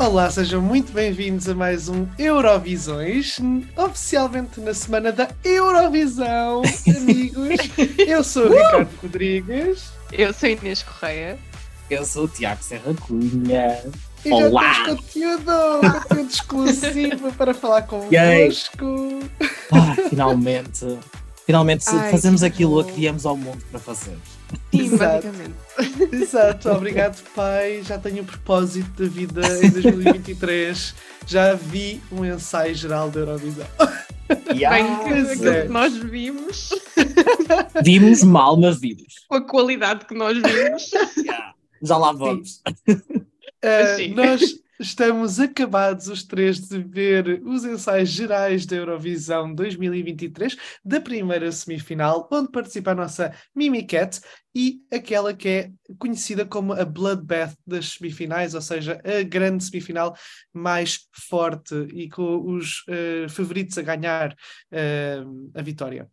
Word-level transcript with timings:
Olá, 0.00 0.30
sejam 0.30 0.62
muito 0.62 0.92
bem-vindos 0.94 1.46
a 1.46 1.54
mais 1.54 1.90
um 1.90 2.06
Eurovisões, 2.18 3.38
oficialmente 3.76 4.58
na 4.58 4.72
semana 4.72 5.12
da 5.12 5.28
Eurovisão, 5.44 6.62
amigos. 6.96 7.58
Eu 7.98 8.24
sou 8.24 8.46
o 8.46 8.48
Ricardo 8.48 8.88
Rodrigues. 9.02 9.92
Eu 10.10 10.32
sou 10.32 10.48
Inês 10.48 10.82
Correia. 10.82 11.38
Eu 11.90 12.02
sou 12.06 12.24
o 12.24 12.28
Tiago 12.28 12.62
Serra 12.62 12.94
Cunha. 12.94 13.78
E 14.24 14.32
Olá! 14.32 14.72
já 14.72 14.84
temos 14.84 15.02
conteúdo, 15.02 15.52
conteúdo 16.08 16.30
exclusivo 16.30 17.32
para 17.32 17.52
falar 17.52 17.82
convosco. 17.82 19.20
Ah, 19.70 19.96
finalmente, 20.08 20.98
finalmente 21.44 21.84
Ai, 21.88 22.10
fazemos 22.10 22.40
que 22.40 22.46
aquilo 22.46 22.80
a 22.80 22.84
bom. 22.84 22.88
que 22.88 22.94
viemos 22.94 23.26
ao 23.26 23.36
mundo 23.36 23.62
para 23.70 23.78
fazer. 23.78 24.16
Sim, 24.70 24.96
basicamente. 24.96 25.54
Exato, 26.12 26.70
obrigado 26.70 27.22
pai. 27.34 27.82
Já 27.82 27.98
tenho 27.98 28.22
o 28.22 28.26
propósito 28.26 29.02
da 29.02 29.08
vida 29.08 29.40
em 29.64 29.70
2023. 29.70 30.94
Já 31.26 31.54
vi 31.54 32.00
um 32.10 32.24
ensaio 32.24 32.74
geral 32.74 33.10
da 33.10 33.20
Eurovisão. 33.20 33.66
Yeah. 34.54 34.76
Bem, 34.76 35.36
que, 35.36 35.48
é. 35.48 35.62
que 35.62 35.68
nós 35.68 35.96
vimos, 35.96 36.70
Vimos 37.82 38.22
mal, 38.22 38.56
mas 38.56 38.78
vimos. 38.78 39.24
com 39.28 39.34
a 39.34 39.40
qualidade 39.40 40.04
que 40.04 40.14
nós 40.14 40.38
vimos. 40.38 40.92
Yeah. 41.16 41.52
Já 41.82 41.96
lá 41.96 42.12
vamos. 42.12 42.62
Uh, 42.88 43.96
Sim. 43.96 44.14
nós 44.14 44.40
estamos 44.80 45.38
acabados 45.38 46.08
os 46.08 46.24
três 46.24 46.58
de 46.58 46.82
ver 46.82 47.42
os 47.44 47.64
ensaios 47.64 48.08
gerais 48.08 48.64
da 48.64 48.76
Eurovisão 48.76 49.54
2023, 49.54 50.56
da 50.82 51.00
primeira 51.00 51.52
semifinal, 51.52 52.26
onde 52.32 52.50
participa 52.50 52.92
a 52.92 52.94
nossa 52.94 53.32
Mimi 53.54 53.84
Cat 53.84 54.20
e 54.54 54.80
aquela 54.90 55.34
que 55.34 55.48
é 55.48 55.70
conhecida 55.98 56.46
como 56.46 56.72
a 56.72 56.84
Bloodbath 56.84 57.54
das 57.66 57.90
semifinais, 57.90 58.54
ou 58.54 58.62
seja, 58.62 59.00
a 59.04 59.22
grande 59.22 59.62
semifinal 59.62 60.16
mais 60.52 61.06
forte 61.12 61.74
e 61.92 62.08
com 62.08 62.40
os 62.50 62.82
uh, 62.88 63.28
favoritos 63.28 63.76
a 63.76 63.82
ganhar 63.82 64.32
uh, 64.32 65.50
a 65.54 65.60
vitória. 65.62 66.08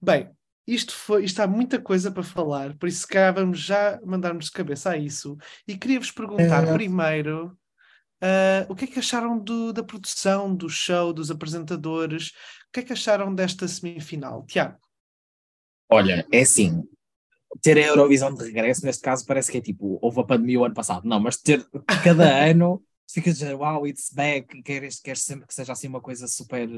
Bem, 0.00 0.30
isto, 0.64 0.94
foi, 0.94 1.24
isto 1.24 1.40
há 1.40 1.46
muita 1.46 1.80
coisa 1.80 2.10
para 2.10 2.22
falar, 2.22 2.76
por 2.76 2.88
isso 2.88 3.00
se 3.00 3.08
calhar 3.08 3.34
vamos 3.34 3.58
já 3.58 4.00
mandarmos 4.04 4.46
de 4.46 4.52
cabeça 4.52 4.90
a 4.90 4.96
isso. 4.96 5.36
E 5.66 5.76
queria-vos 5.76 6.12
perguntar 6.12 6.68
É. 6.68 6.72
primeiro 6.72 7.56
ah, 8.20 8.66
o 8.68 8.74
que 8.74 8.84
é 8.84 8.88
que 8.88 8.98
acharam 8.98 9.38
do- 9.38 9.72
da 9.72 9.82
produção, 9.82 10.54
do 10.54 10.68
show, 10.68 11.12
dos 11.12 11.30
apresentadores? 11.30 12.28
O 12.68 12.72
que 12.72 12.80
é 12.80 12.82
que 12.82 12.92
acharam 12.92 13.34
desta 13.34 13.66
semifinal? 13.68 14.44
Tiago, 14.46 14.78
Olha, 15.88 16.26
é 16.32 16.40
assim. 16.40 16.82
Ter 17.62 17.78
a 17.78 17.86
Eurovisão 17.86 18.34
de 18.34 18.44
regresso, 18.44 18.84
neste 18.84 19.02
caso, 19.02 19.24
parece 19.24 19.50
que 19.50 19.58
é 19.58 19.60
tipo, 19.60 19.98
houve 20.02 20.20
a 20.20 20.24
pandemia 20.24 20.60
o 20.60 20.64
ano 20.64 20.74
passado. 20.74 21.08
Não, 21.08 21.20
mas 21.20 21.36
ter 21.36 21.64
cada 22.04 22.44
ano, 22.44 22.82
fica 23.08 23.30
a 23.30 23.32
dizer, 23.32 23.54
wow, 23.54 23.86
it's 23.86 24.10
back, 24.12 24.58
e 24.58 24.62
queres, 24.62 25.00
queres 25.00 25.22
sempre 25.22 25.46
que 25.46 25.54
seja 25.54 25.72
assim 25.72 25.88
uma 25.88 26.00
coisa 26.00 26.26
super 26.26 26.68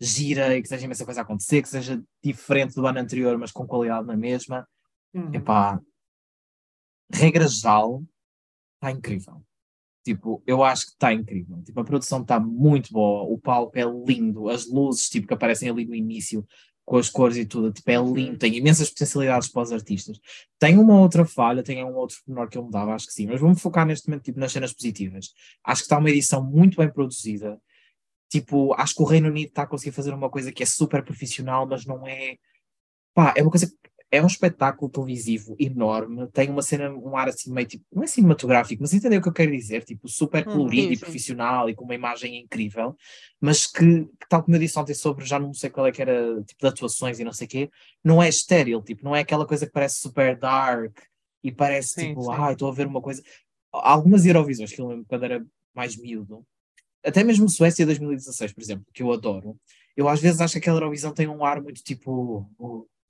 gira 0.00 0.56
e 0.56 0.62
que 0.62 0.68
seja 0.68 0.84
imensa 0.84 1.04
coisa 1.04 1.20
a 1.20 1.22
acontecer, 1.22 1.62
que 1.62 1.68
seja 1.68 2.02
diferente 2.22 2.74
do 2.74 2.86
ano 2.86 2.98
anterior, 2.98 3.36
mas 3.38 3.52
com 3.52 3.66
qualidade 3.66 4.06
na 4.06 4.16
mesma. 4.16 4.66
Uhum. 5.14 5.32
Epá, 5.32 5.80
regra 7.12 7.46
geral, 7.46 8.02
está 8.74 8.90
incrível. 8.90 9.45
Tipo, 10.06 10.40
eu 10.46 10.62
acho 10.62 10.86
que 10.86 10.92
está 10.92 11.12
incrível. 11.12 11.60
Tipo, 11.64 11.80
a 11.80 11.84
produção 11.84 12.22
está 12.22 12.38
muito 12.38 12.92
boa, 12.92 13.24
o 13.24 13.36
palco 13.36 13.76
é 13.76 13.82
lindo, 13.82 14.48
as 14.48 14.64
luzes 14.70 15.08
tipo, 15.08 15.26
que 15.26 15.34
aparecem 15.34 15.68
ali 15.68 15.84
no 15.84 15.96
início, 15.96 16.46
com 16.84 16.96
as 16.96 17.10
cores 17.10 17.36
e 17.36 17.44
tudo, 17.44 17.72
tipo, 17.72 17.90
é 17.90 17.96
lindo, 17.96 18.38
tem 18.38 18.56
imensas 18.56 18.88
potencialidades 18.88 19.48
para 19.48 19.62
os 19.62 19.72
artistas. 19.72 20.20
Tem 20.60 20.78
uma 20.78 21.00
outra 21.00 21.24
falha, 21.24 21.60
tem 21.60 21.84
um 21.84 21.96
outro 21.96 22.18
menor 22.24 22.48
que 22.48 22.56
eu 22.56 22.62
mudava, 22.62 22.94
acho 22.94 23.08
que 23.08 23.14
sim, 23.14 23.26
mas 23.26 23.40
vamos 23.40 23.60
focar 23.60 23.84
neste 23.84 24.08
momento 24.08 24.22
tipo, 24.22 24.38
nas 24.38 24.52
cenas 24.52 24.72
positivas. 24.72 25.34
Acho 25.64 25.80
que 25.80 25.86
está 25.86 25.98
uma 25.98 26.08
edição 26.08 26.40
muito 26.44 26.76
bem 26.76 26.88
produzida. 26.88 27.60
Tipo, 28.30 28.74
acho 28.74 28.94
que 28.94 29.02
o 29.02 29.06
Reino 29.06 29.26
Unido 29.28 29.48
está 29.48 29.62
a 29.62 29.66
conseguir 29.66 29.90
fazer 29.90 30.14
uma 30.14 30.30
coisa 30.30 30.52
que 30.52 30.62
é 30.62 30.66
super 30.66 31.04
profissional, 31.04 31.66
mas 31.66 31.84
não 31.84 32.06
é. 32.06 32.36
Pá, 33.12 33.34
é 33.36 33.42
uma 33.42 33.50
coisa 33.50 33.66
que 33.66 33.74
é 34.16 34.22
um 34.22 34.26
espetáculo 34.26 34.90
televisivo 34.90 35.56
enorme, 35.58 36.26
tem 36.32 36.50
uma 36.50 36.62
cena, 36.62 36.90
um 36.90 37.16
ar 37.16 37.28
assim 37.28 37.52
meio 37.52 37.66
tipo, 37.66 37.84
não 37.92 38.02
é 38.02 38.06
cinematográfico, 38.06 38.82
mas 38.82 38.92
entendeu 38.94 39.20
o 39.20 39.22
que 39.22 39.28
eu 39.28 39.32
quero 39.32 39.52
dizer? 39.52 39.84
Tipo, 39.84 40.08
super 40.08 40.44
Hum, 40.44 40.50
colorido 40.50 40.92
sim, 40.92 40.92
e 40.92 40.98
profissional 40.98 41.68
e 41.70 41.74
com 41.74 41.84
uma 41.84 41.94
imagem 41.94 42.38
incrível, 42.40 42.96
mas 43.40 43.66
que, 43.66 44.08
tal 44.28 44.42
como 44.42 44.56
eu 44.56 44.60
disse 44.60 44.78
ontem 44.78 44.94
sobre, 44.94 45.24
já 45.24 45.38
não 45.38 45.52
sei 45.54 45.70
qual 45.70 45.86
é 45.86 45.92
que 45.92 46.02
era, 46.02 46.42
tipo, 46.44 46.60
de 46.60 46.66
atuações 46.66 47.18
e 47.20 47.24
não 47.24 47.32
sei 47.32 47.46
o 47.46 47.50
quê, 47.50 47.70
não 48.04 48.22
é 48.22 48.28
estéril, 48.28 48.82
tipo, 48.82 49.04
não 49.04 49.14
é 49.14 49.20
aquela 49.20 49.46
coisa 49.46 49.66
que 49.66 49.72
parece 49.72 50.00
super 50.00 50.36
dark 50.38 50.96
e 51.42 51.52
parece 51.52 51.94
Sim, 51.94 52.08
tipo, 52.08 52.30
ai, 52.30 52.52
estou 52.54 52.68
a 52.68 52.72
ver 52.74 52.86
uma 52.86 53.00
coisa. 53.02 53.22
Algumas 53.72 54.24
Eurovisões 54.26 54.72
que 54.72 54.80
eu 54.80 54.88
lembro 54.88 55.04
quando 55.06 55.24
era 55.24 55.44
mais 55.74 55.96
miúdo, 55.96 56.44
até 57.04 57.22
mesmo 57.22 57.48
Suécia 57.48 57.86
2016, 57.86 58.52
por 58.52 58.62
exemplo, 58.62 58.86
que 58.92 59.02
eu 59.02 59.12
adoro, 59.12 59.56
eu 59.96 60.08
às 60.08 60.20
vezes 60.20 60.40
acho 60.40 60.54
que 60.54 60.58
aquela 60.58 60.78
Eurovisão 60.78 61.12
tem 61.12 61.28
um 61.28 61.44
ar 61.44 61.62
muito 61.62 61.82
tipo, 61.82 62.50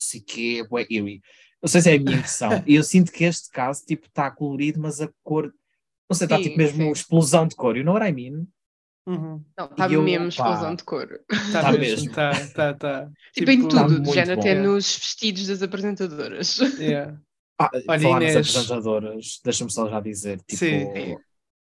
não 0.06 0.10
sei 0.10 0.20
o 0.20 0.24
quê, 0.24 0.66
bué 0.68 0.86
eerie. 0.88 1.20
Não 1.62 1.68
sei 1.68 1.80
se 1.80 1.90
é 1.90 1.96
a 1.96 1.98
minha 1.98 2.16
impressão. 2.16 2.62
E 2.66 2.74
eu 2.76 2.82
sinto 2.82 3.10
que 3.10 3.24
este 3.24 3.50
caso, 3.50 3.84
tipo, 3.84 4.06
está 4.06 4.30
colorido, 4.30 4.80
mas 4.80 5.00
a 5.00 5.08
cor, 5.24 5.52
não 6.08 6.16
sei, 6.16 6.26
está 6.26 6.40
tipo 6.40 6.56
mesmo 6.56 6.84
sim. 6.84 6.90
explosão 6.92 7.46
de 7.46 7.56
cor. 7.56 7.76
You 7.76 7.84
know 7.84 7.94
what 7.94 8.08
I 8.08 8.12
mean? 8.12 8.46
Uhum. 9.08 9.44
Não, 9.56 9.66
está 9.66 9.88
eu, 9.88 10.02
mesmo 10.02 10.28
explosão 10.28 10.74
de 10.74 10.84
cor. 10.84 11.08
Tá 11.52 11.62
Tá 11.62 11.72
mesmo, 11.72 11.80
mesmo. 11.80 12.12
tá, 12.12 12.32
tá, 12.54 12.74
tá. 12.74 13.10
Tipo, 13.32 13.50
em 13.50 13.68
tá 13.68 13.86
tudo, 13.86 14.00
de 14.00 14.12
género 14.12 14.40
até 14.40 14.54
nos 14.54 14.96
vestidos 14.96 15.46
das 15.46 15.62
apresentadoras. 15.62 16.58
Yeah. 16.78 17.18
Ah, 17.58 17.70
Olha, 17.72 18.02
falar 18.02 18.20
nas 18.20 18.32
Inês. 18.32 18.50
apresentadoras, 18.50 19.40
deixa-me 19.42 19.72
só 19.72 19.88
já 19.88 19.98
dizer, 19.98 20.38
tipo, 20.42 20.58
Sim. 20.58 21.16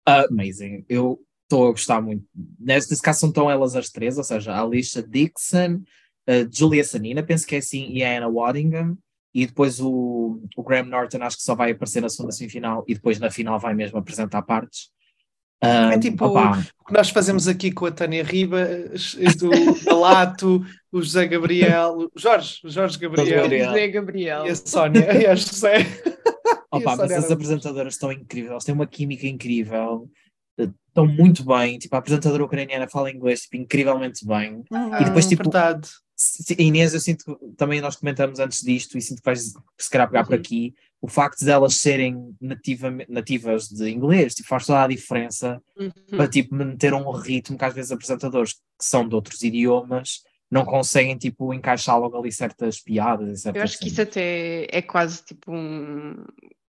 amazing. 0.04 0.84
Eu 0.90 1.20
estou 1.44 1.68
a 1.68 1.72
gostar 1.72 2.02
muito. 2.02 2.26
Neste 2.60 3.00
caso 3.02 3.20
são 3.20 3.32
tão 3.32 3.52
elas 3.52 3.76
as 3.76 3.90
três, 3.92 4.18
ou 4.18 4.24
seja, 4.24 4.52
a 4.52 4.64
Alicia 4.64 5.04
Dixon, 5.04 5.84
a 6.28 6.48
Julia 6.52 6.84
Sanina, 6.84 7.22
penso 7.24 7.46
que 7.46 7.56
é 7.56 7.60
assim, 7.60 7.88
e 7.92 8.04
a 8.04 8.18
Anna 8.18 8.28
Waddingham, 8.30 8.98
e 9.34 9.46
depois 9.46 9.80
o, 9.82 10.42
o 10.56 10.64
Graham 10.64 10.86
Norton 10.86 11.22
acho 11.22 11.38
que 11.38 11.44
só 11.44 11.54
vai 11.56 11.72
aparecer 11.72 12.02
na 12.02 12.10
segunda 12.10 12.32
semifinal 12.32 12.84
e 12.88 12.94
depois 12.94 13.20
na 13.20 13.30
final 13.30 13.60
vai 13.60 13.74
mesmo 13.74 13.98
apresentar 14.00 14.42
partes. 14.44 14.90
Ah, 15.62 15.94
É 15.94 16.00
tipo- 16.00 16.26
opá, 16.26 16.60
O 16.82 16.86
que 16.86 16.94
nós 16.94 17.10
fazemos 17.10 17.48
aqui 17.48 17.72
com 17.72 17.86
a 17.86 17.92
Tânia 17.92 18.24
Ribas, 18.24 19.16
do 19.40 19.50
Alato, 19.90 20.64
o 20.92 21.02
José 21.02 21.28
Gabriel, 21.28 21.98
o 21.98 22.12
Jorge, 22.16 22.60
o 22.64 22.70
Jorge 22.70 22.98
Gabriel 23.00 23.42
Gabriel. 23.42 23.68
José 23.70 23.88
Gabriel. 23.88 24.46
e 24.46 24.50
a 24.50 24.56
Sónia 24.56 25.14
e 25.22 25.26
a 25.28 25.36
José. 25.36 25.76
E 26.74 26.78
a 26.78 26.80
Opa, 26.80 26.96
mas 26.98 27.12
as 27.12 27.32
apresentadoras 27.32 27.94
estão 27.94 28.12
incríveis, 28.12 28.52
elas 28.52 28.64
têm 28.66 28.76
uma 28.76 28.86
química 28.86 29.26
incrível, 29.26 30.10
estão 30.60 31.08
muito 31.08 31.44
bem. 31.46 31.78
Tipo, 31.78 31.96
a 31.96 32.00
apresentadora 32.00 32.44
ucraniana 32.44 32.86
fala 32.88 33.10
inglês 33.10 33.42
tipo, 33.44 33.56
incrivelmente 33.56 34.26
bem. 34.28 34.62
Uhum, 34.70 34.96
E 35.00 35.06
depois, 35.06 35.26
tipo, 35.26 35.44
verdade. 35.44 35.88
Inês, 36.58 36.94
eu 36.94 37.00
sinto 37.00 37.26
que 37.38 37.48
também 37.58 37.82
nós 37.82 37.96
comentamos 37.96 38.40
antes 38.40 38.62
disto 38.62 38.98
e 38.98 39.02
sinto 39.02 39.18
que 39.20 39.26
vais 39.26 39.54
se 39.78 39.90
calhar 39.90 40.08
pegar 40.08 40.24
por 40.24 40.34
Uhum. 40.34 40.40
aqui 40.40 40.74
o 41.02 41.08
facto 41.08 41.40
de 41.44 41.52
elas 41.52 41.76
serem 41.76 42.36
nativa, 42.42 42.90
nativas 43.10 43.68
de 43.68 43.90
inglês 43.90 44.34
tipo, 44.34 44.48
faz 44.50 44.66
toda 44.66 44.84
a 44.84 44.88
diferença 44.88 45.62
Uhum. 45.78 45.92
para 46.12 46.28
tipo, 46.28 46.56
manter 46.56 46.94
um 46.94 47.12
ritmo 47.12 47.58
que 47.58 47.66
às 47.66 47.74
vezes 47.74 47.92
apresentadores 47.92 48.54
que 48.54 48.60
são 48.82 49.08
de 49.08 49.14
outros 49.14 49.42
idiomas 49.44 50.22
não 50.50 50.64
conseguem 50.64 51.18
tipo, 51.18 51.54
encaixar 51.54 52.00
logo 52.00 52.18
ali 52.18 52.32
certas 52.32 52.80
piadas 52.80 53.42
certas 53.42 53.60
Eu 53.60 53.64
acho 53.64 53.80
que 53.80 53.88
isso 53.90 54.02
até 54.02 54.68
é 54.72 54.82
quase 54.82 55.24
tipo 55.26 55.52
um- 55.52 56.24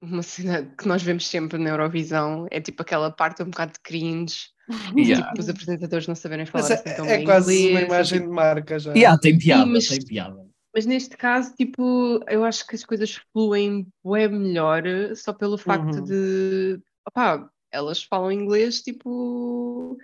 uma 0.01 0.21
cena 0.23 0.63
que 0.77 0.87
nós 0.87 1.01
vemos 1.03 1.27
sempre 1.27 1.57
na 1.59 1.69
Eurovisão. 1.71 2.47
É 2.51 2.59
tipo 2.59 2.81
aquela 2.81 3.11
parte 3.11 3.41
um 3.43 3.49
bocado 3.49 3.73
de 3.73 3.79
cringe, 3.81 4.35
Yeah. 4.97 5.27
tipo, 5.29 5.41
os 5.41 5.49
apresentadores 5.49 6.07
não 6.07 6.15
saberem 6.15 6.45
falar 6.45 6.63
Mas 6.63 6.71
é, 6.71 6.73
assim 6.75 6.95
tão 6.95 7.05
é 7.05 7.17
bem 7.17 7.25
quase 7.25 7.53
inglês. 7.53 7.71
uma 7.71 7.81
imagem 7.81 8.19
tipo, 8.19 8.29
de 8.29 8.35
marca 8.35 8.79
já. 8.79 8.93
Yeah, 8.93 9.17
tem 9.19 9.37
piada, 9.37 9.65
mas- 9.65 9.87
tem 9.87 10.05
piada. 10.05 10.45
Mas 10.73 10.85
neste 10.85 11.17
caso, 11.17 11.53
tipo, 11.55 12.23
eu 12.29 12.45
acho 12.45 12.65
que 12.65 12.75
as 12.75 12.85
coisas 12.85 13.19
fluem 13.33 13.85
bem 14.05 14.29
melhor 14.29 14.83
só 15.15 15.33
pelo 15.33 15.57
facto 15.57 15.95
Uhum. 15.97 16.03
de, 16.05 16.79
opá, 17.05 17.49
elas 17.73 18.01
falam 18.03 18.31
inglês, 18.31 18.81
tipo, 18.81 19.97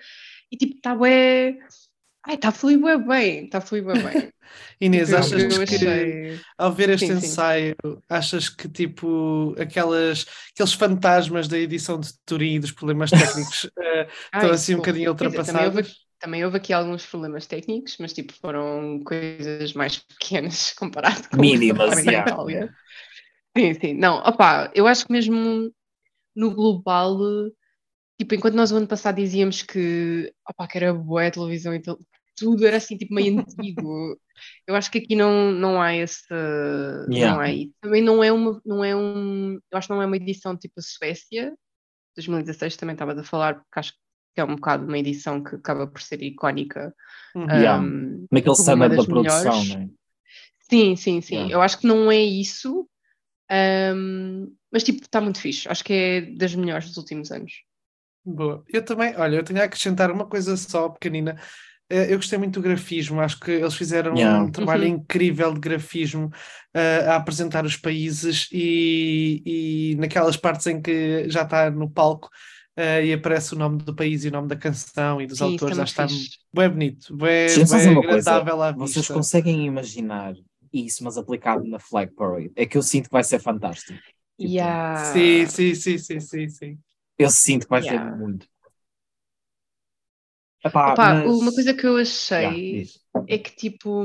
e 0.51 0.57
tipo, 0.57 0.75
está 0.75 0.93
bem, 0.95 1.57
ai, 2.27 2.35
está 2.35 2.49
a 2.49 2.51
fluir 2.51 2.79
bem, 3.07 3.45
está 3.45 3.59
a 3.59 3.61
fluir 3.61 3.83
bem. 3.85 4.31
Inês, 4.79 5.09
Tipo, 5.09 5.19
achas 5.19 5.41
eu 5.43 5.65
que 5.65 6.39
ao 6.57 6.71
ver 6.71 6.89
este 6.89 7.07
Sim, 7.07 7.19
sim. 7.19 7.25
ensaio, 7.25 7.75
achas 8.07 8.49
que 8.49 8.69
tipo 8.69 9.55
aquelas, 9.59 10.25
aqueles 10.53 10.73
fantasmas 10.73 11.47
da 11.47 11.57
edição 11.57 11.99
de 11.99 12.09
Turim 12.25 12.55
e 12.55 12.59
dos 12.59 12.71
problemas 12.71 13.09
técnicos 13.09 13.69
estão 14.33 14.49
Ai, 14.49 14.49
assim 14.51 14.75
um 14.75 14.77
bocadinho 14.77 15.15
Quer 15.15 15.29
dizer, 15.29 15.43
também 15.43 15.65
houve, 15.65 15.79
ultrapassados? 15.79 16.07
também 16.19 16.45
houve 16.45 16.57
aqui 16.57 16.73
alguns 16.73 17.05
problemas 17.05 17.45
técnicos, 17.47 17.97
mas 17.99 18.13
tipo, 18.13 18.33
foram 18.33 19.01
coisas 19.03 19.73
mais 19.73 19.97
pequenas 20.19 20.73
comparado 20.73 21.29
com 21.29 21.41
Mínimas, 21.41 21.87
o 21.87 21.95
que 21.95 21.95
foi 21.95 22.03
na 22.03 22.11
yeah. 22.11 22.31
Itália. 22.31 22.75
Sim, 23.57 23.73
sim. 23.73 23.93
Não, 23.95 24.17
opá, 24.19 24.71
eu 24.75 24.87
acho 24.87 25.05
que 25.05 25.11
mesmo 25.11 25.71
no 26.35 26.53
global, 26.53 27.17
tipo, 28.19 28.35
enquanto 28.35 28.55
nós 28.55 28.71
o 28.71 28.77
ano 28.77 28.87
passado 28.87 29.15
dizíamos 29.15 29.61
que, 29.61 30.31
opá, 30.49 30.67
que 30.67 30.77
era 30.77 30.93
boa 30.93 31.25
a 31.27 31.31
televisão 31.31 31.73
e 31.73 31.81
tal, 31.81 31.99
tudo 32.37 32.65
era 32.65 32.77
assim, 32.77 32.95
tipo, 32.97 33.13
meio 33.13 33.39
antigo. 33.39 34.17
Eu 34.67 34.75
acho 34.75 34.91
que 34.91 34.99
aqui 34.99 35.15
não, 35.15 35.51
não 35.51 35.81
há 35.81 35.95
esse. 35.95 36.23
Não 36.31 37.13
Yeah. 37.15 37.41
há 37.41 37.51
isso. 37.51 37.73
Também 37.81 38.01
não 38.03 38.23
é 38.23 38.31
uma. 38.31 38.61
Não 38.65 38.83
é 38.83 38.95
um, 38.95 39.55
eu 39.55 39.77
acho 39.77 39.87
que 39.87 39.93
não 39.93 40.01
é 40.01 40.05
uma 40.05 40.15
edição 40.17 40.55
tipo 40.57 40.75
a 40.79 40.81
Suécia. 40.81 41.53
2016 42.15 42.77
também 42.77 42.93
estava 42.93 43.19
a 43.19 43.23
falar, 43.23 43.55
porque 43.55 43.79
acho 43.79 43.93
que 43.93 44.41
é 44.41 44.43
um 44.43 44.55
bocado 44.55 44.85
uma 44.85 44.97
edição 44.97 45.43
que 45.43 45.55
acaba 45.55 45.87
por 45.87 46.01
ser 46.01 46.21
icónica. 46.21 46.93
Uhum. 47.35 47.47
Yeah. 47.49 47.81
um, 47.81 48.25
Naquele 48.31 48.55
uma 48.55 48.89
da 48.89 48.95
das 48.95 49.05
produção, 49.05 49.43
melhores. 49.43 49.69
não 49.75 49.81
é? 49.81 49.89
Sim, 50.69 50.95
sim, 50.95 51.21
sim. 51.21 51.35
Yeah. 51.35 51.53
Eu 51.55 51.61
acho 51.61 51.79
que 51.79 51.87
não 51.87 52.11
é 52.11 52.19
isso, 52.19 52.87
um, 53.95 54.53
mas 54.71 54.83
tipo, 54.83 55.01
está 55.01 55.21
muito 55.21 55.39
fixe. 55.39 55.67
Acho 55.69 55.83
que 55.83 55.93
é 55.93 56.21
das 56.21 56.53
melhores 56.55 56.87
dos 56.87 56.97
últimos 56.97 57.31
anos. 57.31 57.63
Boa. 58.25 58.63
Eu 58.67 58.83
também, 58.83 59.15
olha, 59.15 59.37
eu 59.37 59.43
tenho 59.43 59.61
a 59.61 59.63
acrescentar 59.63 60.11
uma 60.11 60.25
coisa 60.27 60.57
só, 60.57 60.89
pequenina. 60.89 61.39
Eh, 61.89 62.11
Eu 62.13 62.17
gostei 62.17 62.37
muito 62.37 62.55
do 62.59 62.61
grafismo, 62.61 63.21
acho 63.21 63.39
que 63.39 63.51
eles 63.51 63.75
fizeram 63.75 64.17
Yeah. 64.17 64.43
um 64.43 64.51
trabalho 64.51 64.85
Uhum. 64.85 64.89
incrível 64.95 65.53
de 65.53 65.59
grafismo 65.59 66.29
eh, 66.73 67.05
a 67.07 67.15
apresentar 67.15 67.65
os 67.65 67.77
países 67.77 68.49
e, 68.51 69.91
e 69.93 69.95
naquelas 69.97 70.35
partes 70.37 70.67
em 70.67 70.81
que 70.81 71.29
já 71.29 71.43
está 71.43 71.69
no 71.71 71.89
palco 71.89 72.29
eh, 72.75 73.05
e 73.07 73.13
aparece 73.13 73.53
o 73.55 73.57
nome 73.57 73.77
do 73.83 73.95
país 73.95 74.25
e 74.25 74.29
o 74.29 74.31
nome 74.31 74.47
da 74.49 74.55
canção 74.57 75.21
e 75.21 75.27
dos 75.27 75.41
Sim, 75.41 75.53
é 75.53 75.55
autores, 75.55 75.79
acho 75.79 75.95
que 75.95 76.01
está 76.03 76.07
bem 76.53 76.69
bonito, 76.69 77.15
bem, 77.15 77.65
bem 77.67 77.87
uma 77.89 78.03
coisa. 78.05 78.29
agradável 78.31 78.61
à 78.61 78.71
Vocês 78.73 79.09
vista. 79.09 79.13
conseguem 79.13 79.65
imaginar 79.65 80.33
isso, 80.71 81.03
mas 81.03 81.17
aplicado 81.17 81.63
na 81.65 81.79
Flag 81.79 82.13
Parade? 82.13 82.51
É 82.55 82.65
que 82.65 82.77
eu 82.77 82.81
sinto 82.83 83.05
que 83.05 83.11
vai 83.11 83.23
ser 83.23 83.39
fantástico. 83.39 84.01
Tipo, 84.39 84.55
Yeah. 84.55 84.93
Sim, 84.93 85.45
sim, 85.47 85.75
sim, 85.75 85.97
sim, 85.97 86.19
sim, 86.19 86.49
sim. 86.49 86.79
Eu 87.17 87.29
sinto 87.29 87.63
que 87.65 87.69
vai 87.69 87.81
Yeah. 87.81 88.11
ser 88.11 88.15
muito. 88.17 88.47
Epá, 90.65 90.93
Opa, 90.93 91.13
mas- 91.13 91.35
uma 91.41 91.51
coisa 91.53 91.73
que 91.73 91.85
eu 91.85 91.97
Yeah, 91.97 92.01
achei 92.09 92.71
diz. 92.83 92.99
é 93.27 93.37
que 93.37 93.55
tipo, 93.55 94.03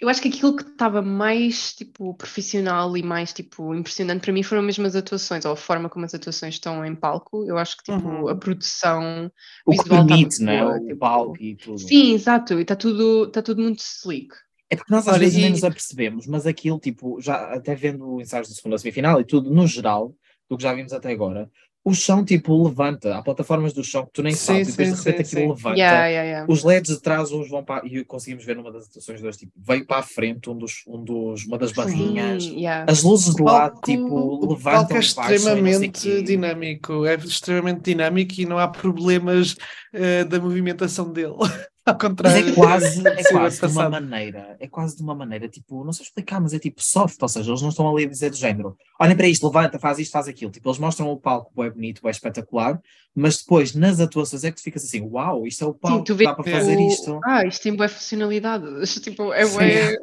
eu 0.00 0.08
acho 0.08 0.22
que 0.22 0.28
aquilo 0.28 0.54
que 0.56 0.62
estava 0.62 1.02
mais 1.02 1.74
tipo 1.74 2.14
profissional 2.14 2.96
e 2.96 3.02
mais 3.02 3.32
tipo 3.32 3.74
impressionante 3.74 4.20
para 4.22 4.32
mim 4.32 4.42
foram 4.42 4.62
mesmo 4.62 4.86
as 4.86 4.94
atuações, 4.94 5.44
ou 5.44 5.52
a 5.52 5.56
forma 5.56 5.88
como 5.88 6.04
as 6.04 6.14
atuações 6.14 6.54
estão 6.54 6.84
em 6.84 6.94
palco. 6.94 7.44
Eu 7.46 7.58
acho 7.58 7.76
que 7.78 7.92
tipo 7.92 8.06
Uhum. 8.08 8.28
a 8.28 8.36
produção 8.36 9.30
O 9.66 9.72
que 9.72 9.78
visual 9.78 10.02
está 10.02 10.06
permite, 10.16 10.42
né? 10.42 10.62
boa, 10.64 10.76
O 10.76 10.86
tipo- 10.86 10.96
palco 10.98 11.36
e 11.42 11.56
tudo. 11.56 11.78
Sim, 11.78 12.12
exato, 12.14 12.54
e 12.58 12.62
está 12.62 12.76
tudo, 12.76 13.24
está 13.24 13.42
tudo 13.42 13.62
muito 13.62 13.80
slick. 13.80 14.34
É 14.70 14.76
porque 14.76 14.92
nós 14.92 15.06
às 15.06 15.14
Olha, 15.14 15.20
vezes 15.20 15.36
nem 15.38 15.46
e- 15.48 15.50
nos 15.50 15.62
apercebemos, 15.64 16.26
mas 16.26 16.46
aquilo, 16.46 16.78
tipo, 16.78 17.20
já 17.20 17.54
até 17.54 17.74
vendo 17.74 18.20
ensaios 18.20 18.48
da 18.48 18.54
segunda 18.54 18.78
semifinal 18.78 19.20
e 19.20 19.24
tudo, 19.24 19.48
no 19.50 19.66
geral, 19.66 20.12
do 20.48 20.56
que 20.56 20.62
já 20.62 20.72
vimos 20.74 20.92
até 20.92 21.10
agora, 21.12 21.48
o 21.86 21.94
chão, 21.94 22.24
tipo, 22.24 22.64
levanta. 22.66 23.16
Há 23.16 23.22
plataformas 23.22 23.72
do 23.72 23.84
chão 23.84 24.04
que 24.04 24.12
tu 24.12 24.20
nem 24.20 24.32
Sim, 24.34 24.38
sabes, 24.38 24.68
e 24.68 24.70
depois 24.72 24.88
de 24.90 24.96
sim, 24.96 25.04
repente 25.10 25.28
sim, 25.28 25.36
aquilo 25.36 25.56
sim. 25.56 25.62
levanta. 25.62 25.78
Yeah, 25.78 26.06
yeah, 26.08 26.28
yeah. 26.28 26.52
Os 26.52 26.64
LEDs 26.64 26.96
de 26.96 27.00
trás 27.00 27.30
uns 27.30 27.48
vão 27.48 27.64
para. 27.64 27.86
E 27.86 28.04
conseguimos 28.04 28.44
ver 28.44 28.56
numa 28.56 28.72
das 28.72 28.86
atuações 28.88 29.22
dois, 29.22 29.36
tipo, 29.36 29.52
veio 29.56 29.86
para 29.86 29.98
a 29.98 30.02
frente 30.02 30.50
um 30.50 30.58
dos, 30.58 30.82
um 30.88 31.04
dos, 31.04 31.46
uma 31.46 31.56
das 31.56 31.70
barrinhas. 31.70 32.42
Sim, 32.42 32.58
yeah. 32.58 32.90
As 32.90 33.04
luzes 33.04 33.36
de 33.36 33.40
O 33.40 33.44
lado, 33.44 33.74
palco- 33.74 33.86
tipo, 33.86 34.14
o 34.14 34.52
levantam 34.52 34.80
palco 34.80 34.96
é 34.96 34.98
extremamente 34.98 36.22
dinâmico, 36.24 37.06
é 37.06 37.14
extremamente 37.14 37.82
dinâmico 37.82 38.34
e 38.40 38.46
não 38.46 38.58
há 38.58 38.66
problemas 38.66 39.54
eh, 39.92 40.24
da 40.24 40.40
movimentação 40.40 41.12
dele. 41.12 41.34
Ao 41.88 41.94
Mas 41.94 42.00
contrário. 42.00 42.48
é 42.48 42.52
quase, 42.54 43.06
é 43.08 43.16
Sim, 43.22 43.34
quase 43.34 43.60
de 43.60 43.66
uma 43.66 43.88
maneira, 43.88 44.56
é 44.58 44.66
quase 44.66 44.96
de 44.96 45.02
uma 45.02 45.14
maneira, 45.14 45.48
tipo, 45.48 45.84
não 45.84 45.92
sei 45.92 46.04
explicar, 46.04 46.40
mas 46.40 46.52
é 46.52 46.58
tipo 46.58 46.82
soft, 46.82 47.16
ou 47.22 47.28
seja, 47.28 47.50
eles 47.50 47.62
não 47.62 47.68
estão 47.68 47.88
ali 47.88 48.04
a 48.04 48.08
dizer 48.08 48.30
do 48.30 48.36
género, 48.36 48.76
olhem 49.00 49.16
para 49.16 49.28
isto, 49.28 49.46
levanta, 49.46 49.78
faz 49.78 49.98
isto, 49.98 50.10
faz 50.12 50.26
aquilo. 50.26 50.50
Tipo, 50.50 50.68
eles 50.68 50.78
mostram 50.78 51.08
o 51.10 51.16
palco, 51.16 51.62
é 51.62 51.70
bonito, 51.70 52.06
é 52.06 52.10
espetacular, 52.10 52.80
mas 53.14 53.38
depois 53.38 53.74
nas 53.74 54.00
atuações 54.00 54.42
é 54.44 54.50
que 54.50 54.56
tu 54.56 54.62
ficas 54.64 54.84
assim, 54.84 55.00
uau, 55.00 55.46
isto 55.46 55.64
é 55.64 55.66
o 55.68 55.74
palco, 55.74 56.04
tu 56.04 56.16
vês 56.16 56.28
dá 56.28 56.34
para 56.34 56.44
fazer 56.50 56.76
o- 56.76 56.80
isto. 56.80 57.20
Ah, 57.24 57.46
isto 57.46 57.62
tem 57.62 57.76
boa 57.76 57.88
funcionalidade. 57.88 58.64
Tipo, 59.00 59.32
é 59.32 59.44
Sim. 59.46 59.54
bué- 59.54 59.96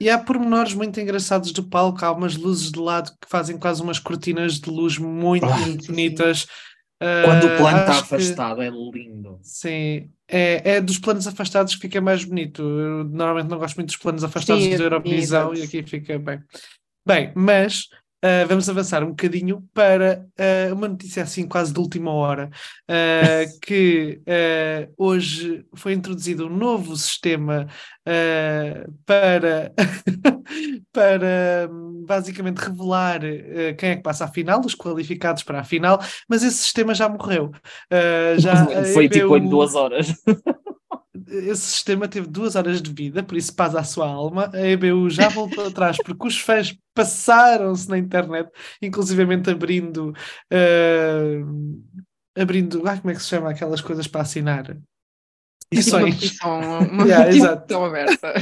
E 0.00 0.10
há 0.10 0.18
pormenores 0.18 0.74
muito 0.74 0.98
engraçados 1.00 1.52
do 1.52 1.62
palco, 1.62 2.04
há 2.04 2.12
umas 2.12 2.36
luzes 2.36 2.70
de 2.70 2.78
lado 2.78 3.10
que 3.12 3.28
fazem 3.28 3.56
quase 3.56 3.80
umas 3.82 3.98
cortinas 3.98 4.60
de 4.60 4.68
luz 4.68 4.98
muito 4.98 5.46
Ah. 5.46 5.56
Sim, 5.58 5.72
sim, 5.80 5.86
sim. 5.86 5.94
Quando 7.24 7.44
o 7.44 7.48
Eh, 7.48 7.56
plano 7.58 7.78
está 7.78 7.90
acho 7.92 8.08
que- 8.08 8.14
afastado, 8.14 8.62
é 8.62 8.70
lindo. 8.70 9.38
Sim, 9.42 10.10
é, 10.28 10.76
é 10.76 10.80
dos 10.80 10.98
planos 10.98 11.26
afastados 11.26 11.74
que 11.74 11.82
fica 11.82 12.00
mais 12.00 12.24
bonito. 12.24 12.62
Eu 12.62 13.04
normalmente 13.04 13.48
não 13.48 13.58
gosto 13.58 13.76
muito 13.76 13.88
dos 13.88 13.96
planos 13.96 14.24
afastados 14.24 14.62
Sim, 14.64 14.76
da 14.76 14.84
Eurovisão 14.84 15.54
e 15.54 15.62
aqui 15.62 15.82
fica 15.82 16.18
bem. 16.18 16.40
Bem, 17.06 17.32
mas 17.34 17.88
ah, 18.24 18.46
vamos 18.48 18.66
avançar 18.70 19.04
um 19.04 19.10
bocadinho 19.10 19.62
para 19.74 20.24
ah, 20.38 20.72
uma 20.72 20.88
notícia 20.88 21.22
assim 21.22 21.46
quase 21.46 21.74
de 21.74 21.78
última 21.78 22.10
hora, 22.10 22.48
ah, 22.88 23.44
que 23.60 24.22
hoje 24.96 25.62
foi 25.74 25.92
introduzido 25.92 26.46
um 26.46 26.56
novo 26.56 26.96
sistema 26.96 27.66
para, 29.04 29.72
para 30.90 31.68
basicamente 32.06 32.58
revelar 32.58 33.20
quem 33.76 33.90
é 33.90 33.96
que 33.96 34.02
passa 34.02 34.24
à 34.24 34.28
final, 34.28 34.60
os 34.64 34.74
qualificados 34.74 35.42
para 35.42 35.60
a 35.60 35.64
final, 35.64 36.00
mas 36.26 36.42
esse 36.42 36.56
sistema 36.56 36.94
já 36.94 37.08
morreu. 37.08 37.52
Já 38.38 38.66
Foi 38.94 39.06
tipo 39.06 39.36
em 39.36 39.48
duas 39.48 39.74
horas. 39.74 40.14
Esse 41.28 41.62
sistema 41.62 42.08
teve 42.08 42.26
duas 42.26 42.56
horas 42.56 42.80
de 42.82 42.92
vida, 42.92 43.22
por 43.22 43.36
isso 43.36 43.54
paz 43.54 43.74
à 43.74 43.84
sua 43.84 44.06
alma. 44.08 44.50
A 44.52 44.60
EBU 44.60 45.10
já 45.10 45.28
voltou 45.28 45.66
atrás 45.66 45.96
porque 46.04 46.26
os 46.26 46.38
fãs 46.38 46.76
passaram-se 46.94 47.88
na 47.88 47.98
internet, 47.98 48.50
inclusivamente 48.80 49.50
abrindo. 49.50 50.12
ah, 50.50 51.74
abrindo. 52.36 52.82
Ah, 52.86 52.98
como 52.98 53.10
é 53.10 53.14
que 53.14 53.22
se 53.22 53.28
chama 53.28 53.50
aquelas 53.50 53.80
coisas 53.80 54.06
para 54.06 54.22
assinar? 54.22 54.76
Tipo 55.72 55.96
uma 55.96 56.06
Petições. 56.06 56.14
petição, 56.20 56.60
uma 56.90 57.04
Yeah, 57.04 57.24
petição 57.26 57.84
aberta. 57.84 58.32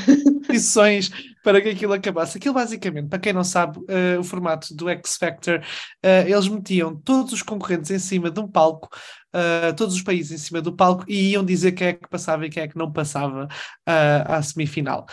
petições 0.47 1.11
para 1.43 1.61
que 1.61 1.71
aquilo 1.71 1.93
acabasse. 1.93 2.39
Aquilo 2.39 2.55
basicamente, 2.55 3.09
para 3.09 3.19
quem 3.19 3.33
não 3.33 3.45
sabe, 3.45 3.81
eh, 3.89 4.19
o 4.19 4.23
formato 4.25 4.75
do 4.77 4.89
X 4.89 5.17
Factor, 5.17 5.61
eh, 6.03 6.25
eles 6.31 6.47
metiam 6.49 6.95
todos 6.95 7.33
os 7.33 7.43
concorrentes 7.43 7.91
em 7.91 7.99
cima 7.99 8.31
de 8.31 8.39
um 8.39 8.47
palco, 8.47 8.89
eh, 9.33 9.73
todos 9.73 9.95
os 9.95 10.03
países 10.03 10.31
em 10.33 10.39
cima 10.39 10.61
do 10.61 10.73
palco 10.77 11.05
e 11.09 11.31
iam 11.31 11.45
dizer 11.45 11.73
quem 11.73 11.89
é 11.89 11.93
que 11.95 12.09
passava 12.09 12.47
e 12.47 12.51
quem 12.51 12.63
é 12.65 12.69
que 12.69 12.77
não 12.79 12.93
passava 12.93 13.49
à 13.87 14.43
semifinal. 14.43 15.07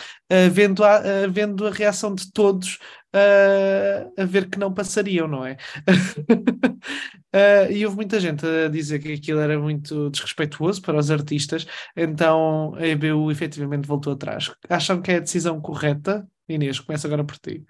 Vendo, 0.52 0.84
a, 0.84 1.00
vendo 1.28 1.66
a 1.66 1.70
reação 1.70 2.14
de 2.14 2.30
todos 2.32 2.78
eh, 3.12 4.08
a 4.16 4.24
ver 4.24 4.48
que 4.48 4.58
não 4.58 4.72
passariam, 4.72 5.28
não 5.28 5.44
é? 5.44 5.56
Eh, 7.32 7.72
e 7.74 7.84
houve 7.86 7.96
muita 7.96 8.18
gente 8.18 8.44
a 8.44 8.68
dizer 8.68 8.98
que 8.98 9.12
aquilo 9.12 9.38
era 9.38 9.56
muito 9.56 10.10
desrespeituoso 10.10 10.82
para 10.82 10.98
os 10.98 11.12
artistas, 11.12 11.64
então 11.96 12.74
a 12.74 12.84
EBU 12.86 13.30
efetivamente 13.30 13.86
voltou 13.86 14.14
atrás. 14.14 14.52
Acham 14.68 15.00
que 15.00 15.12
é 15.12 15.16
a 15.16 15.20
decisão 15.20 15.60
correta? 15.60 16.28
Inês, 16.48 16.80
começa 16.80 17.06
agora 17.06 17.22
por 17.24 17.38
ti. 17.38 17.64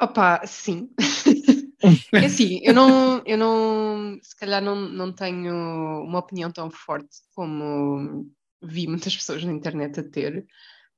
Opa, 0.00 0.40
sim. 0.46 0.88
É 2.12 2.26
assim, 2.26 2.60
eu 2.62 2.74
não, 2.74 3.22
eu 3.24 3.38
não, 3.38 4.18
se 4.22 4.36
calhar 4.36 4.62
não, 4.62 4.76
não 4.76 5.14
tenho 5.14 5.54
uma 6.04 6.18
opinião 6.18 6.52
tão 6.52 6.70
forte 6.70 7.08
como 7.34 8.30
vi 8.62 8.86
muitas 8.86 9.16
pessoas 9.16 9.42
na 9.44 9.52
internet 9.52 9.98
a 9.98 10.02
ter. 10.02 10.44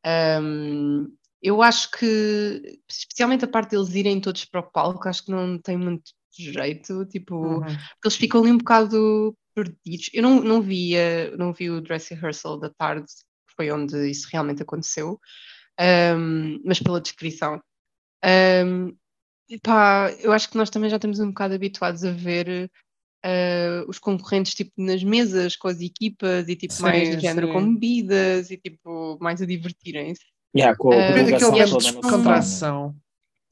Ahm, 0.04 1.06
eu 1.42 1.62
acho 1.62 1.90
que, 1.90 2.80
especialmente 2.88 3.44
a 3.44 3.48
parte 3.48 3.70
deles 3.72 3.94
irem 3.94 4.20
todos 4.20 4.44
para 4.44 4.60
o 4.60 4.70
palco, 4.70 5.08
acho 5.08 5.24
que 5.24 5.30
não 5.32 5.58
tem 5.58 5.76
muito 5.76 6.12
jeito, 6.38 7.04
tipo, 7.06 7.60
Uhum. 7.60 7.60
porque 7.60 8.06
eles 8.08 8.16
ficam 8.16 8.40
ali 8.42 8.52
um 8.52 8.58
bocado 8.58 9.36
perdidos. 9.54 10.10
Eu 10.14 10.22
não, 10.22 10.40
não 10.42 10.62
vi, 10.62 10.96
eh, 10.96 11.36
não 11.36 11.52
vi 11.52 11.70
o 11.70 11.80
dress 11.80 12.14
rehearsal 12.14 12.58
da 12.58 12.70
tarde, 12.70 13.06
que 13.48 13.54
foi 13.56 13.70
onde 13.72 14.08
isso 14.10 14.28
realmente 14.32 14.62
aconteceu, 14.62 15.18
ahm, 15.78 16.58
mas 16.64 16.80
pela 16.80 17.00
descrição. 17.00 17.60
Ahm, 18.24 18.92
epá, 19.50 20.12
eu 20.20 20.32
acho 20.32 20.50
que 20.50 20.56
nós 20.58 20.70
também 20.70 20.90
já 20.90 20.96
estamos 20.96 21.20
um 21.20 21.28
bocado 21.28 21.54
habituados 21.54 22.04
a 22.04 22.12
ver 22.12 22.70
eh, 23.24 23.84
os 23.88 23.98
concorrentes 24.00 24.54
tipo 24.54 24.72
nas 24.78 25.04
mesas 25.04 25.56
com 25.56 25.68
as 25.68 25.80
equipas 25.80 26.48
e 26.48 26.56
tipo 26.56 26.80
mais 26.82 27.10
Sim, 27.10 27.16
do 27.16 27.20
género 27.20 27.48
sim. 27.48 27.52
com 27.52 27.74
bebidas 27.74 28.50
e 28.50 28.58
tipo 28.58 29.18
mais 29.20 29.42
a 29.42 29.46
divertirem-se. 29.46 30.22
Yeah, 30.54 30.76
com, 30.76 30.92
a- 30.92 30.96
Ah, 30.96 31.08
Aquele 31.36 31.64
de 31.66 31.76
descontração. 31.76 32.94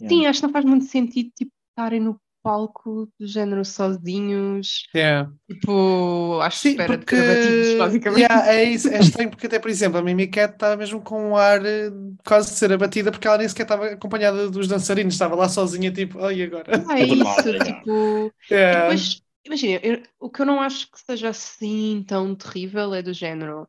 Yeah. 0.00 0.08
Sim, 0.08 0.26
acho 0.26 0.40
que 0.40 0.46
não 0.46 0.52
faz 0.52 0.64
muito 0.64 0.84
sentido 0.86 1.30
tipo 1.36 1.52
estarem 1.70 2.00
no 2.00 2.20
palco 2.42 3.06
do 3.18 3.26
género 3.26 3.64
sozinhos, 3.64 4.84
Yeah. 4.94 5.30
tipo, 5.48 6.40
à 6.40 6.50
Sim, 6.50 6.70
espera 6.70 6.98
porque 6.98 7.14
de 7.16 7.20
abatidos, 7.22 7.74
basicamente. 7.74 8.20
yeah, 8.22 8.48
é, 8.52 8.64
isso, 8.64 8.88
é 8.88 8.98
estranho 8.98 9.30
porque 9.30 9.46
até, 9.46 9.58
por 9.58 9.70
exemplo, 9.70 9.98
a 9.98 10.02
Mimi 10.02 10.26
Cat 10.26 10.54
está 10.54 10.76
mesmo 10.76 11.02
com 11.02 11.30
um 11.30 11.36
ar 11.36 11.64
eh, 11.64 11.90
quase 12.26 12.50
de 12.50 12.56
ser 12.58 12.72
abatida 12.72 13.10
porque 13.10 13.26
ela 13.28 13.38
nem 13.38 13.48
sequer 13.48 13.64
estava 13.64 13.86
acompanhada 13.88 14.50
dos 14.50 14.66
dançarinos, 14.68 15.14
estava 15.14 15.34
lá 15.36 15.48
sozinha, 15.48 15.92
tipo, 15.92 16.18
ai 16.24 16.42
agora. 16.42 16.72
Ah, 16.88 16.98
é 16.98 17.06
nada, 17.14 17.50
isso, 17.52 17.60
tipo, 17.62 18.34
e 18.70 18.76
Yeah. 18.76 18.78
depois, 18.78 19.22
imagina, 19.44 19.80
eu- 19.82 20.02
o 20.18 20.30
que 20.30 20.42
eu 20.42 20.46
não 20.46 20.60
acho 20.60 20.90
que 20.90 21.00
seja 21.00 21.28
assim 21.30 22.04
tão 22.06 22.34
terrível 22.34 22.94
é 22.94 23.02
do 23.02 23.12
género. 23.12 23.68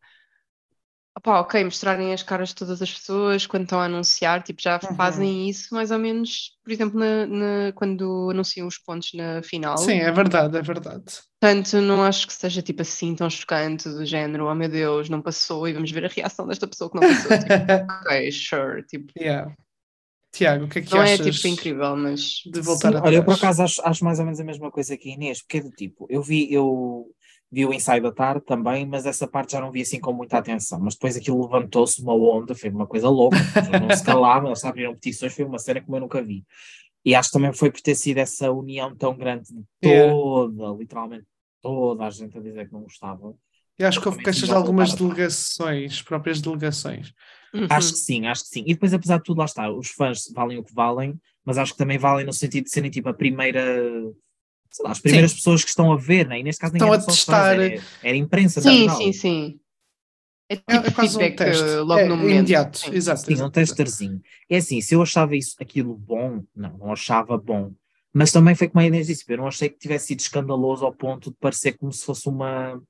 Opá, 1.17 1.39
ok, 1.41 1.63
mostrarem 1.65 2.13
as 2.13 2.23
caras 2.23 2.49
de 2.49 2.55
todas 2.55 2.81
as 2.81 2.91
pessoas 2.93 3.45
quando 3.45 3.63
estão 3.63 3.79
a 3.79 3.85
anunciar, 3.85 4.41
tipo, 4.43 4.61
já 4.61 4.79
Uhum. 4.83 4.95
fazem 4.95 5.49
isso 5.49 5.73
mais 5.73 5.91
ou 5.91 5.99
menos, 5.99 6.57
por 6.63 6.71
exemplo, 6.71 6.99
na, 6.99 7.25
na- 7.27 7.73
quando 7.73 8.29
anunciam 8.31 8.67
os 8.67 8.77
pontos 8.77 9.13
na 9.13 9.43
final. 9.43 9.75
Sim, 9.77 9.97
é 9.99 10.11
verdade, 10.11 10.57
é 10.57 10.61
verdade. 10.61 11.21
Portanto, 11.39 11.81
não 11.81 12.03
acho 12.03 12.27
que 12.27 12.33
seja 12.33 12.61
tipo 12.61 12.81
assim 12.83 13.15
tão 13.15 13.29
chocante 13.29 13.89
do 13.89 14.05
género, 14.05 14.45
oh 14.47 14.53
meu 14.55 14.69
Deus, 14.69 15.09
não 15.09 15.21
passou 15.21 15.67
e 15.67 15.73
vamos 15.73 15.89
ver 15.91 16.05
a 16.05 16.07
reação 16.07 16.45
desta 16.47 16.67
pessoa 16.67 16.89
que 16.89 16.95
não 16.95 17.05
passou. 17.05 17.35
Tipo, 17.37 17.57
ok, 17.89 18.31
sure, 18.31 18.83
tipo, 18.85 19.11
Yeah. 19.15 19.55
Tiago, 20.31 20.65
o 20.65 20.69
que 20.69 20.79
é 20.79 20.81
que 20.83 20.89
não 20.89 21.01
é 21.01 21.17
achas 21.17 21.17
tipo 21.17 21.47
incrível, 21.47 21.95
mas 21.95 22.43
de 22.45 22.61
voltar 22.61 22.95
Sim, 22.95 22.99
olha, 22.99 23.17
eu 23.17 23.23
por 23.23 23.33
atrás? 23.33 23.55
acho, 23.59 23.81
acho 23.85 24.03
mais 24.05 24.19
ou 24.19 24.25
menos 24.25 24.39
a 24.39 24.43
mesma 24.43 24.71
coisa 24.71 24.97
que 24.97 25.09
a 25.09 25.13
Inês, 25.13 25.41
porque 25.41 25.57
é 25.57 25.61
do 25.61 25.71
tipo, 25.71 26.05
eu 26.09 26.21
vi, 26.21 26.51
eu, 26.51 27.07
vi 27.51 27.65
o 27.65 27.73
ensaio 27.73 28.01
da 28.01 28.11
tarde 28.11 28.45
também, 28.45 28.85
mas 28.85 29.05
essa 29.05 29.27
parte 29.27 29.51
já 29.51 29.61
não 29.61 29.71
vi 29.71 29.81
assim 29.81 29.99
com 29.99 30.13
muita 30.13 30.37
atenção. 30.37 30.79
Mas 30.79 30.93
depois 30.93 31.17
aquilo 31.17 31.41
levantou-se 31.41 32.01
uma 32.01 32.13
onda, 32.13 32.55
foi 32.55 32.69
uma 32.69 32.87
coisa 32.87 33.09
louca, 33.09 33.37
não 33.79 33.95
se 33.95 34.03
calavam, 34.03 34.49
eles 34.49 34.63
abriram 34.63 34.93
petições, 34.93 35.33
foi 35.33 35.43
uma 35.43 35.59
cena 35.59 35.81
como 35.81 35.97
eu 35.97 36.01
nunca 36.01 36.21
vi. 36.21 36.45
E 37.03 37.13
acho 37.13 37.29
que 37.29 37.33
também 37.33 37.51
foi 37.51 37.71
por 37.71 37.81
ter 37.81 37.95
sido 37.95 38.19
essa 38.19 38.51
união 38.51 38.95
tão 38.95 39.17
grande 39.17 39.49
de 39.49 39.63
toda, 39.81 40.53
yeah. 40.53 40.77
literalmente 40.79 41.25
toda 41.61 42.05
a 42.05 42.09
gente 42.09 42.37
a 42.37 42.41
dizer 42.41 42.67
que 42.67 42.73
não 42.73 42.81
gostava. 42.81 43.35
E 43.77 43.83
acho 43.83 43.99
que 43.99 44.07
houve 44.07 44.23
queixas 44.23 44.47
de 44.47 44.53
algumas 44.53 44.93
delegações, 44.93 46.01
próprias 46.03 46.39
delegações. 46.39 47.13
Uhum. 47.53 47.67
Acho 47.69 47.93
que 47.93 47.99
sim, 47.99 48.27
acho 48.27 48.43
que 48.43 48.49
sim. 48.49 48.63
E 48.65 48.73
depois, 48.73 48.93
apesar 48.93 49.17
de 49.17 49.23
tudo, 49.23 49.39
lá 49.39 49.45
está, 49.45 49.69
os 49.71 49.89
fãs 49.89 50.31
valem 50.33 50.57
o 50.59 50.63
que 50.63 50.73
valem, 50.73 51.19
mas 51.43 51.57
acho 51.57 51.73
que 51.73 51.79
também 51.79 51.97
valem 51.97 52.25
no 52.25 52.31
sentido 52.31 52.65
de 52.65 52.69
serem 52.69 52.91
tipo 52.91 53.09
a 53.09 53.13
primeira 53.13 53.63
sei 54.71 54.85
lá, 54.85 54.91
as 54.91 54.99
primeiras 54.99 55.31
sim. 55.31 55.37
pessoas 55.37 55.63
que 55.63 55.69
estão 55.69 55.91
a 55.91 55.97
ver, 55.97 56.27
né? 56.27 56.39
e 56.39 56.43
neste 56.43 56.61
caso 56.61 56.73
estão 56.73 56.91
a 56.91 56.97
testar. 56.97 57.55
Fãs, 57.55 57.71
era, 57.71 57.83
era 58.01 58.17
imprensa 58.17 58.61
Sim, 58.61 58.89
sim, 58.89 59.13
sim. 59.13 59.59
É, 60.49 60.55
tipo 60.55 60.71
é, 60.71 60.75
é 60.75 60.91
quase 60.91 61.17
feedback 61.17 61.33
um 61.33 61.35
teste. 61.35 61.75
logo 61.77 61.99
é, 61.99 62.05
no 62.05 62.17
momento. 62.17 62.33
Imediato, 62.33 62.77
sim. 62.77 62.93
exato. 62.93 63.21
Sim, 63.21 63.41
um 63.41 63.49
testerzinho. 63.49 64.21
É 64.49 64.57
assim, 64.57 64.81
se 64.81 64.95
eu 64.95 65.01
achava 65.01 65.35
isso, 65.35 65.55
aquilo 65.59 65.95
bom, 65.95 66.43
não, 66.55 66.77
não 66.77 66.91
achava 66.91 67.37
bom. 67.37 67.71
Mas 68.13 68.31
também 68.31 68.53
foi 68.55 68.67
como 68.67 68.81
a 68.81 68.85
Inês 68.85 69.07
disse, 69.07 69.23
eu 69.27 69.37
não 69.37 69.47
achei 69.47 69.69
que 69.69 69.79
tivesse 69.79 70.07
sido 70.07 70.19
escandaloso 70.19 70.85
ao 70.85 70.93
ponto 70.93 71.31
de 71.31 71.37
parecer 71.37 71.77
como 71.77 71.91
se 71.93 72.03
fosse 72.03 72.27
uma 72.27 72.81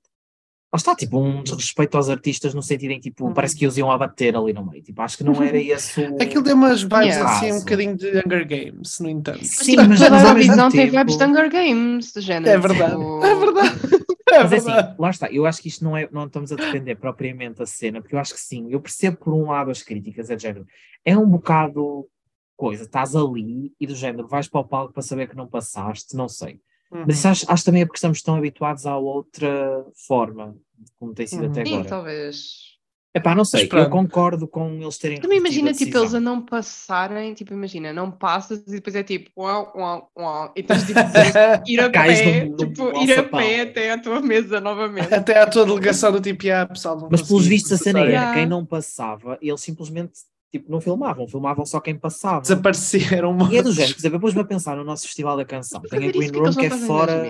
Lá 0.73 0.77
está, 0.77 0.95
tipo, 0.95 1.19
um 1.19 1.43
desrespeito 1.43 1.97
aos 1.97 2.09
artistas 2.09 2.53
no 2.53 2.63
sentido 2.63 2.91
em 2.91 2.99
tipo, 2.99 3.25
uhum. 3.25 3.33
parece 3.33 3.57
que 3.57 3.67
os 3.67 3.77
iam 3.77 3.91
abater 3.91 4.37
ali 4.37 4.53
no 4.53 4.65
meio. 4.65 4.81
Tipo, 4.81 5.01
acho 5.01 5.17
que 5.17 5.23
não 5.23 5.43
era 5.43 5.57
esse 5.57 5.99
o. 6.01 6.15
Aquilo 6.15 6.41
deu 6.41 6.55
umas 6.55 6.81
vibes 6.81 7.07
yeah. 7.07 7.29
assim, 7.29 7.51
um 7.51 7.59
bocadinho 7.59 7.97
de 7.97 8.07
Hunger 8.19 8.47
Games, 8.47 8.99
no 9.01 9.09
entanto. 9.09 9.43
Sim, 9.43 9.75
mas 9.75 9.99
toda 9.99 10.31
a 10.31 10.33
visão 10.33 10.69
tem 10.69 10.89
vibes 10.89 11.17
de 11.17 11.25
Hunger 11.25 11.51
Games, 11.51 12.13
de 12.13 12.21
género. 12.21 12.49
É 12.49 12.57
verdade, 12.57 12.91
tipo... 12.91 13.25
é 13.25 13.35
verdade. 13.35 14.01
É 14.31 14.43
mas 14.43 14.53
assim, 14.53 14.95
lá 14.97 15.09
está, 15.09 15.29
eu 15.29 15.45
acho 15.45 15.61
que 15.61 15.67
isto 15.67 15.83
não 15.83 15.97
é, 15.97 16.07
não 16.09 16.25
estamos 16.25 16.53
a 16.53 16.55
defender 16.55 16.95
propriamente 16.95 17.61
a 17.61 17.65
cena, 17.65 17.99
porque 17.99 18.15
eu 18.15 18.19
acho 18.19 18.33
que 18.33 18.39
sim, 18.39 18.71
eu 18.71 18.79
percebo 18.79 19.17
por 19.17 19.33
um 19.33 19.47
lado 19.47 19.69
as 19.69 19.83
críticas, 19.83 20.29
é 20.29 20.37
de 20.37 20.43
género, 20.43 20.65
é 21.03 21.17
um 21.17 21.27
bocado 21.27 22.07
coisa, 22.55 22.83
estás 22.83 23.13
ali 23.13 23.73
e 23.77 23.85
do 23.85 23.93
género, 23.93 24.29
vais 24.29 24.47
para 24.47 24.61
o 24.61 24.63
palco 24.65 24.93
para 24.93 25.03
saber 25.03 25.27
que 25.27 25.35
não 25.35 25.47
passaste, 25.47 26.15
não 26.15 26.29
sei. 26.29 26.61
Uhum. 26.91 27.05
Mas 27.07 27.17
isso 27.17 27.27
acho, 27.27 27.45
acho 27.47 27.63
também 27.63 27.81
é 27.81 27.85
porque 27.85 27.97
estamos 27.97 28.21
tão 28.21 28.35
habituados 28.35 28.85
à 28.85 28.97
outra 28.97 29.85
forma, 30.07 30.55
como 30.99 31.13
tem 31.13 31.25
sido 31.25 31.45
uhum. 31.45 31.51
até 31.51 31.61
agora. 31.61 31.83
Sim, 31.83 31.89
talvez. 31.89 32.71
Epá, 33.13 33.35
não 33.35 33.43
sei, 33.43 33.69
eu 33.69 33.89
concordo 33.89 34.47
com 34.47 34.71
eles 34.81 34.97
terem. 34.97 35.19
Também 35.19 35.37
imagina, 35.37 35.73
tipo, 35.73 35.97
eles 35.97 36.13
a 36.13 36.19
não 36.19 36.41
passarem, 36.41 37.33
tipo, 37.33 37.53
imagina, 37.53 37.91
não 37.91 38.09
passas 38.09 38.59
e 38.59 38.71
depois 38.71 38.95
é 38.95 39.03
tipo, 39.03 39.29
uau, 39.37 39.73
uau, 39.75 40.09
uau, 40.17 40.53
e 40.55 40.63
tens 40.63 40.85
tipo 40.85 40.97
ir 41.67 41.81
a 41.81 41.89
pé, 41.89 42.45
no, 42.45 42.51
no, 42.51 42.55
tipo, 42.55 43.03
ir 43.03 43.19
a 43.19 43.23
pé 43.23 43.61
até 43.63 43.91
à 43.91 43.97
tua 43.97 44.21
mesa 44.21 44.61
novamente. 44.61 45.13
Até 45.13 45.37
à 45.37 45.45
tua 45.45 45.65
delegação 45.65 46.13
do 46.13 46.21
tipo, 46.21 46.49
ah, 46.49 46.65
pessoal, 46.65 46.97
não 46.97 47.09
Mas 47.11 47.21
pelos 47.21 47.45
vistos 47.45 47.73
a 47.73 47.77
cena 47.77 47.99
era, 47.99 48.33
quem 48.33 48.45
não 48.45 48.65
passava, 48.65 49.37
eles 49.41 49.59
simplesmente 49.59 50.13
tipo, 50.51 50.71
não 50.71 50.81
filmavam, 50.81 51.27
filmavam 51.27 51.65
só 51.65 51.79
quem 51.79 51.97
passava. 51.97 52.41
Desapareceram. 52.41 53.37
E 53.51 53.57
é 53.57 53.63
do 53.63 53.71
género, 53.71 53.93
por 53.93 53.99
exemplo, 53.99 54.17
depois-me 54.17 54.41
a 54.41 54.45
pensar 54.45 54.75
no 54.75 54.83
nosso 54.83 55.07
Festival 55.07 55.37
da 55.37 55.45
Canção. 55.45 55.81
Tem 55.81 56.09
a 56.09 56.11
Green 56.11 56.31
Room 56.31 56.53
que 56.53 56.65
é 56.65 56.69
fora 56.69 57.23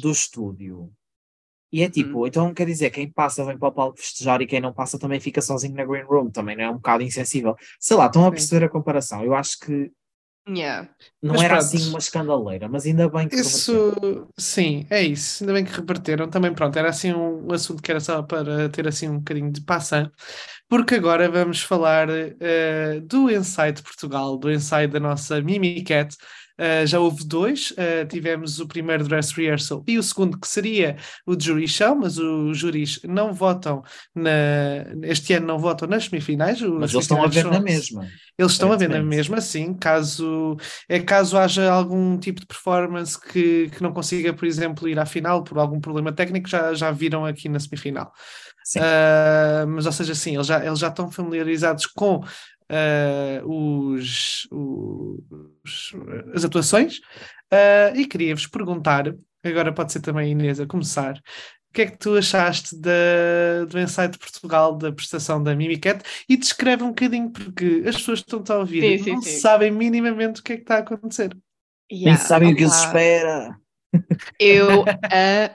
do 0.00 0.10
estúdio. 0.10 0.90
E 1.72 1.82
é 1.82 1.90
tipo, 1.90 2.22
hum. 2.22 2.26
então 2.26 2.54
quer 2.54 2.66
dizer, 2.66 2.90
quem 2.90 3.10
passa 3.10 3.44
vem 3.44 3.58
para 3.58 3.68
o 3.68 3.72
palco 3.72 3.98
festejar 3.98 4.40
e 4.40 4.46
quem 4.46 4.60
não 4.60 4.72
passa 4.72 4.96
também 4.96 5.18
fica 5.18 5.42
sozinho 5.42 5.74
na 5.74 5.84
Green 5.84 6.04
Room, 6.04 6.30
também 6.30 6.56
não 6.56 6.64
é 6.64 6.70
um 6.70 6.74
bocado 6.74 7.02
insensível. 7.02 7.56
Sei 7.80 7.96
lá, 7.96 8.06
estão 8.06 8.24
a 8.24 8.30
perceber 8.30 8.64
a 8.64 8.68
comparação. 8.68 9.24
Eu 9.24 9.34
acho 9.34 9.58
que 9.58 9.90
Yeah. 10.46 10.90
Não 11.22 11.32
mas 11.32 11.42
era 11.42 11.54
pronto, 11.56 11.64
assim 11.64 11.88
uma 11.88 11.98
escandaleira, 11.98 12.68
mas 12.68 12.84
ainda 12.84 13.08
bem 13.08 13.28
que 13.28 13.36
Isso, 13.36 14.28
sim, 14.36 14.86
é 14.90 15.02
isso. 15.02 15.42
Ainda 15.42 15.54
bem 15.54 15.64
que 15.64 15.72
reverteram. 15.72 16.28
Também, 16.28 16.52
pronto, 16.52 16.78
era 16.78 16.90
assim 16.90 17.14
um, 17.14 17.50
assunto 17.50 17.82
que 17.82 17.90
era 17.90 17.98
só 17.98 18.22
para 18.22 18.68
ter 18.68 18.86
assim 18.86 19.08
um 19.08 19.18
bocadinho 19.18 19.50
de 19.50 19.62
passão, 19.62 20.10
porque 20.68 20.96
agora 20.96 21.30
vamos 21.30 21.62
falar 21.62 22.08
uh, 22.08 23.00
do 23.02 23.30
ensaio 23.30 23.72
de 23.72 23.82
Portugal, 23.82 24.36
do 24.36 24.50
ensaio 24.50 24.88
da 24.88 25.00
nossa 25.00 25.40
Mimi 25.40 25.82
Cat, 25.82 26.16
Uh, 26.56 26.86
já 26.86 27.00
houve 27.00 27.24
dois, 27.24 27.72
uh, 27.72 28.06
tivemos 28.08 28.60
o 28.60 28.68
primeiro 28.68 29.02
dress 29.02 29.32
rehearsal 29.34 29.82
e 29.88 29.98
o 29.98 30.02
segundo 30.04 30.38
que 30.38 30.46
seria 30.46 30.96
o 31.26 31.34
de 31.34 31.46
jury 31.46 31.66
show, 31.66 31.96
mas 31.96 32.16
os 32.16 32.56
juris 32.56 33.00
não 33.02 33.32
votam 33.32 33.82
na, 34.14 34.30
este 35.02 35.32
ano 35.32 35.48
não 35.48 35.58
votam 35.58 35.88
nas 35.88 36.04
semifinais. 36.04 36.60
Mas 36.60 36.92
eles 36.92 37.04
estão 37.04 37.24
a 37.24 37.26
ver 37.26 37.44
na 37.46 37.58
mesma. 37.58 38.06
Eles 38.38 38.52
estão 38.52 38.70
a 38.70 38.76
ver 38.76 38.88
na 38.88 39.02
mesma, 39.02 39.40
sim, 39.40 39.74
caso, 39.74 40.56
é 40.88 41.00
caso 41.00 41.36
haja 41.36 41.72
algum 41.72 42.16
tipo 42.18 42.40
de 42.40 42.46
performance 42.46 43.20
que, 43.20 43.68
que 43.70 43.82
não 43.82 43.92
consiga, 43.92 44.32
por 44.32 44.46
exemplo, 44.46 44.88
ir 44.88 44.98
à 44.98 45.06
final 45.06 45.42
por 45.42 45.58
algum 45.58 45.80
problema 45.80 46.12
técnico, 46.12 46.48
já, 46.48 46.72
já 46.72 46.92
viram 46.92 47.26
aqui 47.26 47.48
na 47.48 47.58
semifinal. 47.58 48.12
Uh, 48.76 49.66
mas, 49.68 49.86
ou 49.86 49.92
seja, 49.92 50.14
sim, 50.14 50.34
eles 50.34 50.46
já, 50.46 50.64
eles 50.64 50.78
já 50.78 50.88
estão 50.88 51.10
familiarizados 51.10 51.86
com 51.86 52.16
uh, 52.16 53.46
os, 53.46 54.48
os, 54.50 55.94
as 56.34 56.44
atuações 56.44 56.98
uh, 57.52 57.94
e 57.94 58.06
queria-vos 58.06 58.46
perguntar, 58.46 59.14
agora 59.44 59.72
pode 59.72 59.92
ser 59.92 60.00
também 60.00 60.26
a 60.26 60.28
Inês 60.28 60.60
a 60.60 60.66
começar, 60.66 61.16
o 61.16 61.74
que 61.74 61.82
é 61.82 61.86
que 61.86 61.98
tu 61.98 62.16
achaste 62.16 62.76
da, 62.80 63.64
do 63.68 63.78
ensaio 63.80 64.08
de 64.08 64.18
Portugal, 64.18 64.76
da 64.76 64.92
prestação 64.92 65.42
da 65.42 65.56
Mimicat? 65.56 66.04
E 66.28 66.36
descreve 66.36 66.84
um 66.84 66.90
bocadinho, 66.90 67.30
porque 67.30 67.82
as 67.84 67.96
pessoas 67.96 68.22
que 68.22 68.36
estão 68.36 68.56
a 68.56 68.60
ouvir 68.60 69.02
sim, 69.02 69.10
não 69.10 69.20
sim, 69.20 69.38
sabem 69.38 69.72
minimamente 69.72 70.40
o 70.40 70.44
que 70.44 70.52
é 70.52 70.56
que 70.56 70.62
está 70.62 70.76
a 70.76 70.78
acontecer. 70.78 71.36
Yeah, 71.90 72.16
Nem 72.16 72.16
sabem 72.16 72.52
o 72.52 72.56
que 72.56 72.64
os 72.64 72.76
espera. 72.76 73.58
Eu 74.38 74.84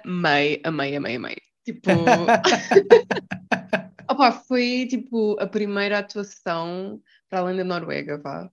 amei, 0.06 0.60
amei, 0.64 0.96
amei, 0.98 1.16
amei. 1.16 1.38
Tipo. 1.74 1.92
Opa, 4.10 4.32
foi 4.32 4.88
tipo 4.90 5.40
a 5.40 5.46
primeira 5.46 6.00
atuação 6.00 7.00
para 7.30 7.40
além 7.40 7.58
da 7.58 7.64
Noruega, 7.64 8.18
vá, 8.18 8.50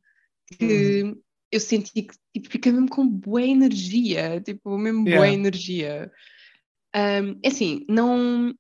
que 0.47 1.03
uhum. 1.03 1.23
eu 1.51 1.61
senti 1.61 2.03
que 2.03 2.15
tipo, 2.35 2.51
fiquei 2.51 2.73
mesmo 2.73 2.91
com 2.91 3.09
boa 3.09 3.43
energia, 3.43 4.41
tipo, 4.41 4.77
mesmo 4.77 5.09
yeah. 5.09 5.17
boa 5.17 5.29
energia. 5.29 6.13
Um, 6.95 7.41
é 7.43 7.49
assim, 7.49 7.87
não, 7.89 8.55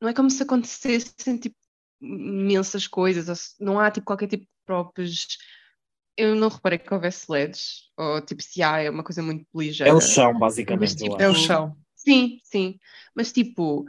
não 0.00 0.08
é 0.08 0.12
como 0.12 0.28
se 0.28 0.42
acontecessem 0.42 1.38
tipo, 1.38 1.56
imensas 2.02 2.88
coisas, 2.88 3.54
não 3.60 3.78
há 3.78 3.90
tipo 3.90 4.06
qualquer 4.06 4.26
tipo 4.26 4.42
de 4.42 4.50
próprios. 4.66 5.38
Eu 6.16 6.34
não 6.34 6.48
reparei 6.48 6.78
que 6.78 6.92
houvesse 6.92 7.30
LEDs, 7.30 7.90
ou 7.96 8.20
tipo, 8.20 8.42
se 8.42 8.60
há, 8.60 8.80
é 8.80 8.90
uma 8.90 9.04
coisa 9.04 9.22
muito 9.22 9.46
ligeira. 9.54 9.90
É 9.90 9.94
o 9.94 10.00
chão, 10.00 10.36
basicamente. 10.36 10.80
Mas, 10.80 10.94
tipo, 10.96 11.22
é 11.22 11.28
o 11.28 11.34
chão. 11.34 11.76
Sim, 12.04 12.38
sim. 12.44 12.78
Mas 13.14 13.32
tipo, 13.32 13.84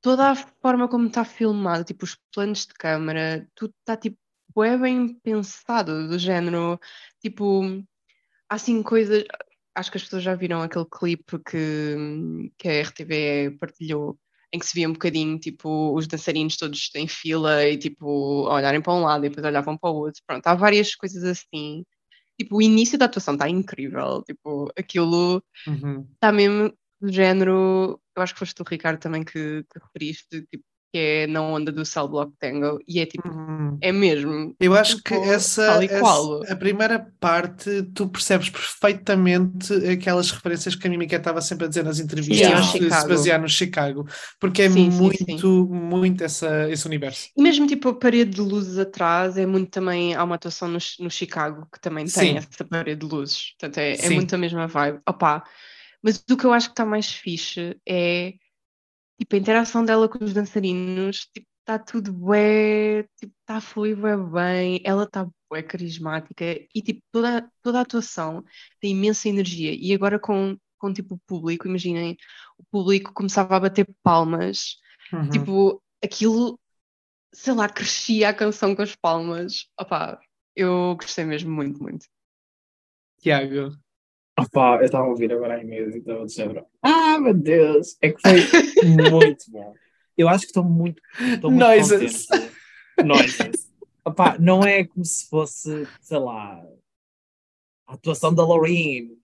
toda 0.00 0.30
a 0.30 0.36
forma 0.36 0.88
como 0.88 1.08
está 1.08 1.24
filmado, 1.24 1.84
tipo 1.84 2.04
os 2.04 2.16
planos 2.32 2.66
de 2.66 2.74
câmara, 2.74 3.48
tudo 3.54 3.74
está 3.80 3.96
tipo 3.96 4.18
é 4.64 4.76
bem 4.76 5.14
pensado, 5.20 6.08
do 6.08 6.18
género, 6.18 6.80
tipo, 7.20 7.62
há 8.48 8.54
assim 8.56 8.82
coisas, 8.82 9.24
acho 9.74 9.90
que 9.90 9.98
as 9.98 10.02
pessoas 10.02 10.22
já 10.22 10.34
viram 10.34 10.62
aquele 10.62 10.86
clipe 10.90 11.38
que, 11.40 12.50
que 12.58 12.68
a 12.68 12.72
RTV 12.82 13.56
partilhou, 13.60 14.18
em 14.52 14.58
que 14.58 14.66
se 14.66 14.74
via 14.74 14.88
um 14.88 14.92
bocadinho, 14.94 15.38
tipo, 15.38 15.94
os 15.94 16.08
dançarinos 16.08 16.56
todos 16.56 16.90
em 16.96 17.06
fila 17.06 17.64
e, 17.68 17.78
tipo, 17.78 18.06
olharem 18.48 18.80
para 18.82 18.94
um 18.94 19.02
lado 19.02 19.26
e 19.26 19.28
depois 19.28 19.46
olhavam 19.46 19.76
para 19.78 19.90
o 19.90 19.96
outro, 19.96 20.22
pronto, 20.26 20.46
há 20.46 20.54
várias 20.54 20.94
coisas 20.94 21.22
assim. 21.24 21.84
Tipo, 22.38 22.56
o 22.56 22.62
início 22.62 22.98
da 22.98 23.04
atuação 23.06 23.34
está 23.34 23.48
incrível, 23.48 24.22
tipo, 24.24 24.72
aquilo 24.76 25.42
está 26.14 26.30
uhum. 26.30 26.34
mesmo 26.34 26.78
do 27.00 27.12
género, 27.12 28.00
eu 28.16 28.22
acho 28.22 28.34
que 28.34 28.38
foste 28.40 28.54
tu, 28.54 28.64
Ricardo, 28.68 28.98
também 28.98 29.24
que, 29.24 29.64
que 29.64 29.78
referiste, 29.78 30.46
tipo, 30.50 30.64
que 30.92 30.98
é 30.98 31.26
na 31.26 31.42
onda 31.42 31.70
do 31.70 31.84
Cell 31.84 32.08
Block 32.08 32.32
Tango, 32.38 32.78
e 32.88 32.98
é 33.00 33.06
tipo, 33.06 33.28
uhum. 33.28 33.76
é 33.80 33.92
mesmo. 33.92 34.56
Eu 34.58 34.74
acho 34.74 34.96
tipo, 34.96 35.08
que 35.08 35.14
essa, 35.14 35.84
essa, 35.84 36.52
a 36.52 36.56
primeira 36.56 37.12
parte, 37.20 37.82
tu 37.94 38.08
percebes 38.08 38.48
perfeitamente 38.48 39.72
aquelas 39.86 40.30
referências 40.30 40.74
que 40.74 40.86
a 40.86 40.90
Mimica 40.90 41.16
estava 41.16 41.42
sempre 41.42 41.66
a 41.66 41.68
dizer 41.68 41.84
nas 41.84 42.00
entrevistas, 42.00 42.38
yeah. 42.38 42.78
de 42.78 43.02
se 43.02 43.08
basear 43.08 43.40
no 43.40 43.48
Chicago, 43.48 44.08
porque 44.40 44.62
é 44.62 44.70
sim, 44.70 44.88
muito, 44.88 45.18
sim, 45.18 45.38
sim. 45.38 45.68
muito 45.68 46.24
essa, 46.24 46.70
esse 46.70 46.86
universo. 46.86 47.28
E 47.36 47.42
mesmo 47.42 47.66
tipo 47.66 47.90
a 47.90 47.94
parede 47.94 48.30
de 48.30 48.40
luzes 48.40 48.78
atrás, 48.78 49.36
é 49.36 49.44
muito 49.44 49.70
também, 49.70 50.14
há 50.14 50.24
uma 50.24 50.36
atuação 50.36 50.68
no, 50.68 50.78
no 51.00 51.10
Chicago 51.10 51.68
que 51.70 51.80
também 51.80 52.06
tem 52.06 52.38
essa 52.38 52.64
parede 52.64 53.06
de 53.06 53.14
luzes, 53.14 53.52
portanto 53.58 53.78
é, 53.78 53.94
é 53.94 54.10
muito 54.10 54.34
a 54.34 54.38
mesma 54.38 54.66
vibe. 54.66 55.00
Opa, 55.06 55.44
mas 56.02 56.22
o 56.30 56.36
que 56.36 56.44
eu 56.44 56.52
acho 56.52 56.68
que 56.68 56.72
está 56.72 56.84
mais 56.84 57.12
fixe 57.12 57.80
é 57.86 58.34
tipo, 59.18 59.34
a 59.34 59.38
interação 59.38 59.84
dela 59.84 60.08
com 60.08 60.24
os 60.24 60.32
dançarinos, 60.32 61.26
tipo, 61.34 61.46
está 61.60 61.78
tudo 61.78 62.12
bué, 62.12 63.02
tipo, 63.18 63.34
está 63.40 63.56
a 63.56 63.60
fluir 63.60 63.96
bué 63.96 64.16
bem, 64.16 64.80
ela 64.84 65.04
está 65.04 65.28
bué 65.50 65.62
carismática 65.62 66.44
e, 66.74 66.82
tipo, 66.82 67.02
toda, 67.12 67.50
toda 67.62 67.78
a 67.78 67.82
atuação 67.82 68.44
tem 68.80 68.92
imensa 68.92 69.28
energia 69.28 69.74
e 69.74 69.92
agora 69.92 70.18
com, 70.18 70.56
com, 70.78 70.92
tipo, 70.92 71.16
o 71.16 71.20
público, 71.26 71.68
imaginem, 71.68 72.16
o 72.56 72.64
público 72.70 73.12
começava 73.12 73.56
a 73.56 73.60
bater 73.60 73.86
palmas, 74.02 74.76
uhum. 75.12 75.28
tipo, 75.30 75.82
aquilo, 76.02 76.58
sei 77.34 77.54
lá, 77.54 77.68
crescia 77.68 78.30
a 78.30 78.34
canção 78.34 78.74
com 78.74 78.82
as 78.82 78.94
palmas, 78.94 79.68
opá, 79.78 80.18
eu 80.56 80.96
gostei 80.96 81.24
mesmo 81.24 81.50
muito, 81.50 81.82
muito. 81.82 82.06
Tiago, 83.20 83.76
Opa, 84.38 84.76
eu 84.76 84.84
estava 84.84 85.04
a 85.04 85.08
ouvir 85.08 85.32
agora 85.32 85.54
a 85.54 85.62
Inês 85.62 85.94
e 85.94 85.98
estava 85.98 86.24
de 86.24 86.32
género. 86.32 86.64
Ah, 86.80 87.18
meu 87.18 87.34
Deus! 87.34 87.96
É 88.00 88.12
que 88.12 88.20
foi 88.20 88.86
muito 88.86 89.50
bom. 89.50 89.74
Eu 90.16 90.28
acho 90.28 90.40
que 90.40 90.50
estou 90.50 90.64
muito, 90.64 91.02
estou 91.32 91.50
muito 91.50 91.64
Noises. 91.64 92.26
Noises. 93.04 93.72
Opa, 94.04 94.36
não 94.38 94.62
é 94.62 94.84
como 94.84 95.04
se 95.04 95.28
fosse, 95.28 95.86
sei 96.00 96.18
lá, 96.18 96.62
a 97.86 97.94
atuação 97.94 98.32
da 98.32 98.44
Lorraine. 98.44 99.18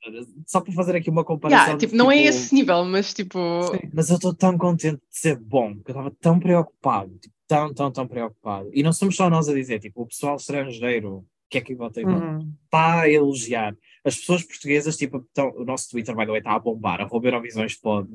Só 0.47 0.61
para 0.61 0.73
fazer 0.73 0.97
aqui 0.97 1.11
uma 1.11 1.25
comparação. 1.25 1.65
Yeah, 1.65 1.79
tipo, 1.79 1.95
não 1.95 2.11
é 2.11 2.17
tipo, 2.17 2.29
esse 2.29 2.55
nível, 2.55 2.85
mas 2.85 3.15
tipo. 3.15 3.39
Sim. 3.71 3.91
Mas 3.93 4.11
eu 4.11 4.17
estou 4.17 4.35
tão 4.35 4.59
contente 4.59 4.97
de 4.97 5.19
ser 5.19 5.39
bom, 5.39 5.75
porque 5.75 5.91
eu 5.91 5.95
estava 5.95 6.11
tão 6.21 6.41
preocupado, 6.41 7.17
tipo, 7.19 7.35
tão, 7.47 7.73
tão, 7.73 7.93
tão 7.93 8.07
preocupado. 8.07 8.71
E 8.73 8.83
não 8.83 8.93
somos 8.93 9.15
só 9.15 9.31
nós 9.31 9.49
a 9.49 9.55
dizer, 9.55 9.79
tipo, 9.79 10.03
o 10.03 10.07
pessoal 10.07 10.37
estrangeiro, 10.37 11.25
que 11.49 11.59
é 11.59 11.61
que 11.61 11.75
bom, 11.75 11.91
Uhum. 11.97 12.53
está 12.65 13.03
a 13.03 13.11
elogiar. 13.11 13.77
As 14.05 14.17
pessoas 14.17 14.43
portuguesas, 14.43 14.97
tipo, 14.97 15.25
o 15.57 15.65
nosso 15.65 15.91
Twitter, 15.91 16.15
by 16.15 16.23
the 16.25 16.31
way, 16.33 16.39
está 16.39 16.53
a 16.55 16.59
bombar, 16.59 17.01
arroba 17.01 17.27
Eurovisões 17.29 17.75
pode. 17.77 18.11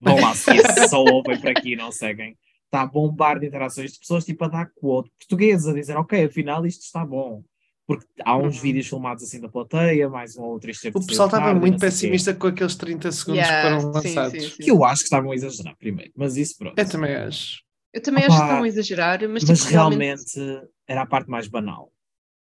Vão 0.00 0.20
lá 0.20 0.34
se 0.34 0.50
só 0.88 1.02
ouvem 1.04 1.38
por 1.38 1.50
aqui 1.50 1.72
e 1.72 1.76
não 1.76 1.92
seguem. 1.92 2.36
Está 2.66 2.82
a 2.82 2.86
bombar 2.86 3.38
de 3.38 3.46
interações 3.46 3.92
de 3.92 3.98
pessoas, 4.00 4.24
tipo, 4.24 4.44
a 4.44 4.48
dar 4.48 4.70
quote 4.74 5.10
portugueses, 5.18 5.66
a 5.68 5.72
dizer, 5.72 5.96
ok, 5.96 6.24
afinal 6.24 6.66
isto 6.66 6.82
está 6.82 7.04
bom. 7.04 7.42
Porque 7.86 8.06
há 8.24 8.36
uns 8.36 8.56
Uhum. 8.56 8.62
vídeos 8.62 8.88
filmados 8.88 9.22
assim 9.22 9.40
da 9.40 9.48
plateia, 9.48 10.08
mais 10.08 10.36
um 10.38 10.42
ou 10.42 10.52
outro 10.52 10.70
isto 10.70 10.82
teve 10.82 10.96
O 10.98 11.06
pessoal 11.06 11.28
estava 11.28 11.44
tarde, 11.46 11.60
muito 11.60 11.78
pessimista 11.78 12.34
com 12.34 12.46
aqueles 12.46 12.74
30 12.76 13.12
segundos 13.12 13.42
Yeah, 13.46 13.56
que 13.56 13.68
foram 13.78 13.80
sim, 14.02 14.08
lançados. 14.08 14.42
sim, 14.42 14.50
sim. 14.50 14.62
Que 14.62 14.70
eu 14.70 14.84
acho 14.84 15.00
que 15.02 15.04
estavam 15.04 15.30
a 15.30 15.34
exagerar 15.34 15.76
primeiro, 15.76 16.10
mas 16.16 16.36
isso 16.38 16.56
pronto. 16.58 16.78
Eu 16.78 16.88
também 16.88 17.14
acho. 17.14 17.62
Eu 17.92 18.02
também 18.02 18.24
Opa, 18.24 18.32
acho 18.32 18.42
que 18.42 18.48
estão 18.50 18.62
a 18.64 18.68
exagerar, 18.68 19.20
mas, 19.28 19.44
Mas 19.44 19.58
tipo, 19.60 19.70
realmente 19.70 20.40
era 20.88 21.02
a 21.02 21.06
parte 21.06 21.28
mais 21.30 21.46
banal. 21.46 21.92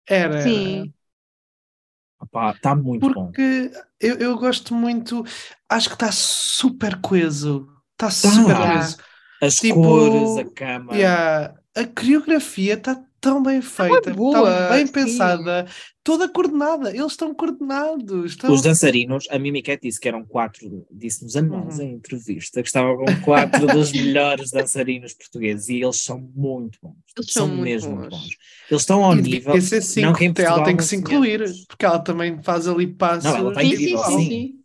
Era. 0.07 0.41
Sim. 0.43 0.93
Está 2.55 2.75
muito 2.75 3.11
bom. 3.13 3.25
Porque 3.25 3.71
eu, 3.99 4.15
eu 4.17 4.37
gosto 4.37 4.73
muito, 4.73 5.23
acho 5.69 5.89
que 5.89 5.95
está 5.95 6.11
super 6.11 6.99
coeso. 7.01 7.67
Está 7.93 8.07
Tá. 8.07 8.11
super 8.11 8.55
coeso. 8.55 8.97
As 9.41 9.55
tipo, 9.55 9.75
cores, 9.81 10.37
a 10.37 10.49
cama. 10.53 10.95
Yeah. 10.95 11.53
A 11.75 11.85
coreografia 11.85 12.75
está 12.75 13.03
tão 13.23 13.41
bem 13.41 13.61
feita, 13.61 14.01
Tá 14.01 14.13
boa, 14.13 14.33
tão 14.67 14.69
bem 14.75 14.85
sim. 14.85 14.91
pensada, 14.91 15.65
toda 16.03 16.27
coordenada. 16.27 16.89
Eles 16.89 17.13
estão 17.13 17.33
coordenados. 17.33 18.31
Estão... 18.33 18.51
Os 18.53 18.61
dançarinos, 18.61 19.25
a 19.31 19.39
Mimi 19.39 19.61
Cat 19.61 19.81
disse 19.81 19.97
que 19.99 20.09
eram 20.09 20.25
quatro, 20.25 20.85
disse-nos 20.91 21.37
a 21.37 21.41
nós 21.41 21.79
Uhum. 21.79 21.85
em 21.85 21.93
entrevista, 21.93 22.61
que 22.61 22.67
estavam 22.67 22.97
com 22.97 23.21
quatro 23.21 23.65
dos 23.67 23.91
melhores 23.93 24.51
dançarinos 24.51 25.13
portugueses 25.13 25.69
e 25.69 25.81
eles 25.81 26.03
são 26.03 26.19
muito 26.35 26.77
bons. 26.83 26.95
Eles 27.17 27.31
são 27.31 27.47
muito 27.47 27.61
mesmo 27.63 27.95
muito 27.95 28.09
bons. 28.09 28.19
bons. 28.19 28.37
Eles 28.69 28.81
estão 28.81 29.03
ao 29.05 29.15
E 29.17 29.21
nível. 29.21 29.61
ser 29.61 29.81
cinco, 29.81 30.07
não 30.07 30.13
que 30.13 30.25
em 30.25 30.29
até 30.31 30.41
ela 30.43 30.49
Portugal 30.55 30.65
tem 30.67 30.77
que 30.77 30.83
se 30.83 30.95
incluir, 30.97 31.43
porque 31.67 31.85
ela 31.85 31.99
também 31.99 32.43
faz 32.43 32.67
ali 32.67 32.87
passos. 32.87 33.23
Não, 33.23 33.37
ela 33.37 33.49
está 33.51 33.61
Sim, 33.61 33.77
sim, 33.77 33.97
sim. 34.29 34.59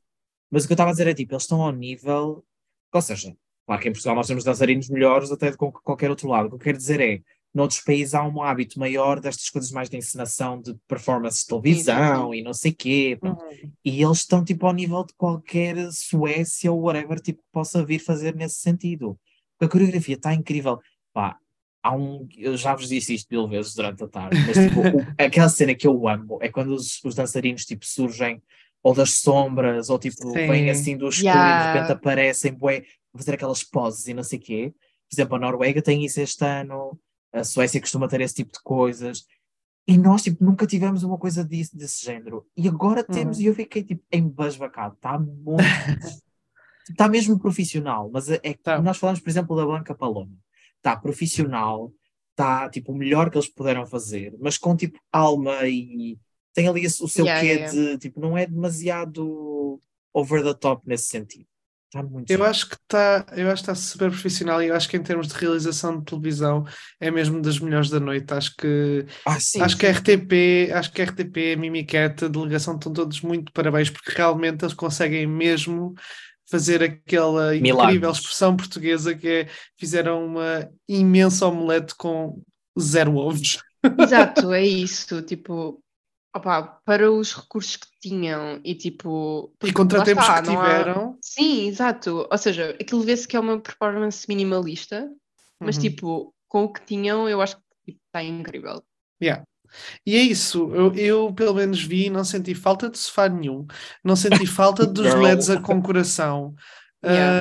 Mas 0.50 0.65
o 0.65 0.67
que 0.67 0.73
eu 0.73 0.75
estava 0.75 0.91
a 0.91 0.93
dizer 0.93 1.07
é 1.07 1.15
tipo, 1.15 1.33
eles 1.33 1.45
estão 1.45 1.62
ao 1.62 1.71
nível. 1.73 2.45
Ou 2.93 3.03
seja, 3.03 3.37
claro 3.67 3.81
que 3.83 3.88
em 3.88 3.93
Portugal 3.93 4.17
nós 4.17 4.27
temos 4.27 4.43
dançarinos 4.45 4.88
melhores 4.88 5.31
até 5.31 5.50
de 5.50 5.57
qual- 5.57 5.71
qualquer 5.71 6.11
outro 6.11 6.27
lado. 6.29 6.47
O 6.47 6.49
que 6.49 6.55
eu 6.57 6.59
quero 6.61 6.79
dizer 6.79 7.00
é, 7.00 7.21
noutros 7.55 7.81
países 7.81 8.14
há 8.14 8.23
um 8.23 8.43
hábito 8.43 8.78
maior 8.78 9.21
destas 9.21 9.49
coisas 9.50 9.71
mais 9.73 9.88
de 9.88 9.97
encenação 9.97 10.61
de 10.61 10.75
performance 10.87 11.40
de 11.40 11.47
televisão 11.47 12.35
e 12.35 12.43
não 12.43 12.52
sei 12.52 12.73
quê. 12.73 13.19
Uhum. 13.23 13.37
E 13.85 14.02
eles 14.02 14.19
estão 14.19 14.45
tipo 14.45 14.67
ao 14.67 14.73
nível 14.73 15.05
de 15.05 15.14
qualquer 15.14 15.76
Suécia 15.93 16.71
ou 16.71 16.83
whatever 16.83 17.19
tipo, 17.21 17.40
que 17.40 17.49
possa 17.52 17.85
vir 17.85 17.99
fazer 17.99 18.35
nesse 18.35 18.57
sentido. 18.61 19.19
Porque 19.59 19.64
a 19.64 19.69
coreografia 19.69 20.14
está 20.14 20.33
incrível. 20.35 20.78
Pá, 21.12 21.37
há 21.83 21.95
um, 21.97 22.28
eu 22.37 22.57
já 22.57 22.75
vos 22.76 22.88
disse 22.88 23.14
isto 23.14 23.26
mil 23.31 23.49
vezes 23.49 23.75
durante 23.75 24.05
a 24.05 24.09
tarde, 24.09 24.38
mas 24.47 24.57
tipo, 24.57 24.81
o- 24.81 25.07
aquela 25.19 25.49
cena 25.49 25.75
que 25.75 25.87
eu 25.87 26.07
amo 26.07 26.38
é 26.40 26.49
quando 26.49 26.75
os, 26.75 27.02
os 27.05 27.14
dançarinos 27.14 27.64
tipo, 27.64 27.85
surgem 27.85 28.40
ou 28.83 28.94
das 28.94 29.14
sombras, 29.14 29.90
ou 29.90 29.99
tipo, 29.99 30.22
Sim. 30.31 30.46
vêm 30.46 30.70
assim 30.70 30.96
do 30.96 31.09
escuro 31.09 31.29
e 31.29 31.33
Yeah. 31.33 31.72
de 31.72 31.72
repente 31.72 31.92
aparecem, 31.92 32.53
bué, 32.53 32.85
fazer 33.16 33.35
aquelas 33.35 33.64
poses 33.64 34.07
e 34.07 34.14
não 34.14 34.22
sei 34.22 34.38
o 34.38 34.42
quê. 34.42 34.72
Por 35.11 35.14
exemplo, 35.14 35.35
a 35.37 35.38
Noruega 35.40 35.83
tem 35.83 36.05
isso 36.05 36.20
este 36.20 36.44
ano, 36.44 36.96
a 37.33 37.45
Suécia 37.45 37.81
costuma 37.81 38.09
ter 38.09 38.21
esse 38.21 38.35
tipo 38.37 38.53
de 38.53 38.61
coisas. 38.62 39.25
E 39.87 39.97
nós, 39.97 40.23
tipo, 40.23 40.45
nunca 40.45 40.67
tivemos 40.67 41.03
uma 41.03 41.17
coisa 41.17 41.45
disso, 41.45 41.77
desse 41.77 42.05
género. 42.05 42.47
E 42.57 42.69
agora 42.69 43.03
temos, 43.03 43.38
Uhum. 43.38 43.43
e 43.45 43.47
eu 43.47 43.55
fiquei, 43.55 43.83
tipo, 43.83 44.03
embasbacado. 44.12 44.95
Está 44.95 45.19
muito... 45.19 45.62
Está 46.91 47.09
mesmo 47.09 47.38
profissional. 47.38 48.11
Mas 48.12 48.29
é 48.29 48.38
é 48.43 48.53
que 48.53 48.62
Tá. 48.62 48.81
nós 48.83 48.99
falamos, 48.99 49.21
por 49.21 49.31
exemplo, 49.31 49.57
da 49.57 49.64
Blanca 49.64 49.95
Paloma. 49.95 50.37
Está 50.77 50.95
profissional, 50.97 51.93
está, 52.31 52.69
tipo, 52.69 52.93
o 52.93 52.97
melhor 52.97 53.31
que 53.31 53.38
eles 53.38 53.49
puderam 53.49 53.87
fazer, 53.87 54.37
mas 54.41 54.59
com, 54.59 54.77
tipo, 54.77 54.99
alma 55.12 55.67
e... 55.67 56.19
Tem 56.55 56.67
ali 56.69 56.85
o 56.87 56.91
seu 56.91 57.25
Yeah, 57.25 57.41
quê 57.41 57.47
yeah. 57.55 57.73
de... 57.73 57.99
Tipo, 57.99 58.21
não 58.21 58.37
é 58.37 58.47
demasiado 58.47 59.81
over 60.12 60.43
the 60.43 60.55
top 60.55 60.83
nesse 60.87 61.07
sentido. 61.09 61.47
Está 61.94 62.03
muito 62.03 62.29
Eu 62.29 62.37
giro. 62.37 62.44
acho 62.44 62.68
que 62.68 62.74
está, 62.77 63.27
eu 63.35 63.46
acho 63.51 63.64
que 63.64 63.70
está 63.70 63.74
super 63.74 64.11
profissional 64.11 64.62
e 64.62 64.66
eu 64.68 64.74
acho 64.74 64.88
que 64.88 64.96
em 64.96 65.03
termos 65.03 65.29
de 65.29 65.35
realização 65.35 65.98
de 65.98 66.05
televisão 66.05 66.64
é 67.01 67.11
mesmo 67.11 67.40
das 67.40 67.59
melhores 67.59 67.88
da 67.90 67.98
noite. 67.98 68.33
Acho 68.35 68.55
que 68.57 69.07
Ah, 69.24 69.38
sim. 69.40 69.61
acho 69.61 69.77
que 69.77 69.87
a 69.87 69.90
RTP, 69.90 70.70
acho 70.72 70.92
que 70.92 71.01
a 71.03 71.05
RTP, 71.07 71.55
a 71.55 71.57
Mimicat, 71.57 72.24
a 72.24 72.29
delegação 72.29 72.74
estão 72.77 72.92
todos 72.92 73.20
muito 73.22 73.46
de 73.46 73.53
parabéns 73.53 73.88
porque 73.90 74.12
realmente 74.14 74.64
eles 74.64 74.74
conseguem 74.74 75.27
mesmo 75.27 75.94
fazer 76.51 76.83
aquela 76.83 77.57
incrível 77.57 78.11
Milagres. 78.11 78.18
expressão 78.18 78.57
portuguesa 78.57 79.14
que 79.14 79.29
é 79.29 79.48
fizeram 79.79 80.27
uma 80.27 80.68
imensa 80.88 81.46
omelete 81.46 81.94
com 81.96 82.42
zero 82.79 83.16
ovos. 83.16 83.59
Exato, 83.98 84.53
é 84.53 84.64
isso. 84.66 85.22
Tipo, 85.22 85.83
opá, 86.35 86.62
para 86.85 87.11
os 87.11 87.35
recursos 87.35 87.77
que 87.77 87.87
tinham 88.01 88.61
e 88.64 88.75
tipo. 88.75 89.53
E 89.62 89.73
contra 89.73 90.05
tempos 90.05 90.25
está, 90.25 90.43
que 90.43 90.49
não 90.49 90.61
há- 90.61 90.64
tiveram. 90.69 91.19
Sim, 91.23 91.67
exato. 91.69 92.27
Ou 92.31 92.38
seja, 92.38 92.77
aquilo 92.81 93.03
vê-se 93.03 93.27
que 93.27 93.37
é 93.37 93.41
uma 93.41 93.59
performance 93.61 94.27
minimalista, 94.29 95.11
mas 95.61 95.77
Uhum. 95.77 95.83
tipo, 95.83 96.35
com 96.49 96.64
o 96.64 96.73
que 96.73 96.85
tinham, 96.85 97.29
eu 97.29 97.41
acho 97.41 97.57
que 97.57 97.62
tipo, 97.93 98.01
está 98.07 98.23
incrível. 98.23 98.83
Yeah. 99.23 99.43
E 100.07 100.17
é 100.17 100.23
isso, 100.23 100.71
eu, 100.75 100.95
eu 100.95 101.33
pelo 101.35 101.55
menos 101.55 101.83
vi 101.83 102.07
e 102.07 102.11
não 102.11 102.25
senti 102.25 102.55
falta 102.55 102.88
de 102.88 102.97
sofá 102.97 103.29
nenhum, 103.29 103.67
não 104.03 104.17
senti 104.17 104.47
falta 104.47 104.87
dos. 104.87 105.12
LEDs 105.12 105.51
a 105.51 105.61
com 105.61 105.83
coração. 105.83 106.55
Yeah. 107.02 107.40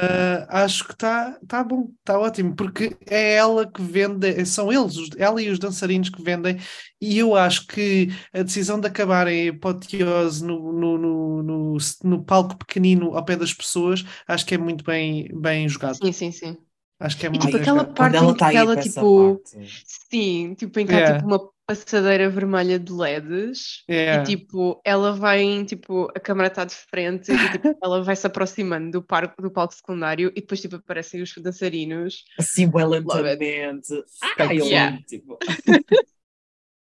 Ah, 0.49 0.63
acho 0.63 0.85
que 0.85 0.93
está 0.93 1.39
tá 1.47 1.63
bom, 1.63 1.89
está 1.99 2.19
ótimo, 2.19 2.55
porque 2.55 2.95
é 3.07 3.33
ela 3.35 3.69
que 3.69 3.81
vende, 3.81 4.45
são 4.45 4.71
eles, 4.71 4.95
ela 5.17 5.41
e 5.41 5.49
os 5.49 5.57
dançarinos 5.57 6.09
que 6.09 6.21
vendem, 6.21 6.57
e 7.01 7.17
eu 7.17 7.35
acho 7.35 7.65
que 7.65 8.09
a 8.31 8.43
decisão 8.43 8.79
de 8.79 8.87
acabarem 8.87 9.49
a 9.49 9.51
apoteose 9.51 10.45
no, 10.45 10.71
no, 10.71 10.97
no, 10.97 11.43
no, 11.43 11.77
no 12.03 12.23
palco 12.23 12.55
pequenino 12.57 13.15
ao 13.17 13.25
pé 13.25 13.35
das 13.35 13.53
pessoas, 13.53 14.03
acho 14.27 14.45
que 14.45 14.53
é 14.53 14.57
muito 14.59 14.83
bem, 14.83 15.27
bem 15.33 15.67
jogado. 15.67 15.97
Sim, 15.97 16.11
sim, 16.13 16.31
sim. 16.31 16.66
Acho 16.99 17.17
que 17.17 17.25
é 17.25 17.29
E 17.29 17.31
muito 17.31 17.45
tipo 17.45 17.57
aquela 17.57 17.83
parte 17.85 18.15
ela 18.15 18.31
em 18.31 18.35
que 18.35 18.43
aí 18.43 18.55
ela 18.55 18.75
tipo. 18.77 19.41
Sim, 19.85 20.55
tipo, 20.55 20.79
em 20.79 20.85
que 20.85 20.93
há 20.93 20.97
Yeah. 20.97 21.17
tipo 21.19 21.27
uma 21.27 21.49
passadeira 21.67 22.29
vermelha 22.29 22.79
de 22.79 22.91
LEDs 22.93 23.83
Yeah. 23.89 24.23
e 24.23 24.25
tipo, 24.25 24.81
ela 24.85 25.11
vai 25.11 25.41
em, 25.41 25.63
tipo, 25.65 26.07
a 26.15 26.19
câmara 26.19 26.47
está 26.47 26.63
de 26.65 26.73
frente 26.73 27.31
e 27.31 27.51
tipo, 27.51 27.77
ela 27.83 28.01
vai 28.03 28.15
se 28.15 28.25
aproximando 28.25 28.89
do, 28.91 29.03
parque, 29.03 29.39
do 29.41 29.51
palco 29.51 29.75
secundário 29.75 30.31
e 30.35 30.41
depois 30.41 30.61
tipo 30.61 30.77
aparecem 30.77 31.21
os 31.21 31.33
dançarinos. 31.37 32.23
Assim, 32.39 32.67
bem 32.67 32.85
lentamente. 32.87 33.93
Ah, 34.39 34.43
Yeah. 34.53 34.97
tipo. 35.07 35.37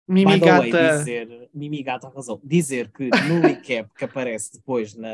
Mimi 0.09 0.35
By 0.35 0.41
the 0.41 0.59
way, 0.59 0.71
Gata. 0.71 0.99
dizer, 0.99 1.51
Mimi 1.53 1.83
Gata 1.83 2.09
razão, 2.09 2.41
dizer 2.45 2.93
que 2.93 3.11
no 3.29 3.41
recap 3.41 3.93
que 3.93 4.05
aparece 4.05 4.53
depois 4.53 4.95
na, 4.95 5.09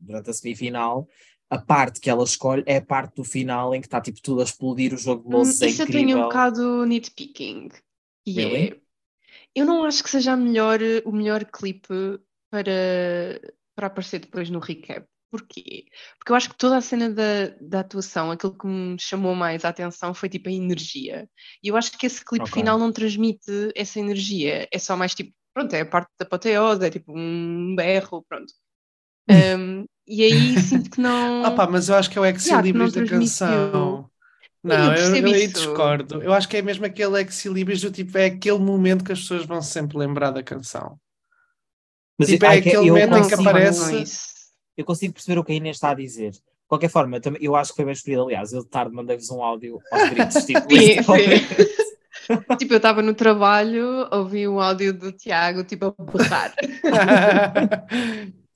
durante 0.00 0.28
a 0.28 0.32
semifinal, 0.32 1.08
a 1.54 1.58
parte 1.60 2.00
que 2.00 2.10
ela 2.10 2.24
escolhe 2.24 2.62
é 2.66 2.76
a 2.78 2.82
parte 2.84 3.16
do 3.16 3.24
final 3.24 3.74
em 3.74 3.80
que 3.80 3.86
está 3.86 4.00
tipo 4.00 4.20
tudo 4.22 4.40
a 4.40 4.44
explodir, 4.44 4.94
o 4.94 4.98
jogo 4.98 5.22
de 5.24 5.30
Hum, 5.30 5.34
luzes 5.36 5.62
é 5.62 5.68
isso 5.68 5.82
eu 5.82 5.88
incrível. 5.88 5.90
tenho 5.90 6.16
um 6.18 6.22
bocado 6.22 6.84
nitpicking. 6.86 7.68
E 8.26 8.42
é, 8.42 8.68
Really? 8.68 8.82
eu 9.54 9.66
não 9.66 9.84
acho 9.84 10.02
que 10.04 10.10
seja 10.10 10.32
a 10.32 10.38
melhor, 10.38 10.80
o 11.04 11.12
melhor 11.12 11.44
clipe 11.46 11.88
para, 12.50 12.72
para 13.74 13.86
aparecer 13.88 14.20
depois 14.20 14.50
no 14.50 14.58
recap. 14.60 15.06
Porquê? 15.30 15.86
Porque 16.18 16.32
eu 16.32 16.36
acho 16.36 16.50
que 16.50 16.56
toda 16.56 16.76
a 16.78 16.80
cena 16.80 17.10
da, 17.10 17.48
da 17.60 17.80
atuação, 17.80 18.30
aquilo 18.30 18.56
que 18.56 18.66
me 18.66 18.96
chamou 19.00 19.34
mais 19.34 19.64
a 19.64 19.70
atenção 19.70 20.14
foi 20.14 20.28
tipo 20.28 20.48
a 20.48 20.52
energia. 20.52 21.28
E 21.62 21.68
eu 21.68 21.76
acho 21.76 21.98
que 21.98 22.06
esse 22.06 22.24
clipe 22.24 22.48
Ok. 22.48 22.50
final 22.50 22.78
não 22.78 22.92
transmite 22.92 23.50
essa 23.76 24.00
energia. 24.00 24.68
É 24.72 24.78
só 24.78 24.96
mais 24.96 25.14
tipo, 25.14 25.34
pronto, 25.54 25.74
é 25.74 25.80
a 25.82 25.86
parte 25.86 26.10
da 26.18 26.26
apoteose, 26.26 26.86
é 26.86 26.90
tipo 26.90 27.12
um 27.18 27.74
berro, 27.76 28.24
pronto. 28.28 28.52
Um, 29.58 29.86
e 30.06 30.22
aí 30.22 30.60
sinto 30.60 30.90
que 30.90 31.00
não. 31.00 31.44
Ah 31.44 31.50
pá, 31.50 31.66
mas 31.66 31.88
eu 31.88 31.96
acho 31.96 32.10
que 32.10 32.18
é 32.18 32.20
o 32.20 32.24
ex-libris 32.24 32.92
da 32.92 33.04
canção. 33.06 34.10
eu 34.64 34.68
Não, 34.68 34.94
eu, 34.94 35.16
eu 35.16 35.26
aí 35.26 35.44
isso. 35.44 35.54
discordo. 35.54 36.22
Eu 36.22 36.32
acho 36.32 36.48
que 36.48 36.56
é 36.56 36.62
mesmo 36.62 36.86
aquele 36.86 37.18
ex-libris 37.20 37.80
do 37.80 37.90
tipo, 37.90 38.16
é 38.16 38.26
aquele 38.26 38.58
momento 38.58 39.04
que 39.04 39.12
as 39.12 39.20
pessoas 39.20 39.44
vão 39.44 39.60
sempre 39.60 39.98
lembrar 39.98 40.30
da 40.30 40.42
canção. 40.42 40.98
Mas 42.18 42.28
Tipo, 42.28 42.44
eu- 42.46 42.50
é 42.50 42.60
que 42.60 42.68
aquele 42.68 42.88
eu, 42.88 42.94
momento 42.94 43.18
em 43.18 43.28
que 43.28 43.34
aparece- 43.34 44.02
é 44.02 44.04
eu 44.76 44.84
consigo 44.84 45.14
perceber 45.14 45.38
o 45.38 45.44
que 45.44 45.52
a 45.52 45.54
Inês 45.54 45.76
está 45.76 45.90
a 45.90 45.94
dizer. 45.94 46.30
De 46.32 46.40
qualquer 46.68 46.88
forma, 46.88 47.16
eu, 47.16 47.20
também, 47.20 47.42
eu 47.44 47.54
acho 47.54 47.70
que 47.72 47.76
foi 47.76 47.84
bem 47.84 47.92
escolhido. 47.92 48.22
Aliás, 48.22 48.52
eu 48.52 48.62
de 48.62 48.68
tarde 48.68 48.94
mandei-vos 48.94 49.30
um 49.30 49.42
áudio 49.42 49.80
aos 49.92 50.08
gritos, 50.10 50.34
tipo, 50.46 50.60
Sim, 50.70 50.78
literalmente. 50.78 51.74
Tipo, 52.58 52.72
eu 52.72 52.76
estava 52.78 53.02
no 53.02 53.12
trabalho, 53.12 54.08
ouvi 54.10 54.48
um 54.48 54.58
áudio 54.58 54.94
do 54.94 55.12
Tiago, 55.12 55.62
tipo, 55.62 55.86
a 55.86 56.02
berrar. 56.02 56.54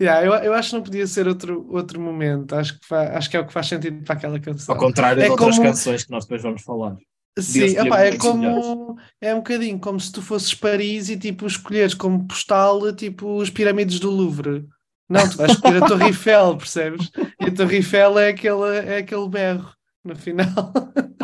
Yeah, 0.01 0.25
eu, 0.25 0.33
eu 0.35 0.55
acho 0.55 0.71
que 0.71 0.77
não 0.77 0.83
podia 0.83 1.07
ser 1.07 1.27
outro, 1.27 1.67
outro 1.71 2.01
momento. 2.01 2.55
Acho 2.55 2.79
que, 2.79 2.95
acho 2.95 3.29
que 3.31 3.37
é 3.37 3.41
o 3.41 3.47
que 3.47 3.53
faz 3.53 3.67
sentido 3.67 4.05
para 4.05 4.15
aquela 4.15 4.39
canção. 4.39 4.75
Ao 4.75 4.81
contrário 4.81 5.21
É 5.21 5.25
de 5.25 5.31
outras 5.31 5.57
como- 5.57 5.69
canções 5.69 6.05
que 6.05 6.11
nós 6.11 6.25
depois 6.25 6.43
vamos 6.43 6.63
falar. 6.63 6.97
Sim, 7.39 7.79
opá, 7.81 8.01
é 8.03 8.17
como 8.17 8.97
é 9.21 9.33
um 9.33 9.39
bocadinho 9.39 9.79
como 9.79 10.01
se 10.01 10.11
tu 10.11 10.21
fosses 10.21 10.53
Paris 10.55 11.09
e 11.09 11.17
tipo 11.17 11.47
escolheres 11.47 11.95
como 11.95 12.27
postal 12.27 12.93
tipo 12.93 13.37
os 13.37 13.49
pirâmides 13.51 14.01
do 14.01 14.11
Louvre. 14.11 14.67
Não, 15.09 15.29
tu 15.29 15.37
vais 15.37 15.53
escolher 15.53 15.83
a 15.83 15.87
Torre 15.87 16.07
Eiffel, 16.09 16.57
percebes? 16.57 17.11
E 17.41 17.47
a 17.47 17.51
Torre 17.55 17.77
Eiffel 17.77 18.19
é 18.19 18.29
aquele, 18.31 18.77
é 18.87 18.99
aquele 18.99 19.29
berro 19.29 19.71
no 20.05 20.15
final. 20.17 20.47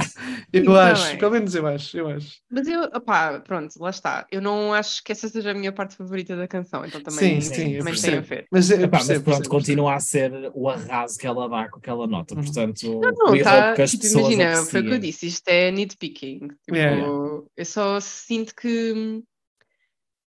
Eu 0.57 0.65
Tá 0.73 0.93
acho, 0.93 1.19
pelo 1.19 1.33
menos 1.33 1.55
eu 1.55 1.67
acho, 1.67 1.99
eu 1.99 2.09
acho. 2.09 2.39
Mas 2.51 2.69
eu, 2.69 2.83
opá, 2.85 3.41
pronto, 3.41 3.75
lá 3.81 3.91
está. 3.91 4.27
Eu 4.31 4.41
não 4.41 4.73
acho 4.73 5.03
que 5.03 5.11
essa 5.11 5.29
seja 5.29 5.51
a 5.51 5.55
minha 5.55 5.73
parte 5.73 5.97
favorita 5.97 6.37
da 6.37 6.47
canção, 6.47 6.85
então 6.85 7.01
também, 7.03 7.41
Sim, 7.41 7.41
sim, 7.41 7.73
eu 7.73 7.79
também 7.85 7.95
tem 8.01 8.11
a 8.11 8.23
percebo. 8.23 8.27
ver. 8.27 8.47
Mas 8.53 8.71
eu 8.71 8.77
Epá, 8.81 8.99
mas 8.99 9.07
percebo, 9.07 9.25
pronto, 9.25 9.37
percebo, 9.37 9.51
continua 9.51 9.95
a 9.95 10.01
ser 10.01 10.51
o 10.55 10.69
arraso 10.69 11.19
que 11.19 11.27
ela 11.27 11.49
dá 11.49 11.69
com 11.69 11.79
aquela 11.79 12.07
nota. 12.07 12.35
Uhum. 12.35 12.43
Portanto, 12.45 13.01
Não, 13.01 13.39
tá, 13.43 13.69
hope 13.71 13.77
que 13.77 13.83
as 13.83 13.91
tipo, 13.91 14.03
pessoas 14.05 14.33
imagina, 14.33 14.57
foi 14.65 14.81
o 14.81 14.85
que 14.85 14.91
eu 14.95 14.99
disse, 14.99 15.27
isto 15.27 15.49
é 15.49 15.71
nitpicking. 15.71 16.39
Tipo, 16.49 16.75
Yeah, 16.77 17.03
eu 17.57 17.65
só 17.65 17.99
sinto 18.01 18.55
que, 18.55 19.23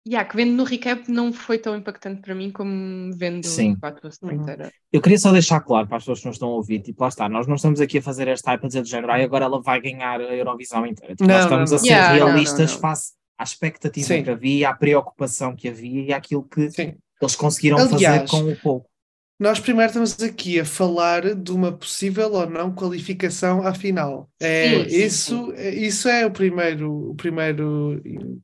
yeah, 0.08 0.28
que 0.28 0.36
vendo 0.36 0.54
no 0.54 0.64
recap 0.64 1.10
não 1.10 1.32
foi 1.32 1.58
tão 1.58 1.76
impactante 1.76 2.22
para 2.22 2.34
mim 2.36 2.52
como 2.52 3.12
vendo 3.16 3.46
Sim. 3.46 3.78
a 3.82 3.88
atuação 3.88 4.32
inteira. 4.32 4.72
Eu 4.92 5.02
queria 5.02 5.18
só 5.18 5.32
deixar 5.32 5.60
claro 5.62 5.88
para 5.88 5.98
as 5.98 6.04
pessoas 6.04 6.20
que 6.20 6.26
não 6.26 6.32
estão 6.32 6.50
a 6.50 6.54
ouvir, 6.54 6.80
tipo, 6.80 7.02
lá 7.02 7.10
está, 7.10 7.30
nós 7.30 7.48
não 7.48 7.56
estamos 7.56 7.80
aqui 7.82 8.00
a 8.00 8.02
fazer 8.02 8.28
esta 8.28 8.52
hype 8.52 8.64
a 8.64 8.68
dizer 8.68 8.82
do 8.82 8.88
género, 8.88 9.12
ai, 9.12 9.24
agora 9.24 9.46
ela 9.46 9.62
vai 9.62 9.82
ganhar 9.82 10.20
a 10.20 10.36
Eurovisão 10.36 10.86
inteira. 10.86 11.16
Tipo, 11.16 11.28
Não, 11.28 11.36
nós 11.36 11.44
estamos 11.44 11.72
não, 11.72 11.78
a 11.78 11.80
ser 11.80 11.88
Yeah, 11.88 12.14
não, 12.14 12.20
não, 12.20 12.26
realistas 12.28 12.74
não. 12.74 12.80
face 12.80 13.14
à 13.38 13.44
expectativa 13.44 14.08
Sim. 14.08 14.24
que 14.24 14.30
havia, 14.30 14.70
à 14.70 14.74
preocupação 14.74 15.56
que 15.56 15.70
havia 15.70 16.02
e 16.04 16.14
àquilo 16.14 16.44
que 16.44 16.70
Sim. 16.72 16.96
eles 17.22 17.36
conseguiram 17.36 17.78
Aliás, 17.78 18.30
fazer 18.30 18.44
com 18.44 18.52
o 18.52 18.56
pouco. 18.58 18.90
Nós 19.40 19.58
primeiro 19.60 19.88
estamos 19.88 20.22
aqui 20.22 20.60
a 20.60 20.66
falar 20.66 21.34
de 21.34 21.52
uma 21.52 21.72
possível 21.72 22.34
ou 22.34 22.50
não 22.50 22.74
qualificação 22.74 23.66
à 23.66 23.74
final. 23.74 24.30
É, 24.40 24.84
Sim, 24.84 24.90
sim, 24.90 24.96
isso, 25.06 25.54
isso 25.56 26.10
é 26.10 26.26
o 26.26 26.32
primeiro, 26.32 27.12
o 27.12 27.16
primeiro, 27.16 28.02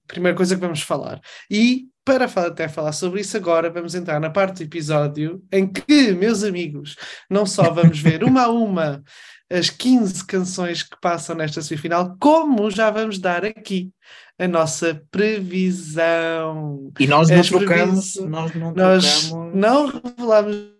primeira 0.08 0.38
coisa 0.38 0.56
que 0.56 0.62
vamos 0.62 0.82
falar. 0.82 1.20
E 1.52 1.88
para 2.06 2.26
até 2.26 2.70
falar 2.70 2.94
sobre 2.94 3.20
isso 3.22 3.36
agora, 3.36 3.70
vamos 3.70 3.94
entrar 3.94 4.20
na 4.22 4.30
parte 4.30 4.58
do 4.58 4.64
episódio 4.70 5.44
em 5.52 5.68
que, 5.68 6.14
meus 6.14 6.44
amigos, 6.44 6.96
não 7.30 7.46
só 7.46 7.70
vamos 7.72 8.00
ver 8.00 8.24
uma 8.24 8.44
a 8.44 8.50
uma 8.50 9.04
as 9.52 9.70
15 9.70 10.26
canções 10.26 10.82
que 10.82 10.96
passam 11.02 11.36
nesta 11.36 11.62
semifinal, 11.62 12.16
como 12.20 12.72
já 12.72 12.90
vamos 12.90 13.20
dar 13.20 13.44
aqui 13.46 13.92
a 14.40 14.48
nossa 14.48 15.02
previsão. 15.12 16.92
E 17.00 17.06
nós 17.06 17.30
não 17.30 17.40
As 17.40 17.48
trocamos, 17.50 18.14
previsões- 18.14 18.30
nós 18.32 18.56
não 18.56 18.74
Nós 18.74 19.28
trocamos. 19.30 19.56
não 19.56 19.86
revelamos 19.88 20.75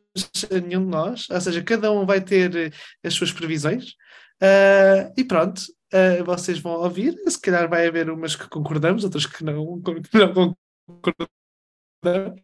a 0.52 0.60
nenhum 0.60 0.86
de 0.86 0.92
nós, 0.92 1.30
ou 1.30 1.42
seja, 1.42 1.64
cada 1.64 1.92
um 1.92 2.06
vai 2.06 2.22
ter 2.22 2.56
eh, 2.56 2.72
as 3.04 3.14
suas 3.14 3.32
previsões. 3.32 3.94
Ah, 4.42 5.12
e 5.18 5.24
pronto, 5.24 5.62
ah, 5.94 6.24
vocês 6.24 6.60
vão 6.60 6.74
ouvir. 6.74 7.16
Se 7.28 7.40
calhar 7.40 7.70
vai 7.70 7.88
haver 7.88 8.10
umas 8.10 8.36
que 8.36 8.48
concordamos, 8.50 9.04
outras 9.04 9.26
que 9.26 9.44
não, 9.44 9.82
que 9.82 10.18
não 10.18 10.56
concordamos. 10.88 12.42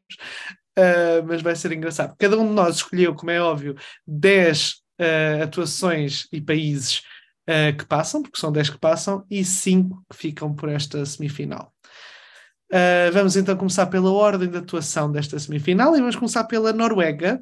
Ah, 0.77 1.21
mas 1.25 1.41
vai 1.41 1.55
ser 1.55 1.71
engraçado. 1.71 2.15
Cada 2.17 2.37
um 2.37 2.47
de 2.47 2.53
nós 2.53 2.77
escolheu, 2.77 3.15
como 3.15 3.31
é 3.31 3.41
óbvio, 3.41 3.75
10 4.07 4.75
ah, 4.99 5.43
atuações 5.43 6.27
e 6.31 6.41
países 6.41 7.01
que 7.77 7.85
passam, 7.85 8.21
porque 8.21 8.39
são 8.39 8.49
10 8.49 8.69
que 8.69 8.77
passam, 8.77 9.25
e 9.29 9.43
5 9.43 10.05
que 10.09 10.15
ficam 10.15 10.55
por 10.55 10.69
esta 10.69 11.05
semifinal. 11.05 11.73
Uh, 12.71 13.11
vamos 13.11 13.35
então 13.35 13.57
começar 13.57 13.87
pela 13.87 14.09
ordem 14.09 14.49
de 14.49 14.57
atuação 14.57 15.11
desta 15.11 15.37
semifinal 15.37 15.93
e 15.93 15.99
vamos 15.99 16.15
começar 16.15 16.45
pela 16.45 16.71
Noruega 16.71 17.41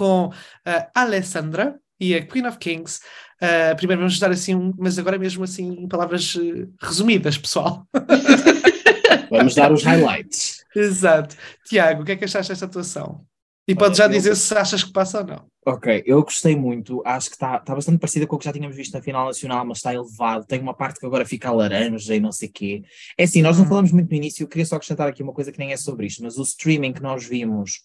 com 0.00 0.32
a 0.64 1.02
Alessandra 1.02 1.78
e 2.00 2.14
a 2.14 2.24
Queen 2.24 2.46
of 2.46 2.56
Kings. 2.56 3.00
Uh, 3.42 3.76
primeiro 3.76 4.00
vamos 4.00 4.18
dar 4.18 4.30
assim, 4.30 4.54
um, 4.54 4.72
mas 4.78 4.98
agora 4.98 5.18
mesmo 5.18 5.44
assim 5.44 5.68
em 5.82 5.86
palavras 5.88 6.34
uh, 6.36 6.72
resumidas, 6.80 7.36
pessoal. 7.36 7.86
Vamos 9.30 9.54
dar 9.54 9.70
os 9.72 9.82
highlights. 9.84 10.64
Exato. 10.74 11.36
Tiago, 11.66 12.02
o 12.02 12.04
que 12.04 12.12
é 12.12 12.16
que 12.16 12.24
achaste 12.24 12.50
desta 12.52 12.64
atuação? 12.64 13.24
E 13.68 13.74
podes 13.74 13.98
já 13.98 14.06
eu- 14.06 14.08
dizer 14.10 14.34
se 14.36 14.54
achas 14.56 14.82
que 14.82 14.92
passa 14.92 15.18
ou 15.20 15.26
não. 15.26 15.50
Ok, 15.66 16.02
eu 16.06 16.22
gostei 16.22 16.56
muito, 16.56 17.02
acho 17.04 17.28
que 17.28 17.36
está 17.36 17.58
tá 17.58 17.74
bastante 17.74 17.98
parecida 17.98 18.26
com 18.26 18.34
o 18.34 18.38
que 18.38 18.46
já 18.46 18.52
tínhamos 18.52 18.74
visto 18.74 18.94
na 18.94 19.02
final 19.02 19.26
nacional, 19.26 19.62
mas 19.66 19.76
está 19.78 19.92
elevado, 19.94 20.46
tem 20.46 20.58
uma 20.58 20.72
parte 20.74 20.98
que 20.98 21.04
agora 21.04 21.24
fica 21.26 21.50
laranja 21.52 22.14
e 22.14 22.18
não 22.20 22.32
sei 22.32 22.48
o 22.48 22.52
quê. 22.52 22.82
É 23.18 23.24
assim, 23.24 23.42
nós 23.42 23.56
não 23.58 23.64
Uhum. 23.64 23.68
falamos 23.68 23.92
muito 23.92 24.08
no 24.10 24.16
início, 24.16 24.42
eu 24.42 24.48
queria 24.48 24.64
só 24.64 24.76
acrescentar 24.76 25.06
aqui 25.06 25.22
uma 25.22 25.34
coisa 25.34 25.52
que 25.52 25.58
nem 25.58 25.70
é 25.72 25.76
sobre 25.76 26.06
isto, 26.06 26.22
mas 26.22 26.38
o 26.38 26.42
streaming 26.42 26.94
que 26.94 27.02
nós 27.02 27.24
vimos, 27.26 27.82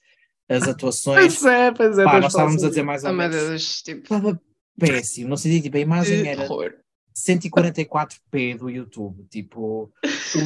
as 0.49 0.67
atuações, 0.67 1.39
Pois 1.39 1.45
é, 1.53 1.71
pois 1.71 1.97
é. 1.97 2.03
pá, 2.03 2.19
nós 2.19 2.33
estávamos 2.33 2.63
a 2.63 2.69
dizer 2.69 2.83
mais 2.83 3.03
ou 3.03 3.13
menos, 3.13 3.35
Deus, 3.35 3.81
tipo, 3.81 4.01
estava 4.03 4.39
péssimo, 4.79 5.29
não 5.29 5.37
sei, 5.37 5.61
tipo, 5.61 5.77
a 5.77 5.79
imagem 5.79 6.23
que 6.23 6.29
era 6.29 6.43
horror. 6.43 6.73
144p 7.17 8.57
do 8.57 8.69
YouTube, 8.69 9.25
tipo, 9.29 9.91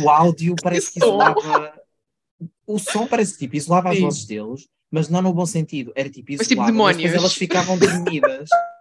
o 0.03 0.09
áudio 0.09 0.55
parece 0.61 0.91
que 0.93 0.99
isolava, 0.99 1.73
o 2.67 2.77
som 2.79 3.07
parece 3.07 3.33
que 3.33 3.39
tipo, 3.39 3.55
isolava 3.55 3.89
as 3.89 3.99
vozes 3.99 4.25
deles, 4.25 4.67
mas 4.91 5.09
não 5.09 5.21
no 5.21 5.33
bom 5.33 5.45
sentido, 5.45 5.91
era 5.95 6.09
tipo 6.09 6.31
Mas 6.31 6.47
tipo 6.47 6.61
isolava, 6.61 6.71
mas 6.71 6.95
depois 6.95 7.01
demónios. 7.03 7.19
elas 7.23 7.33
ficavam 7.33 7.77
dormidas. 7.77 8.49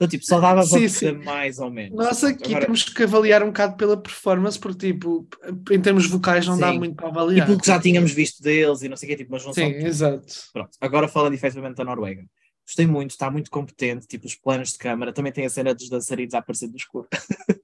Então, 0.00 0.06
tipo, 0.06 0.24
só 0.24 0.38
dava 0.40 0.62
Sim, 0.62 0.68
para 0.70 0.78
sim. 0.78 0.82
perceber 1.06 1.24
mais 1.24 1.58
ou 1.58 1.70
menos. 1.70 1.96
Nós 1.98 2.22
aqui 2.22 2.44
agora- 2.44 2.66
temos 2.66 2.84
que 2.84 3.02
avaliar 3.02 3.42
um 3.42 3.48
bocado 3.48 3.76
pela 3.76 3.96
performance, 4.00 4.56
porque, 4.56 4.92
tipo, 4.92 5.26
em 5.72 5.82
termos 5.82 6.06
vocais 6.08 6.46
não 6.46 6.56
dá 6.56 6.70
Sim. 6.70 6.78
muito 6.78 6.94
para 6.94 7.08
E 7.08 7.10
avaliar. 7.10 7.46
pelo 7.48 7.58
que 7.60 7.66
já 7.66 7.80
tínhamos 7.80 8.12
visto 8.12 8.40
deles 8.40 8.80
e 8.82 8.88
não 8.88 8.96
sei 8.96 9.08
o 9.08 9.10
quê, 9.10 9.16
tipo, 9.16 9.32
mas 9.32 9.44
não 9.44 9.52
Sim, 9.52 9.72
são 9.72 9.86
exato. 9.88 10.34
Pronto, 10.52 10.70
agora 10.80 11.08
falando 11.08 11.34
efetivamente 11.34 11.76
da 11.78 11.84
Noruega. 11.84 12.24
Gostei 12.64 12.86
muito, 12.86 13.10
está 13.10 13.28
muito 13.28 13.50
competente, 13.50 14.06
tipo, 14.06 14.24
os 14.26 14.36
planos 14.36 14.70
de 14.72 14.78
câmara, 14.78 15.12
também 15.12 15.32
tem 15.32 15.44
a 15.44 15.50
cena 15.50 15.74
dos 15.74 15.88
dançarinos 15.88 16.32
a 16.34 16.38
aparecer 16.38 16.68
do 16.68 16.76
escuro. 16.76 17.08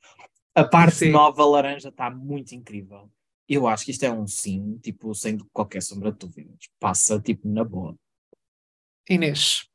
a 0.57 0.65
parte 0.65 0.97
Sim. 0.97 1.11
nova 1.11 1.45
laranja 1.45 1.91
está 1.91 2.11
muito 2.11 2.53
incrível. 2.53 3.09
Eu 3.49 3.69
acho 3.69 3.85
que 3.85 3.93
isto 3.93 4.03
é 4.03 4.11
um 4.11 4.27
sim, 4.27 4.77
tipo, 4.83 5.15
sem 5.15 5.39
qualquer 5.53 5.83
sombra 5.83 6.11
de 6.11 6.19
dúvidas. 6.19 6.57
Passa, 6.81 7.21
tipo, 7.21 7.47
na 7.49 7.63
boa. 7.63 7.95
Inês. 9.09 9.69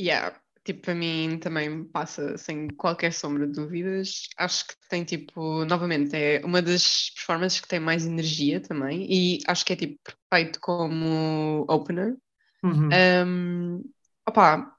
Yeah, 0.00 0.40
tipo, 0.64 0.82
para 0.82 0.94
mim 0.94 1.38
também 1.38 1.84
passa 1.84 2.36
sem 2.38 2.68
qualquer 2.68 3.12
sombra 3.12 3.46
de 3.46 3.52
dúvidas. 3.54 4.28
Acho 4.36 4.66
que 4.66 4.74
tem, 4.88 5.04
tipo, 5.04 5.64
novamente, 5.64 6.14
é 6.16 6.44
uma 6.44 6.62
das 6.62 7.10
performances 7.10 7.60
que 7.60 7.68
tem 7.68 7.80
mais 7.80 8.06
energia 8.06 8.60
também, 8.60 9.06
e 9.10 9.38
acho 9.46 9.64
que 9.64 9.72
é, 9.72 9.76
tipo, 9.76 9.98
perfeito 10.30 10.60
como 10.60 11.64
opener. 11.68 12.16
Uhum. 12.62 12.90
Um, 13.26 13.82
opá, 14.28 14.76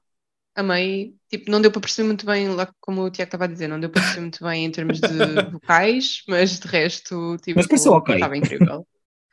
amei. 0.54 1.16
Tipo, 1.28 1.50
não 1.50 1.60
deu 1.60 1.70
para 1.72 1.80
perceber 1.80 2.06
muito 2.06 2.26
bem, 2.26 2.48
lá 2.50 2.72
como 2.80 3.02
o 3.02 3.10
Tiago 3.10 3.28
estava 3.28 3.44
a 3.44 3.48
dizer, 3.48 3.68
não 3.68 3.80
deu 3.80 3.90
para 3.90 4.00
perceber 4.00 4.22
muito 4.22 4.44
bem 4.44 4.64
em 4.64 4.70
termos 4.70 5.00
de 5.00 5.46
vocais, 5.52 6.22
mas 6.28 6.58
de 6.60 6.68
resto, 6.68 7.36
tipo, 7.38 7.58
Mas 7.58 7.66
pareceu 7.66 7.92
ok. 7.92 8.14
estava 8.14 8.36
incrível. 8.36 8.86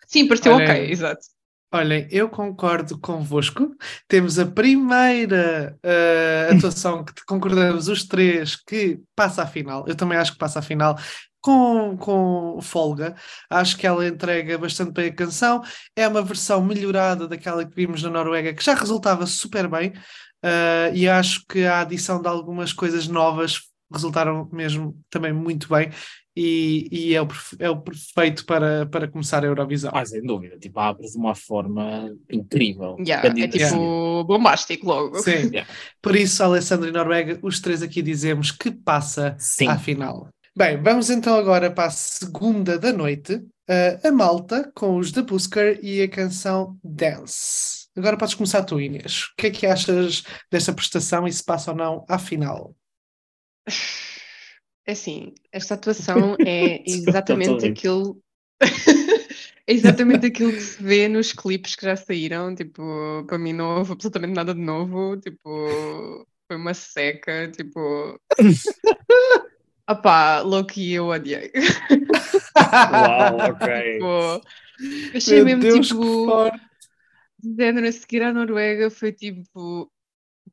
Sim, 0.08 0.28
pareceu 0.28 0.54
Olha, 0.54 0.66
ok, 0.66 0.92
exato. 0.92 1.22
Olhem, 1.72 2.08
eu 2.10 2.28
concordo 2.30 3.00
convosco. 3.00 3.76
Temos 4.08 4.40
a 4.40 4.46
primeira 4.46 5.78
eh, 5.84 6.50
atuação 6.58 7.04
que 7.06 7.14
concordamos 7.28 7.88
os 7.88 8.06
três 8.06 8.56
que 8.56 9.00
passa 9.16 9.44
à 9.44 9.48
final. 9.48 9.86
Eu 9.88 9.96
também 9.96 10.18
acho 10.18 10.32
que 10.32 10.40
passa 10.40 10.60
à 10.60 10.62
final 10.64 10.98
com, 11.40 11.96
com 11.98 12.60
folga. 12.62 13.16
Acho 13.50 13.78
que 13.78 13.86
ela 13.86 14.08
entrega 14.08 14.58
bastante 14.58 14.94
bem 14.94 15.10
a 15.10 15.14
canção. 15.14 15.62
É 15.96 16.08
uma 16.08 16.24
versão 16.24 16.60
melhorada 16.64 17.28
daquela 17.28 17.64
que 17.64 17.76
vimos 17.76 18.02
na 18.02 18.10
Noruega, 18.10 18.54
que 18.54 18.64
já 18.64 18.74
resultava 18.74 19.28
super 19.28 19.68
bem. 19.68 19.94
eh, 20.44 20.92
e 20.96 21.08
acho 21.10 21.46
que 21.48 21.66
a 21.66 21.82
adição 21.82 22.22
de 22.22 22.28
algumas 22.28 22.74
coisas 22.74 23.08
novas 23.08 23.62
resultaram 23.94 24.50
mesmo 24.52 25.00
também 25.10 25.34
muito 25.34 25.70
bem. 25.70 25.92
E, 26.42 26.88
e 26.90 27.16
é, 27.16 27.22
o, 27.22 27.28
é 27.60 27.70
o 27.70 27.82
perfeito 27.82 28.46
para, 28.46 28.86
para 28.86 29.10
começar 29.10 29.44
a 29.44 29.48
Eurovisão. 29.48 29.92
Ah, 29.94 30.06
sem 30.06 30.22
dúvida, 30.22 30.58
tipo, 30.58 30.80
abre 30.80 31.06
de 31.06 31.18
uma 31.18 31.36
forma 31.36 32.16
incrível. 32.32 32.96
Yeah, 33.06 33.28
é 33.28 33.48
tipo 33.50 34.24
bombástico 34.24 34.88
logo. 34.88 35.20
Sim. 35.20 35.50
Yeah. 35.60 35.70
Por 36.02 36.16
isso, 36.16 36.42
Alessandro 36.44 36.88
e 36.88 36.92
Noruega, 36.92 37.40
os 37.42 37.60
três 37.60 37.82
aqui 37.82 38.02
dizemos 38.02 38.52
que 38.52 38.72
passa 38.72 39.36
Sim. 39.38 39.68
à 39.68 39.78
final. 39.78 40.30
Bem, 40.56 40.82
vamos 40.82 41.10
então 41.10 41.36
agora 41.36 41.70
para 41.72 41.88
a 41.88 41.92
segunda 41.92 42.78
da 42.80 42.94
noite. 42.94 43.42
eh, 43.68 44.00
a 44.04 44.12
Malta 44.12 44.72
com 44.76 44.96
os 44.98 45.12
The 45.12 45.24
Busker 45.24 45.80
e 45.84 46.02
a 46.02 46.08
canção 46.08 46.78
Dance. 46.84 47.88
Agora 47.98 48.16
podes 48.16 48.36
começar 48.36 48.64
tu, 48.64 48.80
Inês. 48.80 49.24
O 49.24 49.36
que 49.38 49.48
é 49.48 49.52
que 49.52 49.66
achas 49.66 50.24
desta 50.50 50.72
prestação 50.72 51.28
e 51.28 51.34
se 51.34 51.44
passa 51.44 51.72
ou 51.72 51.78
não 51.78 52.06
à 52.08 52.18
final? 52.18 52.74
É 54.90 54.94
assim, 54.94 55.36
esta 55.52 55.76
atuação 55.76 56.36
é 56.42 56.82
exatamente 56.84 57.64
aquilo. 57.64 58.20
é 59.68 59.72
exatamente 59.72 60.26
aquilo 60.26 60.52
que 60.52 60.62
se 60.62 60.82
vê 60.82 61.08
nos 61.08 61.32
clipes 61.32 61.76
que 61.76 61.86
já 61.86 61.96
saíram. 61.96 62.56
Tipo, 62.56 63.24
para 63.28 63.38
mim 63.38 63.54
não 63.54 63.78
houve 63.78 63.92
absolutamente 63.92 64.34
nada 64.34 64.52
de 64.52 64.60
novo. 64.60 65.16
Tipo, 65.18 66.26
foi 66.48 66.58
uma 66.58 66.74
seca. 66.74 67.52
Tipo. 67.52 68.20
Opá, 69.88 70.40
Loki 70.40 70.92
eu 70.92 71.10
odiei. 71.10 71.52
Uau, 72.58 73.52
ok. 73.52 73.94
Tipo, 73.94 74.42
achei 75.16 75.44
Meu 75.44 75.46
mesmo 75.46 75.62
Deus, 75.62 75.88
tipo. 75.88 76.52
de 77.44 77.64
género 77.64 77.88
a 77.88 77.92
seguir 77.92 78.24
à 78.24 78.34
Noruega 78.34 78.90
foi 78.90 79.12
tipo 79.12 79.92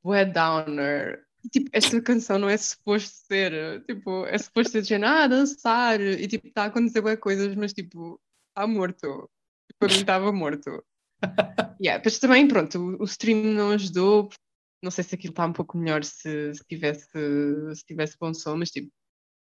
bué 0.04 0.26
downer. 0.26 1.25
Tipo, 1.50 1.70
esta 1.72 2.00
canção 2.00 2.38
não 2.38 2.48
é 2.48 2.56
suposto 2.56 3.14
ser, 3.26 3.84
tipo, 3.84 4.24
é 4.26 4.38
suposto 4.38 4.72
ser 4.72 4.82
de 4.82 4.88
género, 4.88 5.12
ah, 5.12 5.26
dançar, 5.26 6.00
e 6.00 6.26
tipo, 6.26 6.48
está 6.48 6.64
a 6.64 6.66
acontecer 6.66 7.00
bué 7.00 7.16
coisas, 7.16 7.54
mas 7.54 7.72
tipo, 7.72 8.20
está 8.48 8.66
morto. 8.66 9.30
Para 9.78 9.88
mim 9.88 10.00
estava 10.00 10.32
morto. 10.32 10.84
yeah, 11.80 12.02
mas 12.04 12.18
também, 12.18 12.46
pronto, 12.48 12.78
o, 12.78 13.02
o 13.02 13.04
stream 13.04 13.54
não 13.54 13.70
ajudou, 13.70 14.28
não 14.82 14.90
sei 14.90 15.04
se 15.04 15.14
aquilo 15.14 15.32
está 15.32 15.46
um 15.46 15.52
pouco 15.52 15.76
melhor 15.76 16.04
se, 16.04 16.54
se, 16.54 16.64
tivesse, 16.66 17.08
se 17.74 17.84
tivesse 17.84 18.16
bom 18.18 18.32
som, 18.32 18.56
mas 18.56 18.70
tipo, 18.70 18.90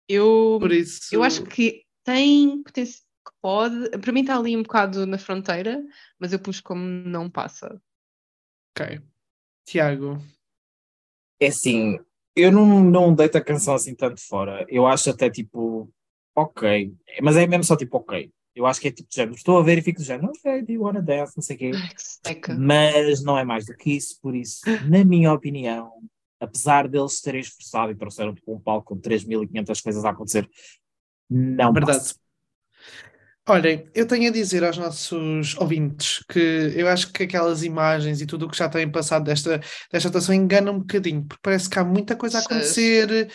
eu, 0.08 0.58
isso. 0.70 1.14
eu 1.14 1.22
acho 1.22 1.44
que 1.44 1.84
tem 2.04 2.62
potencial, 2.62 3.02
que 3.24 3.32
pode, 3.40 3.90
para 3.98 4.12
mim 4.12 4.22
está 4.22 4.36
ali 4.36 4.56
um 4.56 4.62
bocado 4.62 5.06
na 5.06 5.16
fronteira, 5.16 5.82
mas 6.18 6.32
eu 6.32 6.40
pus 6.40 6.60
como 6.60 6.82
não 6.82 7.30
passa. 7.30 7.80
Ok. 8.76 9.00
Tiago. 9.64 10.18
É 11.42 11.48
assim, 11.48 11.98
eu 12.36 12.50
não, 12.50 12.82
não 12.82 13.14
deito 13.14 13.36
a 13.36 13.40
canção 13.40 13.74
assim 13.74 13.94
tanto 13.94 14.20
fora. 14.20 14.64
Eu 14.68 14.86
acho 14.86 15.10
até 15.10 15.28
tipo, 15.28 15.90
ok. 16.34 16.92
Mas 17.20 17.36
é 17.36 17.46
mesmo 17.46 17.64
só 17.64 17.76
tipo, 17.76 17.96
ok. 17.98 18.30
Eu 18.54 18.66
acho 18.66 18.80
que 18.80 18.88
é 18.88 18.92
tipo 18.92 19.08
de 19.08 19.16
género. 19.16 19.36
Estou 19.36 19.58
a 19.58 19.62
ver 19.62 19.78
e 19.78 19.82
fico 19.82 20.00
de 20.00 20.06
género, 20.06 20.28
ok, 20.28 20.62
do 20.62 20.72
you 20.72 20.82
wanna 20.82 21.00
dance, 21.00 21.32
não 21.36 21.42
sei 21.42 21.56
o 21.56 21.58
quê. 21.58 21.70
Ai. 22.26 22.40
Mas 22.58 23.22
não 23.22 23.38
é 23.38 23.44
mais 23.44 23.64
do 23.66 23.74
que 23.74 23.96
isso, 23.96 24.18
por 24.20 24.34
isso, 24.34 24.60
na 24.88 25.04
minha 25.04 25.32
opinião, 25.32 25.90
apesar 26.38 26.86
deles 26.86 27.20
terem 27.20 27.40
esforçado 27.40 27.92
e 27.92 27.94
trouxeram 27.94 28.34
tipo, 28.34 28.54
um 28.54 28.60
palco 28.60 28.94
com 28.94 29.00
3.500 29.00 29.82
coisas 29.82 30.04
a 30.04 30.10
acontecer, 30.10 30.48
não 31.30 31.72
Verdade. 31.72 31.98
passa. 31.98 32.21
Olhem, 33.48 33.88
eu 33.92 34.06
tenho 34.06 34.28
a 34.28 34.32
dizer 34.32 34.62
aos 34.62 34.78
nossos 34.78 35.56
ouvintes 35.56 36.24
que 36.28 36.72
eu 36.76 36.86
acho 36.86 37.12
que 37.12 37.24
aquelas 37.24 37.64
imagens 37.64 38.20
e 38.20 38.26
tudo 38.26 38.46
o 38.46 38.48
que 38.48 38.56
já 38.56 38.68
têm 38.68 38.88
passado 38.88 39.24
desta, 39.24 39.60
desta 39.90 40.08
atuação 40.08 40.32
engana 40.32 40.70
um 40.70 40.78
bocadinho, 40.78 41.24
porque 41.24 41.40
parece 41.42 41.68
que 41.68 41.76
há 41.76 41.84
muita 41.84 42.14
coisa 42.14 42.38
a 42.38 42.40
acontecer. 42.40 43.28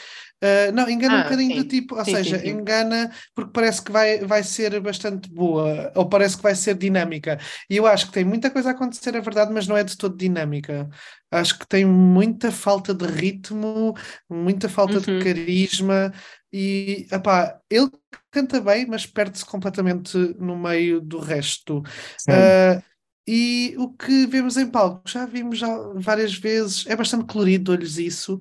Ah, 0.43 0.71
não, 0.71 0.89
engana 0.89 1.17
um 1.17 1.19
Ah, 1.19 1.23
bocadinho 1.23 1.53
do 1.53 1.63
sim. 1.63 1.67
tipo, 1.67 1.95
ou 1.97 2.05
Sim, 2.05 2.15
seja, 2.15 2.37
sim, 2.37 2.47
engana 2.47 3.11
porque 3.35 3.51
parece 3.51 3.81
que 3.83 3.91
vai, 3.91 4.19
vai 4.25 4.43
ser 4.43 4.79
bastante 4.79 5.29
boa, 5.29 5.91
ou 5.95 6.07
parece 6.09 6.37
que 6.37 6.43
vai 6.43 6.55
ser 6.55 6.75
dinâmica. 6.75 7.39
E 7.69 7.77
eu 7.77 7.85
acho 7.87 8.07
que 8.07 8.13
tem 8.13 8.25
muita 8.25 8.49
coisa 8.51 8.69
a 8.69 8.71
acontecer, 8.73 9.15
é 9.15 9.21
verdade, 9.21 9.51
mas 9.53 9.67
não 9.67 9.77
é 9.77 9.83
de 9.83 9.97
todo 9.97 10.15
dinâmica. 10.17 10.89
Acho 11.31 11.57
que 11.59 11.67
tem 11.67 11.85
muita 11.85 12.51
falta 12.51 12.93
de 12.93 13.05
ritmo, 13.05 13.93
muita 14.29 14.69
falta 14.69 15.01
de 15.01 15.07
Uhum. 15.07 15.19
carisma, 15.19 16.13
e 16.51 17.07
epá, 17.11 17.59
ele 17.69 17.89
canta 18.31 18.61
bem, 18.61 18.85
mas 18.87 19.05
perde-se 19.05 19.45
completamente 19.45 20.17
no 20.39 20.57
meio 20.57 21.01
do 21.01 21.19
resto. 21.19 21.83
Ah, 22.29 22.81
e 23.27 23.75
o 23.77 23.91
que 23.93 24.25
vemos 24.25 24.55
em 24.57 24.65
palco, 24.69 25.01
já 25.09 25.25
vimos 25.25 25.57
já 25.59 25.67
várias 25.95 26.33
vezes, 26.35 26.85
é 26.87 26.95
bastante 26.95 27.25
colorido, 27.25 27.65
dou-lhes 27.65 27.97
isso, 27.97 28.39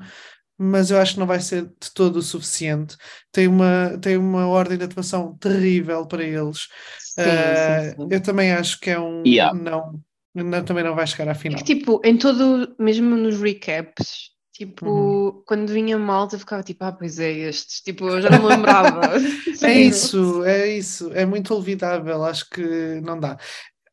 mas 0.58 0.90
eu 0.90 0.98
acho 0.98 1.14
que 1.14 1.20
não 1.20 1.26
vai 1.26 1.40
ser 1.40 1.66
de 1.66 1.92
todo 1.94 2.16
o 2.16 2.22
suficiente. 2.22 2.96
Tem 3.32 3.48
uma, 3.48 3.98
tem 4.00 4.16
uma 4.16 4.46
ordem 4.48 4.78
de 4.78 4.84
atuação 4.84 5.36
terrível 5.38 6.06
para 6.06 6.24
eles. 6.24 6.68
Sim, 6.98 7.18
Ah, 7.18 7.54
sim, 7.56 7.78
sim. 7.80 8.10
eu 8.10 8.22
também 8.22 8.52
acho 8.52 8.78
que 8.80 8.90
é 8.90 8.98
um 9.00 9.26
Yeah. 9.26 9.52
não, 9.52 10.02
não, 10.34 10.64
também 10.64 10.84
não 10.84 10.94
vai 10.94 11.06
chegar 11.06 11.28
à 11.30 11.34
É 11.48 11.54
final. 11.54 11.58
que, 11.58 11.64
tipo, 11.64 12.00
em 12.04 12.18
todo, 12.18 12.74
mesmo 12.78 13.16
nos 13.16 13.40
recaps, 13.40 14.30
tipo, 14.52 14.86
Uhum. 14.88 15.44
quando 15.46 15.72
vinha 15.72 15.98
malta, 15.98 16.34
eu 16.36 16.40
ficava 16.40 16.62
tipo, 16.62 16.82
ah, 16.84 16.92
pois 16.92 17.18
é 17.18 17.30
estes, 17.30 17.80
tipo, 17.82 18.04
eu 18.08 18.20
já 18.20 18.30
não 18.30 18.40
me 18.40 18.46
lembrava. 18.46 19.12
É 19.62 19.78
isso, 19.80 20.44
é 20.44 20.68
isso, 20.68 21.12
é 21.12 21.24
muito 21.26 21.54
olvidável, 21.54 22.24
acho 22.24 22.48
que 22.50 23.00
não 23.02 23.18
dá. 23.18 23.38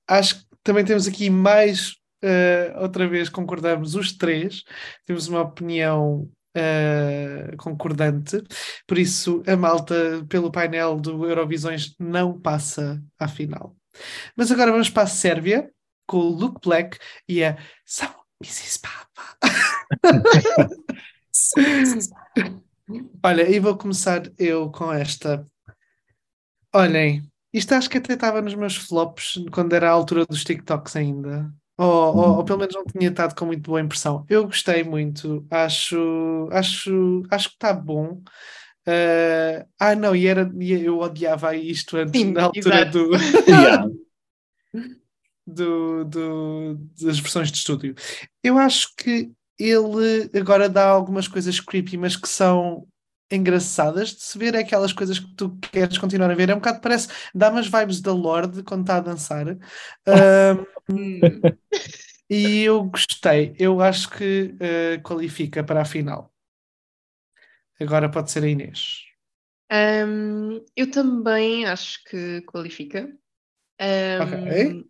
Acho 0.07 0.39
que 0.39 0.45
também 0.63 0.85
temos 0.85 1.07
aqui 1.07 1.29
mais, 1.29 1.95
eh, 2.21 2.73
outra 2.79 3.07
vez 3.07 3.29
concordamos 3.29 3.95
os 3.95 4.13
três, 4.17 4.63
temos 5.05 5.27
uma 5.27 5.41
opinião 5.41 6.29
eh, 6.55 7.55
concordante, 7.57 8.41
por 8.87 8.97
isso 8.97 9.43
a 9.47 9.55
malta 9.55 10.25
pelo 10.29 10.51
painel 10.51 10.99
do 10.99 11.25
Eurovisões 11.25 11.95
não 11.99 12.39
passa 12.39 13.01
à 13.19 13.27
final. 13.27 13.75
Mas 14.35 14.51
agora 14.51 14.71
vamos 14.71 14.89
para 14.89 15.03
a 15.03 15.07
Sérvia 15.07 15.69
com 16.07 16.17
o 16.17 16.29
Luke 16.29 16.59
Black 16.63 16.97
e 17.27 17.43
a 17.43 17.57
Samo 17.85 18.15
Mrs. 18.41 18.79
Papa. 18.79 19.37
Olha, 23.23 23.49
e 23.49 23.59
vou 23.59 23.77
começar 23.77 24.23
eu 24.37 24.69
com 24.69 24.91
esta. 24.91 25.47
Olhem, 26.73 27.23
isto 27.53 27.73
acho 27.73 27.89
que 27.89 27.97
até 27.97 28.13
estava 28.13 28.41
nos 28.41 28.55
meus 28.55 28.75
flops 28.75 29.35
quando 29.51 29.73
era 29.73 29.89
a 29.89 29.93
altura 29.93 30.25
dos 30.25 30.43
TikToks 30.43 30.95
ainda. 30.95 31.53
Ou, 31.77 31.87
ou, 31.87 32.37
ou 32.37 32.45
pelo 32.45 32.59
menos 32.59 32.75
não 32.75 32.85
tinha 32.85 33.09
estado 33.09 33.35
com 33.35 33.45
muito 33.45 33.63
boa 33.63 33.81
impressão. 33.81 34.25
Eu 34.29 34.45
gostei 34.45 34.83
muito, 34.83 35.45
acho, 35.49 36.47
acho, 36.51 37.23
acho 37.31 37.49
que 37.49 37.55
está 37.55 37.73
bom. 37.73 38.21
Eh, 38.85 39.65
ah, 39.79 39.95
não, 39.95 40.15
e 40.15 40.27
era, 40.27 40.51
eu 40.59 40.99
odiava 40.99 41.55
isto 41.55 41.97
antes, 41.97 42.19
Sim, 42.21 42.31
na 42.31 42.43
altura 42.43 42.77
exato. 42.77 42.91
do, 43.09 43.11
Yeah. 43.47 43.87
do, 45.45 46.03
do- 46.05 46.75
das 47.01 47.19
versões 47.19 47.51
de 47.51 47.57
estúdio. 47.57 47.95
Eu 48.43 48.57
acho 48.57 48.89
que 48.97 49.31
ele 49.59 50.29
agora 50.37 50.69
dá 50.69 50.87
algumas 50.89 51.27
coisas 51.27 51.59
creepy, 51.59 51.97
mas 51.97 52.15
que 52.15 52.27
são 52.27 52.87
engraçadas 53.31 54.09
de 54.09 54.21
se 54.23 54.37
ver, 54.37 54.53
é 54.53 54.59
aquelas 54.59 54.93
coisas 54.93 55.17
que 55.19 55.33
tu 55.35 55.57
queres 55.71 55.97
continuar 55.97 56.29
a 56.29 56.35
ver. 56.35 56.49
É 56.49 56.53
um 56.53 56.57
bocado, 56.59 56.81
parece, 56.81 57.07
dá 57.33 57.49
umas 57.49 57.67
vibes 57.67 57.99
da 58.01 58.13
Lorde 58.13 58.63
quando 58.63 58.81
está 58.81 58.97
a 58.97 58.99
dançar. 58.99 59.47
Ahm, 60.05 60.65
Hum, 60.89 61.47
e 62.29 62.63
eu 62.63 62.83
gostei, 62.85 63.55
eu 63.59 63.81
acho 63.81 64.09
que 64.11 64.55
eh, 64.59 64.97
qualifica 64.99 65.63
para 65.63 65.81
a 65.81 65.85
final. 65.85 66.33
Agora 67.79 68.09
pode 68.09 68.31
ser 68.31 68.43
a 68.43 68.47
Inês. 68.47 68.81
hum, 69.71 70.63
eu 70.75 70.89
também 70.91 71.65
acho 71.65 72.03
que 72.05 72.41
qualifica. 72.43 73.07
Ok. 74.17 74.33
Hum, 74.39 74.89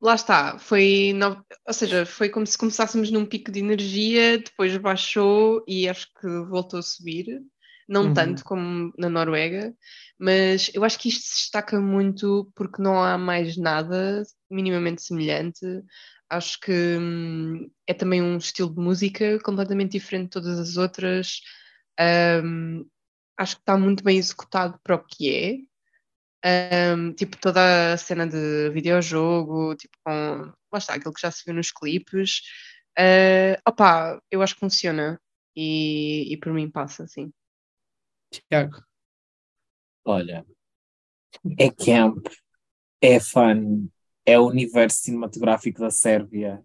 Lá 0.00 0.14
está, 0.14 0.58
foi, 0.58 1.12
no- 1.14 1.44
ou 1.66 1.72
seja, 1.74 2.04
foi 2.04 2.28
como 2.28 2.46
se 2.46 2.58
começássemos 2.58 3.10
num 3.10 3.24
pico 3.26 3.50
de 3.50 3.60
energia, 3.60 4.38
depois 4.38 4.76
baixou 4.76 5.64
e 5.66 5.88
acho 5.88 6.08
que 6.14 6.26
voltou 6.48 6.78
a 6.78 6.82
subir. 6.82 7.42
Não 7.88 8.04
Uhum. 8.06 8.14
tanto 8.14 8.44
como 8.44 8.92
na 8.98 9.08
Noruega, 9.10 9.74
mas 10.18 10.70
eu 10.74 10.84
acho 10.84 10.98
que 10.98 11.08
isto 11.08 11.22
se 11.26 11.34
destaca 11.42 11.80
muito 11.80 12.50
porque 12.54 12.80
não 12.82 13.02
há 13.02 13.18
mais 13.18 13.56
nada 13.56 14.22
minimamente 14.50 15.02
semelhante. 15.02 15.64
Acho 16.30 16.58
que 16.60 16.72
hum, 16.98 17.70
é 17.86 17.92
também 17.94 18.22
um 18.22 18.38
estilo 18.38 18.74
de 18.74 18.80
música 18.80 19.38
completamente 19.40 19.92
diferente 19.92 20.24
de 20.24 20.30
todas 20.30 20.58
as 20.58 20.76
outras. 20.76 21.40
Hum, 22.44 22.86
acho 23.38 23.56
que 23.56 23.62
está 23.62 23.76
muito 23.78 24.02
bem 24.04 24.18
executado 24.18 24.78
para 24.82 24.96
o 24.96 25.04
que 25.04 25.30
é. 25.34 26.94
Um, 26.96 27.12
tipo, 27.14 27.38
toda 27.38 27.94
a 27.94 27.96
cena 27.96 28.26
de 28.26 28.70
videojogo, 28.70 29.74
tipo, 29.76 29.96
com, 30.04 30.52
lá 30.72 30.78
está, 30.78 30.94
aquilo 30.94 31.14
que 31.14 31.20
já 31.22 31.30
se 31.30 31.42
viu 31.46 31.54
nos 31.54 31.70
clipes. 31.72 32.40
Uh, 32.98 33.56
opá, 33.68 34.20
eu 34.30 34.42
acho 34.42 34.54
que 34.54 34.60
funciona 34.60 35.18
e, 35.56 36.32
e 36.32 36.36
por 36.38 36.52
mim 36.52 36.70
passa, 36.70 37.04
assim. 37.04 37.32
Tiago. 38.48 38.82
Olha, 40.04 40.44
é 41.58 41.70
camp, 41.70 42.26
é 43.00 43.18
fun, 43.20 43.88
é 44.26 44.38
o 44.38 44.46
universo 44.48 44.98
cinematográfico 45.02 45.80
da 45.80 45.90
Sérvia, 45.90 46.62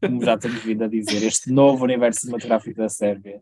como 0.00 0.24
já 0.24 0.36
temos 0.38 0.62
vindo 0.62 0.82
a 0.84 0.88
dizer, 0.88 1.22
este 1.22 1.50
novo 1.52 1.84
universo 1.84 2.20
cinematográfico 2.20 2.76
da 2.78 2.88
Sérvia. 2.88 3.40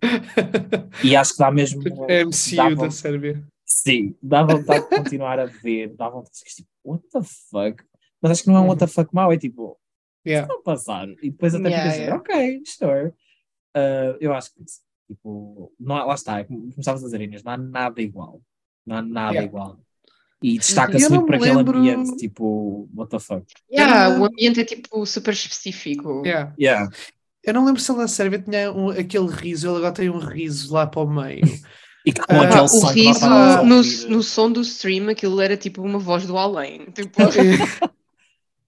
E 1.03 1.15
acho 1.17 1.33
que 1.33 1.39
dá 1.39 1.51
mesmo. 1.51 1.83
É 2.09 2.25
MCU 2.25 2.57
dá 2.57 2.75
da 2.75 2.91
Sérvia. 2.91 3.43
Sim, 3.65 4.17
dá 4.21 4.43
vontade 4.43 4.89
de 4.89 4.97
continuar 4.97 5.39
a 5.39 5.47
ver, 5.47 5.95
dá 5.97 6.09
vontade 6.09 6.37
de 6.39 6.55
tipo, 6.57 6.69
what 6.85 7.05
the 7.13 7.21
fuck? 7.23 7.85
Mas 8.21 8.33
acho 8.33 8.43
que 8.43 8.49
não 8.49 8.57
é 8.57 8.59
um 8.61 8.63
Uhum. 8.65 8.69
what 8.71 8.81
the 8.81 8.87
fuck 8.89 9.15
mau, 9.15 9.33
é 9.33 9.39
tipo, 9.39 9.79
Yeah. 10.27 10.47
não 10.47 10.63
passar. 10.63 11.09
E 11.23 11.31
depois 11.31 11.55
até 11.55 11.69
Yeah, 11.71 11.91
ficas 11.91 11.99
yeah. 11.99 12.21
ok, 12.21 12.63
sure. 12.67 13.09
Uh, 13.75 14.19
eu 14.21 14.35
acho 14.35 14.53
que, 14.53 14.61
tipo, 15.15 15.73
não 15.79 15.97
há- 15.97 16.05
lá 16.05 16.15
está, 16.15 16.39
é 16.41 16.45
como 16.45 16.69
estavas 16.79 17.03
a 17.03 17.07
dizer, 17.07 17.21
Inês, 17.21 17.43
não 17.43 17.53
há 17.53 17.57
nada 17.57 18.01
igual. 18.01 18.41
Não 18.87 18.97
há 18.97 19.03
nada 19.03 19.33
Yeah. 19.33 19.49
igual. 19.49 19.79
E 20.43 20.57
destaca-se 20.59 21.09
muito 21.11 21.29
me 21.29 21.37
aquele 21.37 21.53
lembro- 21.55 21.79
ambiente, 21.79 22.17
tipo, 22.17 22.89
what 22.95 23.11
the 23.11 23.19
fuck. 23.19 23.45
Yeah, 23.71 24.11
não- 24.17 24.23
o 24.23 24.25
ambiente 24.27 24.61
é 24.61 24.65
tipo 24.65 25.05
super 25.05 25.33
específico. 25.35 26.23
Yeah. 26.25 26.55
Yeah. 26.59 26.91
Eu 27.45 27.55
não 27.55 27.65
lembro 27.65 27.81
se 27.81 27.91
ele 27.91 27.99
na 28.01 28.09
Sérvia 28.09 28.39
tinha 28.39 28.73
um- 28.73 28.91
aquele 28.91 29.27
riso, 29.29 29.69
ele 29.69 29.77
agora 29.79 29.93
tem 29.93 30.09
um 30.11 30.19
riso 30.19 30.73
lá 30.73 30.87
para 30.87 31.01
o 31.03 31.07
meio. 31.11 31.41
E 32.07 32.15
com 32.15 32.23
Ah, 32.33 32.45
aquele 32.45 32.61
o 32.83 32.87
riso 32.87 33.25
a 33.27 33.63
no, 33.63 33.83
no 34.09 34.23
som 34.23 34.51
do 34.51 34.63
stream, 34.63 35.11
aquilo 35.11 35.39
era 35.39 35.55
tipo 35.55 35.83
uma 35.83 35.99
voz 35.99 36.27
do 36.27 36.35
além. 36.39 36.87
Tipo, 36.97 37.21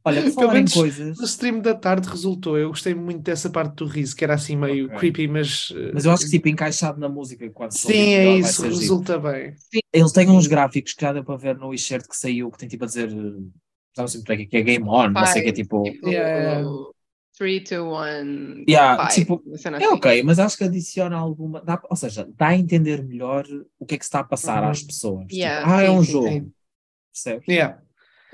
Olha, 0.05 0.17
por 0.23 0.25
Pelo 0.25 0.35
falar 0.35 0.53
em 0.53 0.55
menos 0.57 0.73
coisas, 0.75 1.19
No 1.19 1.25
stream 1.25 1.61
da 1.61 1.75
tarde 1.75 2.09
resultou. 2.09 2.59
Eu 2.59 2.69
gostei 2.71 2.95
muito 2.95 3.23
dessa 3.23 3.49
parte 3.51 3.77
do 3.77 3.87
riso, 3.87 4.17
que 4.17 4.25
era 4.25 4.35
assim 4.35 4.57
meio 4.57 4.87
Ok. 4.87 4.99
creepy, 4.99 5.29
mas. 5.29 5.73
mas 5.95 6.05
eu 6.05 6.11
acho 6.12 6.25
que 6.25 6.31
tipo 6.31 6.49
encaixado 6.49 6.99
na 6.99 7.09
música 7.09 7.49
quando 7.51 7.71
Sim, 7.71 7.93
é 7.93 8.38
isso, 8.38 8.62
resulta 8.65 9.19
bem. 9.19 9.55
Eles 9.93 10.12
têm 10.12 10.29
uns 10.29 10.47
gráficos 10.49 10.93
que 10.95 11.03
já 11.03 11.12
deu 11.12 11.23
para 11.25 11.37
ver 11.37 11.57
no 11.57 11.73
e-shirt 11.73 12.07
que 12.09 12.17
saiu, 12.17 12.51
que 12.51 12.59
tem 12.59 12.69
tipo 12.69 12.85
a 12.85 12.87
dizer 12.87 13.12
uh, 13.12 13.51
Estava 13.91 14.09
sempre 14.09 14.35
aqui 14.35 14.47
que 14.47 14.57
é 14.57 14.62
game 14.62 14.88
on, 14.88 15.11
não 15.11 15.27
sei 15.27 15.43
o 15.43 15.45
que 15.45 15.51
é 15.51 15.53
tipo. 15.53 15.83
Tipo, 15.85 16.09
Yeah. 16.09 16.65
3, 17.38 17.62
2, 17.71 17.81
1. 17.83 18.65
Yeah, 18.69 19.07
tipo, 19.09 19.43
cena 19.57 19.79
É 19.79 19.85
assim. 19.85 19.95
ok, 19.95 20.23
mas 20.23 20.38
acho 20.38 20.57
que 20.57 20.65
adiciona 20.65 21.17
alguma. 21.17 21.61
dá- 21.62 21.81
ou 21.91 21.97
seja, 21.97 22.29
dá 22.37 22.49
a 22.49 22.57
entender 22.57 23.03
melhor 23.05 23.45
o 23.79 23.87
que 23.87 23.95
é 23.95 23.99
que 23.99 24.05
se 24.05 24.09
está 24.09 24.21
a 24.21 24.25
passar 24.25 24.62
Uhum. 24.62 24.71
às 24.71 24.83
pessoas. 24.83 25.23
Tipo, 25.27 25.35
Yeah, 25.37 25.75
ah, 25.77 25.83
é 25.83 25.87
sim, 25.88 25.93
um 25.97 26.05
sim, 26.05 26.12
jogo. 26.12 26.29
sim. 26.29 26.53
Percebes? 27.12 27.49
Yeah. 27.49 27.83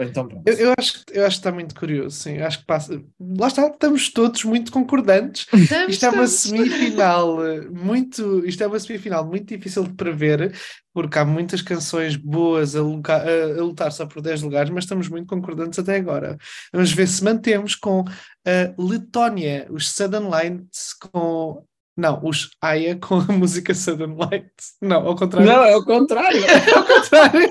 Então. 0.01 0.29
Eu, 0.47 0.55
eu 0.55 0.75
acho, 0.79 1.05
que- 1.05 1.19
eu 1.19 1.27
acho 1.27 1.37
que 1.37 1.41
está 1.41 1.51
muito 1.53 1.75
curioso, 1.75 2.17
sim. 2.17 2.37
Eu 2.37 2.47
acho 2.47 2.61
que 2.61 2.67
passa. 2.67 3.03
Lá 3.19 3.49
está, 3.49 3.67
estamos 3.67 4.11
todos 4.13 4.45
muito 4.45 4.71
concordantes. 4.71 5.47
Estamos, 5.53 5.89
Isto 5.95 6.07
é 6.07 6.11
uma 6.11 6.25
estamos. 6.25 6.31
semifinal 6.69 7.45
eh, 7.47 7.61
muito, 7.71 8.47
isto 8.47 8.63
é 8.63 8.67
uma 8.67 8.79
semifinal 8.79 9.27
muito 9.27 9.47
difícil 9.49 9.83
de 9.85 9.95
prever, 9.95 10.57
porque 10.95 11.19
há 11.19 11.25
muitas 11.25 11.63
canções 11.63 12.15
boas 12.17 12.77
a, 12.77 12.81
lugar- 12.83 13.27
a- 13.27 13.59
a 13.61 13.63
lutar 13.63 13.91
só 13.91 14.07
por 14.07 14.23
10 14.23 14.43
lugares, 14.43 14.71
mas 14.71 14.85
estamos 14.85 15.09
muito 15.09 15.27
concordantes 15.27 15.79
até 15.79 15.97
agora. 15.97 16.39
Vamos 16.73 16.93
ver 16.93 17.09
se 17.09 17.25
mantemos 17.25 17.75
com 17.75 18.05
a 18.47 18.75
Letónia, 18.83 19.67
os 19.71 19.91
Southern 19.91 20.29
Lights 20.29 20.95
com. 21.13 21.65
Não, 21.97 22.21
os 22.25 22.51
Aya 22.63 22.95
com 22.97 23.17
a 23.17 23.25
música 23.33 23.75
Southern 23.75 24.15
Lights. 24.17 24.75
Não, 24.81 25.05
ao 25.05 25.17
contrário. 25.17 25.49
Não, 25.51 25.65
é 25.65 25.77
o 25.77 25.85
contrário. 25.85 26.41
ao 26.77 26.85
contrário. 26.85 27.51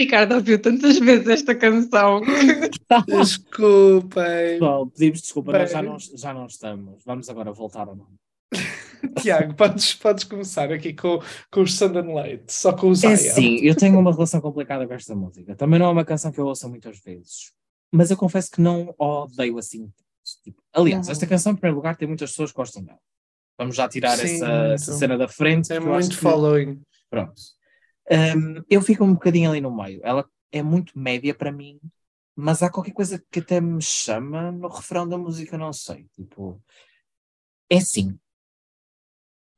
Ricardo 0.00 0.34
ouviu 0.36 0.58
tantas 0.60 0.98
vezes 0.98 1.28
esta 1.28 1.54
canção. 1.54 2.22
Desculpem. 3.06 4.10
Pessoal, 4.58 4.86
pedimos 4.86 5.20
desculpa, 5.22 5.52
nós 5.52 5.70
já 5.70 5.82
não, 5.82 5.96
já 5.98 6.34
não 6.34 6.46
estamos. 6.46 7.02
Vamos 7.04 7.28
agora 7.28 7.52
voltar 7.52 7.86
ao 7.86 7.94
nome. 7.94 8.14
Tiago, 9.20 9.54
podes, 9.54 9.94
podes 9.94 10.24
começar 10.24 10.72
aqui 10.72 10.92
com, 10.94 11.20
com 11.50 11.60
os 11.62 11.74
Southern 11.74 12.12
Lights, 12.14 12.54
só 12.56 12.72
com 12.72 12.88
os 12.90 13.04
É 13.04 13.08
Aya. 13.08 13.16
sim, 13.16 13.56
eu 13.62 13.74
tenho 13.74 13.98
uma 13.98 14.12
relação 14.12 14.40
complicada 14.40 14.86
com 14.86 14.94
esta 14.94 15.14
música. 15.14 15.54
Também 15.54 15.78
não 15.78 15.86
é 15.86 15.90
uma 15.90 16.04
canção 16.04 16.32
que 16.32 16.38
eu 16.40 16.46
ouço 16.46 16.68
muitas 16.68 16.98
vezes. 17.00 17.52
Mas 17.92 18.10
eu 18.10 18.16
confesso 18.16 18.50
que 18.50 18.60
não 18.60 18.94
odeio 18.98 19.58
assim. 19.58 19.90
Tipo, 20.44 20.62
aliás, 20.72 21.06
Uhum. 21.06 21.12
esta 21.12 21.26
canção, 21.26 21.52
em 21.52 21.56
primeiro 21.56 21.76
lugar, 21.76 21.96
tem 21.96 22.08
muitas 22.08 22.30
pessoas 22.30 22.50
que 22.52 22.56
gostam 22.56 22.82
dela. 22.84 22.98
Vamos 23.58 23.76
já 23.76 23.88
tirar 23.88 24.16
Sim, 24.16 24.36
essa, 24.36 24.46
essa 24.74 24.92
cena 24.94 25.18
da 25.18 25.28
frente. 25.28 25.72
É 25.72 25.78
muito 25.80 26.10
que- 26.10 26.16
following. 26.16 26.80
Pronto. 27.10 27.34
Um, 28.10 28.62
eu 28.68 28.80
fico 28.82 29.04
um 29.04 29.14
bocadinho 29.14 29.50
ali 29.50 29.60
no 29.60 29.74
meio. 29.74 30.00
Ela 30.02 30.28
é 30.52 30.62
muito 30.62 30.98
média 30.98 31.34
para 31.34 31.52
mim, 31.52 31.80
mas 32.34 32.62
há 32.62 32.70
qualquer 32.70 32.92
coisa 32.92 33.24
que 33.30 33.40
até 33.40 33.60
me 33.60 33.82
chama 33.82 34.50
no 34.50 34.68
refrão 34.68 35.08
da 35.08 35.18
música, 35.18 35.58
não 35.58 35.72
sei. 35.72 36.06
Tipo, 36.14 36.62
é 37.68 37.76
assim. 37.76 38.18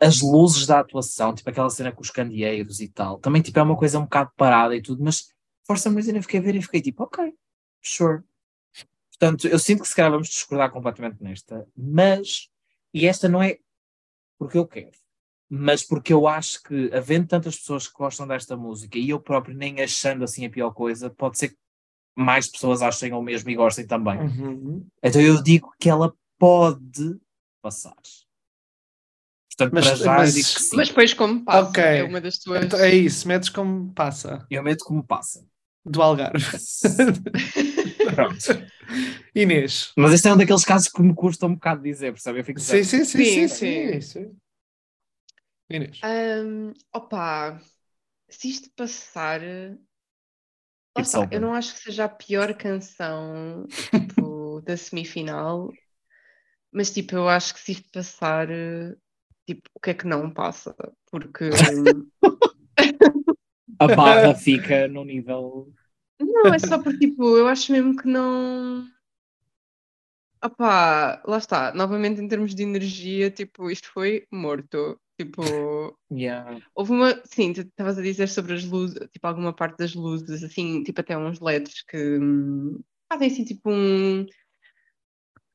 As 0.01 0.21
luzes 0.21 0.67
da 0.67 0.81
atuação, 0.81 1.35
tipo 1.35 1.49
aquela 1.49 1.71
cena 1.71 1.93
com 1.93 2.03
os 2.03 2.11
candeeiros 2.11 2.81
e 2.81 2.89
tal, 2.89 3.19
também 3.21 3.41
tipo, 3.41 3.59
é 3.59 3.63
uma 3.63 3.77
coisa 3.77 4.01
um 4.01 4.03
bocado 4.03 4.33
parada 4.37 4.75
e 4.75 4.83
tudo, 4.83 5.03
mas 5.03 5.29
força 5.65 5.89
eu 5.89 6.23
fiquei 6.23 6.41
a 6.41 6.43
ver 6.43 6.57
e 6.57 6.63
fiquei 6.63 6.83
tipo, 6.83 7.05
ok, 7.05 7.33
sure. 7.81 8.23
Portanto, 9.11 9.47
eu 9.47 9.59
sinto 9.61 9.83
que 9.83 9.89
se 9.89 9.95
calhar 9.95 10.11
vamos 10.11 10.29
discordar 10.29 10.73
completamente 10.73 11.23
nesta, 11.23 11.65
mas, 11.77 12.49
e 12.93 13.07
esta 13.07 13.29
não 13.29 13.41
é 13.41 13.59
porque 14.37 14.59
eu 14.59 14.67
quero, 14.67 14.91
mas 15.55 15.83
porque 15.83 16.15
eu 16.15 16.27
acho 16.27 16.63
que, 16.63 16.91
havendo 16.95 17.27
tantas 17.29 17.57
pessoas 17.59 17.87
que 17.87 17.93
gostam 17.93 18.27
desta 18.27 18.57
música 18.57 18.99
e 18.99 19.11
eu 19.11 19.21
próprio 19.21 19.55
nem 19.55 19.83
achando 19.83 20.25
assim 20.25 20.47
a 20.47 20.51
pior 20.51 20.71
coisa, 20.73 21.11
pode 21.11 21.37
ser 21.39 21.51
que 21.51 21.57
mais 22.17 22.49
pessoas 22.49 22.81
achem 22.81 23.13
o 23.13 23.21
mesmo 23.21 23.51
e 23.51 23.55
gostem 23.55 23.87
também. 23.87 24.19
Uhum. 24.19 24.87
Então 25.03 25.21
eu 25.21 25.43
digo 25.43 25.71
que 25.79 25.91
ela 25.91 26.15
pode 26.39 27.19
passar. 27.61 27.95
Portanto, 29.51 29.75
Mas- 29.75 29.87
para 29.89 29.97
já 29.97 30.15
mas- 30.17 30.35
digo 30.35 30.47
que 30.49 30.63
sim. 30.63 30.77
Mas 30.77 30.89
depois 30.89 31.13
como 31.13 31.45
passa, 31.45 31.69
Ok. 31.69 31.83
é 31.85 32.03
uma 32.03 32.21
das 32.23 32.39
tuas... 32.39 32.65
Então 32.65 32.79
é 32.81 32.95
isso, 32.95 33.29
metes 33.29 33.51
como 33.51 33.93
passa 33.93 34.47
Eu 34.51 34.63
meto 34.63 34.85
como 34.87 35.05
passa. 35.05 35.45
do 35.85 36.01
Algarve. 36.01 36.43
Pronto. 38.15 38.37
Inês. 39.35 39.93
Mas 39.99 40.15
este 40.15 40.29
é 40.29 40.33
um 40.33 40.37
daqueles 40.39 40.65
casos 40.65 40.89
que 40.89 41.03
me 41.03 41.15
custa 41.15 41.47
um 41.47 41.55
bocado 41.55 41.83
dizer, 41.83 42.13
percebe? 42.13 42.41
Eu 42.41 42.45
fico 42.45 42.59
Sim, 42.59 42.83
sim, 42.83 43.05
sim, 43.05 43.49
sim, 43.49 43.49
Sim, 43.49 44.01
sim. 44.01 44.37
Inês. 45.77 46.01
Ahm, 46.03 46.73
opa, 46.93 47.61
se 48.29 48.49
isto 48.49 48.71
passar... 48.77 49.41
Eu 51.31 51.41
não 51.41 51.55
acho 51.55 51.75
que 51.75 51.81
seja 51.81 52.05
a 52.05 52.09
pior 52.09 52.55
canção 52.55 53.67
tipo, 53.91 54.61
da 54.63 54.77
semifinal, 54.77 55.73
mas 56.71 56.91
tipo, 56.91 57.15
eu 57.15 57.29
acho 57.29 57.55
que 57.55 57.61
se 57.61 57.73
isto 57.73 57.91
passar, 57.91 58.49
tipo, 59.47 59.71
o 59.75 59.81
que 59.81 59.91
é 59.91 59.95
que 59.95 60.07
não 60.07 60.31
passa? 60.31 60.75
Porque 61.11 61.49
A 63.79 63.89
barra 63.89 64.35
fica 64.35 64.87
no 64.87 65.05
nível. 65.05 65.73
Não, 66.21 66.55
é 66.55 66.59
só 66.59 66.81
porque, 66.81 67.09
tipo, 67.09 67.37
eu 67.37 67.49
acho 67.49 67.73
mesmo 67.73 67.97
que 67.97 68.07
não. 68.07 68.87
Opá, 70.45 71.21
lá 71.27 71.39
está. 71.39 71.75
Novamente, 71.75 72.21
em 72.21 72.29
termos 72.29 72.55
de 72.55 72.63
energia, 72.63 73.31
tipo, 73.31 73.71
isto 73.71 73.91
foi 73.93 74.27
morto. 74.31 75.01
Tipo, 75.25 75.97
Yeah. 76.11 76.61
houve 76.75 76.93
uma. 76.93 77.21
Sim, 77.25 77.53
tu 77.53 77.61
estavas 77.63 77.99
a 77.99 78.03
dizer 78.03 78.29
sobre 78.29 78.55
as 78.55 78.65
luzes, 78.65 78.99
tipo, 79.13 79.27
alguma 79.27 79.53
parte 79.55 79.79
das 79.79 79.95
luzes, 79.95 80.43
assim, 80.43 80.83
tipo, 80.83 81.01
até 81.01 81.17
uns 81.17 81.41
LEDs 81.41 81.83
que 81.83 82.19
hum, 82.19 82.81
fazem 83.11 83.29
assim, 83.29 83.45
tipo, 83.45 83.71
um. 83.71 84.27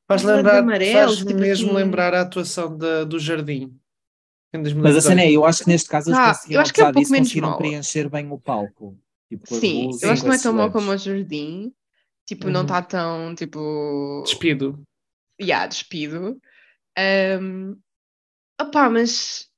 Faz 0.06 0.22
lembrar, 0.22 0.60
amarelo, 0.60 0.92
faz 0.92 1.16
tipo 1.18 1.34
mesmo 1.34 1.66
assim. 1.70 1.76
lembrar 1.76 2.14
a 2.14 2.22
atuação 2.22 2.76
da- 2.76 3.04
do 3.04 3.18
Jardim. 3.18 3.78
Em 4.54 4.58
Mas 4.62 4.96
a 4.96 5.00
2018. 5.00 5.02
cena 5.02 5.20
é, 5.22 5.30
eu 5.30 5.44
acho 5.44 5.62
que 5.64 5.68
neste 5.68 5.88
caso 5.90 6.08
eles 6.08 6.18
Ah, 6.18 6.32
conseguiram, 6.32 6.54
eu 6.54 6.62
acho 6.62 6.72
que 6.72 6.80
é 6.80 6.84
um 6.84 6.86
pouco 6.86 7.00
disso, 7.00 7.12
menos 7.12 7.28
conseguiram 7.28 7.48
mau. 7.50 7.58
preencher 7.58 8.08
bem 8.08 8.32
o 8.32 8.38
palco. 8.38 8.98
Tipo, 9.28 9.44
as 9.54 9.60
Sim, 9.60 9.84
luzes 9.84 10.02
eu 10.02 10.10
acho 10.10 10.22
que 10.22 10.28
não 10.28 10.34
é 10.34 10.38
tão 10.38 10.52
mau 10.54 10.72
como 10.72 10.90
o 10.90 10.96
Jardim. 10.96 11.74
Tipo, 12.24 12.48
não 12.48 12.60
Uhum. 12.60 12.66
está 12.66 12.82
tão, 12.82 13.34
tipo. 13.34 14.22
Despido. 14.24 14.82
yeah, 15.40 15.66
despido. 15.66 16.40
Um, 16.98 17.78
opá, 18.60 18.88
mas 18.90 19.48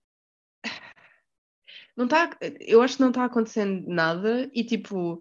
não 1.96 2.08
tá, 2.08 2.30
eu 2.60 2.82
acho 2.82 2.96
que 2.96 3.02
não 3.02 3.10
está 3.10 3.24
acontecendo 3.24 3.84
nada 3.88 4.50
e 4.54 4.64
tipo 4.64 5.20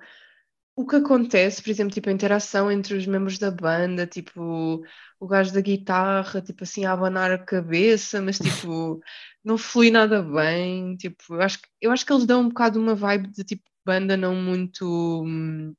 o 0.76 0.86
que 0.88 0.96
acontece, 0.96 1.62
por 1.62 1.70
exemplo, 1.70 1.94
tipo 1.94 2.10
a 2.10 2.14
interação 2.14 2.72
entre 2.72 2.96
os 2.96 3.06
membros 3.06 3.38
da 3.38 3.52
banda, 3.52 4.08
tipo 4.08 4.82
o 5.20 5.28
gajo 5.28 5.54
da 5.54 5.62
guitarra, 5.62 6.42
tipo 6.42 6.64
assim 6.64 6.86
a 6.86 6.94
abanar 6.94 7.32
a 7.32 7.38
cabeça, 7.38 8.22
mas 8.22 8.40
tipo 8.40 9.02
não 9.44 9.58
flui 9.58 9.92
nada 9.92 10.22
bem, 10.24 10.96
tipo 10.98 11.36
eu 11.36 11.42
acho 11.42 11.60
que 11.62 11.68
eu 11.82 11.92
acho 11.92 12.06
que 12.06 12.14
eles 12.14 12.26
dão 12.26 12.42
um 12.42 12.50
bocado 12.50 12.80
uma 12.80 12.96
vibe 12.96 13.30
de 13.32 13.44
tipo 13.44 13.64
banda 13.86 14.16
não 14.16 14.36
muito 14.36 14.86
hum, 15.26 15.74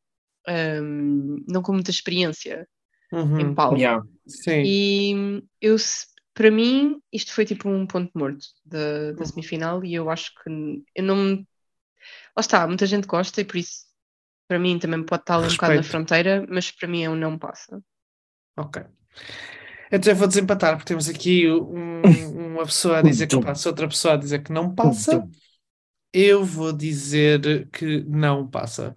hum, 0.49 1.45
não 1.49 1.63
com 1.63 1.73
muita 1.73 1.91
experiência 1.91 2.69
em 3.13 3.47
Uhum. 3.47 3.55
palco. 3.55 3.79
Yeah. 3.79 4.03
Sim. 4.27 4.65
E 4.65 5.43
eu, 5.61 5.77
para 6.35 6.51
mim, 6.51 7.01
isto 7.13 7.33
foi 7.35 7.45
tipo 7.45 7.69
um 7.69 7.87
ponto 7.87 8.11
morto 8.19 8.47
da, 8.65 9.13
da 9.13 9.25
Uhum. 9.25 9.27
semifinal 9.27 9.85
e 9.85 9.95
eu 9.95 10.11
acho 10.11 10.33
que 10.43 10.51
eu 10.95 11.03
não. 11.05 11.17
me- 11.17 11.49
Lá 12.37 12.41
está, 12.43 12.67
muita 12.69 12.87
gente 12.87 13.07
gosta 13.09 13.41
e 13.41 13.45
por 13.45 13.57
isso, 13.59 13.87
para 14.49 14.59
mim, 14.59 14.79
também 14.79 15.05
pode 15.05 15.23
estar 15.23 15.37
ali 15.37 15.49
um 15.49 15.53
bocado 15.53 15.77
na 15.77 15.83
fronteira, 15.85 16.47
mas 16.51 16.71
para 16.73 16.89
mim 16.89 17.03
é 17.05 17.11
um 17.11 17.17
não 17.17 17.39
passa. 17.39 17.83
Ok. 18.57 18.79
Então 19.91 20.13
eu 20.13 20.17
vou 20.17 20.29
desempatar, 20.29 20.75
porque 20.77 20.89
temos 20.89 21.09
aqui 21.09 21.49
um- 21.51 22.55
uma 22.55 22.65
pessoa 22.65 22.99
a 22.99 23.03
dizer 23.03 23.27
que 23.29 23.39
passa, 23.39 23.69
outra 23.69 23.89
pessoa 23.89 24.15
a 24.15 24.17
dizer 24.17 24.43
que 24.43 24.53
não 24.53 24.75
passa. 24.75 25.29
Eu 26.13 26.45
vou 26.45 26.73
dizer 26.73 27.69
que 27.71 28.03
não 28.05 28.49
passa. 28.49 28.95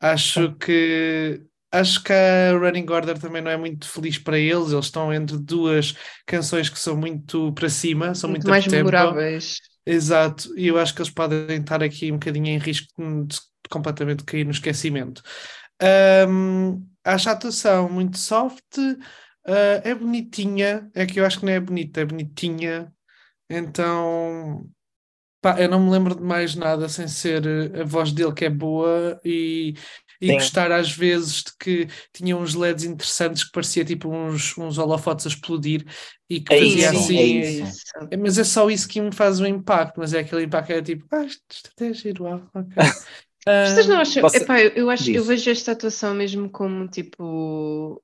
Acho 0.00 0.54
que 0.56 1.44
acho 1.72 2.02
que 2.04 2.12
a 2.12 2.52
Running 2.58 2.86
Order 2.90 3.18
também 3.18 3.42
não 3.42 3.50
é 3.50 3.56
muito 3.56 3.88
feliz 3.88 4.18
para 4.18 4.38
eles. 4.38 4.72
Eles 4.72 4.86
estão 4.86 5.12
entre 5.12 5.38
duas 5.38 5.94
canções 6.26 6.68
que 6.70 6.78
são 6.78 6.96
muito 6.96 7.52
para 7.54 7.68
cima, 7.70 8.14
são 8.14 8.30
Muito 8.30 8.46
muito 8.46 8.48
mais 8.48 8.66
up-tempo. 8.66 8.68
memoráveis. 8.68 9.56
Exato, 9.86 10.56
e 10.58 10.68
eu 10.68 10.78
acho 10.78 10.94
que 10.94 11.02
eles 11.02 11.12
podem 11.12 11.60
estar 11.60 11.82
aqui 11.82 12.10
um 12.12 12.16
bocadinho 12.16 12.46
em 12.48 12.58
risco 12.58 12.88
de 13.26 13.38
completamente 13.70 14.24
cair 14.24 14.44
no 14.44 14.52
esquecimento. 14.52 15.22
Ahm, 15.80 16.82
acho 17.04 17.28
a 17.28 17.32
atuação 17.32 17.88
muito 17.90 18.18
soft, 18.18 18.62
ah, 19.46 19.80
é 19.84 19.94
bonitinha, 19.94 20.90
é 20.94 21.06
que 21.06 21.18
eu 21.20 21.26
acho 21.26 21.40
que 21.40 21.46
não 21.46 21.52
é 21.52 21.60
bonita, 21.60 22.00
é 22.00 22.04
bonitinha. 22.04 22.92
Então, 23.50 24.66
pá, 25.40 25.60
eu 25.60 25.68
não 25.68 25.80
me 25.84 25.90
lembro 25.90 26.14
de 26.16 26.22
mais 26.22 26.54
nada 26.56 26.88
sem 26.88 27.08
ser 27.08 27.44
a 27.80 27.84
voz 27.84 28.12
dele 28.12 28.32
que 28.34 28.44
é 28.46 28.50
boa 28.50 29.20
e, 29.24 29.74
e 30.22 30.28
Sim. 30.28 30.34
gostar 30.34 30.72
às 30.72 30.92
vezes 30.92 31.44
de 31.44 31.52
que 31.60 31.88
tinha 32.14 32.36
uns 32.38 32.54
LEDs 32.54 32.84
interessantes 32.84 33.44
que 33.44 33.52
parecia 33.52 33.84
tipo 33.84 34.08
uns, 34.10 34.56
uns 34.58 34.78
holofotes 34.78 35.26
a 35.26 35.30
explodir 35.30 35.84
e 36.30 36.40
que 36.40 36.54
É 36.54 36.58
fazia 36.60 36.90
isso, 36.90 36.96
assim. 36.96 37.18
é 37.18 37.50
isso. 37.50 37.82
É, 38.10 38.16
Mas 38.16 38.38
é 38.38 38.44
só 38.44 38.70
isso 38.70 38.88
que 38.88 39.00
me 39.00 39.12
faz 39.14 39.40
o 39.40 39.46
impacto, 39.46 39.98
mas 40.00 40.14
é 40.14 40.20
aquele 40.20 40.44
impacto 40.44 40.68
que 40.68 40.72
é 40.74 40.82
tipo, 40.82 41.06
ah, 41.12 41.24
isto 41.24 41.42
isto 41.52 41.70
até 41.74 41.88
é 41.90 41.94
giro, 41.94 42.26
ah, 42.28 42.40
ok. 42.54 42.76
Vocês 43.64 43.86
não 43.88 43.98
acham? 43.98 44.22
Você- 44.22 44.38
Epá, 44.38 44.60
eu, 44.60 44.88
acho, 44.90 45.10
eu 45.10 45.24
vejo 45.24 45.50
esta 45.50 45.72
atuação 45.72 46.14
mesmo 46.14 46.48
como 46.50 46.88
tipo. 46.88 48.02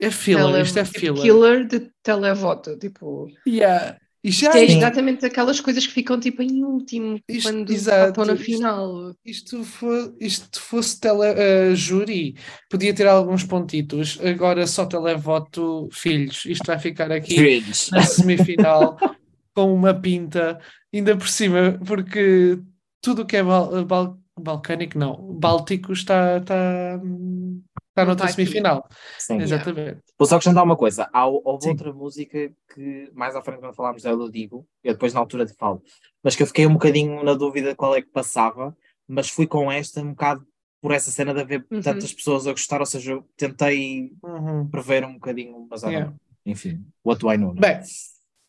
é 0.00 0.10
filler, 0.10 0.44
tele- 0.52 0.62
isto 0.62 0.78
é 0.78 0.84
filler. 0.84 1.22
killer 1.22 1.66
de 1.66 1.90
televoto. 2.02 2.78
Tipo, 2.78 3.28
Yeah. 3.46 3.98
Isto 4.22 4.40
já 4.44 4.50
Que 4.52 4.58
é 4.58 4.64
isto, 4.64 4.76
exatamente 4.76 5.24
aquelas 5.24 5.60
coisas 5.60 5.86
que 5.86 5.92
ficam 5.94 6.20
tipo 6.20 6.42
em 6.42 6.62
último, 6.62 7.18
Isto- 7.26 7.48
quando 7.50 7.70
exato, 7.72 8.08
estão 8.10 8.24
na 8.26 8.34
isto- 8.34 8.44
final. 8.44 9.14
isto, 9.24 9.64
fo- 9.64 10.14
isto 10.20 10.60
fosse 10.60 11.00
tele, 11.00 11.24
eh, 11.24 11.74
júri, 11.74 12.36
podia 12.70 12.92
ter 12.94 13.06
alguns 13.06 13.44
pontitos. 13.44 14.18
Agora 14.22 14.66
só 14.66 14.84
televoto 14.84 15.88
filhos. 15.90 16.44
Isto 16.44 16.66
vai 16.66 16.78
ficar 16.78 17.10
aqui 17.10 17.34
Cringe. 17.34 17.90
na 17.92 18.02
semifinal 18.02 18.96
com 19.54 19.72
uma 19.74 19.94
pinta, 19.94 20.60
ainda 20.92 21.16
por 21.16 21.28
cima, 21.28 21.78
porque 21.86 22.58
tudo 23.02 23.22
o 23.22 23.26
que 23.26 23.36
é 23.38 23.42
bal, 23.42 23.84
bal- 23.86 24.18
balcânico, 24.38 24.98
não, 24.98 25.16
báltico 25.38 25.92
está, 25.92 26.38
está, 26.38 27.00
hum, 27.02 27.62
está 28.02 28.06
noutra 28.06 28.26
está 28.26 28.34
aqui. 28.42 28.46
semifinal. 28.50 28.88
Sim. 29.18 29.38
Exatamente. 29.40 30.00
Vou 30.18 30.26
só 30.26 30.36
acrescentar 30.36 30.64
uma 30.64 30.76
coisa. 30.76 31.08
Há, 31.12 31.26
houve 31.26 31.64
Sim. 31.64 31.70
outra 31.70 31.92
música 31.92 32.52
que 32.74 33.10
mais 33.14 33.34
à 33.36 33.42
frente, 33.42 33.60
quando 33.60 33.74
falámos 33.74 34.02
dela, 34.02 34.22
eu 34.24 34.30
digo, 34.30 34.66
eu 34.84 34.92
depois 34.94 35.12
na 35.14 35.20
altura 35.20 35.46
te 35.46 35.54
falo, 35.54 35.82
mas 36.22 36.34
que 36.36 36.42
eu 36.42 36.46
fiquei 36.46 36.66
um 36.66 36.72
bocadinho 36.74 37.22
na 37.24 37.34
dúvida 37.34 37.74
qual 37.74 37.94
é 37.94 38.02
que 38.02 38.08
passava, 38.08 38.76
mas 39.08 39.28
fui 39.28 39.46
com 39.46 39.70
esta 39.70 40.00
um 40.00 40.10
bocado 40.10 40.46
por 40.82 40.92
essa 40.92 41.10
cena 41.10 41.34
de 41.34 41.40
haver 41.40 41.66
Uhum. 41.70 41.80
tantas 41.82 42.12
pessoas 42.12 42.46
a 42.46 42.52
gostar, 42.52 42.80
ou 42.80 42.86
seja, 42.86 43.12
eu 43.12 43.24
tentei 43.36 44.12
Uhum. 44.22 44.66
prever 44.68 45.04
um 45.04 45.14
bocadinho, 45.14 45.66
mas 45.70 45.82
Yeah. 45.82 46.12
enfim, 46.46 46.84
what 47.04 47.20
do 47.20 47.30
I 47.30 47.36
know? 47.36 47.52
né? 47.54 47.60
Bem, 47.60 47.80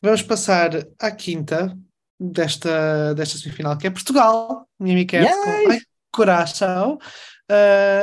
vamos 0.01 0.21
passar 0.21 0.69
à 0.99 1.11
quinta 1.11 1.77
desta, 2.17 3.13
desta 3.15 3.37
semifinal, 3.37 3.77
que 3.77 3.85
é 3.87 3.89
Portugal. 3.89 4.65
Com 4.77 4.87
Yay! 4.87 5.27
Ai, 5.67 5.79
Coração. 6.13 6.97
Ah, 7.53 8.01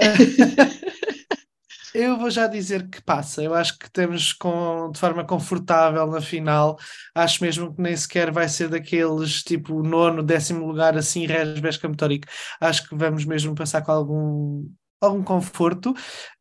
eu 1.95 2.19
vou 2.19 2.31
já 2.31 2.47
dizer 2.47 2.89
que 2.89 3.03
passa. 3.03 3.43
Eu 3.43 3.55
acho 3.55 3.79
que 3.79 3.91
temos 3.91 4.33
com, 4.33 4.91
de 4.93 4.99
forma 4.99 5.25
confortável 5.25 6.07
na 6.07 6.21
final. 6.21 6.79
Acho 7.15 7.43
mesmo 7.43 7.75
que 7.75 7.81
nem 7.81 7.97
sequer 7.97 8.31
vai 8.31 8.49
ser 8.49 8.69
daqueles 8.69 9.43
tipo 9.43 9.83
nono, 9.83 10.23
décimo 10.23 10.67
lugar 10.67 10.97
assim, 10.97 11.27
res 11.27 11.61
besca 11.61 11.89
metórico. 11.89 12.27
Acho 12.61 12.89
que 12.89 12.95
vamos 12.97 13.25
mesmo 13.25 13.55
passar 13.55 13.83
com 13.83 13.93
algum, 13.93 14.69
algum 15.01 15.23
conforto. 15.23 15.95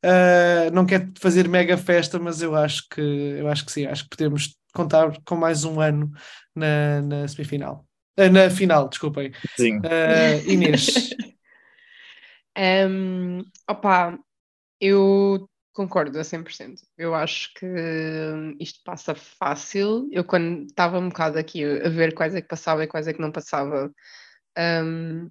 Ah, 0.04 0.70
não 0.74 0.86
quero 0.86 1.12
fazer 1.20 1.48
mega 1.48 1.78
festa, 1.78 2.20
mas 2.20 2.41
eu 2.41 2.56
acho 2.56 2.84
que 2.89 3.02
eu 3.02 3.48
acho 3.48 3.66
que 3.66 3.72
sim. 3.72 3.86
Acho 3.86 4.04
que 4.04 4.10
podemos 4.10 4.56
contar 4.74 5.12
com 5.26 5.36
mais 5.36 5.64
um 5.64 5.80
ano 5.80 6.12
na, 6.56 7.02
na 7.02 7.28
semifinal. 7.28 7.86
Ah, 8.18 8.30
na 8.30 8.50
final, 8.50 8.89
desculpem. 8.89 9.32
Sim. 9.56 9.80
Ah, 9.84 10.36
Inês. 10.45 11.10
Um, 12.58 13.43
opa, 13.70 14.18
eu 14.80 15.49
concordo 15.73 16.19
a 16.19 16.23
100%. 16.23 16.82
Eu 16.97 17.13
acho 17.15 17.53
que 17.55 17.65
hum, 17.65 18.55
isto 18.59 18.82
passa 18.84 19.15
fácil. 19.15 20.07
Eu, 20.11 20.23
quando 20.25 20.65
estava 20.67 20.99
um 20.99 21.09
bocado 21.09 21.38
aqui 21.39 21.63
a 21.63 21.89
ver 21.89 22.13
quais 22.15 22.36
é 22.36 22.41
que 22.41 22.47
passava 22.47 22.84
e 22.84 22.88
quais 22.88 23.07
é 23.07 23.13
que 23.13 23.21
não 23.21 23.32
passava, 23.32 23.91
um, 24.57 25.30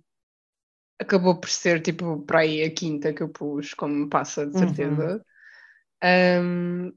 acabou 0.98 1.38
por 1.38 1.48
ser 1.50 1.80
tipo 1.82 2.22
para 2.24 2.40
aí 2.40 2.62
a 2.62 2.70
quinta 2.74 3.12
que 3.12 3.22
eu 3.22 3.28
pus 3.28 3.74
como 3.74 4.08
passa, 4.08 4.46
de 4.46 4.54
Uhum. 4.54 4.58
certeza. 4.58 5.24
Um, 6.04 6.92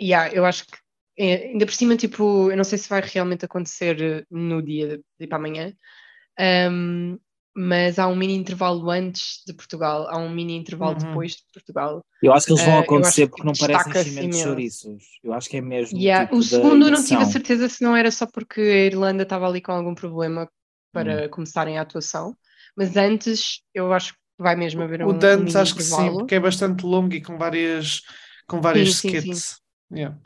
yeah, 0.00 0.32
eu 0.34 0.44
acho 0.46 0.66
que 0.66 0.78
é, 1.18 1.48
ainda 1.48 1.66
por 1.66 1.74
cima, 1.74 1.96
tipo, 1.96 2.50
eu 2.50 2.56
não 2.56 2.64
sei 2.64 2.78
se 2.78 2.88
vai 2.88 3.00
realmente 3.02 3.44
acontecer 3.44 4.00
eh, 4.02 4.26
no 4.30 4.62
dia 4.62 4.98
de, 4.98 5.04
tipo 5.20 5.34
amanhã. 5.34 5.74
Um, 6.40 7.18
mas 7.54 7.98
há 7.98 8.06
um 8.08 8.16
mini 8.16 8.34
intervalo 8.34 8.90
antes 8.90 9.42
de 9.46 9.52
Portugal, 9.52 10.08
há 10.08 10.18
um 10.18 10.30
mini 10.30 10.56
intervalo 10.56 10.94
Uhum. 10.94 11.06
depois 11.06 11.32
de 11.32 11.42
Portugal. 11.52 12.00
Eu 12.22 12.32
acho 12.32 12.46
que 12.46 12.52
eles 12.52 12.64
vão 12.64 12.74
eu 12.74 12.80
acontecer 12.80 13.26
que 13.26 13.30
porque 13.30 13.46
não 13.46 13.52
parecem 13.54 14.24
imenso. 14.24 14.38
chouriços. 14.38 15.02
Eu 15.22 15.32
acho 15.32 15.48
que 15.50 15.56
é 15.56 15.60
mesmo. 15.60 15.98
Yeah, 15.98 16.24
tipo 16.24 16.36
o 16.38 16.42
segundo 16.42 16.86
eu 16.86 16.92
não 16.92 17.04
tive 17.04 17.22
a 17.22 17.26
certeza 17.26 17.68
se 17.68 17.82
não 17.82 17.96
era 17.96 18.10
só 18.10 18.26
porque 18.26 18.60
a 18.60 18.86
Irlanda 18.86 19.24
estava 19.24 19.46
ali 19.46 19.60
com 19.60 19.72
algum 19.72 19.94
problema 19.94 20.48
para 20.92 21.28
começarem 21.28 21.78
a 21.78 21.82
atuação, 21.82 22.36
mas 22.76 22.96
antes 22.96 23.60
eu 23.74 23.92
acho 23.92 24.12
que 24.12 24.18
vai 24.38 24.56
mesmo 24.56 24.82
haver 24.82 25.02
um, 25.02 25.08
O 25.08 25.12
um 25.12 25.18
Dantes 25.18 25.54
mini 25.54 25.58
acho 25.58 25.74
que 25.74 25.82
sim, 25.82 26.10
porque 26.16 26.34
é 26.34 26.40
bastante 26.40 26.84
longo 26.86 27.14
e 27.14 27.22
com 27.22 27.36
várias, 27.36 28.02
com 28.46 28.60
várias 28.60 28.90
Sim, 28.90 29.10
sim, 29.10 29.30
skits. 29.30 29.60
Yeah. 29.92 30.16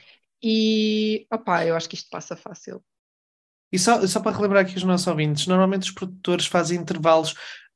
E 0.42 1.26
opá, 1.32 1.64
eu 1.64 1.74
acho 1.74 1.88
que 1.88 1.94
isto 1.96 2.08
passa 2.10 2.36
fácil. 2.36 2.82
E 3.72 3.78
só, 3.78 4.06
só 4.06 4.20
para 4.20 4.36
relembrar 4.36 4.62
aqui 4.62 4.76
os 4.76 4.84
nossos 4.84 5.06
ouvintes, 5.06 5.46
normalmente 5.46 5.84
os 5.84 5.90
produtores 5.90 6.46
fazem 6.46 6.78
intervalos 6.78 7.34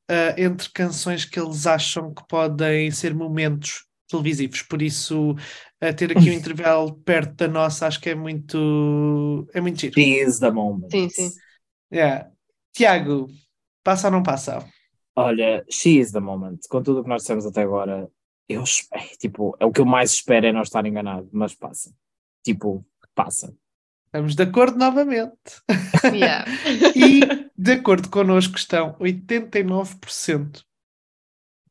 ah, 0.09 0.35
entre 0.37 0.69
canções 0.71 1.25
que 1.25 1.39
eles 1.39 1.65
acham 1.65 2.13
que 2.13 2.25
podem 2.27 2.91
ser 2.91 3.13
momentos 3.13 3.85
televisivos, 4.09 4.61
por 4.61 4.81
isso 4.81 5.35
ah, 5.79 5.93
ter 5.93 6.11
aqui 6.11 6.29
um 6.29 6.33
intervalo 6.35 6.93
perto 6.95 7.33
da 7.35 7.47
nossa 7.47 7.87
acho 7.87 8.01
que 8.01 8.09
é 8.09 8.15
muito 8.15 9.47
é 9.53 9.61
muito 9.61 9.79
giro. 9.79 9.93
She 9.93 10.19
is 10.19 10.39
the 10.39 10.51
moment. 10.51 10.89
Sim, 10.91 11.09
sim. 11.09 11.31
Yeah. 11.93 12.29
Tiago, 12.73 13.27
passa 13.83 14.07
ou 14.07 14.11
não 14.11 14.23
passa? 14.23 14.65
Olha, 15.15 15.65
she 15.69 15.99
is 15.99 16.11
the 16.11 16.19
moment. 16.19 16.59
Com 16.69 16.81
tudo 16.81 16.99
o 16.99 17.03
que 17.03 17.09
nós 17.09 17.21
dissemos 17.21 17.45
até 17.45 17.61
agora, 17.61 18.09
eu 18.47 18.63
espero, 18.63 19.07
tipo, 19.19 19.55
é 19.59 19.65
o 19.65 19.71
que 19.71 19.81
eu 19.81 19.85
mais 19.85 20.11
espero 20.11 20.45
é 20.45 20.51
não 20.51 20.61
estar 20.61 20.85
enganado, 20.85 21.29
mas 21.31 21.53
passa. 21.53 21.93
Tipo, 22.43 22.85
passa. 23.13 23.53
Estamos 24.13 24.35
de 24.35 24.43
acordo 24.43 24.77
novamente. 24.77 25.31
Yeah. 26.13 26.45
E 26.93 27.21
de 27.57 27.71
acordo 27.71 28.09
connosco 28.09 28.57
estão 28.57 28.93
89% 28.99 30.65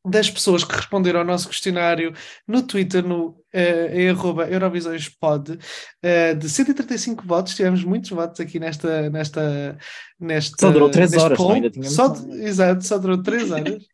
das 0.03 0.31
pessoas 0.31 0.65
que 0.65 0.75
responderam 0.75 1.21
ao 1.21 1.27
nosso 1.27 1.49
questionário 1.49 2.15
no 2.49 2.63
Twitter, 2.63 3.07
no 3.07 3.37
eh, 3.53 4.05
em 4.05 4.09
arroba 4.09 4.49
Eurovisõespod, 4.49 5.59
eh, 6.03 6.35
de 6.35 6.49
135 6.49 7.27
votos, 7.27 7.55
tivemos 7.55 7.85
muitos 7.85 8.09
votos 8.09 8.41
aqui 8.41 8.59
nesta, 8.59 9.11
nesta, 9.11 9.77
nesta 10.19 10.57
Só 10.59 10.71
durou 10.71 10.91
três 10.91 11.11
neste 11.11 11.23
horas, 11.23 11.37
poll. 11.37 11.53
Ainda 11.53 11.71
tínhamos 11.71 11.93
Só, 11.95 12.15
exato, 12.37 12.87
só 12.87 12.97
durou 12.97 13.23
3 13.23 13.51
horas. 13.51 13.85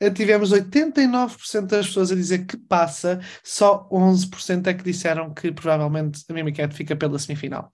Eh, 0.00 0.10
Tivemos 0.10 0.52
89% 0.52 1.66
das 1.66 1.86
pessoas 1.86 2.12
a 2.12 2.14
dizer 2.14 2.44
que 2.46 2.56
passa, 2.56 3.20
só 3.42 3.88
11% 3.90 4.66
é 4.66 4.74
que 4.74 4.84
disseram 4.84 5.32
que 5.32 5.50
provavelmente 5.52 6.24
a 6.28 6.32
Mimicat 6.32 6.74
fica 6.74 6.94
pela 6.94 7.18
semifinal. 7.18 7.72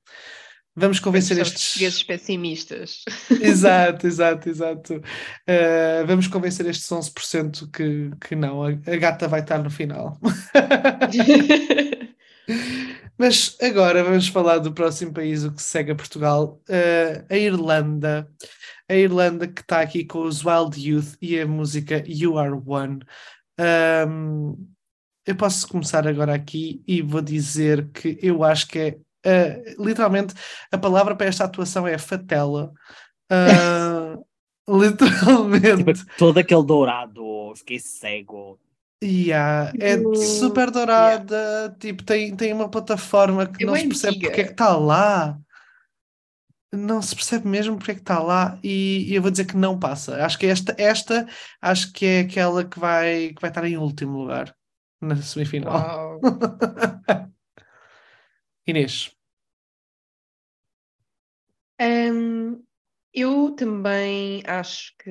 Vamos 0.74 0.98
convencer 1.00 1.38
estes. 1.38 1.64
portugueses 1.72 2.02
pessimistas. 2.02 3.02
Exato, 3.42 4.06
exato, 4.06 4.48
exato. 4.48 4.94
Uh, 4.94 6.06
vamos 6.06 6.26
convencer 6.28 6.66
estes 6.66 6.88
11% 6.88 7.70
que, 7.70 8.10
que 8.26 8.34
não, 8.34 8.62
a, 8.62 8.68
a 8.68 8.96
gata 8.96 9.28
vai 9.28 9.40
estar 9.40 9.62
no 9.62 9.68
final. 9.68 10.18
Mas 13.22 13.56
agora 13.62 14.02
vamos 14.02 14.26
falar 14.26 14.58
do 14.58 14.72
próximo 14.72 15.12
país, 15.12 15.44
o 15.44 15.52
que 15.52 15.62
segue 15.62 15.92
a 15.92 15.94
Portugal, 15.94 16.60
uh, 16.68 17.24
a 17.30 17.36
Irlanda. 17.36 18.28
A 18.88 18.96
Irlanda 18.96 19.46
que 19.46 19.60
está 19.60 19.80
aqui 19.80 20.04
com 20.04 20.22
os 20.22 20.44
Wild 20.44 20.76
Youth 20.76 21.14
e 21.22 21.38
a 21.38 21.46
música 21.46 22.02
You 22.04 22.36
Are 22.36 22.60
One. 22.66 22.98
Um, 24.08 24.68
eu 25.24 25.36
posso 25.36 25.68
começar 25.68 26.04
agora 26.04 26.34
aqui 26.34 26.82
e 26.84 27.00
vou 27.00 27.20
dizer 27.20 27.88
que 27.92 28.18
eu 28.20 28.42
acho 28.42 28.66
que 28.66 28.78
é 28.80 28.98
uh, 29.24 29.84
literalmente 29.84 30.34
a 30.72 30.76
palavra 30.76 31.14
para 31.14 31.28
esta 31.28 31.44
atuação 31.44 31.86
é 31.86 31.96
fatela. 31.98 32.72
Uh, 33.30 34.26
literalmente. 34.80 36.00
Tipo, 36.00 36.16
todo 36.18 36.38
aquele 36.38 36.66
dourado, 36.66 37.52
fiquei 37.54 37.78
cego. 37.78 38.58
Yeah, 39.02 39.72
é 39.80 39.96
super 40.14 40.70
dourada, 40.70 41.74
tipo, 41.80 42.04
tem, 42.04 42.36
tem 42.36 42.52
uma 42.52 42.70
plataforma 42.70 43.46
que 43.46 43.64
É 43.64 43.66
não 43.66 43.74
se 43.74 43.88
percebe 43.88 44.16
antiga. 44.16 44.28
porque 44.28 44.40
é 44.42 44.44
que 44.44 44.50
está 44.52 44.76
lá. 44.76 45.38
Não 46.72 47.02
se 47.02 47.14
percebe 47.14 47.48
mesmo 47.48 47.76
porque 47.76 47.90
é 47.90 47.94
que 47.94 48.00
está 48.00 48.22
lá 48.22 48.58
e, 48.62 49.10
e 49.10 49.14
eu 49.14 49.20
vou 49.20 49.30
dizer 49.30 49.44
que 49.44 49.56
não 49.56 49.78
passa. 49.78 50.24
Acho 50.24 50.38
que 50.38 50.46
esta, 50.46 50.74
esta 50.78 51.26
acho 51.60 51.92
que 51.92 52.06
é 52.06 52.20
aquela 52.20 52.64
que 52.64 52.78
vai, 52.78 53.30
que 53.34 53.40
vai 53.40 53.50
estar 53.50 53.64
em 53.64 53.76
último 53.76 54.18
lugar 54.22 54.54
na 55.00 55.16
semifinal. 55.16 56.18
Inês. 58.66 59.14
Hum, 61.80 62.62
eu 63.12 63.54
também 63.56 64.42
acho 64.46 64.94
que, 64.98 65.10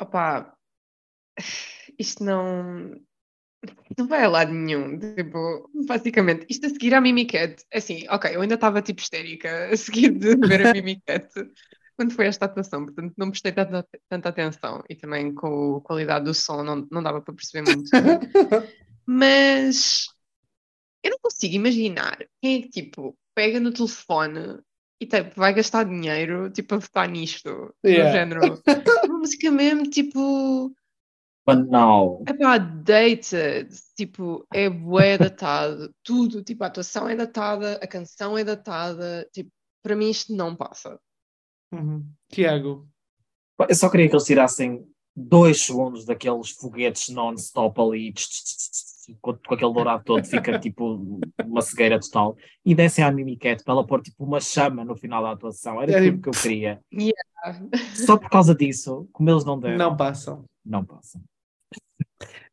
opá, 0.00 0.56
isto 1.98 2.24
não, 2.24 2.96
não 3.96 4.06
vai 4.06 4.24
a 4.24 4.28
lado 4.28 4.52
nenhum. 4.52 4.98
Tipo, 4.98 5.70
basicamente, 5.86 6.46
isto 6.48 6.66
a 6.66 6.70
seguir 6.70 6.94
à 6.94 7.00
Mimicat, 7.00 7.62
assim, 7.72 8.06
ok, 8.08 8.34
eu 8.34 8.42
ainda 8.42 8.54
estava 8.54 8.82
tipo 8.82 9.00
histérica 9.00 9.68
a 9.72 9.76
seguir 9.76 10.10
de 10.10 10.36
ver 10.36 10.66
a 10.66 10.72
Mimicat 10.72 11.28
quando 11.96 12.12
foi 12.12 12.26
esta 12.26 12.46
atuação, 12.46 12.84
portanto 12.84 13.14
não 13.16 13.30
prestei 13.30 13.52
tanta, 13.52 13.86
tanta 14.08 14.28
atenção 14.28 14.82
e 14.88 14.96
também 14.96 15.32
com 15.32 15.76
a 15.76 15.80
qualidade 15.80 16.24
do 16.24 16.34
som 16.34 16.62
não, 16.62 16.86
não 16.90 17.02
dava 17.02 17.20
para 17.20 17.34
perceber 17.34 17.70
muito. 17.70 17.90
Mas 19.06 20.06
eu 21.02 21.10
não 21.10 21.18
consigo 21.20 21.54
imaginar 21.54 22.18
quem 22.40 22.58
é 22.58 22.62
que, 22.62 22.68
tipo, 22.68 23.16
pega 23.34 23.60
no 23.60 23.72
telefone 23.72 24.60
e 25.00 25.06
tipo, 25.06 25.32
vai 25.34 25.52
gastar 25.52 25.84
dinheiro, 25.84 26.50
tipo, 26.50 26.74
a 26.74 26.78
votar 26.78 27.08
nisto. 27.08 27.74
Yeah. 27.84 28.04
No 28.04 28.12
género. 28.12 28.62
Uma 29.04 29.18
música 29.18 29.50
mesmo, 29.50 29.90
tipo, 29.90 30.72
Banal. 31.44 32.22
epá, 32.28 32.58
dated. 32.58 33.68
Tipo, 33.96 34.46
é 34.52 34.70
bué 34.70 35.18
datado. 35.18 35.92
Tudo, 36.02 36.42
tipo, 36.42 36.62
a 36.64 36.68
atuação 36.68 37.08
é 37.08 37.16
datada, 37.16 37.78
a 37.82 37.86
canção 37.86 38.38
é 38.38 38.44
datada. 38.44 39.28
Tipo, 39.32 39.50
para 39.82 39.96
mim 39.96 40.10
isto 40.10 40.34
não 40.34 40.54
passa. 40.54 40.98
Uhum. 41.72 42.06
Tiago. 42.30 42.88
Eu 43.68 43.74
só 43.74 43.88
queria 43.90 44.08
que 44.08 44.14
eles 44.14 44.24
tirassem 44.24 44.86
dois 45.14 45.62
segundos 45.62 46.04
daqueles 46.04 46.50
foguetes 46.50 47.08
non-stop 47.10 47.78
ali, 47.80 48.12
tch, 48.12 48.26
tch, 48.28 48.44
tch, 48.56 49.16
com, 49.20 49.34
com 49.36 49.54
aquele 49.54 49.72
dourado 49.72 50.02
todo, 50.04 50.24
fica 50.24 50.58
tipo 50.58 51.20
uma 51.44 51.60
cegueira 51.60 52.00
total, 52.00 52.34
e 52.64 52.74
dessem 52.74 53.04
à 53.04 53.10
Mimiquete 53.12 53.62
para 53.62 53.74
ela 53.74 53.86
pôr 53.86 54.00
tipo 54.00 54.24
uma 54.24 54.40
chama 54.40 54.84
no 54.84 54.96
final 54.96 55.22
da 55.22 55.32
atuação. 55.32 55.82
Era 55.82 55.92
É, 55.92 56.10
tudo 56.10 56.22
que 56.22 56.28
eu 56.28 56.32
queria. 56.32 56.80
Yeah. 56.92 57.68
Só 57.94 58.16
por 58.16 58.30
causa 58.30 58.54
disso, 58.54 59.08
como 59.12 59.28
eles 59.30 59.44
não 59.44 59.58
deram, 59.58 59.76
Não 59.76 59.96
passam. 59.96 60.44
não 60.64 60.84
passam. 60.84 61.20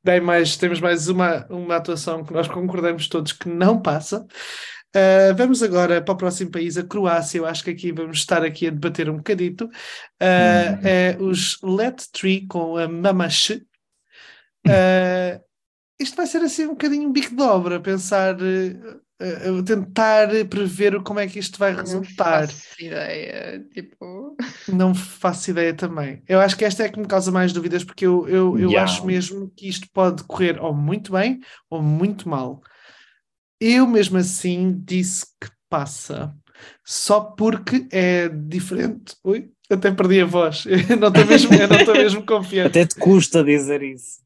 Bem, 0.03 0.21
mais, 0.21 0.55
temos 0.55 0.79
mais 0.79 1.09
uma, 1.09 1.45
uma 1.49 1.75
atuação 1.75 2.23
que 2.23 2.33
nós 2.33 2.47
concordamos 2.47 3.07
todos 3.07 3.33
que 3.33 3.49
não 3.49 3.81
passa. 3.81 4.25
Uh, 4.95 5.35
vamos 5.37 5.61
agora 5.61 6.01
para 6.01 6.13
o 6.13 6.17
próximo 6.17 6.51
país, 6.51 6.77
a 6.77 6.83
Croácia. 6.83 7.37
Eu 7.37 7.45
acho 7.45 7.63
que 7.63 7.69
aqui 7.69 7.91
vamos 7.91 8.19
estar 8.19 8.43
aqui 8.43 8.67
a 8.67 8.71
debater 8.71 9.09
um 9.09 9.17
bocadito. 9.17 9.65
Uh. 9.65 10.79
É 10.83 11.17
os 11.19 11.59
Let 11.61 12.07
Tree 12.11 12.47
com 12.47 12.77
a 12.77 12.87
Mamache. 12.87 13.63
Uh, 14.65 15.39
isto 15.99 16.15
vai 16.15 16.25
ser 16.25 16.41
assim 16.41 16.65
um 16.65 16.69
bocadinho 16.69 17.11
bico 17.11 17.35
de 17.35 17.43
obra, 17.43 17.79
pensar, 17.79 18.35
uh, 19.21 19.63
tentar 19.63 20.27
prever 20.49 21.01
como 21.03 21.19
é 21.19 21.27
que 21.27 21.39
isto 21.39 21.57
vai 21.59 21.71
Não 21.73 21.79
resultar. 21.81 22.47
faço 22.47 22.63
ideia. 22.79 23.65
Tipo. 23.73 24.35
Não 24.67 24.93
faço 24.95 25.51
ideia 25.51 25.73
também. 25.73 26.21
Eu 26.27 26.39
acho 26.39 26.55
que 26.57 26.65
esta 26.65 26.83
é 26.83 26.89
que 26.89 26.99
me 26.99 27.07
causa 27.07 27.31
mais 27.31 27.51
dúvidas, 27.53 27.83
porque 27.83 28.05
eu, 28.05 28.27
eu, 28.27 28.57
eu 28.59 28.69
Yeah. 28.69 28.83
acho 28.83 29.05
mesmo 29.05 29.51
que 29.55 29.67
isto 29.67 29.87
pode 29.93 30.23
correr 30.23 30.59
ou 30.61 30.73
muito 30.73 31.11
bem 31.11 31.39
ou 31.69 31.81
muito 31.81 32.27
mal. 32.29 32.61
Eu 33.59 33.85
mesmo 33.87 34.17
assim 34.17 34.81
disse 34.85 35.25
que 35.41 35.49
passa, 35.69 36.33
só 36.85 37.19
porque 37.21 37.87
é 37.91 38.29
diferente. 38.29 39.15
Ui, 39.23 39.49
até 39.69 39.91
perdi 39.91 40.21
a 40.21 40.25
voz. 40.25 40.65
Eu 40.89 40.97
não 40.97 41.09
estou 41.09 41.25
mesmo, 41.25 41.53
eu 41.53 41.67
não 41.67 41.77
estou 41.77 41.93
mesmo 41.93 42.23
confiante. 42.25 42.67
Até 42.69 42.85
te 42.85 42.95
custa 42.95 43.43
dizer 43.43 43.83
isso. 43.83 44.19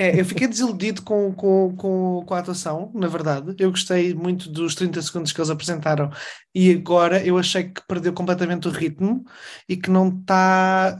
É, 0.00 0.20
eu 0.20 0.24
fiquei 0.24 0.46
desiludido 0.46 1.02
com, 1.02 1.32
com, 1.34 1.74
com, 1.76 2.24
com 2.24 2.34
a 2.34 2.38
atuação, 2.38 2.92
na 2.94 3.08
verdade. 3.08 3.56
Eu 3.58 3.70
gostei 3.70 4.14
muito 4.14 4.48
dos 4.48 4.76
30 4.76 5.02
segundos 5.02 5.32
que 5.32 5.40
eles 5.40 5.50
apresentaram 5.50 6.08
e 6.54 6.70
agora 6.70 7.24
eu 7.26 7.36
achei 7.36 7.64
que 7.64 7.82
perdeu 7.84 8.12
completamente 8.12 8.68
o 8.68 8.70
ritmo 8.70 9.24
e 9.68 9.76
que 9.76 9.90
não 9.90 10.08
está. 10.20 10.96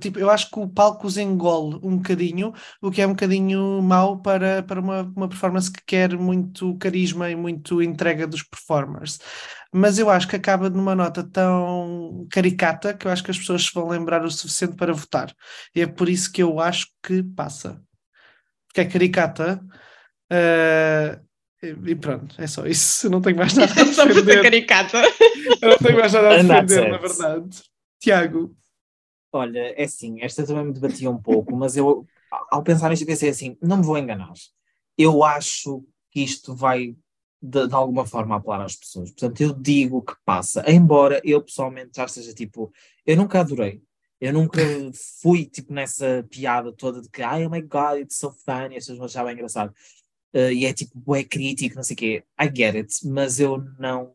tipo, 0.00 0.18
eu 0.18 0.28
acho 0.28 0.50
que 0.50 0.58
o 0.58 0.68
palco 0.68 1.06
os 1.06 1.16
engole 1.16 1.78
um 1.84 1.98
bocadinho, 1.98 2.52
o 2.82 2.90
que 2.90 3.00
é 3.00 3.06
um 3.06 3.10
bocadinho 3.10 3.80
mau 3.80 4.20
para, 4.20 4.60
para 4.64 4.80
uma, 4.80 5.02
uma 5.16 5.28
performance 5.28 5.70
que 5.70 5.82
quer 5.86 6.18
muito 6.18 6.76
carisma 6.78 7.30
e 7.30 7.36
muito 7.36 7.80
entrega 7.80 8.26
dos 8.26 8.42
performers. 8.42 9.20
Mas 9.72 9.98
eu 9.98 10.10
acho 10.10 10.26
que 10.26 10.34
acaba 10.36 10.68
numa 10.68 10.96
nota 10.96 11.22
tão 11.22 12.26
caricata 12.30 12.92
que 12.94 13.06
eu 13.06 13.12
acho 13.12 13.22
que 13.22 13.30
as 13.30 13.38
pessoas 13.38 13.64
se 13.66 13.74
vão 13.74 13.88
lembrar 13.88 14.24
o 14.24 14.30
suficiente 14.30 14.74
para 14.74 14.92
votar. 14.92 15.32
E 15.74 15.80
é 15.80 15.86
por 15.86 16.08
isso 16.08 16.32
que 16.32 16.42
eu 16.42 16.58
acho 16.58 16.88
que 17.02 17.22
passa 17.22 17.85
que 18.76 18.80
é 18.82 18.84
caricata. 18.84 19.58
eh, 20.30 21.18
e 21.62 21.68
e 21.92 21.94
pronto, 21.96 22.34
é 22.40 22.46
só 22.46 22.66
isso. 22.66 23.06
Eu 23.06 23.10
não 23.12 23.22
tenho 23.22 23.36
mais 23.36 23.54
nada 23.54 23.72
a 23.72 23.86
Só 23.86 24.06
por 24.06 24.14
ser 24.14 24.22
defender. 24.24 24.42
caricata. 24.42 24.98
Eu 25.62 25.70
não 25.70 25.78
tenho 25.78 25.98
mais 25.98 26.12
nada 26.12 26.28
a 26.34 26.42
defender, 26.42 26.90
na 26.90 26.98
verdade. 26.98 27.62
Tiago, 27.98 28.54
Olha, 29.32 29.58
é 29.76 29.84
assim, 29.84 30.22
esta 30.22 30.46
também 30.46 30.64
me 30.66 30.72
debatia 30.72 31.10
um 31.10 31.20
pouco, 31.20 31.54
mas 31.56 31.76
eu, 31.76 32.06
ao 32.50 32.62
pensar 32.62 32.88
nisto, 32.88 33.02
eu 33.02 33.06
pensei 33.06 33.28
assim: 33.28 33.56
não 33.60 33.78
me 33.78 33.82
vou 33.84 33.98
enganar. 33.98 34.32
Eu 34.96 35.22
acho 35.24 35.84
que 36.10 36.22
isto 36.22 36.54
vai, 36.54 36.96
de, 37.42 37.66
de 37.68 37.74
alguma 37.74 38.06
forma, 38.06 38.36
apelar 38.36 38.62
às 38.62 38.76
pessoas. 38.76 39.10
Portanto, 39.10 39.40
eu 39.42 39.52
digo 39.52 40.00
que 40.02 40.14
passa, 40.24 40.64
embora 40.70 41.20
eu 41.24 41.42
pessoalmente 41.42 41.90
já 41.96 42.08
seja 42.08 42.32
tipo, 42.32 42.72
eu 43.04 43.16
nunca 43.16 43.40
adorei. 43.40 43.82
Eu 44.20 44.32
nunca 44.32 44.60
fui 45.20 45.44
tipo 45.44 45.72
nessa 45.72 46.26
piada 46.30 46.72
toda 46.72 47.02
de 47.02 47.08
que, 47.10 47.22
ai, 47.22 47.44
oh 47.44 47.50
my 47.50 47.60
god, 47.60 48.00
it's 48.00 48.16
so 48.16 48.30
funny, 48.30 48.76
as 48.76 48.84
pessoas 48.84 48.98
vão 48.98 49.06
achar 49.06 49.24
bem 49.24 49.34
engraçado. 49.34 49.74
Eh, 50.32 50.52
e 50.52 50.66
é 50.66 50.72
tipo, 50.72 51.14
é 51.14 51.24
crítico, 51.24 51.76
não 51.76 51.82
sei 51.82 51.94
o 51.94 51.96
quê. 51.96 52.24
I 52.40 52.44
get 52.44 52.74
it, 52.74 53.06
mas 53.06 53.40
eu 53.40 53.58
não. 53.78 54.14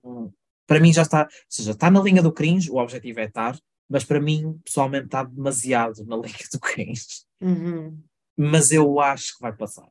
Para 0.68 0.80
mim 0.80 0.94
já 0.94 1.02
está, 1.02 1.24
ou 1.24 1.30
seja, 1.50 1.72
está 1.72 1.92
na 1.92 2.02
linha 2.02 2.22
do 2.22 2.32
cringe, 2.32 2.72
o 2.72 2.78
objetivo 2.78 3.20
é 3.20 3.26
estar, 3.26 3.60
mas 3.90 4.04
para 4.04 4.22
mim, 4.22 4.60
pessoalmente, 4.64 5.06
está 5.06 5.24
demasiado 5.24 6.06
na 6.06 6.16
linha 6.18 6.48
do 6.52 6.60
cringe. 6.60 7.26
uhum. 7.42 8.02
Mas 8.38 8.72
eu 8.72 9.00
acho 9.00 9.36
que 9.36 9.42
vai 9.42 9.54
passar. 9.54 9.90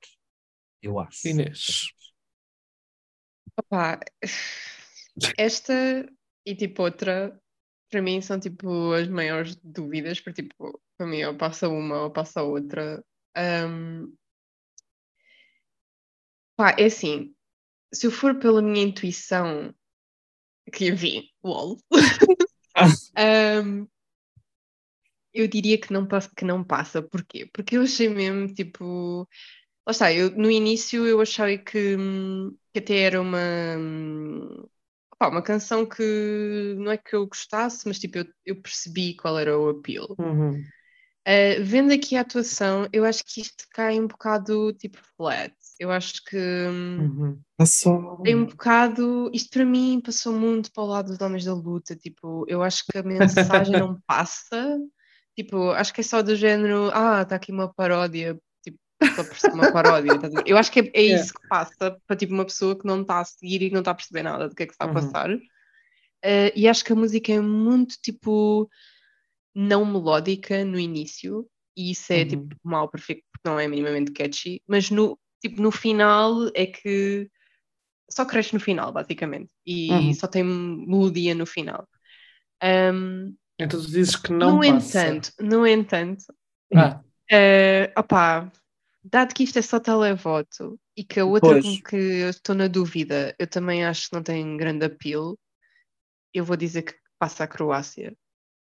Eu 0.82 0.98
acho. 0.98 1.28
Inês. 1.28 1.88
Opa, 3.56 4.00
esta 5.36 6.08
e 6.46 6.54
tipo 6.54 6.82
outra, 6.82 7.38
para 7.90 8.02
mim 8.02 8.20
são 8.20 8.38
tipo 8.40 8.92
as 8.92 9.08
maiores 9.08 9.56
dúvidas, 9.64 10.20
porque 10.20 10.42
tipo, 10.44 10.80
para 10.96 11.06
mim 11.06 11.24
ou 11.24 11.36
passa 11.36 11.68
uma 11.68 12.02
ou 12.04 12.10
passa 12.12 12.42
outra. 12.42 13.04
Ahm, 13.36 14.12
pá, 16.56 16.74
é 16.78 16.84
assim, 16.86 17.34
se 17.94 18.06
eu 18.08 18.12
for 18.12 18.38
pela 18.38 18.62
minha 18.62 18.84
intuição, 18.84 19.74
que 20.72 20.88
enfim, 20.88 21.28
lol, 21.42 21.78
ahm, 23.16 23.86
eu 25.32 25.46
diria 25.48 25.78
que 25.80 25.92
não, 25.92 26.06
passa, 26.06 26.30
que 26.36 26.44
não 26.44 26.64
passa. 26.64 27.02
Porquê? 27.02 27.46
Porque 27.52 27.76
eu 27.76 27.82
achei 27.82 28.08
mesmo 28.08 28.52
tipo. 28.52 29.28
Lá 29.86 29.92
está, 29.92 30.12
eu, 30.12 30.30
no 30.32 30.50
início 30.50 31.06
eu 31.06 31.20
achei 31.20 31.58
que, 31.58 31.96
hum, 31.96 32.56
que 32.72 32.80
até 32.80 33.00
era 33.02 33.20
uma, 33.22 33.38
opá, 35.20 35.28
uma 35.28 35.42
canção 35.42 35.84
que 35.84 36.74
não 36.78 36.90
é 36.90 36.96
que 36.96 37.14
eu 37.14 37.26
gostasse, 37.26 37.86
mas 37.86 37.98
tipo, 37.98 38.18
eu, 38.18 38.26
eu 38.46 38.62
percebi 38.62 39.14
qual 39.14 39.38
era 39.38 39.58
o 39.58 39.68
appeal. 39.68 40.16
Uhum. 40.18 40.62
Uh, 41.28 41.62
vendo 41.62 41.92
aqui 41.92 42.16
a 42.16 42.22
atuação, 42.22 42.88
eu 42.92 43.04
acho 43.04 43.22
que 43.24 43.42
isto 43.42 43.66
cai 43.72 44.00
um 44.00 44.06
bocado 44.06 44.72
tipo 44.72 44.98
flat. 45.16 45.54
Eu 45.78 45.90
acho 45.90 46.24
que 46.24 46.36
hum, 46.36 46.98
Uhum. 46.98 47.40
Passou. 47.56 48.22
tem 48.22 48.34
um 48.34 48.46
bocado. 48.46 49.30
Isto 49.32 49.50
para 49.50 49.64
mim 49.66 50.00
passou 50.02 50.32
muito 50.32 50.72
para 50.72 50.82
o 50.82 50.86
lado 50.86 51.08
dos 51.08 51.20
homens 51.20 51.44
da 51.44 51.52
luta. 51.54 51.94
Tipo, 51.94 52.44
eu 52.48 52.62
acho 52.62 52.84
que 52.86 52.98
a 52.98 53.02
mensagem 53.02 53.78
não 53.78 54.00
passa. 54.06 54.78
Tipo, 55.36 55.70
acho 55.70 55.92
que 55.92 56.00
é 56.00 56.04
só 56.04 56.22
do 56.22 56.34
género, 56.34 56.90
ah, 56.92 57.22
está 57.22 57.36
aqui 57.36 57.52
uma 57.52 57.72
paródia, 57.72 58.38
para 59.14 59.24
perceber 59.24 59.54
uma 59.54 59.66
paródia. 59.72 60.12
a? 60.12 60.42
Eu 60.46 60.56
acho 60.56 60.70
que 60.70 60.80
é, 60.80 60.90
é 60.94 61.00
Yeah. 61.02 61.24
isso 61.24 61.34
que 61.34 61.40
passa 61.48 62.00
para 62.06 62.16
tipo 62.16 62.34
uma 62.34 62.44
pessoa 62.44 62.78
que 62.78 62.86
não 62.86 63.02
está 63.02 63.20
a 63.20 63.24
seguir 63.24 63.62
e 63.62 63.68
que 63.68 63.72
não 63.74 63.80
está 63.80 63.90
a 63.92 63.94
perceber 63.94 64.22
nada 64.22 64.48
do 64.48 64.54
que 64.54 64.62
é 64.62 64.66
que 64.66 64.72
está 64.72 64.84
a 64.84 64.88
Uhum. 64.88 64.94
passar. 64.94 65.30
Uh, 65.34 66.52
e 66.54 66.68
acho 66.68 66.84
que 66.84 66.92
a 66.92 66.96
música 66.96 67.32
é 67.32 67.40
muito 67.40 67.96
tipo 68.02 68.68
não 69.54 69.84
melódica 69.84 70.64
no 70.64 70.78
início, 70.78 71.46
e 71.76 71.90
isso 71.92 72.12
é 72.12 72.20
Uhum. 72.22 72.28
tipo 72.28 72.56
mal 72.62 72.88
perfeito 72.88 73.24
porque 73.32 73.48
não 73.48 73.58
é 73.58 73.66
minimamente 73.66 74.12
catchy, 74.12 74.62
mas 74.66 74.90
no, 74.90 75.18
tipo, 75.40 75.60
no 75.60 75.70
final 75.70 76.48
é 76.54 76.66
que 76.66 77.28
só 78.10 78.24
cresce 78.24 78.54
no 78.54 78.60
final, 78.60 78.92
basicamente, 78.92 79.50
e 79.66 79.88
Uhum. 79.90 80.14
só 80.14 80.26
tem 80.26 80.44
melodia 80.44 81.34
no 81.34 81.46
final. 81.46 81.88
Um, 82.62 83.34
Então 83.58 83.80
tu 83.80 83.86
dizes 83.90 84.16
que 84.16 84.32
não 84.32 84.56
no 84.56 84.64
passa. 84.64 85.08
entanto, 85.08 85.32
no 85.40 85.66
entanto, 85.66 86.24
Ah, 86.74 87.00
eh, 87.30 87.92
opá, 87.96 88.50
dado 89.02 89.34
que 89.34 89.44
isto 89.44 89.58
é 89.58 89.62
só 89.62 89.80
televoto 89.80 90.78
e 90.96 91.04
que 91.04 91.20
a 91.20 91.24
outra 91.24 91.50
Pois. 91.50 91.64
com 91.64 91.82
que 91.88 91.96
eu 91.96 92.30
estou 92.30 92.54
na 92.54 92.68
dúvida, 92.68 93.34
eu 93.38 93.46
também 93.46 93.84
acho 93.84 94.08
que 94.10 94.14
não 94.16 94.22
tem 94.22 94.56
grande 94.56 94.84
appeal, 94.84 95.38
eu 96.34 96.44
vou 96.44 96.56
dizer 96.56 96.82
que 96.82 96.94
passa 97.18 97.44
a 97.44 97.46
Croácia. 97.48 98.14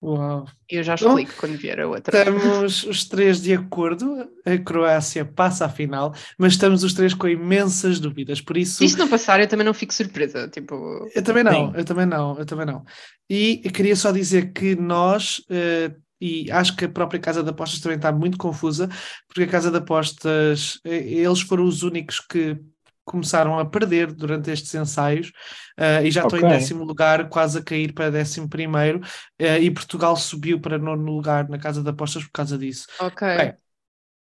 uau. 0.02 0.46
Eu 0.68 0.82
já 0.82 0.94
Então, 0.94 1.16
explico 1.18 1.38
quando 1.40 1.56
vier 1.58 1.78
a 1.80 1.86
outra. 1.86 2.18
Estamos 2.18 2.82
os 2.84 3.04
três 3.08 3.40
de 3.40 3.52
acordo. 3.54 4.28
A 4.44 4.58
Croácia 4.58 5.24
passa 5.24 5.66
à 5.66 5.68
final, 5.68 6.12
mas 6.38 6.54
estamos 6.54 6.82
os 6.82 6.92
três 6.94 7.14
com 7.14 7.28
imensas 7.28 8.00
dúvidas. 8.00 8.40
Por 8.40 8.56
isso. 8.56 8.78
Se 8.78 8.84
isto 8.84 8.98
não 8.98 9.08
passar, 9.08 9.38
eu 9.40 9.46
também 9.48 9.64
não 9.66 9.74
fico 9.74 9.94
surpresa. 9.94 10.48
Tipo, 10.48 10.74
Eu 11.14 11.22
também 11.22 11.44
não, 11.44 11.70
Sim. 11.70 11.78
eu 11.78 11.84
também 11.84 12.06
não, 12.06 12.38
eu 12.38 12.46
também 12.46 12.66
não. 12.66 12.84
E 13.30 13.58
queria 13.70 13.94
só 13.94 14.10
dizer 14.10 14.52
que 14.52 14.74
nós, 14.74 15.40
eh, 15.50 15.94
e 16.22 16.50
acho 16.52 16.76
que 16.76 16.84
a 16.84 16.88
própria 16.88 17.18
Casa 17.18 17.42
de 17.42 17.50
Apostas 17.50 17.80
também 17.80 17.96
está 17.96 18.12
muito 18.12 18.38
confusa, 18.38 18.88
porque 19.26 19.42
a 19.42 19.48
Casa 19.48 19.72
de 19.72 19.78
Apostas, 19.78 20.78
eles 20.84 21.40
foram 21.40 21.64
os 21.64 21.82
únicos 21.82 22.20
que 22.20 22.56
começaram 23.04 23.58
a 23.58 23.66
perder 23.66 24.12
durante 24.12 24.48
estes 24.48 24.72
ensaios, 24.76 25.32
eh, 25.76 26.06
e 26.06 26.10
já 26.12 26.22
estão 26.22 26.38
em 26.38 26.48
décimo 26.48 26.84
lugar, 26.84 27.28
quase 27.28 27.58
a 27.58 27.62
cair 27.62 27.92
para 27.92 28.12
décimo 28.12 28.48
primeiro, 28.48 29.00
eh, 29.36 29.58
e 29.58 29.70
Portugal 29.72 30.16
subiu 30.16 30.60
para 30.60 30.78
nono 30.78 31.12
lugar 31.12 31.48
na 31.48 31.58
Casa 31.58 31.82
de 31.82 31.90
Apostas 31.90 32.22
por 32.22 32.30
causa 32.30 32.56
disso. 32.56 32.86
ok. 33.00 33.36
Bem, 33.36 33.54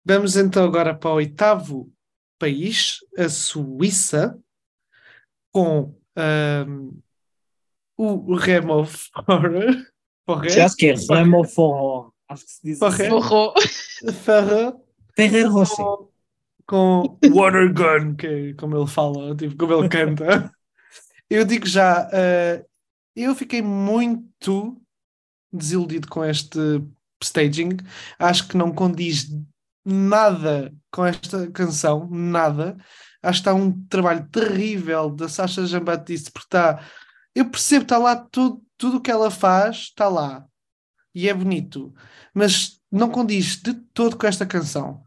Vamos 0.05 0.37
então 0.37 0.65
agora 0.65 0.95
para 0.95 1.11
o 1.11 1.15
oitavo 1.15 1.93
país, 2.39 2.99
a 3.19 3.29
Suíça, 3.29 4.39
com 5.53 5.95
ahm, 6.17 6.93
o 7.97 8.35
Remo 8.35 8.87
Horror. 9.27 9.87
Já 10.49 10.67
acho 10.67 10.77
que 10.77 10.87
é 10.89 10.95
Remo 10.95 11.45
Forró. 11.45 12.11
Acho 12.29 12.45
que 12.45 12.51
se 12.51 12.61
diz 12.63 12.79
Forró. 12.79 12.93
assim. 12.95 13.09
Borrou. 13.09 13.55
Ferrer 14.25 14.75
Ferreiro 15.19 15.51
Rocher. 15.51 15.85
com, 16.65 17.19
Water 17.33 17.75
Gun, 17.75 18.15
que 18.15 18.27
é 18.27 18.55
como 18.55 18.77
ele 18.77 18.87
fala, 18.87 19.35
tipo, 19.35 19.57
como 19.57 19.75
ele 19.75 19.89
canta. 19.89 20.53
Eu 21.29 21.45
digo 21.45 21.67
já, 21.67 22.09
ah, 22.13 22.65
eu 23.17 23.35
fiquei 23.35 23.61
muito 23.61 24.81
desiludido 25.53 26.09
com 26.09 26.25
este 26.25 26.59
staging. 27.23 27.79
Acho 28.19 28.47
que 28.47 28.57
não 28.57 28.73
condiz 28.73 29.29
nada 29.85 30.73
com 30.93 31.05
esta 31.05 31.51
canção, 31.51 32.09
nada. 32.11 32.77
Acho 33.23 33.43
que 33.43 33.49
está 33.49 33.55
um 33.55 33.73
trabalho 33.89 34.29
terrível 34.31 35.11
da 35.11 35.29
Sasha 35.29 35.67
Jean-Baptiste, 35.67 36.31
porque 36.31 36.47
está. 36.47 36.81
Eu 37.35 37.51
percebo, 37.51 37.83
está 37.83 37.99
lá 37.99 38.15
tudo, 38.17 38.63
tudo 38.79 38.99
o 38.99 39.01
que 39.01 39.11
ela 39.11 39.31
faz, 39.31 39.77
está 39.77 40.09
lá. 40.09 40.47
E 41.15 41.29
é 41.29 41.35
bonito. 41.35 41.95
Mas 42.33 42.81
não 42.91 43.11
condiz 43.11 43.57
de 43.57 43.75
todo 43.75 44.17
com 44.17 44.27
esta 44.27 44.47
canção. 44.47 45.03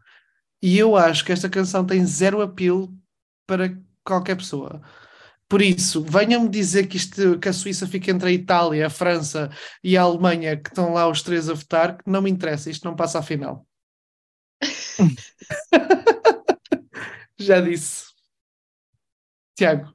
E 0.62 0.78
eu 0.78 0.96
acho 0.96 1.24
que 1.24 1.32
esta 1.32 1.50
canção 1.50 1.84
tem 1.84 2.06
zero 2.06 2.40
apelo 2.40 2.96
para 3.46 3.76
qualquer 4.04 4.36
pessoa. 4.36 4.80
Por 5.48 5.60
isso, 5.60 6.02
venham-me 6.02 6.48
dizer 6.48 6.86
que, 6.86 6.96
isto, 6.96 7.38
que 7.38 7.48
a 7.48 7.52
Suíça 7.52 7.86
fica 7.86 8.10
entre 8.10 8.28
a 8.28 8.32
Itália, 8.32 8.86
a 8.86 8.90
França 8.90 9.50
e 9.82 9.96
a 9.96 10.02
Alemanha, 10.02 10.56
que 10.56 10.70
estão 10.70 10.94
lá 10.94 11.08
os 11.08 11.22
três 11.22 11.50
a 11.50 11.54
votar, 11.54 11.98
que 11.98 12.08
não 12.08 12.22
me 12.22 12.30
interessa, 12.30 12.70
isto 12.70 12.84
não 12.84 12.96
passa 12.96 13.18
à 13.18 13.22
final. 13.22 13.66
Já 17.38 17.60
disse. 17.60 18.06
Tiago. 19.54 19.92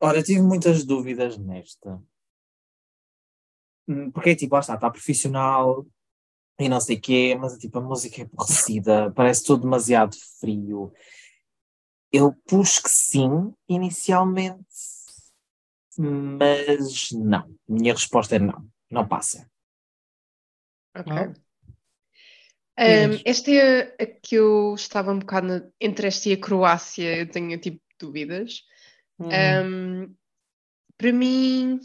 Ora, 0.00 0.22
tive 0.22 0.42
muitas 0.42 0.84
dúvidas 0.84 1.38
nesta. 1.38 2.02
Hum, 3.88 4.10
porque, 4.10 4.34
tipo, 4.34 4.54
lá 4.54 4.60
está, 4.60 4.74
está 4.74 4.90
profissional 4.90 5.86
e 6.58 6.68
não 6.68 6.80
sei 6.80 6.96
o 6.96 7.00
quê, 7.00 7.36
mas, 7.38 7.58
tipo, 7.58 7.78
a 7.78 7.82
música 7.82 8.22
é 8.22 8.24
aborrecida, 8.24 9.12
parece 9.12 9.44
tudo 9.44 9.62
demasiado 9.62 10.16
frio. 10.40 10.92
Eu 12.12 12.32
pus 12.46 12.78
que 12.78 12.88
sim, 12.88 13.52
inicialmente, 13.68 14.64
mas 15.98 17.10
não. 17.12 17.52
Minha 17.68 17.92
resposta 17.92 18.36
é 18.36 18.38
não. 18.38 18.66
Não 18.90 19.06
passa. 19.06 19.50
Ok. 20.96 21.12
Um, 22.76 23.20
esta 23.24 23.50
é 23.52 23.96
a 24.00 24.06
que 24.06 24.34
eu 24.34 24.74
estava 24.74 25.12
um 25.12 25.18
bocado 25.20 25.46
na, 25.46 25.70
entre 25.80 26.08
esta 26.08 26.28
e 26.28 26.32
a 26.32 26.40
Croácia, 26.40 27.18
eu 27.18 27.30
tenho 27.30 27.58
tipo 27.58 27.80
dúvidas. 28.00 28.62
Hum. 29.18 29.28
Um, 29.28 30.16
para 30.96 31.12
mim, 31.12 31.80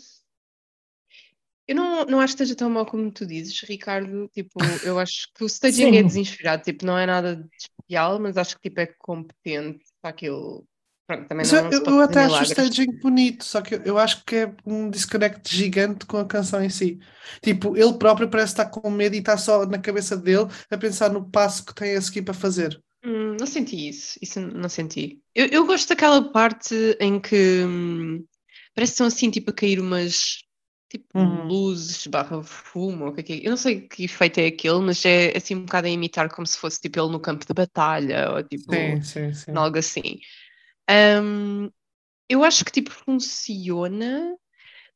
eu 1.70 1.76
não, 1.76 2.04
não 2.06 2.20
acho 2.20 2.36
que 2.36 2.42
esteja 2.42 2.58
tão 2.58 2.68
mal 2.68 2.84
como 2.84 3.12
tu 3.12 3.28
dizes, 3.28 3.62
Ricardo. 3.62 4.28
Tipo, 4.34 4.60
eu 4.84 4.98
acho 4.98 5.28
que 5.36 5.44
o 5.44 5.46
staging 5.46 5.98
é 5.98 6.02
desinspirado, 6.02 6.64
tipo, 6.64 6.84
não 6.84 6.98
é 6.98 7.06
nada 7.06 7.36
de 7.36 7.48
especial, 7.56 8.20
mas 8.20 8.38
acho 8.38 8.56
que 8.56 8.70
tipo, 8.70 8.82
é 8.82 8.88
competente 8.98 9.86
para 10.02 10.10
aquilo. 10.10 10.66
Pronto, 11.06 11.28
também 11.28 11.46
não, 11.46 11.72
eu, 11.72 11.84
eu 11.86 12.02
até 12.02 12.24
acho 12.24 12.40
o 12.40 12.44
staging 12.44 12.92
bonito, 13.00 13.44
só 13.44 13.62
que 13.62 13.76
eu, 13.76 13.82
eu, 13.84 13.98
acho 14.00 14.24
que 14.26 14.36
é 14.36 14.56
um 14.66 14.90
disconnect 14.90 15.56
gigante 15.56 16.08
com 16.08 16.18
a 16.18 16.26
canção 16.26 16.64
em 16.64 16.70
si. 16.70 17.00
Tipo, 17.42 17.78
ele 17.78 17.94
próprio 17.94 18.30
parece 18.30 18.54
estar 18.54 18.66
com 18.66 18.90
medo 18.90 19.16
e 19.16 19.20
está 19.20 19.38
só 19.38 19.64
na 19.68 19.78
cabeça 19.78 20.18
dele 20.18 20.48
a 20.72 20.78
pensar 20.78 21.12
no 21.12 21.30
passo 21.30 21.64
que 21.64 21.76
tem 21.76 21.96
a 21.96 22.02
seguir 22.02 22.24
para 22.24 22.34
fazer. 22.34 22.82
Hum, 23.06 23.38
não 23.40 23.46
senti 23.46 23.90
isso, 23.90 24.18
isso 24.20 24.40
não 24.40 24.70
senti. 24.70 25.20
Eu, 25.36 25.46
eu 25.48 25.66
gosto 25.68 25.90
daquela 25.90 26.32
parte 26.32 26.76
em 27.00 27.20
que 27.20 27.64
hum, 27.64 28.26
parece 28.74 28.92
que 28.92 28.96
estão 28.96 29.08
assim, 29.08 29.30
tipo, 29.30 29.52
a 29.52 29.54
cair 29.54 29.80
umas 29.80 30.49
tipo 30.90 31.18
uhum. 31.18 31.46
luzes 31.48 32.08
barra 32.08 32.42
fumo, 32.44 33.06
ou 33.06 33.12
o 33.12 33.14
que 33.14 33.22
é 33.22 33.24
que 33.24 33.34
é. 33.34 33.46
Eu 33.46 33.52
não 33.52 33.58
sei 33.58 33.82
que 33.82 34.06
efeito 34.06 34.40
é 34.40 34.48
aquele, 34.48 34.80
mas 34.80 35.06
é 35.06 35.38
assim 35.38 35.56
um 35.56 35.66
bocado 35.66 35.88
a 35.88 35.90
imitar 35.90 36.30
como 36.30 36.48
se 36.48 36.58
fosse 36.58 36.82
tipo 36.82 37.00
ele 37.00 37.12
no 37.12 37.20
campo 37.20 37.46
de 37.46 37.54
batalha, 37.54 38.32
ou 38.32 38.44
tipo 38.44 38.74
sim, 38.74 39.02
sim, 39.02 39.34
sim. 39.34 39.52
algo 39.56 39.78
assim. 39.78 40.20
Um, 40.90 41.70
eu 42.28 42.44
acho 42.44 42.66
que 42.66 42.72
tipo 42.72 42.92
funciona, 42.92 44.36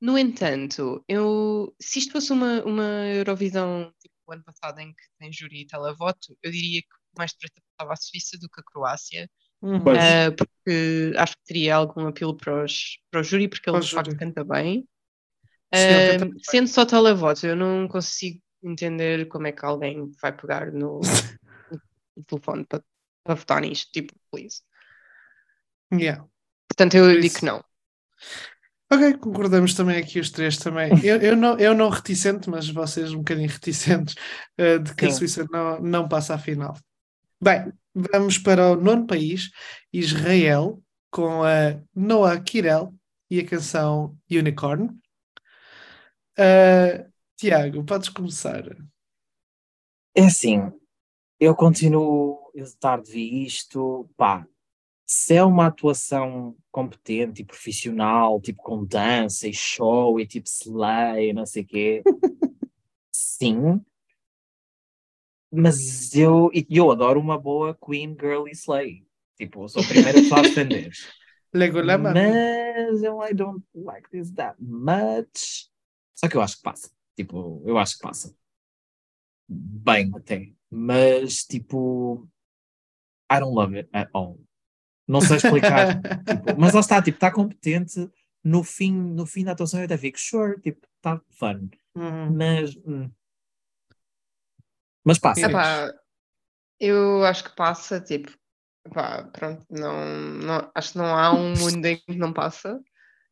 no 0.02 0.18
entanto, 0.18 1.04
eu, 1.08 1.74
se 1.80 2.00
isto 2.00 2.12
fosse 2.12 2.32
uma, 2.32 2.64
uma 2.64 3.08
Eurovisão 3.08 3.94
tipo 4.02 4.14
o 4.28 4.34
ano 4.34 4.44
passado 4.44 4.80
em 4.80 4.92
que 4.92 5.04
tem 5.20 5.32
júri 5.32 5.62
e 5.62 5.68
televoto, 5.68 6.36
eu 6.42 6.52
diria 6.52 6.82
que 6.82 6.88
mais 7.18 7.32
depressa 7.34 7.62
passava 7.78 7.94
a 7.94 7.96
Suíça 7.96 8.38
do 8.40 8.50
que 8.50 8.60
a 8.60 8.64
Croácia. 8.64 9.30
Uhum. 9.62 9.78
Uh, 9.78 10.36
porque 10.36 11.14
acho 11.18 11.34
que 11.38 11.44
teria 11.46 11.76
algum 11.76 12.08
apelo 12.08 12.36
para, 12.36 12.66
os, 12.66 13.00
para 13.10 13.22
o 13.22 13.24
júri, 13.24 13.48
porque 13.48 13.70
ele 13.70 13.80
de 13.80 13.90
facto 13.90 14.18
canta 14.18 14.44
bem. 14.44 14.86
Uh, 15.74 16.40
sendo 16.44 16.68
só 16.68 16.86
televoto, 16.86 17.48
eu 17.48 17.56
não 17.56 17.88
consigo 17.88 18.40
entender 18.64 19.28
como 19.28 19.48
é 19.48 19.52
que 19.52 19.66
alguém 19.66 20.12
vai 20.22 20.32
pegar 20.32 20.72
no, 20.72 21.02
no 22.16 22.24
telefone 22.28 22.66
para, 22.66 22.84
para 23.24 23.36
votar 23.36 23.62
nisto. 23.62 23.92
Tipo, 23.92 24.14
please. 24.32 24.62
Yeah. 25.92 26.26
Portanto, 26.70 26.96
eu 26.96 27.20
digo 27.20 27.36
que 27.36 27.46
não. 27.46 27.64
Ok, 28.92 29.18
concordamos 29.18 29.74
também 29.74 29.98
aqui 29.98 30.20
os 30.20 30.30
três 30.30 30.58
também. 30.58 30.92
Eu, 31.04 31.18
eu, 31.18 31.36
não, 31.36 31.58
eu 31.58 31.74
não 31.74 31.90
reticente, 31.90 32.50
mas 32.50 32.70
vocês 32.70 33.12
um 33.12 33.18
bocadinho 33.18 33.50
reticentes 33.50 34.16
uh, 34.60 34.80
de 34.80 34.94
que 34.96 35.06
Sim. 35.06 35.12
a 35.12 35.16
Suíça 35.16 35.46
não, 35.52 35.80
não 35.82 36.08
passa 36.08 36.36
à 36.36 36.38
final. 36.38 36.78
Bem, 37.42 37.74
vamos 37.94 38.38
para 38.38 38.72
o 38.72 38.76
nono 38.76 39.08
país, 39.08 39.50
Israel, 39.92 40.82
com 41.10 41.44
a 41.44 41.80
Noah 41.96 42.40
Kirel 42.40 42.94
e 43.30 43.40
a 43.40 43.46
canção 43.46 44.16
Unicorn. 44.30 44.90
Uh, 46.38 47.12
Tiago, 47.38 47.84
podes 47.84 48.10
começar. 48.10 48.64
É 50.16 50.26
assim, 50.26 50.72
eu 51.40 51.56
continuo 51.56 52.52
a 52.56 52.60
hesitar 52.60 53.02
de 53.02 53.12
ver 53.12 53.20
isto. 53.46 54.10
Pá, 54.18 54.48
se 55.06 55.36
é 55.36 55.44
uma 55.44 55.68
atuação 55.68 56.56
competente 56.72 57.42
e 57.42 57.46
profissional, 57.46 58.42
tipo 58.42 58.64
com 58.64 58.86
dança 58.86 59.48
e 59.48 59.54
show 59.54 60.20
e 60.20 60.26
tipo 60.28 60.48
slay, 60.48 61.34
não 61.34 61.46
sei 61.46 61.64
o 61.64 61.68
quê, 61.68 62.04
sim. 63.12 63.82
Mas 65.52 66.16
eu, 66.16 66.50
eu 66.70 66.92
adoro 66.92 67.20
uma 67.20 67.38
boa 67.40 67.78
Queen 67.86 68.18
Girly 68.20 68.52
Slay. 68.52 69.06
Tipo, 69.38 69.68
sou 69.70 69.84
a 69.84 69.86
primeira 69.86 70.20
pessoa 70.20 70.40
a 70.40 70.44
defender. 70.44 70.92
Mas 71.80 73.04
eu 73.04 73.22
I 73.22 73.34
don't 73.34 73.64
like 73.76 74.10
this 74.10 74.32
that 74.32 74.56
much. 74.60 75.70
Só 76.16 76.28
que 76.28 76.38
eu 76.38 76.42
acho 76.42 76.58
que 76.58 76.64
passa. 76.64 76.92
Tipo, 77.16 77.62
eu 77.66 77.78
acho 77.78 77.98
que 77.98 78.04
passa. 78.04 78.36
Bem 79.48 80.12
até. 80.16 80.54
Mas, 80.70 81.44
tipo, 81.44 82.28
I 83.32 83.40
don't 83.40 83.56
love 83.56 83.78
it 83.78 83.90
at 83.94 84.10
all. 84.14 84.40
Não 85.08 85.22
sei 85.22 85.38
explicar. 85.38 86.02
tipo, 86.24 86.60
mas 86.60 86.74
lá 86.74 86.80
está, 86.80 87.02
tipo, 87.02 87.18
está 87.18 87.32
competente. 87.32 88.10
No 88.44 88.64
fim, 88.64 88.92
no 88.92 89.26
fim 89.26 89.46
da 89.46 89.54
atuação 89.54 89.80
eu 89.80 89.86
até 89.86 89.98
fico, 89.98 90.20
sure, 90.20 90.60
tipo, 90.60 90.86
está 90.98 91.22
fun. 91.32 91.70
Uhum. 91.96 92.36
Mas. 92.36 92.76
Hum. 92.86 93.10
Mas 95.06 95.20
passa. 95.20 95.46
Epá, 95.46 95.94
eu 96.80 97.24
acho 97.26 97.44
que 97.46 97.56
passa, 97.56 98.02
tipo, 98.02 98.32
epá, 98.86 99.24
pronto, 99.26 99.66
não, 99.70 100.06
não, 100.40 100.72
acho 100.74 100.94
que 100.94 100.98
não 100.98 101.18
há 101.18 101.32
um 101.34 101.54
mundo 101.58 101.86
em 101.86 101.98
que 101.98 102.16
não 102.16 102.34
passa. 102.34 102.82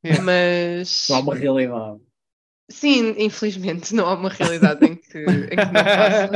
Yeah. 0.03 0.23
Mas. 0.23 1.07
Não 1.09 1.17
há 1.17 1.19
uma 1.19 1.35
realidade. 1.35 2.01
Sim, 2.71 3.15
infelizmente 3.17 3.93
não 3.93 4.07
há 4.07 4.13
uma 4.13 4.29
realidade 4.29 4.85
em 4.85 4.95
que, 4.95 5.17
em 5.19 5.49
que 5.49 5.55
não 5.55 5.83
passa. 5.83 6.29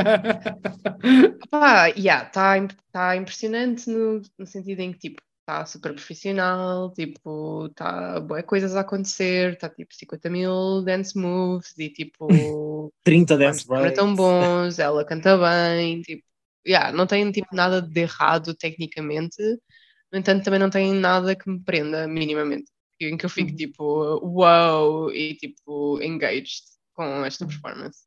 Pá, 1.50 1.86
yeah, 1.86 2.26
está 2.26 2.54
tá 2.92 3.16
impressionante 3.16 3.88
no, 3.88 4.20
no 4.38 4.46
sentido 4.46 4.80
em 4.80 4.92
que 4.92 4.98
tipo 4.98 5.22
está 5.40 5.64
super 5.64 5.94
profissional, 5.94 6.92
tipo, 6.92 7.66
está 7.66 8.18
boas 8.20 8.44
coisas 8.44 8.74
a 8.74 8.80
acontecer, 8.80 9.52
está 9.52 9.68
tipo 9.68 9.94
50 9.94 10.28
mil 10.28 10.82
dance 10.82 11.16
moves 11.16 11.72
e 11.78 11.88
tipo 11.88 12.92
30 13.04 13.38
dance 13.38 13.66
breaks. 13.66 13.94
tão 13.94 14.14
bons, 14.14 14.80
ela 14.80 15.04
canta 15.04 15.38
bem, 15.38 16.02
tipo, 16.02 16.24
yeah, 16.66 16.92
não 16.92 17.06
tem 17.06 17.30
tipo 17.30 17.54
nada 17.54 17.80
de 17.80 18.00
errado 18.00 18.54
tecnicamente, 18.54 19.40
no 20.12 20.18
entanto 20.18 20.44
também 20.44 20.58
não 20.58 20.68
tem 20.68 20.92
nada 20.92 21.36
que 21.36 21.48
me 21.48 21.60
prenda 21.62 22.08
minimamente 22.08 22.75
em 23.00 23.16
que 23.16 23.26
eu 23.26 23.30
fico 23.30 23.50
uhum. 23.50 23.56
tipo, 23.56 24.18
wow, 24.22 25.12
e 25.12 25.34
tipo, 25.34 26.00
engaged 26.02 26.62
com 26.94 27.24
esta 27.24 27.44
uhum. 27.44 27.50
performance. 27.50 28.00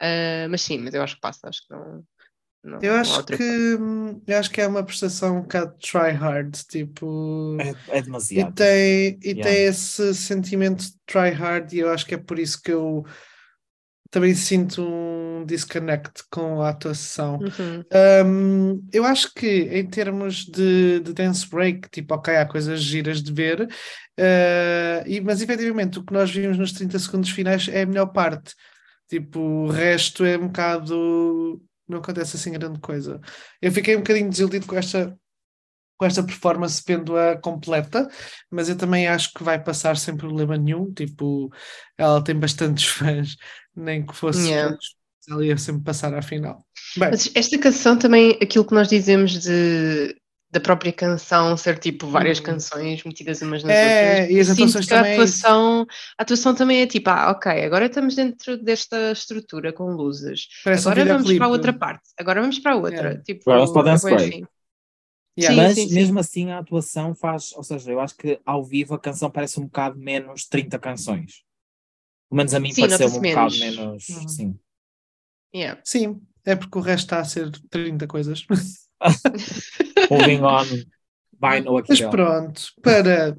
Uh, 0.00 0.48
mas 0.50 0.62
sim, 0.62 0.78
mas 0.78 0.94
eu 0.94 1.02
acho 1.02 1.16
que 1.16 1.20
passa, 1.20 1.48
acho 1.48 1.66
que 1.66 1.74
não. 1.74 2.04
não 2.62 2.78
eu 2.80 2.94
acho 2.94 3.24
que 3.24 3.42
eu 4.26 4.38
acho 4.38 4.50
que 4.50 4.60
é 4.60 4.66
uma 4.66 4.84
prestação 4.84 5.38
um 5.38 5.42
bocado 5.42 5.76
try 5.78 6.10
hard, 6.12 6.54
tipo. 6.68 7.56
É, 7.60 7.98
é 7.98 8.02
demasiado. 8.02 8.50
E 8.50 8.54
tem, 8.54 9.18
e 9.22 9.28
yeah. 9.30 9.42
tem 9.42 9.64
esse 9.64 10.14
sentimento 10.14 10.84
de 10.84 10.92
try 11.06 11.30
hard, 11.30 11.72
e 11.72 11.78
eu 11.78 11.90
acho 11.90 12.06
que 12.06 12.14
é 12.14 12.18
por 12.18 12.38
isso 12.38 12.62
que 12.62 12.72
eu 12.72 13.04
também 14.10 14.34
sinto 14.34 14.82
um 14.82 15.44
disconnect 15.46 16.24
com 16.30 16.62
a 16.62 16.70
atuação. 16.70 17.38
Uhum. 17.38 17.84
Um, 18.26 18.88
eu 18.92 19.04
acho 19.04 19.32
que 19.34 19.46
em 19.46 19.86
termos 19.86 20.44
de, 20.44 21.00
de, 21.00 21.12
dance 21.12 21.48
break, 21.48 21.88
tipo, 21.90 22.14
ok, 22.14 22.36
há 22.36 22.46
coisas 22.46 22.80
giras 22.80 23.22
de 23.22 23.32
ver, 23.32 23.62
uh, 23.62 25.06
e, 25.06 25.20
mas 25.20 25.42
efetivamente 25.42 25.98
o 25.98 26.04
que 26.04 26.12
nós 26.12 26.30
vimos 26.30 26.56
nos 26.56 26.72
30 26.72 26.98
segundos 26.98 27.30
finais 27.30 27.68
é 27.68 27.82
a 27.82 27.86
melhor 27.86 28.06
parte. 28.06 28.54
Tipo, 29.08 29.40
o 29.40 29.68
resto 29.70 30.24
é 30.24 30.36
um 30.36 30.48
bocado. 30.48 31.62
Não 31.88 31.98
acontece 31.98 32.36
assim 32.36 32.52
grande 32.52 32.78
coisa. 32.80 33.20
Eu 33.60 33.72
fiquei 33.72 33.96
um 33.96 34.00
bocadinho 34.00 34.28
desiludido 34.28 34.66
com 34.66 34.76
esta 34.76 35.16
com 35.98 36.06
esta 36.06 36.22
performance 36.22 36.80
vendo-a 36.86 37.36
completa, 37.36 38.08
mas 38.48 38.68
eu 38.68 38.76
também 38.76 39.08
acho 39.08 39.32
que 39.34 39.42
vai 39.42 39.62
passar 39.62 39.96
sem 39.96 40.16
problema 40.16 40.56
nenhum. 40.56 40.92
Tipo, 40.92 41.52
ela 41.98 42.22
tem 42.22 42.38
bastantes 42.38 42.86
fãs, 42.88 43.36
nem 43.78 44.04
que 44.04 44.14
fosse 44.14 44.48
Yeah. 44.48 44.76
ela 45.30 45.44
ia 45.44 45.56
sempre 45.58 45.82
passar 45.82 46.14
à 46.14 46.22
final. 46.22 46.64
Bem, 46.96 47.10
Mas 47.10 47.30
esta 47.34 47.58
canção 47.58 47.98
também, 47.98 48.38
aquilo 48.42 48.64
que 48.64 48.74
nós 48.74 48.88
dizemos 48.88 49.32
de, 49.38 50.16
da 50.50 50.58
própria 50.58 50.90
canção 50.92 51.54
ser 51.56 51.78
tipo 51.78 52.06
várias 52.06 52.40
Hum. 52.40 52.44
canções 52.44 53.04
metidas 53.04 53.42
umas 53.42 53.62
nas 53.62 53.72
É, 53.76 54.10
outras. 54.22 54.30
e 54.36 54.40
as 54.40 54.46
sinto 54.46 54.56
atuações 54.62 54.86
que 54.86 54.94
a 54.94 54.96
também 54.96 55.12
é 55.12 55.14
isso. 55.24 55.46
atuação, 55.46 55.86
a 56.18 56.22
atuação 56.22 56.54
também 56.54 56.80
é 56.80 56.86
tipo, 56.86 57.10
ah, 57.10 57.30
ok, 57.30 57.52
agora 57.64 57.86
estamos 57.86 58.14
dentro 58.14 58.56
desta 58.56 59.12
estrutura 59.12 59.70
com 59.72 59.90
luzes. 59.92 60.48
parece 60.64 60.88
um 60.88 60.90
agora 60.92 61.04
vamos 61.18 61.32
para 61.36 61.46
a 61.46 61.48
outra 61.50 61.72
parte. 61.74 62.08
Agora 62.18 62.40
vamos 62.40 62.58
para 62.58 62.72
a 62.72 62.76
outra. 62.76 62.96
Yeah. 62.96 63.22
Tipo, 63.22 63.50
Agora 63.50 63.72
para 63.72 63.80
é 63.80 63.84
dance 63.84 64.04
break. 64.06 64.22
assim. 64.34 64.44
Yeah. 65.38 65.54
Sim, 65.54 65.56
Mas 65.68 65.74
sim, 65.74 65.88
sim. 65.88 65.94
mesmo 65.94 66.18
assim 66.18 66.50
a 66.50 66.58
atuação 66.58 67.14
faz, 67.14 67.52
ou 67.54 67.62
seja, 67.62 67.92
eu 67.92 68.00
acho 68.00 68.16
que 68.16 68.40
ao 68.46 68.64
vivo 68.64 68.94
a 68.94 68.98
canção 68.98 69.30
parece 69.30 69.60
um 69.60 69.64
bocado 69.66 69.96
menos 69.98 70.46
30 70.46 70.78
canções. 70.78 71.42
Pelo 72.28 72.36
menos 72.36 72.54
a 72.54 72.60
mim 72.60 72.72
Sim, 72.72 72.82
pareceu 72.82 73.06
um 73.06 73.10
nota-se 73.10 73.28
bocado 73.28 73.58
menos. 73.58 73.76
menos. 73.76 74.08
Uhum. 74.08 74.28
Sim. 74.28 74.58
Yeah. 75.54 75.80
Sim, 75.84 76.20
é 76.44 76.54
porque 76.54 76.78
o 76.78 76.82
resto 76.82 77.04
está 77.04 77.20
a 77.20 77.24
ser 77.24 77.50
30 77.70 78.06
coisas. 78.06 78.44
Moving 80.10 80.42
on. 80.42 80.64
No 81.62 81.82
Mas 81.88 82.00
pronto, 82.00 82.62
para 82.82 83.36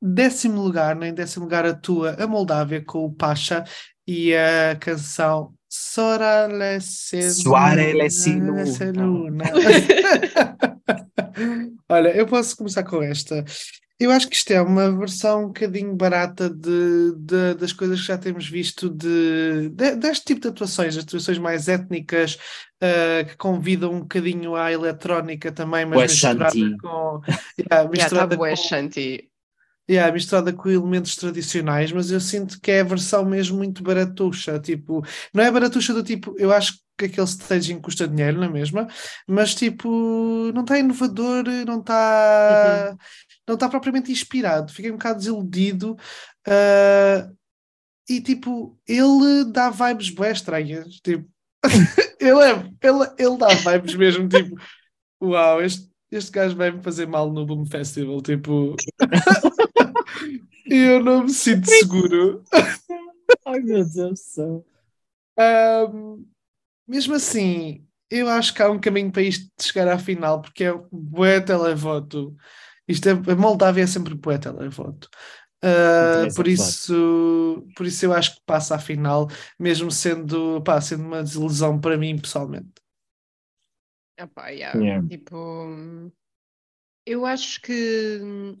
décimo 0.00 0.62
lugar, 0.62 0.96
né? 0.96 1.08
em 1.08 1.14
décimo 1.14 1.44
lugar 1.44 1.64
atua 1.64 2.16
a 2.18 2.26
Moldávia 2.26 2.82
com 2.84 3.04
o 3.04 3.12
Pasha 3.12 3.64
e 4.06 4.34
a 4.34 4.76
canção 4.76 5.54
Sora 5.68 6.48
Soare 6.80 7.92
Lesi 7.92 8.40
Luna. 8.40 9.44
Olha, 11.88 12.16
eu 12.16 12.26
posso 12.26 12.56
começar 12.56 12.84
com 12.84 13.02
esta. 13.02 13.44
Eu 13.98 14.10
acho 14.10 14.28
que 14.28 14.34
isto 14.34 14.50
é 14.52 14.60
uma 14.60 14.90
versão 14.96 15.44
um 15.44 15.46
bocadinho 15.48 15.94
barata 15.96 16.50
de, 16.50 17.12
de- 17.16 17.54
das 17.54 17.72
coisas 17.72 18.00
que 18.00 18.06
já 18.06 18.18
temos 18.18 18.48
visto 18.48 18.90
de, 18.90 19.68
de- 19.70 19.96
deste 19.96 20.24
tipo 20.26 20.40
de 20.40 20.48
atuações, 20.48 20.96
atuações 20.98 21.38
mais 21.38 21.68
étnicas, 21.68 22.36
ah, 22.80 23.24
que 23.24 23.36
convidam 23.36 23.92
um 23.94 24.00
bocadinho 24.00 24.56
à 24.56 24.72
eletrónica 24.72 25.52
também, 25.52 25.86
mas 25.86 26.04
misturada 26.06 26.54
shanty. 26.58 26.76
com, 26.76 27.20
yeah, 27.58 27.88
Yeah, 27.96 28.10
tá 28.14 28.26
misturada 28.26 28.36
com, 28.38 28.78
yeah, 29.90 30.12
misturada 30.12 30.52
com 30.52 30.68
elementos 30.70 31.16
tradicionais, 31.16 31.92
mas 31.92 32.10
eu 32.10 32.20
sinto 32.20 32.60
que 32.60 32.70
é 32.70 32.80
a 32.80 32.84
versão 32.84 33.24
mesmo 33.24 33.58
muito 33.58 33.82
baratuxa, 33.82 34.58
tipo, 34.60 35.02
não 35.32 35.44
é 35.44 35.50
baratuxa 35.50 35.92
do 35.92 36.02
tipo, 36.02 36.34
eu 36.38 36.52
acho 36.52 36.78
que 36.96 37.06
aquele 37.06 37.26
staging 37.26 37.80
custa 37.80 38.06
dinheiro, 38.08 38.36
não 38.38 38.44
é 38.44 38.48
mesma? 38.50 38.86
Mas 39.26 39.54
tipo, 39.54 39.88
não 40.54 40.62
está 40.62 40.78
inovador, 40.78 41.44
não 41.66 41.80
está 41.80 42.96
não 43.46 43.54
está 43.54 43.68
propriamente 43.68 44.10
inspirado, 44.10 44.72
fiquei 44.72 44.90
um 44.90 44.96
bocado 44.96 45.18
desiludido. 45.18 45.96
ah, 46.46 47.30
e 48.08 48.20
tipo, 48.20 48.78
ele 48.86 49.44
dá 49.50 49.70
vibes 49.70 50.10
bem 50.10 50.30
estranhas, 50.30 51.00
tipo, 51.00 51.26
ele, 52.20 52.42
é, 52.42 52.52
ele, 52.82 53.14
ele 53.18 53.38
dá 53.38 53.48
vibes 53.48 53.94
mesmo, 53.94 54.28
tipo, 54.28 54.56
uau, 55.22 55.62
este, 55.62 55.88
este 56.10 56.30
gajo 56.30 56.54
vai 56.54 56.70
me 56.70 56.82
fazer 56.82 57.06
mal 57.06 57.32
no 57.32 57.46
Boom 57.46 57.64
Festival, 57.64 58.20
tipo, 58.20 58.76
eu 60.66 61.02
não 61.02 61.24
me 61.24 61.30
sinto 61.30 61.66
seguro. 61.66 62.42
Ai 63.46 63.60
meu 63.60 63.84
Deus 63.84 64.10
do 64.10 64.16
céu. 64.16 64.66
Ahm, 65.38 66.24
mesmo 66.86 67.14
assim, 67.14 67.86
eu 68.10 68.28
acho 68.28 68.54
que 68.54 68.62
há 68.62 68.70
um 68.70 68.78
caminho 68.78 69.10
para 69.10 69.22
isto 69.22 69.50
chegar 69.60 69.88
à 69.88 69.98
final, 69.98 70.40
porque 70.42 70.64
é 70.64 70.74
bué 70.92 71.40
televoto. 71.40 72.36
Isto 72.86 73.08
é, 73.08 73.12
a 73.12 73.36
Moldávia 73.36 73.82
é 73.82 73.86
sempre 73.86 74.16
televoto. 74.38 75.08
Ah, 75.62 76.16
Muito 76.16 76.26
bem, 76.26 76.34
por 76.34 76.46
isso, 76.48 77.66
por 77.74 77.86
isso 77.86 78.04
eu 78.04 78.12
acho 78.12 78.34
que 78.34 78.42
passa 78.44 78.74
à 78.74 78.78
final, 78.78 79.28
mesmo 79.58 79.90
sendo, 79.90 80.62
pá, 80.62 80.80
sendo 80.80 81.04
uma 81.04 81.22
desilusão 81.22 81.80
para 81.80 81.96
mim 81.96 82.18
pessoalmente. 82.18 82.72
Epá, 84.18 84.48
yeah. 84.50 84.78
Yeah. 84.78 85.08
Tipo, 85.08 86.12
eu 87.06 87.26
acho 87.26 87.60
que 87.60 87.72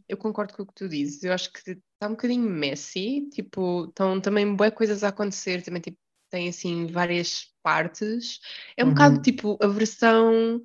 eu 0.08 0.16
concordo 0.16 0.54
com 0.54 0.62
o 0.62 0.66
que 0.66 0.74
tu 0.74 0.88
dizes. 0.88 1.22
Eu 1.22 1.32
acho 1.32 1.52
que 1.52 1.58
está 1.70 2.06
um 2.06 2.10
bocadinho 2.10 2.48
messy. 2.48 3.28
Tipo, 3.30 3.86
estão 3.86 4.20
também 4.20 4.54
boas 4.54 4.72
coisas 4.74 5.04
a 5.04 5.08
acontecer. 5.08 5.62
Também 5.62 5.80
tipo, 5.80 5.98
tem 6.30 6.48
assim 6.48 6.86
várias 6.86 7.52
partes. 7.62 8.40
É 8.76 8.84
um 8.84 8.88
Uhum. 8.88 8.94
bocado 8.94 9.22
tipo 9.22 9.58
a 9.62 9.66
versão 9.68 10.62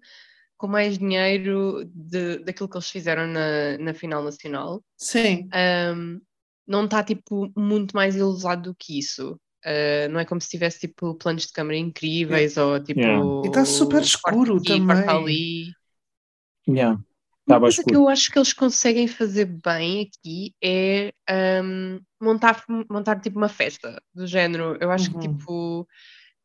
com 0.60 0.68
mais 0.68 0.98
dinheiro 1.00 1.86
de, 1.86 2.40
daquilo 2.44 2.68
que 2.70 2.76
eles 2.78 2.90
fizeram 2.92 3.26
na, 3.26 3.78
na 3.80 3.94
final 3.94 4.22
nacional. 4.24 4.84
Sim, 4.98 5.50
Um, 5.96 6.20
não 6.68 6.86
está 6.86 7.02
tipo 7.04 7.52
muito 7.58 7.96
mais 7.96 8.16
ilusado 8.16 8.70
do 8.72 8.76
que 8.76 9.00
isso. 9.00 9.40
Uh, 9.66 10.08
não 10.12 10.20
é 10.20 10.26
como 10.26 10.40
se 10.40 10.50
tivesse 10.50 10.82
tipo 10.82 11.16
planos 11.16 11.48
de 11.48 11.54
câmara 11.54 11.78
incríveis 11.78 12.58
ou 12.58 12.78
tipo. 12.84 13.00
Yeah. 13.00 13.48
E 13.48 13.52
tá 13.52 13.66
super 13.66 14.02
escuro 14.02 14.58
aqui, 14.58 14.68
também. 14.68 15.10
ali. 15.10 15.74
Yeah. 16.68 17.00
Uma 17.48 17.60
coisa 17.60 17.84
que 17.84 17.92
escuro. 17.92 18.06
eu 18.06 18.10
acho 18.10 18.32
que 18.32 18.38
eles 18.38 18.54
conseguem 18.54 19.08
fazer 19.08 19.46
bem 19.46 20.08
aqui 20.08 20.54
é 20.64 21.12
um, 21.64 22.00
montar, 22.22 22.64
montar 22.90 23.20
tipo 23.20 23.38
uma 23.38 23.50
festa 23.50 24.00
do 24.14 24.28
género. 24.28 24.78
Eu 24.80 24.92
acho 24.92 25.10
que 25.10 25.16
Uhum. 25.16 25.22
tipo 25.22 25.88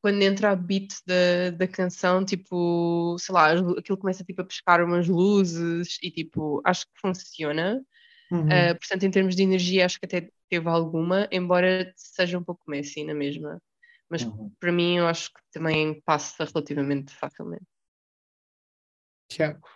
quando 0.05 0.20
entra 0.20 0.50
a 0.50 0.55
beat 0.55 0.92
da, 1.07 1.48
da 1.57 1.66
canção, 1.66 2.22
tipo, 2.26 3.16
sei 3.18 3.34
lá, 3.34 3.52
aquilo 3.52 3.96
começa 3.96 4.22
tipo 4.22 4.42
a 4.42 4.44
pescar 4.44 4.84
umas 4.84 5.09
luzes 5.09 5.98
e 6.02 6.11
tipo, 6.11 6.61
acho 6.62 6.84
que 6.84 7.00
funciona. 7.00 7.80
uhum. 8.30 8.42
Uh, 8.42 8.78
portanto, 8.78 9.05
em 9.05 9.11
termos 9.11 9.34
de 9.34 9.42
energia, 9.42 9.86
acho 9.86 9.98
que 9.98 10.05
até 10.05 10.28
teve 10.50 10.68
alguma, 10.68 11.26
embora 11.32 11.90
seja 11.96 12.38
um 12.38 12.44
pouco 12.44 12.70
messy 12.70 13.02
na 13.02 13.14
mesma. 13.14 13.59
Mas 14.11 14.24
Uhum. 14.24 14.52
para 14.61 14.70
mim, 14.70 14.98
eu 14.98 15.07
acho 15.07 15.30
que 15.32 15.40
também 15.50 16.02
passa 16.02 16.44
relativamente 16.44 17.14
facilmente. 17.14 17.64
Tiago. 19.26 19.66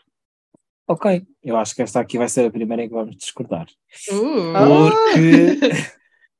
Ok, 0.86 1.26
eu 1.42 1.56
acho 1.56 1.74
que 1.74 1.80
esta 1.80 2.00
aqui 2.00 2.18
vai 2.18 2.28
ser 2.28 2.44
a 2.44 2.50
primeira 2.50 2.82
em 2.82 2.88
que 2.88 2.94
vamos 2.94 3.16
discordar. 3.16 3.66
Uh! 4.10 4.54
Ah! 4.54 4.90
Porque. 4.90 5.58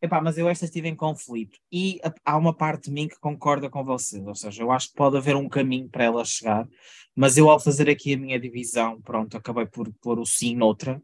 Epá, 0.01 0.21
mas 0.21 0.39
eu 0.39 0.49
esta 0.49 0.65
estive 0.65 0.89
em 0.89 0.95
conflito 0.95 1.59
e 1.73 2.01
há 2.25 2.37
uma 2.37 2.55
parte 2.55 2.85
de 2.85 2.93
mim 2.93 3.09
que 3.09 3.19
concorda 3.19 3.69
com 3.69 3.83
vocês, 3.85 4.25
ou 4.25 4.35
seja, 4.35 4.63
eu 4.63 4.71
acho 4.71 4.91
que 4.91 4.95
pode 4.95 5.17
haver 5.17 5.35
um 5.35 5.49
caminho 5.49 5.89
para 5.89 6.05
ela 6.05 6.25
chegar, 6.25 6.69
mas 7.17 7.37
eu 7.37 7.51
ao 7.51 7.59
fazer 7.59 7.91
aqui 7.91 8.15
a 8.15 8.19
minha 8.19 8.39
divisão, 8.39 9.01
pronto, 9.03 9.37
acabei 9.37 9.67
por 9.67 9.93
pôr 10.01 10.21
o 10.21 10.25
sim 10.25 10.55
noutra 10.55 11.03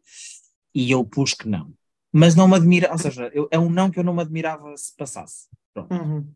e 0.72 0.90
eu 0.92 1.04
pus 1.04 1.34
que 1.34 1.48
não. 1.48 1.72
Mas 2.12 2.36
não 2.36 2.46
me 2.46 2.54
admira, 2.54 2.92
ou 2.92 2.98
seja, 2.98 3.28
eu- 3.34 3.48
é 3.50 3.58
um 3.58 3.68
não 3.68 3.90
que 3.90 3.98
eu 3.98 4.04
não 4.04 4.14
me 4.14 4.22
admirava 4.22 4.76
se 4.76 4.94
passasse. 4.96 5.48
Uhum. 5.76 6.32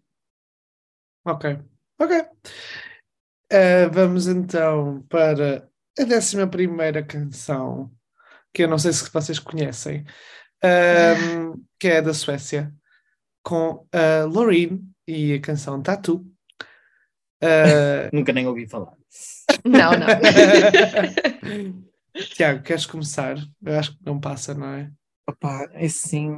Ok, 1.24 1.60
ok. 1.98 2.26
Uh, 3.52 3.88
vamos 3.92 4.26
então 4.26 5.02
para 5.08 5.70
a 5.98 6.04
décima 6.04 6.46
primeira 6.46 7.04
canção, 7.04 7.90
que 8.52 8.64
eu 8.64 8.68
não 8.68 8.78
sei 8.78 8.92
se 8.92 9.08
vocês 9.12 9.38
conhecem, 9.38 10.04
um, 10.64 11.64
que 11.78 11.88
é 11.88 12.02
da 12.02 12.12
Suécia, 12.14 12.72
com 13.42 13.86
a 13.92 14.24
Loreen 14.24 14.82
e 15.06 15.34
a 15.34 15.40
canção 15.40 15.82
Tattoo. 15.82 16.24
Uh, 17.42 18.10
Nunca 18.12 18.32
nem 18.32 18.46
ouvi 18.46 18.66
falar. 18.66 18.92
Não, 19.64 19.92
não. 19.92 20.06
Tiago, 22.34 22.62
queres 22.62 22.84
começar? 22.86 23.36
Eu 23.64 23.78
acho 23.78 23.92
que 23.96 24.04
não 24.04 24.18
passa, 24.20 24.54
não 24.54 24.66
é? 24.68 24.90
Opá, 25.28 25.68
é 25.72 25.84
assim, 25.84 26.32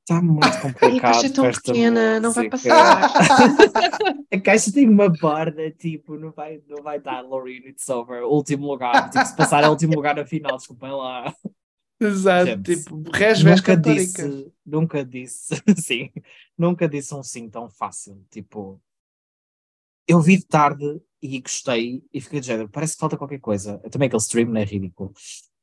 está 0.00 0.20
muito 0.20 0.44
E 0.48 0.50
a 0.50 0.60
complicado. 0.60 1.00
caixa 1.00 1.26
é 1.26 1.30
tão 1.30 1.50
pequena, 1.50 2.18
não 2.20 2.32
vai 2.32 2.48
música. 2.50 2.68
passar. 2.74 3.12
A 4.32 4.40
caixa 4.40 4.72
tem 4.72 4.88
uma 4.88 5.08
borda, 5.08 5.70
tipo, 5.70 6.18
não 6.18 6.32
vai, 6.32 6.60
não 6.68 6.82
vai 6.82 6.98
dar 7.00 7.20
Loreen, 7.22 7.68
it's 7.68 7.88
over. 7.88 8.24
Último 8.24 8.66
lugar, 8.66 9.10
tipo, 9.10 9.24
se 9.24 9.36
passar 9.36 9.62
é 9.62 9.68
último 9.68 9.94
lugar 9.94 10.16
na 10.16 10.26
final, 10.26 10.56
desculpem 10.56 10.90
lá. 10.90 11.32
Exato, 12.04 12.46
Gente, 12.46 12.76
tipo, 12.76 13.02
resves 13.12 13.56
nunca 13.56 13.76
disse, 13.76 14.52
nunca 14.66 15.04
disse, 15.04 15.54
sim, 15.78 16.10
nunca 16.58 16.88
disse 16.88 17.14
um 17.14 17.22
sim 17.22 17.48
tão 17.48 17.70
fácil. 17.70 18.24
Tipo, 18.30 18.82
eu 20.06 20.20
vi 20.20 20.36
de 20.36 20.46
tarde 20.46 21.00
e 21.20 21.40
gostei 21.40 22.02
e 22.12 22.20
fiquei 22.20 22.40
de 22.40 22.46
género, 22.46 22.68
parece 22.68 22.94
que 22.94 23.00
falta 23.00 23.16
qualquer 23.16 23.38
coisa. 23.38 23.78
Também 23.90 24.06
aquele 24.06 24.20
stream 24.20 24.48
não 24.48 24.60
é 24.60 24.64
ridículo. 24.64 25.12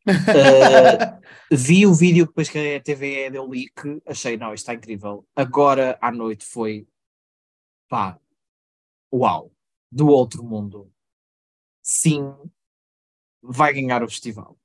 Uh, 0.09 1.21
vi 1.51 1.85
o 1.85 1.93
vídeo 1.93 2.25
depois 2.25 2.49
que 2.49 2.57
a 2.57 2.81
TVE 2.81 3.29
deu 3.29 3.47
leak, 3.47 4.01
achei, 4.07 4.37
não, 4.37 4.53
isto 4.53 4.63
está 4.63 4.73
incrível. 4.73 5.27
Agora 5.35 5.99
à 6.01 6.09
noite 6.11 6.45
foi, 6.45 6.87
pá, 7.87 8.17
uau, 9.13 9.51
do 9.91 10.07
outro 10.07 10.43
mundo. 10.43 10.91
Sim, 11.83 12.33
vai 13.41 13.73
ganhar 13.73 14.01
o 14.01 14.07
festival. 14.07 14.58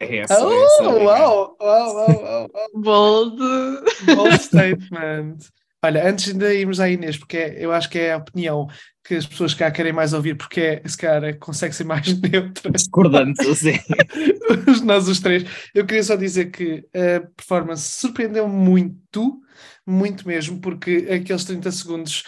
É 0.00 0.18
essa, 0.18 0.44
Oh, 0.46 0.52
essa 0.52 0.82
minha- 0.82 1.04
uau, 1.04 1.56
uau, 1.60 1.94
uau, 1.94 1.94
uau, 2.10 2.50
uau. 2.52 2.70
Bold. 2.74 3.38
Bold 4.14 4.38
statement. 4.42 5.36
Olha, 5.84 6.08
antes 6.08 6.32
de 6.32 6.54
irmos 6.58 6.80
à 6.80 6.88
Inês, 6.88 7.16
porque 7.16 7.36
é- 7.36 7.64
eu 7.64 7.72
acho 7.72 7.88
que 7.88 7.98
é 7.98 8.12
a 8.12 8.16
opinião 8.16 8.66
que 9.06 9.14
as 9.14 9.24
pessoas 9.26 9.54
cá 9.54 9.70
querem 9.70 9.92
mais 9.92 10.12
ouvir, 10.12 10.34
porque 10.36 10.60
é, 10.60 10.82
se 10.88 10.96
calhar 10.98 11.38
consegue 11.38 11.74
ser 11.74 11.84
mais 11.84 12.06
neutra. 12.20 12.72
Discordante, 12.72 13.40
assim. 13.48 13.78
nós 14.84 15.06
os 15.08 15.20
três. 15.20 15.44
Eu 15.74 15.86
queria 15.86 16.02
só 16.02 16.16
dizer 16.16 16.46
que 16.50 16.84
a 16.94 17.20
performance 17.36 17.82
surpreendeu 18.00 18.48
muito, 18.48 19.40
muito 19.86 20.26
mesmo, 20.26 20.60
porque 20.60 21.06
aqueles 21.10 21.44
30 21.44 21.70
segundos 21.70 22.24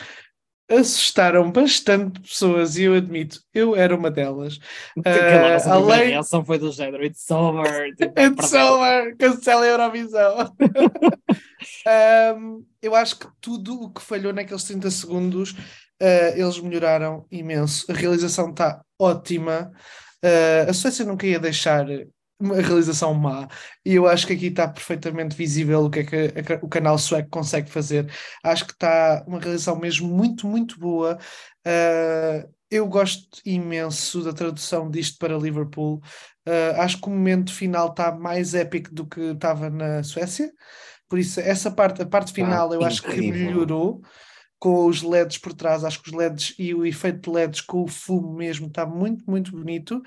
assustaram 0.71 1.51
bastante 1.51 2.21
pessoas 2.21 2.77
e 2.77 2.83
eu 2.85 2.95
admito, 2.95 3.41
eu 3.55 3.75
era 3.75 3.95
uma 3.95 4.11
delas. 4.11 4.59
Aquela 4.99 5.53
nossa 5.53 5.71
além- 5.73 5.87
primeira 5.87 6.11
reação 6.15 6.45
foi 6.45 6.59
do 6.59 6.71
género, 6.71 7.05
it's 7.05 7.31
over. 7.31 7.95
Tipo, 7.97 8.13
It's 8.21 8.53
over, 8.53 9.17
cancela 9.17 9.65
a 9.65 9.69
Eurovisão. 9.69 10.55
Um, 12.37 12.65
eu 12.83 12.95
acho 12.95 13.19
que 13.19 13.27
tudo 13.41 13.83
o 13.83 13.91
que 13.91 14.01
falhou 14.01 14.33
naqueles 14.33 14.65
30 14.65 14.91
segundos, 14.91 15.53
uh, 15.53 16.37
eles 16.37 16.61
melhoraram 16.61 17.27
imenso. 17.31 17.91
A 17.91 17.95
realização 17.95 18.51
está 18.51 18.83
ótima. 18.99 19.73
Uh, 20.25 20.71
a 20.71 20.73
Suécia 20.73 21.05
nunca 21.05 21.27
ia 21.27 21.39
deixar 21.39 21.87
uma 22.41 22.57
realização 22.57 23.15
má. 23.15 23.49
E 23.85 23.95
eu 23.95 24.07
acho 24.07 24.27
que 24.27 24.33
aqui 24.33 24.47
está 24.47 24.69
perfeitamente 24.69 25.35
visível 25.37 25.85
o 25.85 25.91
que 25.91 26.01
é 26.01 26.05
que 26.05 26.53
a- 26.53 26.61
o 26.63 26.69
canal 26.69 26.97
sueco 26.99 27.29
consegue 27.31 27.71
fazer. 27.71 28.11
Acho 28.45 28.65
que 28.67 28.73
está 28.73 29.25
uma 29.27 29.41
realização 29.41 29.79
mesmo 29.79 30.09
muito, 30.09 30.47
muito 30.47 30.79
boa. 30.79 31.19
Uh, 31.67 32.49
eu 32.71 32.87
gosto 32.87 33.27
imenso 33.45 34.23
da 34.23 34.33
tradução 34.33 34.91
disto 34.91 35.19
para 35.19 35.37
Liverpool. 35.39 36.01
Uh, 36.47 36.81
acho 36.81 37.01
que 37.01 37.07
o 37.09 37.11
momento 37.11 37.53
final 37.53 37.89
está 37.89 38.13
mais 38.13 38.55
épico 38.55 38.95
do 38.95 39.07
que 39.07 39.21
estava 39.21 39.69
na 39.71 40.03
Suécia. 40.03 40.51
Por 41.09 41.19
isso, 41.19 41.41
essa 41.41 41.71
parte, 41.71 42.03
a 42.03 42.07
parte 42.07 42.33
final, 42.33 42.73
eu 42.73 42.85
acho 42.85 43.03
que 43.03 43.09
incrível. 43.09 43.47
melhorou 43.47 44.03
com 44.59 44.87
os 44.87 45.03
LEDs 45.03 45.39
por 45.39 45.55
trás. 45.55 45.85
Acho 45.85 46.03
que 46.03 46.11
os 46.11 46.15
LEDs 46.17 46.55
e 46.59 46.75
o 46.75 46.85
efeito 46.85 47.31
de 47.31 47.37
LEDs 47.37 47.61
com 47.63 47.83
o 47.85 47.89
fumo 47.89 48.33
mesmo 48.35 48.67
está 48.67 48.85
muito, 48.85 49.25
muito 49.29 49.53
bonito. 49.53 50.03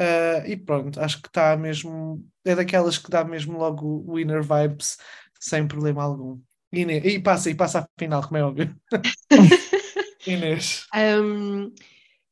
Uh, 0.00 0.46
e 0.46 0.56
pronto, 0.56 1.00
acho 1.00 1.20
que 1.20 1.28
está 1.28 1.56
mesmo. 1.56 2.24
É 2.44 2.54
daquelas 2.54 2.98
que 2.98 3.10
dá 3.10 3.24
mesmo 3.24 3.58
logo 3.58 4.04
winner 4.12 4.42
vibes 4.42 4.98
sem 5.38 5.66
problema 5.66 6.04
algum. 6.04 6.40
Inês, 6.72 7.04
e 7.04 7.18
passa, 7.18 7.50
e 7.50 7.54
passa 7.54 7.80
à 7.80 7.88
final, 7.98 8.22
como 8.22 8.38
é 8.38 8.44
óbvio. 8.44 8.74
Inês. 10.26 10.86
Um, 10.94 11.70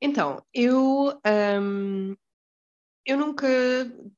então, 0.01 0.43
eu, 0.55 1.13
um, 1.61 2.17
eu 3.05 3.19
nunca, 3.19 3.47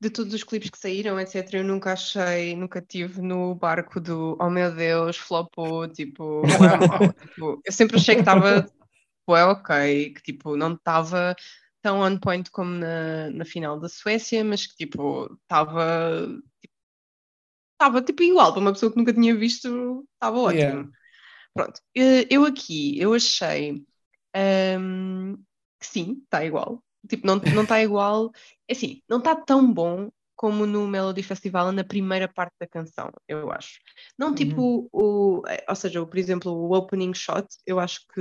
de 0.00 0.10
todos 0.10 0.32
os 0.32 0.44
clipes 0.44 0.70
que 0.70 0.78
saíram, 0.78 1.18
etc., 1.18 1.54
eu 1.54 1.64
nunca 1.64 1.94
achei, 1.94 2.54
nunca 2.54 2.80
tive 2.80 3.20
no 3.20 3.54
barco 3.54 3.98
do 3.98 4.36
oh 4.40 4.48
meu 4.48 4.72
Deus, 4.72 5.16
flopou, 5.16 5.88
tipo. 5.88 6.42
Tipo, 7.20 7.60
eu 7.64 7.72
sempre 7.72 7.96
achei 7.96 8.14
que 8.14 8.20
estava 8.20 8.66
ué, 9.28 9.44
ok, 9.44 10.10
que 10.14 10.22
tipo, 10.22 10.56
não 10.56 10.74
estava 10.74 11.34
tão 11.82 12.00
on 12.00 12.18
point 12.18 12.50
como 12.50 12.70
na, 12.72 13.30
na 13.30 13.44
final 13.44 13.78
da 13.80 13.88
Suécia, 13.88 14.44
mas 14.44 14.66
que 14.66 14.76
tipo, 14.76 15.32
estava 15.42 16.26
estava 17.72 18.02
tipo 18.02 18.22
igual 18.22 18.52
para 18.52 18.60
uma 18.60 18.72
pessoa 18.72 18.92
que 18.92 18.98
nunca 18.98 19.12
tinha 19.12 19.34
visto, 19.36 20.06
estava 20.14 20.38
ótimo. 20.38 20.78
Yeah. 20.84 20.88
Pronto, 21.54 21.80
eh, 21.96 22.26
eu 22.30 22.44
aqui, 22.44 22.98
eu 23.00 23.14
achei 23.14 23.84
hum, 24.78 25.36
que 25.80 25.86
sim, 25.86 26.22
está 26.24 26.44
igual. 26.44 26.82
Tipo, 27.08 27.26
não 27.26 27.36
não 27.52 27.62
está 27.64 27.82
igual. 27.82 28.32
É 28.68 28.72
assim, 28.72 29.02
não 29.08 29.18
está 29.18 29.34
tão 29.36 29.72
bom 29.72 30.10
como 30.36 30.66
no 30.66 30.88
Melody 30.88 31.22
Festival 31.22 31.72
na 31.72 31.84
primeira 31.84 32.28
parte 32.28 32.54
da 32.60 32.66
canção, 32.66 33.10
eu 33.28 33.50
acho. 33.52 33.80
Não 34.18 34.30
Uhum. 34.30 34.34
tipo 34.34 34.88
o, 34.92 35.42
eh, 35.48 35.64
ou 35.68 35.76
seja, 35.76 36.02
o, 36.02 36.06
por 36.06 36.18
exemplo, 36.18 36.52
o 36.52 36.72
opening 36.76 37.14
shot, 37.14 37.46
eu 37.66 37.78
acho 37.78 38.00
que 38.14 38.20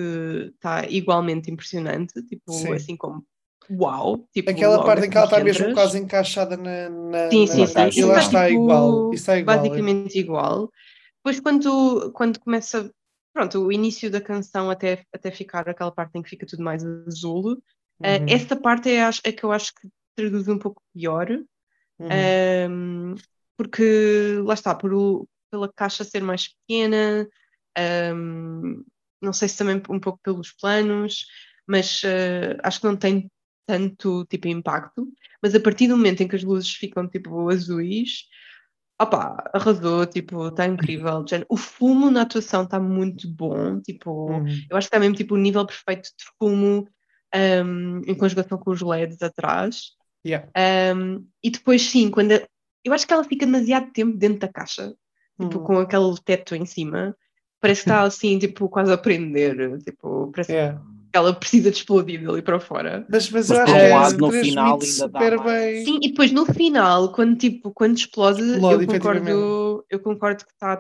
está 0.56 0.86
igualmente 0.88 1.50
impressionante, 1.52 2.22
tipo, 2.24 2.52
Sim. 2.52 2.74
assim 2.74 2.98
como 2.98 3.26
uau, 3.70 4.28
tipo, 4.34 4.50
Aquela 4.50 4.84
parte 4.84 5.06
em 5.06 5.10
que 5.10 5.18
ela 5.18 5.26
está 5.26 5.40
mesmo 5.40 5.74
quase 5.74 5.98
encaixada 6.00 6.58
na. 6.58 6.90
na 6.90 7.30
Sim, 7.32 7.48
na- 7.48 7.54
sim, 7.56 7.68
sim. 7.68 7.74
caixa. 7.74 7.90
Isso 7.90 8.00
E 8.00 8.04
lá 8.04 8.20
está, 8.20 8.22
está 8.28 8.48
tipo, 8.50 8.64
igual. 8.64 8.92
Isso 9.14 9.14
está 9.14 9.38
igual. 9.38 9.56
é. 9.56 9.60
Basicamente 9.60 10.20
igual. 10.20 10.72
Depois, 11.18 11.40
quando, 11.40 12.12
quando 12.14 12.40
começa, 12.40 12.92
pronto, 13.34 13.60
o 13.60 13.72
início 13.72 14.10
da 14.10 14.20
canção 14.20 14.70
até, 14.70 15.04
até 15.14 15.32
ficar 15.32 15.70
aquela 15.70 15.92
parte 15.92 16.18
em 16.18 16.22
que 16.22 16.30
fica 16.30 16.46
tudo 16.46 16.64
mais 16.64 16.84
azul, 16.84 17.62
eh, 18.04 18.18
Uhum, 18.18 18.26
essa 18.30 18.56
parte 18.56 18.90
é, 18.90 19.04
acho- 19.04 19.22
é 19.24 19.32
que 19.32 19.44
eu 19.44 19.52
acho 19.52 19.72
que 19.76 19.88
traduz 20.16 20.48
um 20.48 20.58
pouco 20.58 20.82
pior, 20.94 21.30
uhum. 21.30 22.10
ehm, 22.10 23.16
porque 23.58 24.40
lá 24.44 24.54
está, 24.54 24.74
por 24.76 24.94
o- 24.94 25.28
pela 25.52 25.72
caixa 25.72 26.04
ser 26.04 26.22
mais 26.24 26.48
pequena, 26.50 27.28
ehm, 27.78 28.84
não 29.22 29.34
sei 29.34 29.48
se 29.48 29.58
também 29.58 29.82
um 29.90 30.00
pouco 30.00 30.20
pelos 30.24 30.52
planos, 30.54 31.26
mas 31.68 32.02
eh, 32.04 32.58
acho 32.64 32.80
que 32.82 32.88
não 32.88 32.98
tem 32.98 33.30
tanto 33.72 34.26
tipo 34.26 34.48
impacto. 34.48 35.08
Mas 35.42 35.56
a 35.56 35.60
partir 35.60 35.88
do 35.88 35.96
momento 35.98 36.22
em 36.22 36.28
que 36.28 36.36
as 36.36 36.44
luzes 36.44 36.70
ficam 36.76 37.08
tipo 37.08 37.50
azuis, 37.50 38.26
opá, 39.02 39.50
arrasou, 39.54 40.06
tipo, 40.06 40.48
está 40.50 40.66
incrível. 40.68 41.24
O 41.50 41.56
fumo 41.58 42.12
na 42.12 42.22
atuação 42.24 42.64
está 42.64 42.80
muito 42.80 43.28
bom, 43.30 43.80
tipo, 43.82 44.30
Uhum. 44.32 44.46
eu 44.70 44.78
acho 44.78 44.88
que 44.88 44.96
está 44.96 45.00
mesmo 45.00 45.16
tipo 45.16 45.36
o 45.36 45.38
nível 45.38 45.66
perfeito 45.66 46.10
de 46.18 46.26
fumo 46.38 46.88
ehm, 47.34 48.02
em 48.06 48.14
conjugação 48.14 48.58
com 48.58 48.72
os 48.72 48.82
LEDs 48.82 49.22
atrás. 49.22 49.92
Yeah. 50.26 50.50
Um, 50.94 51.26
e 51.42 51.50
depois, 51.50 51.82
sim, 51.82 52.12
quando 52.12 52.34
a- 52.34 52.46
eu 52.84 52.92
acho 52.94 53.08
que 53.08 53.14
ela 53.14 53.24
fica 53.24 53.46
demasiado 53.46 53.90
tempo 53.94 54.18
dentro 54.18 54.40
da 54.40 54.50
caixa, 54.50 54.94
tipo, 55.40 55.60
Uhum. 55.60 55.64
com 55.64 55.80
aquele 55.80 56.14
teto 56.26 56.56
em 56.56 56.66
cima. 56.66 57.16
Parece 57.62 57.84
que 57.84 57.90
está 57.90 58.02
assim, 58.04 58.38
tipo, 58.38 58.68
quase 58.68 58.92
a 58.92 58.98
prender. 58.98 59.78
Tipo, 59.80 60.30
parece 60.34 60.52
Yeah. 60.52 60.78
que 60.78 60.86
ela 61.14 61.34
precisa 61.34 61.70
de 61.72 61.78
explodir 61.78 62.24
dali 62.24 62.42
para 62.42 62.60
fora. 62.60 63.06
Mas, 63.10 63.30
mas, 63.30 63.50
Mas 63.50 63.58
eu 63.58 63.64
acho 63.64 63.74
um 63.74 63.78
que 63.78 63.90
lado, 63.90 64.18
no 64.18 64.30
transmite 64.30 64.50
final, 64.50 64.80
ainda 64.82 65.08
dá 65.08 65.20
super 65.20 65.44
bem. 65.44 65.86
Sim, 65.86 66.00
e 66.02 66.10
depois 66.10 66.32
no 66.32 66.46
final, 66.46 67.12
quando, 67.12 67.38
tipo, 67.38 67.72
quando 67.72 67.98
explode, 67.98 68.42
Explode, 68.42 68.84
eu, 68.84 68.88
concordo, 68.88 69.86
eu 69.90 70.00
concordo 70.00 70.46
que 70.46 70.52
está 70.52 70.80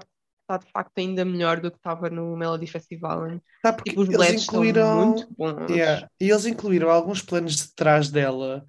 está 0.55 0.57
de 0.57 0.71
facto 0.71 0.91
ainda 0.97 1.23
melhor 1.25 1.59
do 1.59 1.71
que 1.71 1.77
estava 1.77 2.09
no 2.09 2.35
Melody 2.35 2.67
Festival. 2.67 3.39
Tá, 3.63 3.71
porque 3.73 3.91
Tipo, 3.91 4.01
os 4.01 4.07
eles 4.09 4.19
LEDs 4.19 4.43
incluíram. 4.43 5.05
muito 5.07 5.27
bons. 5.37 5.69
Yeah. 5.69 6.07
E 6.19 6.29
eles 6.29 6.45
incluíram 6.45 6.89
alguns 6.89 7.21
planos 7.21 7.55
de 7.55 7.73
trás 7.75 8.09
dela 8.09 8.65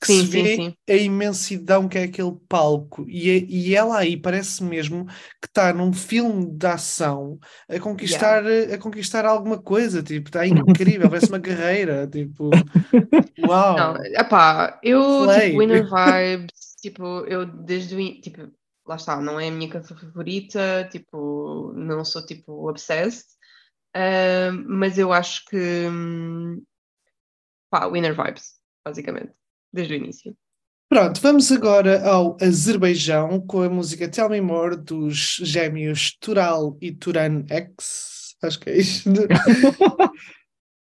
que 0.00 0.08
Sim, 0.08 0.20
se 0.20 0.26
vê 0.26 0.56
sim. 0.56 0.74
a 0.90 0.94
imensidão 0.94 1.88
que 1.88 1.96
é 1.96 2.02
aquele 2.02 2.32
palco 2.48 3.06
e, 3.08 3.30
é- 3.30 3.44
e 3.48 3.74
ela 3.76 3.98
aí 3.98 4.16
parece 4.16 4.62
mesmo 4.62 5.06
que 5.40 5.46
está 5.46 5.72
num 5.72 5.92
filme 5.92 6.46
de 6.50 6.66
ação 6.66 7.38
a 7.68 7.78
conquistar, 7.78 8.42
a 8.44 8.76
conquistar 8.76 9.24
alguma 9.24 9.56
coisa, 9.56 10.02
tipo, 10.02 10.28
está 10.28 10.44
incrível, 10.46 11.08
parece 11.08 11.28
uma 11.28 11.38
guerreira, 11.38 12.06
tipo, 12.08 12.50
uau. 13.46 13.76
Não, 13.76 13.96
epá, 14.04 14.78
eu, 14.82 15.00
Slay. 15.22 15.46
tipo, 15.50 15.58
Winner 15.60 15.84
Vibes, 15.88 16.74
tipo, 16.82 17.04
eu 17.26 17.46
desde 17.46 17.94
o, 17.94 18.20
tipo, 18.20 18.48
lá 18.86 18.96
está, 18.96 19.20
não 19.20 19.40
é 19.40 19.48
a 19.48 19.50
minha 19.50 19.70
canção 19.70 19.96
favorita, 19.96 20.88
tipo, 20.90 21.72
não 21.74 22.04
sou, 22.04 22.24
tipo, 22.24 22.68
obsessed, 22.68 23.26
ah, 23.94 24.50
mas 24.66 24.98
eu 24.98 25.12
acho 25.12 25.44
que, 25.46 25.86
pá, 27.70 27.88
Winner 27.88 28.14
Vibes, 28.14 28.54
basicamente, 28.84 29.32
desde 29.72 29.94
o 29.94 29.96
início. 29.96 30.36
Pronto, 30.88 31.20
vamos 31.20 31.50
agora 31.50 32.06
ao 32.06 32.36
Azerbaijão 32.40 33.40
com 33.46 33.62
a 33.62 33.68
música 33.68 34.08
Tell 34.08 34.28
Me 34.28 34.40
More 34.40 34.76
dos 34.76 35.36
gêmeos 35.42 36.16
Tural 36.20 36.76
e 36.80 36.92
Turan 36.92 37.44
X. 37.48 38.36
Acho 38.42 38.60
que 38.60 38.70
é 38.70 38.78
isto. 38.78 39.10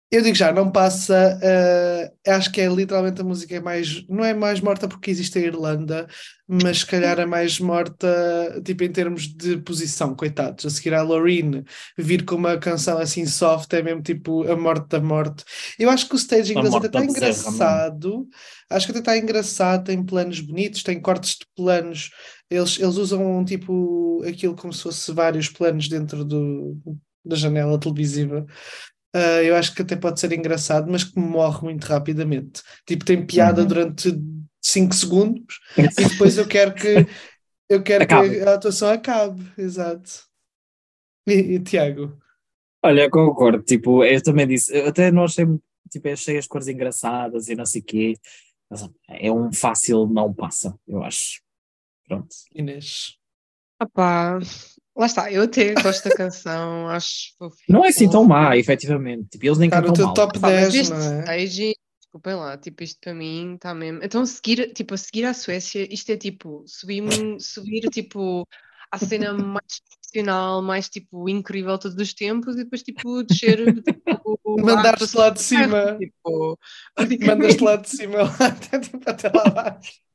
Eu 0.09 0.21
digo 0.21 0.35
já, 0.35 0.53
não 0.53 0.71
passa. 0.71 1.37
eh, 1.43 2.13
acho 2.27 2.49
que 2.49 2.61
é 2.61 2.67
literalmente 2.67 3.19
a 3.19 3.25
música 3.25 3.59
mais. 3.59 4.07
Não 4.07 4.23
é 4.23 4.33
mais 4.33 4.61
morta 4.61 4.87
porque 4.87 5.11
existe 5.11 5.37
a 5.37 5.41
Irlanda, 5.41 6.07
mas 6.47 6.79
se 6.79 6.85
calhar 6.85 7.19
é 7.19 7.25
mais 7.25 7.59
morta, 7.59 8.61
tipo, 8.63 8.85
em 8.85 8.91
termos 8.91 9.27
de 9.27 9.57
posição, 9.57 10.15
coitados. 10.15 10.65
A 10.65 10.69
seguir 10.69 10.93
a 10.93 11.01
Loreen 11.01 11.61
vir 11.97 12.23
com 12.23 12.35
uma 12.35 12.57
canção 12.57 12.97
assim 12.97 13.25
soft 13.25 13.73
é 13.73 13.81
mesmo 13.83 14.01
tipo 14.01 14.49
a 14.49 14.55
morte 14.55 14.87
da 14.87 15.01
morte. 15.01 15.43
Eu 15.77 15.89
acho 15.89 16.07
que 16.07 16.15
o 16.15 16.17
staging 16.17 16.53
deles 16.61 16.73
até 16.73 16.87
está 16.87 17.03
engraçado. 17.03 18.27
Acho 18.69 18.85
que 18.85 18.91
até 18.91 18.99
está 18.99 19.17
engraçado, 19.17 19.83
tem 19.85 20.01
planos 20.05 20.39
bonitos, 20.39 20.83
tem 20.83 21.01
cortes 21.01 21.31
de 21.31 21.45
planos. 21.53 22.11
Eles, 22.49 22.79
eles 22.79 22.95
usam 22.95 23.43
tipo 23.43 24.23
aquilo 24.23 24.55
como 24.55 24.71
se 24.71 24.83
fosse 24.83 25.11
vários 25.11 25.49
planos 25.49 25.89
dentro 25.89 26.23
do, 26.23 26.77
da 27.25 27.35
janela 27.35 27.77
televisiva. 27.77 28.45
Ah, 29.13 29.43
eu 29.43 29.55
acho 29.55 29.73
que 29.73 29.81
até 29.81 29.95
pode 29.95 30.19
ser 30.19 30.31
engraçado, 30.33 30.89
mas 30.91 31.03
que 31.03 31.19
morre 31.19 31.63
muito 31.63 31.85
rapidamente. 31.85 32.61
Tipo, 32.85 33.05
tem 33.05 33.25
piada 33.25 33.61
Uhum. 33.61 33.67
durante 33.67 34.09
5 34.61 34.93
segundos 34.95 35.59
e 35.99 36.05
depois 36.05 36.37
eu 36.37 36.47
quero 36.47 36.73
que 36.73 37.07
eu 37.69 37.83
quero 37.83 38.03
Acabe. 38.03 38.29
que 38.29 38.41
a 38.41 38.55
atuação 38.55 38.89
acabe. 38.89 39.45
Exato. 39.57 40.27
E, 41.27 41.55
e 41.55 41.59
Tiago? 41.63 42.17
Olha, 42.83 43.09
concordo, 43.09 43.63
tipo, 43.63 44.03
eu 44.03 44.21
também 44.21 44.47
disse, 44.47 44.75
eu 44.77 44.87
até 44.87 45.11
não 45.11 45.23
achei, 45.25 45.45
muito- 45.45 45.63
tipo, 45.91 46.07
achei 46.09 46.37
as 46.37 46.47
cores 46.47 46.67
engraçadas 46.67 47.49
e 47.49 47.55
não 47.55 47.65
sei 47.65 47.81
o 47.81 47.83
quê, 47.85 48.13
mas 48.69 48.87
é 49.09 49.31
um 49.31 49.51
fácil 49.51 50.07
não 50.07 50.33
passa, 50.33 50.77
eu 50.87 51.03
acho. 51.03 51.41
Pronto. 52.07 52.29
Inês. 52.53 53.17
Opá, 53.79 54.39
Lá 54.97 55.05
está, 55.05 55.31
eu 55.31 55.43
até 55.43 55.73
gosto 55.75 56.09
da 56.09 56.15
canção, 56.15 56.87
acho 56.89 57.35
fofinho. 57.37 57.65
Não 57.69 57.85
é 57.85 57.89
assim 57.89 58.09
tão 58.09 58.23
má, 58.23 58.57
efetivamente. 58.57 59.29
Tipo, 59.29 59.45
eles 59.45 59.57
nem 59.59 59.67
Está 59.67 59.81
no 59.81 59.87
cantam 59.87 59.95
teu 59.95 60.05
mal. 60.07 60.13
top 60.15 60.39
Pá, 60.39 60.49
mas 60.49 60.71
10, 60.71 60.75
este 60.75 60.93
não 60.93 61.21
é? 61.21 61.73
desculpem 61.99 62.35
lá, 62.35 62.57
tipo, 62.57 62.83
isto 62.83 62.99
para 62.99 63.13
mim 63.13 63.55
está 63.55 63.75
mesmo. 63.75 63.99
Então, 64.01 64.25
seguir, 64.25 64.73
tipo, 64.73 64.93
a 64.93 64.97
seguir 64.97 65.25
à 65.25 65.33
Suécia, 65.33 65.87
isto 65.93 66.11
é 66.11 66.17
tipo, 66.17 66.63
subir, 66.65 67.03
subir 67.39 67.81
tipo, 67.91 68.47
à 68.91 68.97
cena 68.97 69.33
mais 69.33 69.81
profissional, 69.89 70.61
mais 70.61 70.89
tipo, 70.89 71.29
incrível 71.29 71.77
todos 71.77 71.97
os 71.97 72.13
tempos, 72.13 72.55
e 72.55 72.63
depois, 72.63 72.81
tipo, 72.81 73.23
descer, 73.23 73.83
tipo, 73.83 74.01
Mandares-te 74.57 75.15
lá 75.17 75.29
de 75.29 75.41
cima. 75.41 75.97
Tipo, 75.99 76.57
Mandas-te 77.25 77.63
lá 77.63 77.75
de 77.75 77.89
cima 77.89 78.21
até, 78.39 78.79
tipo, 78.79 79.09
até 79.09 79.29
lá 79.29 79.43
abaixo. 79.45 80.06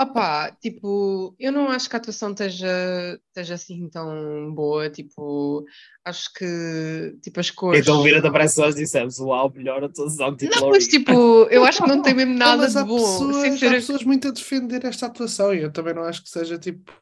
Opá, 0.00 0.52
tipo, 0.60 1.34
eu 1.40 1.50
não 1.50 1.68
acho 1.68 1.90
que 1.90 1.96
a 1.96 1.98
atuação 1.98 2.30
esteja, 2.30 3.20
esteja 3.26 3.54
assim 3.54 3.88
tão 3.88 4.54
boa, 4.54 4.88
tipo, 4.88 5.64
acho 6.04 6.32
que, 6.34 7.18
tipo, 7.20 7.40
as 7.40 7.50
cores... 7.50 7.80
Então 7.80 8.00
vira-te 8.04 8.30
para 8.30 8.44
pessoas 8.44 8.76
e 8.76 8.84
dissemos, 8.84 9.18
uau, 9.18 9.52
melhor 9.52 9.82
atuação 9.82 10.36
tipo 10.36 10.54
Não, 10.54 10.70
mas 10.70 10.86
tipo, 10.86 11.12
eu 11.50 11.64
acho 11.64 11.82
que 11.82 11.88
não 11.88 12.00
tem 12.00 12.14
mesmo 12.14 12.34
nada 12.38 12.68
de 12.68 12.84
bom, 12.84 12.96
pessoas, 12.96 13.58
sem 13.58 13.68
há 13.68 13.72
pessoas 13.72 14.04
muito 14.04 14.28
a 14.28 14.30
defender 14.30 14.84
esta 14.84 15.06
atuação 15.06 15.52
e 15.52 15.62
eu 15.62 15.72
também 15.72 15.94
não 15.94 16.04
acho 16.04 16.22
que 16.22 16.28
seja 16.30 16.56
tipo. 16.56 16.92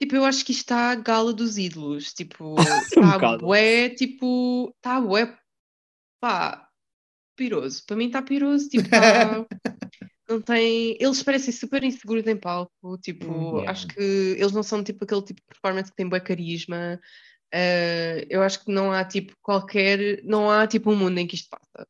Tipo, 0.00 0.16
eu 0.16 0.24
acho 0.24 0.42
que 0.44 0.52
isto 0.52 0.60
está 0.60 0.92
a 0.92 0.94
gala 0.94 1.32
dos 1.34 1.58
ídolos. 1.58 2.12
Tipo, 2.14 2.54
está 2.86 3.12
bocado. 3.14 3.44
bué, 3.46 3.90
tipo, 3.90 4.72
está 4.76 5.00
bué, 5.00 5.36
pá, 6.20 6.68
piroso. 7.36 7.84
Para 7.84 7.96
mim 7.96 8.06
está 8.06 8.22
piroso, 8.22 8.68
tipo, 8.68 8.88
tá- 8.88 9.44
não 10.28 10.40
tem... 10.40 10.96
Eles 11.00 11.22
parecem 11.22 11.52
super 11.52 11.82
inseguros 11.82 12.26
em 12.26 12.36
palco, 12.36 12.98
tipo, 12.98 13.58
yeah. 13.58 13.70
acho 13.70 13.86
que 13.88 14.00
eles 14.00 14.52
não 14.52 14.62
são, 14.62 14.82
tipo, 14.84 15.04
aquele 15.04 15.22
tipo 15.22 15.40
de 15.40 15.46
performance 15.46 15.90
que 15.90 15.96
tem 15.96 16.08
bué 16.08 16.20
carisma. 16.20 17.00
Eh, 17.52 18.26
eu 18.28 18.42
acho 18.42 18.64
que 18.64 18.72
não 18.72 18.92
há, 18.92 19.04
tipo, 19.04 19.34
qualquer... 19.40 20.22
Não 20.24 20.50
há, 20.50 20.66
tipo, 20.66 20.90
um 20.90 20.96
mundo 20.96 21.18
em 21.18 21.26
que 21.26 21.34
isto 21.34 21.48
passa. 21.48 21.88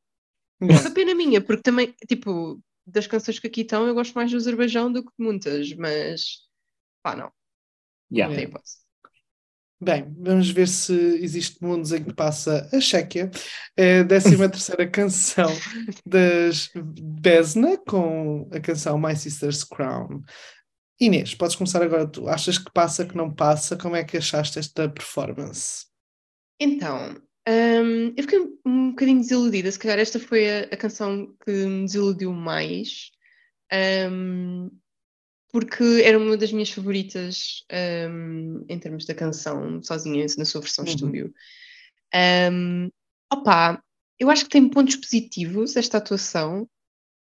Foi 0.83 0.91
pena 0.93 1.15
minha, 1.15 1.41
porque 1.41 1.63
também, 1.63 1.95
tipo, 2.09 2.61
das 2.87 3.07
canções 3.07 3.39
que 3.39 3.47
aqui 3.47 3.61
estão, 3.61 3.87
eu 3.87 3.95
gosto 3.95 4.15
mais 4.15 4.31
do 4.31 4.37
Azerbaijão 4.37 4.91
do 4.91 5.05
que 5.05 5.13
de 5.19 5.25
muitas, 5.25 5.73
mas, 5.75 6.39
pá, 7.03 7.15
não, 7.15 7.33
Yeah. 8.11 8.35
não 8.35 8.41
tem 8.41 8.49
hipótese. 8.49 8.88
Bem, 9.81 10.13
vamos 10.19 10.51
ver 10.51 10.67
se 10.67 10.93
existe 11.23 11.63
mundos 11.63 11.93
em 11.93 12.03
que 12.03 12.13
passa 12.13 12.69
a 12.73 12.81
Chequia. 12.81 13.31
É 13.77 14.01
a 14.01 14.05
13 14.05 14.37
terceira 14.51 14.91
canção 14.91 15.49
das 16.05 16.69
Besna 16.75 17.79
com 17.87 18.49
a 18.53 18.59
canção 18.59 18.99
My 18.99 19.15
Sister's 19.15 19.63
Crown. 19.63 20.23
Inês, 21.01 21.33
podes 21.37 21.55
começar 21.55 21.81
agora 21.81 22.09
tu. 22.09 22.29
Achas 22.29 22.59
que 22.59 22.73
passa, 22.73 23.07
que 23.07 23.17
não 23.17 23.33
passa? 23.33 23.77
Como 23.77 23.95
é 23.95 24.03
que 24.03 24.17
achaste 24.17 24.59
esta 24.59 24.89
performance? 24.89 25.87
Então, 26.59 27.15
hum, 27.49 28.13
eu 28.17 28.23
fiquei 28.25 28.41
um 28.67 28.91
bocadinho 28.91 29.21
desiludida. 29.21 29.71
Se 29.71 29.79
calhar 29.79 30.01
esta 30.01 30.19
foi 30.19 30.51
a, 30.51 30.61
a 30.63 30.77
canção 30.77 31.33
que 31.45 31.53
me 31.53 31.85
desiludiu 31.85 32.33
mais, 32.33 33.13
hum, 34.11 34.71
porque 35.51 36.03
era 36.05 36.19
uma 36.19 36.37
das 36.37 36.53
minhas 36.53 36.71
favoritas 36.71 37.65
hum, 38.11 38.65
em 38.69 38.79
termos 38.79 39.07
da 39.07 39.15
canção, 39.15 39.83
sozinha, 39.83 40.27
na 40.37 40.45
sua 40.45 40.61
versão 40.61 40.85
Uhum. 40.85 40.91
estúdio. 40.91 41.35
Hum, 42.53 42.91
opa, 43.33 43.83
eu 44.19 44.31
acho 44.31 44.45
que 44.45 44.51
tem 44.51 44.69
pontos 44.69 44.97
positivos 44.97 45.77
esta 45.77 45.99
atuação, 45.99 46.69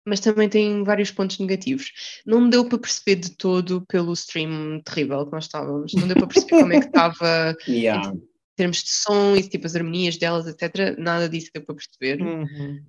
mas 0.06 0.20
também 0.20 0.50
tem 0.50 0.84
vários 0.84 1.12
pontos 1.12 1.40
negativos. 1.40 1.92
Não 2.26 2.42
me 2.42 2.50
deu 2.50 2.68
para 2.68 2.78
perceber 2.78 3.16
de 3.16 3.32
todo 3.38 3.86
pelo 3.88 4.14
stream 4.14 4.82
terrível 4.84 5.26
que 5.26 5.32
nós 5.32 5.46
estávamos, 5.46 5.94
não 5.94 6.08
deu 6.08 6.18
para 6.18 6.28
perceber 6.28 6.62
como 6.62 6.74
é 6.74 6.80
que 6.80 6.88
estava 6.88 7.56
Yeah. 7.68 8.10
em 8.14 8.22
termos 8.56 8.84
de 8.84 8.90
som 8.90 9.36
e 9.36 9.42
tipo 9.48 9.66
as 9.66 9.76
harmonias 9.76 10.18
delas, 10.18 10.46
etc. 10.46 10.98
Nada 10.98 11.30
disso 11.30 11.50
deu 11.54 11.64
para 11.64 11.76
perceber. 11.76 12.22
Uhum. 12.22 12.86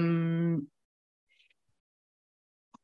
Um, 0.00 0.66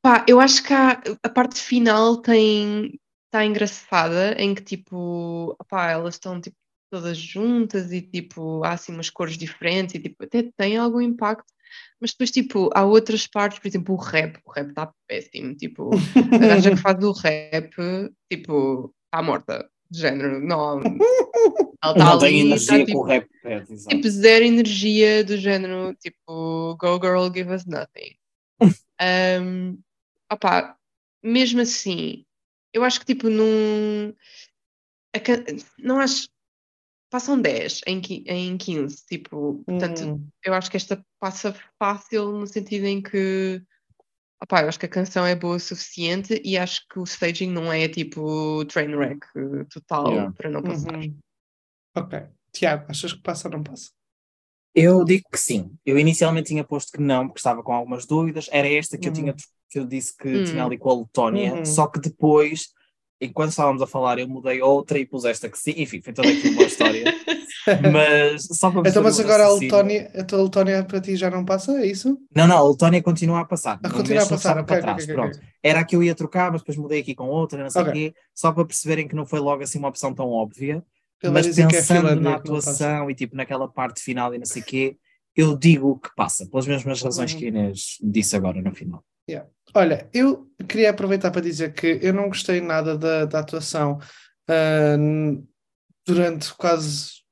pá, 0.04 0.24
eu 0.28 0.38
acho 0.38 0.62
que 0.62 0.72
há- 0.74 1.00
a 1.22 1.28
parte 1.30 1.58
final 1.60 2.18
tem 2.20 3.00
está 3.26 3.44
engraçada 3.44 4.34
em 4.38 4.54
que 4.54 4.62
tipo 4.62 5.56
opá, 5.58 5.90
elas 5.90 6.16
estão 6.16 6.40
tipo 6.40 6.56
todas 6.90 7.16
juntas 7.18 7.90
e 7.90 8.02
tipo 8.02 8.62
há 8.62 8.72
assim 8.74 8.92
umas 8.92 9.10
cores 9.10 9.38
diferentes 9.38 9.94
e 9.96 9.98
tipo 10.00 10.22
até 10.22 10.44
tem 10.56 10.76
algum 10.76 11.00
impacto 11.00 11.52
mas 12.00 12.10
depois 12.12 12.30
tipo 12.30 12.70
há 12.74 12.84
outras 12.84 13.26
partes 13.26 13.58
por 13.58 13.66
exemplo 13.66 13.94
o 13.94 13.98
rap 13.98 14.38
o 14.44 14.50
rap 14.52 14.68
está 14.68 14.92
péssimo 15.08 15.56
tipo 15.56 15.90
a 16.34 16.38
gaja 16.38 16.70
que 16.70 16.76
faz 16.76 17.02
o 17.02 17.10
rap 17.12 17.74
tipo 18.30 18.94
está 19.06 19.22
morta 19.22 19.68
de 19.90 19.98
género 20.00 20.38
não 20.38 20.80
ela 21.82 21.92
está 21.92 22.04
Não 22.04 22.18
tem 22.18 22.40
ali 22.42 22.52
energia 22.52 22.56
está, 22.56 22.74
que 22.76 22.82
o 22.82 22.86
tipo, 22.86 23.02
rap 23.02 23.28
exato. 23.44 23.96
tipo 23.96 24.08
zero 24.10 24.44
energia 24.44 25.24
do 25.24 25.36
género 25.36 25.94
tipo 25.96 26.76
go 26.76 27.00
girl 27.02 27.32
give 27.34 27.52
us 27.52 27.64
nothing 27.66 28.14
um, 29.42 29.76
opá, 30.30 30.76
mesmo 31.22 31.60
assim 31.60 32.24
eu 32.72 32.82
acho 32.84 33.00
que 33.00 33.06
tipo 33.06 33.28
num 33.28 34.14
não 35.78 36.00
acho 36.00 36.28
passam 37.10 37.40
10 37.40 37.80
em, 37.86 38.00
em 38.26 38.56
15 38.58 39.04
tipo, 39.06 39.62
portanto 39.64 40.00
Uhum. 40.04 40.28
eu 40.44 40.54
acho 40.54 40.70
que 40.70 40.76
esta 40.76 41.04
passa 41.20 41.54
fácil 41.78 42.32
no 42.32 42.46
sentido 42.46 42.86
em 42.86 43.00
que 43.00 43.62
opá, 44.42 44.62
eu 44.62 44.68
acho 44.68 44.78
que 44.78 44.86
a 44.86 44.88
canção 44.90 45.24
é 45.24 45.34
boa 45.34 45.56
o 45.56 45.60
suficiente 45.60 46.40
e 46.44 46.58
acho 46.58 46.86
que 46.88 46.98
o 46.98 47.04
staging 47.04 47.50
não 47.50 47.72
é 47.72 47.88
tipo 47.88 48.64
train 48.66 48.94
wreck 48.94 49.24
eh, 49.36 49.64
total 49.70 50.10
Yeah. 50.10 50.32
para 50.32 50.50
não 50.50 50.62
passar 50.62 50.98
Uhum. 50.98 51.18
Ok. 51.96 52.18
Tiago, 52.52 52.86
achas 52.88 53.12
que 53.12 53.22
passa 53.22 53.48
ou 53.48 53.52
não 53.52 53.62
passa? 53.62 53.90
Eu 54.74 55.04
digo 55.04 55.28
que 55.30 55.38
sim. 55.38 55.76
Eu 55.86 55.96
inicialmente 55.98 56.48
tinha 56.48 56.64
posto 56.64 56.92
que 56.92 57.00
não, 57.00 57.26
porque 57.28 57.38
estava 57.38 57.62
com 57.62 57.72
algumas 57.72 58.06
dúvidas. 58.06 58.48
Era 58.50 58.68
esta 58.68 58.98
que 58.98 59.08
eu 59.08 59.12
Uhum. 59.12 59.18
tinha 59.20 59.34
que 59.70 59.78
eu 59.78 59.84
disse 59.86 60.16
que 60.16 60.28
Hum. 60.28 60.44
tinha 60.44 60.64
ali 60.64 60.78
com 60.78 60.90
a 60.90 60.96
Letónia, 60.98 61.54
Uhum. 61.54 61.64
só 61.64 61.86
que 61.86 61.98
depois, 62.00 62.68
enquanto 63.20 63.50
estávamos 63.50 63.80
a 63.82 63.86
falar, 63.86 64.18
eu 64.18 64.28
mudei 64.28 64.60
outra 64.62 64.98
e 64.98 65.06
pus 65.06 65.24
esta 65.24 65.48
que 65.48 65.58
sim. 65.58 65.74
Enfim, 65.76 66.00
foi 66.02 66.12
toda 66.12 66.30
aqui 66.30 66.48
uma 66.48 66.64
história. 66.64 67.04
Mas 67.92 68.44
só 68.44 68.70
para 68.70 68.80
Então, 68.80 69.02
perceber 69.02 69.02
mas 69.04 69.20
agora 69.20 69.44
a 69.46 69.52
Letónia, 69.54 70.12
a 70.14 70.24
tua 70.24 70.42
Letónia 70.42 70.84
para 70.84 71.00
ti 71.00 71.16
já 71.16 71.30
não 71.30 71.44
passa, 71.46 71.72
é 71.80 71.86
isso? 71.86 72.18
Não, 72.34 72.46
não, 72.46 72.58
a 72.58 72.68
Letónia 72.68 73.02
continua 73.02 73.40
a 73.40 73.44
passar. 73.46 73.80
A 73.82 73.88
No 73.88 73.94
continuar 73.94 74.20
a 74.22 74.26
só 74.26 74.34
passar, 74.34 74.50
estava 74.50 74.60
ok, 74.60 74.66
para 74.76 74.82
trás. 74.82 75.02
ok, 75.04 75.14
ok. 75.14 75.14
Pronto. 75.14 75.46
Era 75.62 75.80
a 75.80 75.84
que 75.84 75.96
eu 75.96 76.02
ia 76.02 76.14
trocar, 76.14 76.52
mas 76.52 76.60
depois 76.60 76.76
mudei 76.76 77.00
aqui 77.00 77.14
com 77.14 77.24
outra, 77.28 77.62
não 77.62 77.70
sei 77.70 77.82
o 77.82 77.92
quê, 77.92 78.14
só 78.34 78.52
para 78.52 78.66
perceberem 78.66 79.08
que 79.08 79.14
não 79.16 79.24
foi 79.24 79.40
logo 79.40 79.62
assim 79.62 79.78
uma 79.78 79.88
opção 79.88 80.12
tão 80.12 80.28
óbvia. 80.28 80.84
Pela 81.20 81.32
mas 81.34 81.58
é 81.58 81.66
pensando 81.66 82.00
Finlândia 82.00 82.20
na 82.22 82.34
atuação 82.36 83.10
e 83.10 83.14
tipo 83.14 83.34
naquela 83.34 83.66
parte 83.66 84.02
final 84.02 84.34
e 84.34 84.38
não 84.38 84.44
sei 84.44 84.60
o 84.60 84.64
quê, 84.64 84.96
eu 85.34 85.56
digo 85.56 85.98
que 85.98 86.14
passa, 86.14 86.46
pelas 86.50 86.66
mesmas 86.66 87.00
razões 87.00 87.32
Uhum. 87.32 87.38
que 87.38 87.44
a 87.46 87.48
Inês 87.48 87.96
disse 88.02 88.36
agora 88.36 88.60
no 88.60 88.74
final. 88.74 89.02
Olha, 89.76 90.08
eu 90.14 90.48
queria 90.68 90.90
aproveitar 90.90 91.30
para 91.30 91.40
dizer 91.40 91.72
que 91.74 91.98
eu 92.02 92.12
não 92.14 92.28
gostei 92.28 92.60
nada 92.60 92.96
da, 92.96 93.24
da 93.24 93.40
atuação 93.40 93.98
n- 94.96 95.44
durante 96.06 96.54
quase, 96.54 97.22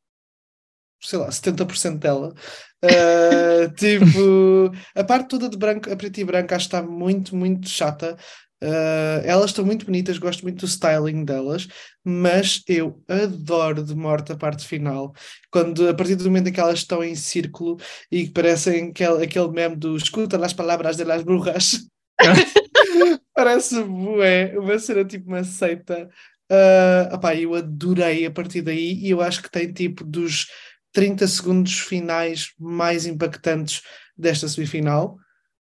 sei 1.01 1.19
lá, 1.19 1.31
70% 1.31 1.99
dela. 2.01 2.35
Ah, 2.83 3.69
tipo, 3.77 4.71
a 4.95 5.05
parte 5.05 5.29
toda 5.29 5.49
de 5.49 5.57
branco, 5.57 5.91
a 5.91 5.97
preto 5.97 6.19
e 6.21 6.25
branco, 6.25 6.55
acho 6.55 6.69
que 6.69 6.77
está 6.77 6.83
muito, 6.87 7.35
muito 7.37 7.69
chata. 7.69 8.17
Ah, 8.63 9.21
elas 9.25 9.51
estão 9.51 9.65
muito 9.65 9.85
bonitas, 9.85 10.19
gosto 10.19 10.43
muito 10.43 10.61
do 10.61 10.67
styling 10.67 11.25
delas, 11.25 11.67
mas 12.05 12.63
eu 12.69 13.03
adoro 13.09 13.83
de 13.83 13.95
morte 13.95 14.31
a 14.31 14.37
parte 14.37 14.65
final. 14.67 15.13
Quando, 15.51 15.89
a 15.89 15.95
partir 15.95 16.15
do 16.15 16.25
momento 16.25 16.49
em 16.49 16.53
que 16.53 16.61
elas 16.61 16.79
estão 16.79 17.03
em 17.03 17.17
círculo 17.17 17.79
e 18.11 18.27
que 18.27 18.31
parecem 18.33 18.91
aquele, 18.91 19.25
aquele 19.25 19.49
meme 19.49 19.77
do 19.77 19.97
escuta 19.97 20.37
as 20.45 20.53
palavras 20.53 20.97
de 20.97 21.05
las 21.05 21.25
brujas. 21.25 21.89
Parece 23.35 23.83
bué, 23.83 24.57
uma 24.57 24.79
cena 24.79 25.05
tipo 25.05 25.27
uma 25.27 25.43
seita. 25.43 26.09
Ah, 26.49 27.11
opá, 27.15 27.35
eu 27.35 27.55
adorei 27.55 28.27
a 28.27 28.31
partir 28.31 28.63
daí 28.63 28.95
e 28.95 29.11
eu 29.11 29.21
acho 29.21 29.43
que 29.43 29.51
tem 29.51 29.73
tipo 29.73 30.05
dos 30.05 30.47
30 30.93 31.27
segundos 31.27 31.81
finais 31.81 32.53
mais 32.59 33.07
impactantes 33.07 33.83
desta 34.17 34.47
semifinal 34.47 35.17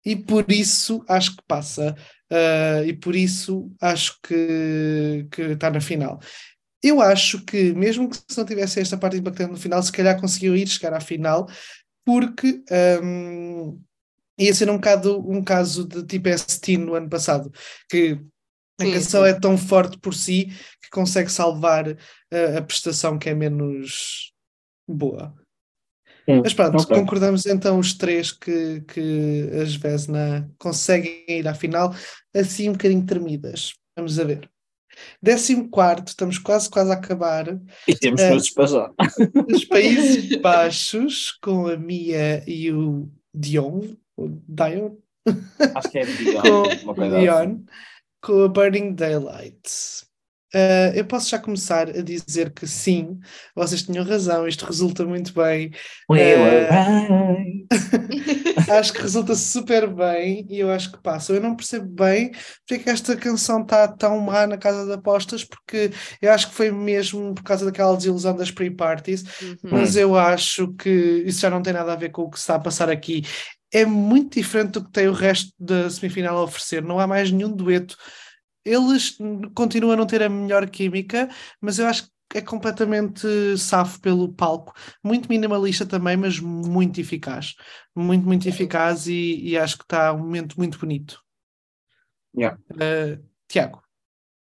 e 0.04 0.14
por 0.14 0.44
isso 0.48 1.04
acho 1.08 1.34
que 1.36 1.42
passa. 1.48 1.96
Ah, 2.30 2.82
e 2.84 2.92
por 2.92 3.14
isso 3.14 3.70
acho 3.80 4.18
que 4.22 5.26
que 5.30 5.42
está 5.42 5.70
na 5.70 5.80
final. 5.80 6.20
Eu 6.82 7.00
acho 7.00 7.44
que, 7.44 7.72
mesmo 7.74 8.08
que 8.08 8.16
se 8.16 8.38
não 8.38 8.44
tivesse 8.44 8.80
esta 8.80 8.96
parte 8.98 9.16
impactante 9.16 9.50
no 9.52 9.58
final, 9.58 9.82
se 9.82 9.92
calhar 9.92 10.20
conseguiu 10.20 10.56
ir 10.56 10.68
chegar 10.68 10.94
à 10.94 11.00
final, 11.00 11.48
porque 12.04 12.62
hum, 13.02 13.80
ia 14.38 14.54
ser 14.54 14.70
um 14.70 14.76
bocado 14.76 15.18
um 15.28 15.42
caso 15.42 15.86
de 15.86 16.04
tipo 16.04 16.28
ST 16.28 16.78
no 16.78 16.94
ano 16.94 17.08
passado, 17.08 17.50
que 17.90 18.20
a 18.80 18.84
Sim, 18.84 18.92
canção 18.92 19.22
sim. 19.24 19.28
é 19.30 19.40
tão 19.40 19.56
forte 19.58 19.98
por 19.98 20.14
si 20.14 20.46
que 20.82 20.90
consegue 20.90 21.30
salvar 21.30 21.88
a, 22.32 22.58
a 22.58 22.62
prestação 22.62 23.18
que 23.18 23.30
é 23.30 23.34
menos 23.34 24.32
boa. 24.88 25.34
Mas 26.26 26.52
pronto, 26.54 26.78
Ok. 26.82 26.96
concordamos 26.96 27.46
então 27.46 27.78
os 27.78 27.94
três 27.94 28.32
que, 28.32 28.80
que 28.82 29.48
as 29.62 29.76
Vesna 29.76 30.50
conseguem 30.58 31.24
ir 31.28 31.46
à 31.46 31.54
final 31.54 31.94
assim 32.34 32.68
um 32.68 32.72
bocadinho 32.72 33.06
tremidas. 33.06 33.74
Vamos 33.96 34.18
a 34.18 34.24
ver. 34.24 34.50
Décimo 35.22 35.68
quarto, 35.68 36.08
estamos 36.08 36.38
quase, 36.38 36.68
quase 36.70 36.90
a 36.90 36.94
acabar. 36.94 37.46
E 37.86 37.94
temos 37.94 38.20
Eh, 38.20 38.30
todos 38.30 38.50
para 38.50 38.66
já. 38.66 38.90
Os 39.52 39.64
Países 39.66 40.36
Baixos, 40.40 41.32
com 41.42 41.66
a 41.68 41.76
Mia 41.76 42.42
e 42.46 42.72
o 42.72 43.08
Dion, 43.34 43.82
o 44.16 44.28
Dion, 44.48 44.96
Acho 45.74 45.90
que 45.90 45.98
é 45.98 46.04
Dion, 46.06 46.42
com 46.84 46.94
coisa 46.94 47.16
assim. 47.16 47.24
Dion, 47.24 47.58
com 48.22 48.44
a 48.44 48.48
Burning 48.48 48.94
Daylight. 48.94 50.05
Ah, 50.54 50.92
eu 50.94 51.04
posso 51.04 51.28
já 51.30 51.38
começar 51.38 51.88
a 51.88 52.00
dizer 52.02 52.50
que 52.52 52.66
sim, 52.66 53.18
vocês 53.54 53.82
tinham 53.82 54.04
razão, 54.04 54.46
isto 54.46 54.64
resulta 54.64 55.04
muito 55.04 55.32
bem. 55.34 55.70
Right. 56.08 57.66
Acho 58.70 58.92
que 58.92 59.02
resulta 59.02 59.34
super 59.34 59.86
bem 59.92 60.46
e 60.48 60.58
eu 60.60 60.70
acho 60.70 60.90
que 60.92 60.98
passa. 61.02 61.32
Eu 61.32 61.40
não 61.40 61.54
percebo 61.56 61.86
bem 61.88 62.30
porque 62.60 62.74
é 62.74 62.78
que 62.78 62.90
esta 62.90 63.16
canção 63.16 63.62
está 63.62 63.86
tão 63.88 64.18
má 64.20 64.46
na 64.46 64.56
casa 64.56 64.86
de 64.86 64.92
apostas, 64.92 65.44
porque 65.44 65.90
eu 66.20 66.32
acho 66.32 66.48
que 66.48 66.54
foi 66.54 66.70
mesmo 66.70 67.34
por 67.34 67.42
causa 67.42 67.64
daquela 67.64 67.96
desilusão 67.96 68.34
das 68.36 68.50
pre-parties, 68.50 69.24
Uhum. 69.42 69.56
mas 69.64 69.96
eu 69.96 70.16
acho 70.16 70.72
que 70.74 70.90
isso 71.26 71.40
já 71.40 71.50
não 71.50 71.62
tem 71.62 71.72
nada 71.72 71.92
a 71.92 71.96
ver 71.96 72.10
com 72.10 72.22
o 72.22 72.30
que 72.30 72.38
está 72.38 72.54
a 72.56 72.60
passar 72.60 72.88
aqui. 72.90 73.22
É 73.72 73.84
muito 73.84 74.34
diferente 74.38 74.72
do 74.72 74.84
que 74.84 74.90
tem 74.92 75.08
o 75.08 75.12
resto 75.12 75.52
da 75.58 75.90
semifinal 75.90 76.38
a 76.38 76.42
oferecer, 76.44 76.82
não 76.82 76.98
há 76.98 77.06
mais 77.06 77.30
nenhum 77.30 77.52
dueto. 77.52 77.96
Eles 78.66 79.16
continuam 79.54 79.92
a 79.92 79.96
não 79.96 80.06
ter 80.06 80.22
a 80.22 80.28
melhor 80.28 80.68
química, 80.68 81.28
mas 81.60 81.78
eu 81.78 81.86
acho 81.86 82.08
que 82.28 82.38
é 82.38 82.40
completamente 82.40 83.56
safo 83.56 84.00
pelo 84.00 84.32
palco. 84.32 84.74
Muito 85.02 85.28
minimalista 85.28 85.86
também, 85.86 86.16
mas 86.16 86.40
muito 86.40 87.00
eficaz. 87.00 87.54
Muito, 87.94 88.26
muito 88.26 88.48
eficaz 88.48 89.06
e, 89.06 89.40
e 89.40 89.56
acho 89.56 89.78
que 89.78 89.84
está 89.84 90.12
um 90.12 90.18
momento 90.18 90.56
muito 90.58 90.78
bonito. 90.78 91.22
Yeah. 92.36 92.58
Uh, 92.72 93.24
Tiago. 93.48 93.82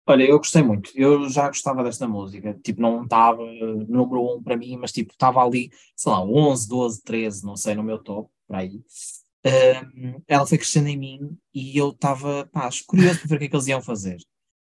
Olha, 0.05 0.23
eu 0.23 0.37
gostei 0.37 0.61
muito. 0.63 0.91
Eu 0.95 1.29
já 1.29 1.47
gostava 1.47 1.83
desta 1.83 2.07
música. 2.07 2.53
Tipo, 2.63 2.81
não 2.81 3.03
estava 3.03 3.41
uh, 3.41 3.85
número 3.87 4.35
um 4.35 4.43
para 4.43 4.57
mim, 4.57 4.75
mas 4.75 4.91
tipo, 4.91 5.13
estava 5.13 5.43
ali, 5.43 5.71
sei 5.95 6.11
lá, 6.11 6.21
11, 6.21 6.67
12, 6.67 7.03
13, 7.03 7.45
não 7.45 7.55
sei, 7.55 7.75
no 7.75 7.83
meu 7.83 7.99
top, 7.99 8.29
para 8.47 8.59
aí. 8.59 8.81
Um, 9.45 10.21
ela 10.27 10.45
foi 10.45 10.57
crescendo 10.57 10.87
em 10.89 10.97
mim 10.97 11.37
e 11.53 11.77
eu 11.77 11.89
estava, 11.91 12.49
curioso 12.87 13.19
para 13.19 13.27
ver 13.29 13.35
o 13.35 13.39
que 13.39 13.45
é 13.45 13.47
que 13.49 13.55
eles 13.55 13.67
iam 13.67 13.81
fazer. 13.81 14.17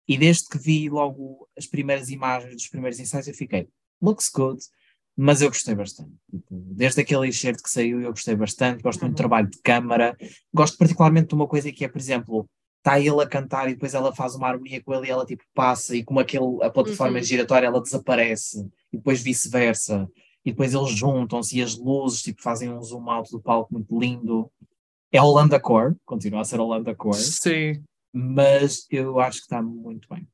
E 0.07 0.17
desde 0.17 0.47
que 0.47 0.57
vi 0.57 0.89
logo 0.89 1.47
as 1.57 1.65
primeiras 1.65 2.09
imagens 2.09 2.53
dos 2.55 2.67
primeiros 2.67 2.99
ensaios, 2.99 3.27
eu 3.27 3.33
fiquei, 3.33 3.67
looks 4.01 4.29
good, 4.29 4.59
mas 5.15 5.41
eu 5.41 5.49
gostei 5.49 5.73
bastante. 5.75 6.11
Tipo, 6.29 6.45
desde 6.73 7.01
aquele 7.01 7.27
enxerto 7.27 7.63
que 7.63 7.69
saiu, 7.69 8.01
eu 8.01 8.11
gostei 8.11 8.35
bastante. 8.35 8.83
Gosto 8.83 9.01
muito 9.01 9.11
do 9.13 9.15
Uhum. 9.15 9.17
trabalho 9.17 9.49
de 9.49 9.57
câmara. 9.61 10.15
Gosto 10.53 10.77
particularmente 10.77 11.27
de 11.29 11.35
uma 11.35 11.47
coisa 11.47 11.71
que 11.71 11.83
é, 11.83 11.87
por 11.87 11.99
exemplo, 11.99 12.47
está 12.79 12.99
ele 12.99 13.21
a 13.21 13.27
cantar 13.27 13.67
e 13.69 13.73
depois 13.73 13.93
ela 13.93 14.13
faz 14.15 14.35
uma 14.35 14.47
harmonia 14.47 14.81
com 14.83 14.93
ele 14.93 15.07
e 15.07 15.09
ela 15.09 15.25
tipo 15.25 15.43
passa 15.53 15.95
e 15.95 16.03
como 16.03 16.19
aquele, 16.19 16.45
a 16.63 16.69
plataforma 16.69 17.17
Uhum. 17.17 17.23
giratória 17.23 17.67
ela 17.67 17.81
desaparece 17.81 18.59
e 18.93 18.97
depois 18.97 19.21
vice-versa 19.21 20.07
e 20.45 20.51
depois 20.51 20.73
eles 20.73 20.91
juntam-se 20.91 21.57
e 21.57 21.61
as 21.61 21.75
luzes 21.75 22.21
tipo 22.21 22.41
fazem 22.41 22.69
um 22.71 22.81
zoom 22.81 23.09
out 23.09 23.29
do 23.29 23.41
palco 23.41 23.73
muito 23.73 23.99
lindo 23.99 24.49
é 25.11 25.21
Holanda 25.21 25.59
Core, 25.59 25.95
continua 26.05 26.41
a 26.41 26.43
ser 26.45 26.59
Holanda 26.59 26.93
Core 26.95 27.17
Sim. 27.17 27.83
mas 28.13 28.85
eu 28.89 29.19
acho 29.19 29.39
que 29.39 29.43
está 29.45 29.61
muito 29.61 30.07
bem 30.09 30.27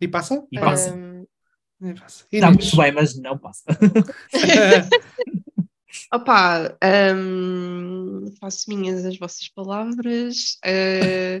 E 0.00 0.08
passa? 0.08 0.46
e 0.50 0.58
passa, 0.58 0.94
Um, 0.94 1.24
passa. 1.94 2.26
está 2.32 2.50
muito 2.50 2.76
bem 2.76 2.92
mas 2.92 3.16
não 3.18 3.38
passa 3.38 3.64
Opa, 6.12 6.76
hum, 7.16 8.26
faço 8.40 8.68
minhas 8.68 9.04
as 9.04 9.18
vossas 9.18 9.48
palavras. 9.48 10.58
Eh, 10.64 11.40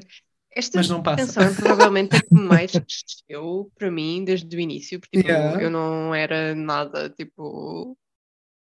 esta 0.50 0.78
Mas 0.78 0.88
não 0.88 1.02
passa. 1.02 1.18
canção 1.26 1.42
é 1.42 1.54
provavelmente 1.54 2.16
a 2.16 2.20
que 2.20 2.34
mais 2.34 2.72
cresceu 2.72 3.70
para 3.78 3.90
mim 3.90 4.24
desde 4.24 4.54
o 4.56 4.60
início, 4.60 4.98
porque 5.00 5.18
tipo, 5.18 5.28
Yeah. 5.28 5.62
eu 5.62 5.70
não 5.70 6.14
era 6.14 6.54
nada, 6.54 7.10
tipo, 7.10 7.96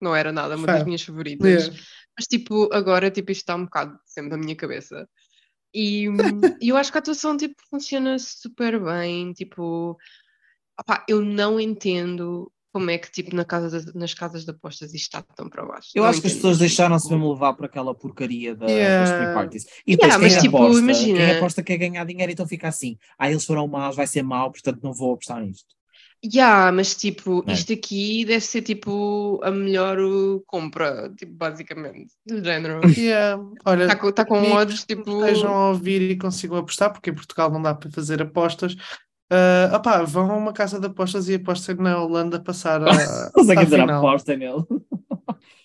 não 0.02 0.14
era 0.16 0.32
nada 0.32 0.56
uma 0.58 0.66
Fã. 0.68 0.74
das 0.74 0.84
minhas 0.84 1.02
favoritas. 1.02 1.68
Yeah. 1.68 1.84
Mas 2.18 2.26
tipo, 2.28 2.70
agora 2.74 3.12
tipo, 3.12 3.32
isto 3.32 3.42
está 3.42 3.56
um 3.56 3.66
bocado 3.66 3.98
sempre 4.06 4.32
na 4.32 4.38
minha 4.38 4.56
cabeça. 4.56 5.08
E, 5.76 6.06
eu 6.62 6.76
acho 6.78 6.92
que 6.92 6.98
a 6.98 7.02
atuação 7.02 7.38
tipo, 7.38 7.54
funciona 7.70 8.18
super 8.18 8.80
bem. 8.82 9.34
Tipo, 9.34 9.96
opá, 10.80 11.06
eu 11.08 11.22
não 11.22 11.60
entendo 11.60 12.52
como 12.74 12.90
é 12.90 12.98
que 12.98 13.12
tipo, 13.12 13.36
na 13.36 13.44
casa 13.46 13.82
de- 13.84 13.96
nas 13.96 14.14
casas 14.14 14.46
de 14.46 14.52
apostas 14.52 14.94
isto 14.94 15.06
está 15.06 15.22
tão 15.22 15.50
para 15.50 15.66
baixo. 15.66 15.90
eu 15.94 16.04
Não 16.04 16.10
acho 16.10 16.22
que 16.22 16.28
as 16.28 16.34
entendo. 16.34 16.42
pessoas 16.44 16.58
deixaram-se 16.60 17.10
mesmo 17.12 17.32
levar 17.34 17.54
por 17.54 17.66
aquela 17.66 17.94
porcaria 17.94 18.56
da, 18.56 18.66
Yeah. 18.66 19.04
das 19.12 19.18
pre-parties 19.18 19.66
e 19.86 19.92
depois 19.98 20.14
Yeah, 20.14 20.18
mas, 20.24 20.34
quem, 20.34 20.42
tipo, 20.44 20.58
aposta, 20.58 20.80
imagina- 20.80 21.18
quem 21.20 21.32
aposta 21.38 21.64
quer 21.64 21.78
ganhar 21.78 22.06
dinheiro 22.06 22.32
então 22.32 22.48
fica 22.48 22.68
assim 22.70 22.98
ah 23.20 23.30
eles 23.30 23.46
foram 23.46 23.68
maus, 23.68 23.96
vai 23.96 24.08
ser 24.08 24.24
mau 24.24 24.52
portanto 24.52 24.80
não 24.82 24.94
vou 24.94 25.14
apostar 25.14 25.42
nisto 25.42 25.76
Yeah, 26.26 26.72
mas 26.72 26.96
tipo, 26.96 27.44
É. 27.48 27.54
isto 27.54 27.72
aqui 27.74 28.26
deve 28.26 28.42
ser 28.42 28.62
tipo 28.64 29.40
a 29.44 29.52
melhor 29.52 30.00
uh, 30.00 30.44
compra, 30.48 31.12
tipo, 31.16 31.34
basicamente, 31.34 32.14
do 32.26 32.44
género. 32.44 32.82
Yeah. 32.98 33.42
Olha, 33.66 33.84
Está 33.84 33.96
com, 33.96 34.12
tá 34.12 34.26
com 34.26 34.52
odds, 34.52 34.84
que 34.84 34.96
tipo. 34.96 35.24
estejam 35.26 35.54
a 35.54 35.70
ouvir 35.70 36.02
e 36.02 36.18
consigam 36.18 36.58
apostar, 36.58 36.92
porque 36.92 37.12
em 37.12 37.16
Portugal 37.16 37.52
não 37.52 37.62
dá 37.62 37.76
para 37.76 37.92
fazer 37.92 38.22
apostas. 38.22 38.76
Ah, 39.30 39.76
opá, 39.76 40.04
vão 40.04 40.32
a 40.32 40.36
uma 40.38 40.54
casa 40.54 40.80
de 40.80 40.88
apostas 40.88 41.28
e 41.28 41.36
apostem 41.36 41.76
na 41.76 42.02
Holanda 42.02 42.40
passar 42.40 42.82
a, 42.82 42.88
dizer 43.66 43.82
a 43.82 43.98
aposta 43.98 44.36
nele 44.38 44.64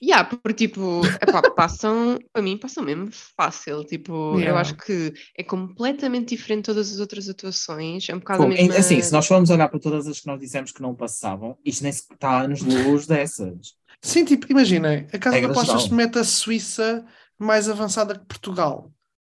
Yeah, 0.02 0.24
porque 0.24 0.66
tipo, 0.66 1.00
epá, 1.20 1.42
passam, 1.50 2.18
para 2.32 2.42
mim 2.42 2.58
passam 2.58 2.82
mesmo 2.82 3.08
fácil. 3.36 3.84
Tipo, 3.84 4.34
eu 4.34 4.40
Yeah. 4.40 4.60
acho 4.60 4.76
que 4.76 5.12
é 5.38 5.44
completamente 5.44 6.30
diferente 6.34 6.58
de 6.58 6.66
todas 6.66 6.92
as 6.92 6.98
outras 6.98 7.28
atuações. 7.28 8.08
É 8.08 8.14
um 8.14 8.18
bocado 8.18 8.42
a 8.42 8.46
Fogo. 8.46 8.56
mesma. 8.58 8.76
Assim, 8.78 9.00
se 9.00 9.12
nós 9.12 9.26
formos 9.26 9.48
olhar 9.50 9.68
para 9.68 9.78
todas 9.78 10.06
as 10.08 10.18
que 10.20 10.26
nós 10.26 10.40
dissemos 10.40 10.72
que 10.72 10.82
não 10.82 10.94
passavam, 10.94 11.56
isto 11.64 11.82
nem 11.84 11.92
se 11.92 12.02
está 12.12 12.30
a 12.30 12.42
anos-luz 12.42 13.06
dessas. 13.06 13.74
Sim, 14.00 14.24
tipo, 14.24 14.50
imaginem, 14.50 15.06
a 15.12 15.18
casa 15.18 15.36
de 15.36 15.42
Regra 15.42 15.52
apostas 15.52 15.82
geral. 15.82 15.96
mete 15.96 16.18
a 16.18 16.24
Suíça 16.24 17.04
mais 17.38 17.68
avançada 17.68 18.18
que 18.18 18.24
Portugal. 18.26 18.91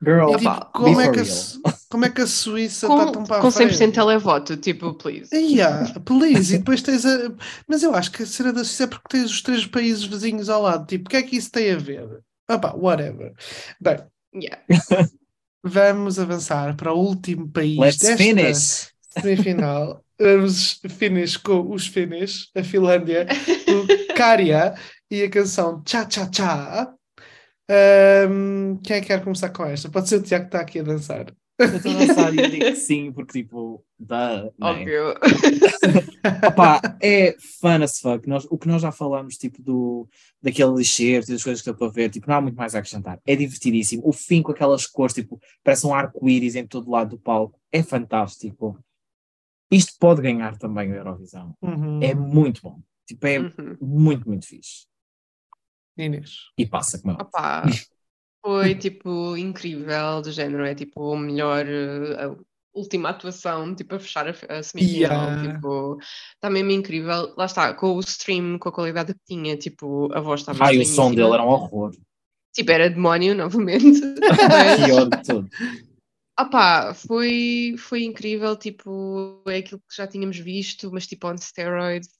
Girl, 0.04 0.34
Opa, 0.34 0.38
tipo, 0.38 0.66
como, 0.72 1.00
é 1.00 1.08
que 1.10 1.20
a, 1.20 1.24
como 1.88 2.04
é 2.04 2.10
que 2.10 2.20
a 2.22 2.26
Suíça 2.26 2.88
está 2.88 3.06
tão 3.06 3.26
para 3.26 3.38
a 3.38 3.40
com 3.40 3.48
100% 3.48 3.76
frente? 3.76 3.92
televoto, 3.92 4.56
tipo, 4.56 4.94
please. 4.94 5.34
Yeah, 5.34 5.98
please, 6.04 6.54
e 6.54 6.58
depois 6.58 6.82
tens 6.82 7.04
a. 7.06 7.32
Mas 7.68 7.82
eu 7.82 7.94
acho 7.94 8.10
que 8.12 8.22
a 8.22 8.26
cena 8.26 8.52
da 8.52 8.64
Suíça 8.64 8.84
é 8.84 8.86
porque 8.88 9.08
tens 9.08 9.30
os 9.30 9.42
três 9.42 9.66
países 9.66 10.04
vizinhos 10.04 10.48
ao 10.48 10.62
lado. 10.62 10.86
Tipo, 10.86 11.06
o 11.06 11.10
que 11.10 11.16
é 11.16 11.22
que 11.22 11.36
isso 11.36 11.50
tem 11.50 11.72
a 11.72 11.76
ver? 11.78 12.20
Opa, 12.50 12.74
whatever. 12.76 13.32
Bem, 13.80 13.98
Yeah. 14.36 14.60
vamos 15.64 16.18
avançar 16.18 16.76
para 16.76 16.92
o 16.92 16.98
último 16.98 17.48
país 17.50 17.78
Let's 17.78 17.98
desta 17.98 18.16
finish. 18.16 18.88
semifinal. 19.10 20.02
Vamos 20.20 20.80
finish 20.96 21.36
com 21.36 21.72
os 21.72 21.88
Finnish, 21.88 22.48
a 22.54 22.62
Finlândia, 22.62 23.26
o 23.68 24.14
Karja 24.14 24.74
e 25.10 25.22
a 25.24 25.28
canção 25.28 25.82
Cha 25.84 26.08
Cha 26.08 26.30
Cha. 26.32 26.94
Ahm, 27.70 28.76
quem 28.82 28.96
é 28.96 29.00
que 29.00 29.06
quer 29.08 29.22
começar 29.24 29.48
com 29.50 29.64
esta? 29.64 29.88
Pode 29.88 30.08
ser 30.08 30.16
o 30.16 30.22
Tiago 30.22 30.44
que 30.44 30.48
está 30.48 30.60
aqui 30.60 30.80
a 30.80 30.82
dançar. 30.82 31.34
Eu 31.58 31.76
estou 31.76 31.92
a 31.92 31.94
dançar 32.04 32.34
e 32.34 32.38
eu 32.40 32.50
digo 32.50 32.64
que 32.64 32.76
sim, 32.76 33.12
porque 33.12 33.40
tipo, 33.42 33.84
dá. 33.98 34.50
Óbvio. 34.60 35.14
Opa, 36.48 36.80
é 37.00 37.36
fun 37.60 37.82
as 37.82 37.98
fuck. 38.00 38.28
Nós, 38.28 38.44
o 38.50 38.58
que 38.58 38.66
nós 38.68 38.82
já 38.82 38.90
falamos, 38.90 39.36
tipo, 39.36 39.62
do, 39.62 40.08
daquele 40.42 40.74
lixeiro 40.74 41.24
e 41.24 41.32
das 41.32 41.42
coisas 41.44 41.62
que 41.62 41.66
deu 41.70 41.76
para 41.76 41.88
ver, 41.92 42.10
tipo, 42.10 42.28
não 42.28 42.36
há 42.36 42.40
muito 42.40 42.56
mais 42.56 42.74
a 42.74 42.78
acrescentar. 42.80 43.20
É 43.24 43.36
divertidíssimo. 43.36 44.02
O 44.04 44.12
fim 44.12 44.42
com 44.42 44.50
aquelas 44.52 44.86
cores, 44.86 45.14
tipo, 45.14 45.40
parece 45.62 45.86
um 45.86 45.94
arco-íris 45.94 46.56
em 46.56 46.66
todo 46.66 46.90
lado 46.90 47.10
do 47.10 47.18
palco. 47.18 47.58
É 47.70 47.82
fantástico. 47.82 48.78
Isto 49.70 49.92
pode 49.98 50.20
ganhar 50.22 50.56
também 50.58 50.92
a 50.92 50.96
Eurovisão. 50.96 51.54
Uhum. 51.62 52.00
É 52.02 52.14
muito 52.14 52.60
bom. 52.62 52.80
Tipo, 53.06 53.26
é 53.26 53.38
Uhum. 53.38 53.76
muito, 53.80 54.28
muito 54.28 54.46
fixe. 54.46 54.86
Inês. 55.96 56.30
E 56.58 56.66
passa, 56.66 57.00
como. 57.00 57.14
Opa, 57.14 57.62
foi 58.44 58.74
tipo 58.74 59.36
incrível, 59.36 60.20
do 60.22 60.30
género, 60.32 60.64
é 60.64 60.74
tipo 60.74 61.00
o 61.12 61.16
melhor, 61.16 61.64
eh, 61.66 62.24
a 62.24 62.36
última 62.74 63.10
atuação, 63.10 63.74
tipo 63.74 63.94
a 63.94 64.00
fechar 64.00 64.26
a, 64.28 64.30
a 64.58 64.62
semifinal, 64.62 65.28
Yeah. 65.30 65.54
tipo, 65.54 65.98
está 66.34 66.50
mesmo 66.50 66.70
incrível. 66.72 67.32
Lá 67.36 67.44
está, 67.46 67.72
com 67.74 67.94
o 67.94 68.00
stream, 68.00 68.58
com 68.58 68.68
a 68.68 68.72
qualidade 68.72 69.14
que 69.14 69.20
tinha, 69.26 69.56
tipo, 69.56 70.12
a 70.12 70.20
voz 70.20 70.40
estava 70.40 70.64
Ai, 70.66 70.78
o 70.78 70.84
som 70.84 71.14
dele 71.14 71.32
era 71.32 71.42
um 71.44 71.48
horror. 71.48 71.92
Tipo, 72.52 72.70
era 72.72 72.90
demónio 72.90 73.34
novamente. 73.36 74.00
Mas, 74.20 74.84
Pior 74.84 75.08
de 75.08 75.22
tudo. 75.22 75.48
opá, 76.38 76.92
foi, 76.94 77.74
foi 77.78 78.02
incrível, 78.04 78.56
tipo, 78.56 79.42
é 79.46 79.58
aquilo 79.58 79.80
que 79.88 79.96
já 79.96 80.06
tínhamos 80.06 80.36
visto, 80.38 80.90
mas 80.92 81.06
tipo 81.06 81.28
on 81.28 81.38
steroids. 81.38 82.10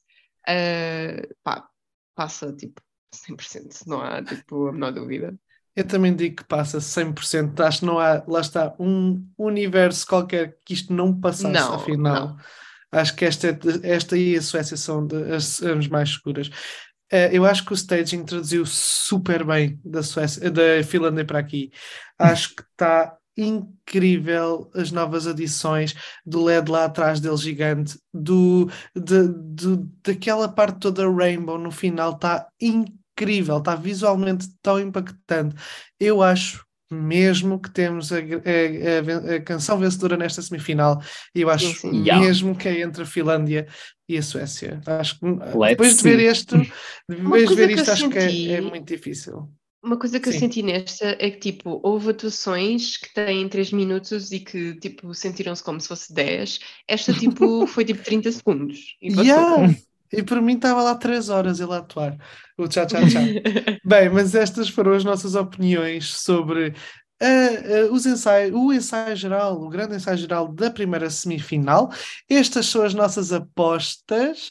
Eh, 0.47 1.29
pá, 1.43 1.69
passa, 2.15 2.53
tipo, 2.53 2.81
100%, 3.17 3.83
não 3.87 4.01
há, 4.01 4.23
tipo, 4.23 4.69
a 4.69 4.73
menor 4.73 4.93
dúvida. 4.93 5.35
Eu 5.77 5.87
também 5.87 6.15
digo 6.15 6.37
que 6.37 6.45
passa 6.45 6.81
100%. 6.81 7.61
Acho 7.61 7.81
que 7.81 7.87
não 7.87 7.99
há, 7.99 8.23
lá 8.29 8.41
está, 8.41 8.75
um 8.79 9.27
universo 9.37 10.07
qualquer 10.07 10.57
que 10.65 10.73
isto 10.75 10.93
não 10.93 11.19
passasse 11.19 11.53
Não, 11.53 11.75
afinal. 11.75 12.29
não. 12.29 12.37
Acho 12.93 13.17
que 13.17 13.25
esta, 13.25 13.59
esta 13.83 14.17
e 14.17 14.37
a 14.37 14.43
Suécia 14.43 14.77
são 14.77 15.05
de- 15.05 15.33
as, 15.35 15.61
as 15.63 15.89
mais 15.89 16.11
seguras. 16.15 16.49
Eh, 17.11 17.31
eu 17.37 17.45
acho 17.45 17.65
que 17.65 17.73
o 17.73 17.75
staging 17.75 18.25
traduziu 18.25 18.65
super 18.65 19.45
bem 19.45 19.81
da 19.85 20.03
Suécia, 20.03 20.49
da 20.51 20.83
Finlândia 20.85 21.25
para 21.25 21.41
aqui. 21.41 21.71
Acho 22.19 22.55
que 22.55 22.63
está 22.63 23.17
incrível 23.37 24.71
as 24.75 24.93
novas 24.93 25.27
adições 25.27 25.95
do 26.25 26.45
LED 26.45 26.71
lá 26.71 26.85
atrás 26.85 27.19
dele 27.19 27.37
gigante, 27.37 27.99
do, 28.13 28.67
de, 28.95 29.29
de, 29.29 29.77
daquela 30.05 30.49
parte 30.49 30.79
toda 30.79 31.11
rainbow 31.11 31.59
no 31.59 31.73
final 31.73 32.13
está 32.13 32.47
incrível, 32.61 32.95
está 33.17 33.75
visualmente 33.75 34.49
tão 34.63 34.81
impactante. 34.81 35.57
Eu 35.99 36.23
acho 36.23 36.65
mesmo 36.91 37.61
que 37.61 37.71
temos 37.71 38.13
a, 38.13 38.19
a, 38.19 38.21
a, 38.21 39.37
a 39.37 39.41
canção 39.41 39.79
vencedora 39.79 40.17
nesta 40.17 40.43
semifinal, 40.43 41.03
e 41.35 41.41
eu 41.41 41.51
acho 41.51 41.67
sim, 41.67 41.91
sim. 41.91 42.03
mesmo 42.03 42.55
que 42.55 42.69
é 42.69 42.81
entre 42.81 43.03
a 43.03 43.07
Finlândia 43.07 43.67
e 44.09 44.17
a 44.17 44.23
Suécia. 44.23 44.81
Acho 44.87 45.19
que 45.19 45.27
Let's 45.27 45.71
depois 45.71 45.97
de 45.97 46.03
ver 46.03 46.21
isto, 46.21 46.57
depois 47.09 47.49
de 47.49 47.55
ver 47.55 47.71
isto, 47.71 47.91
acho 47.91 48.03
senti... 48.03 48.19
que 48.19 48.53
é, 48.53 48.57
é 48.57 48.61
muito 48.61 48.87
difícil. 48.87 49.49
Uma 49.83 49.99
coisa 49.99 50.19
que 50.19 50.31
Sim. 50.31 50.35
eu 50.35 50.41
senti 50.41 50.63
nesta 50.63 51.09
é 51.19 51.31
que, 51.31 51.53
tipo, 51.53 51.79
houve 51.83 52.09
atuações 52.09 52.97
que 52.97 53.13
têm 53.13 53.47
3 53.47 53.71
minutos 53.73 54.33
e 54.33 54.41
que, 54.41 54.75
tipo, 54.77 55.13
sentiram-se 55.13 55.63
como 55.63 55.79
se 55.79 55.89
fosse 55.89 56.11
10. 56.15 56.59
Esta, 56.89 57.13
tipo, 57.13 57.67
foi, 57.69 57.85
tipo, 57.85 58.03
30 58.03 58.33
segundos. 58.33 58.97
E, 59.03 59.13
yeah. 59.13 59.77
E 60.13 60.23
para 60.23 60.41
mim 60.41 60.55
estava 60.55 60.83
lá 60.83 60.95
3 60.95 61.29
horas 61.29 61.61
ele 61.61 61.73
a 61.73 61.79
atuar. 61.79 62.17
O 62.57 62.69
tchau, 62.69 62.87
tchau, 62.87 63.03
tchau. 63.09 63.23
Bem, 63.85 64.09
mas 64.09 64.35
estas 64.35 64.69
foram 64.69 64.93
as 64.93 65.05
nossas 65.05 65.35
opiniões 65.35 66.15
sobre 66.15 66.75
Uh, 67.23 67.87
uh, 67.87 67.95
os 67.95 68.05
ensaios, 68.05 68.53
o 68.55 68.73
ensaio 68.73 69.17
geral, 69.17 69.55
o 69.55 69.69
grande 69.69 69.95
ensaio 69.95 70.19
geral 70.19 70.49
da 70.49 70.71
primeira 70.71 71.09
semifinal. 71.09 71.91
Estas 72.29 72.67
são 72.67 72.83
as 72.83 72.93
nossas 72.93 73.33
apostas. 73.33 74.51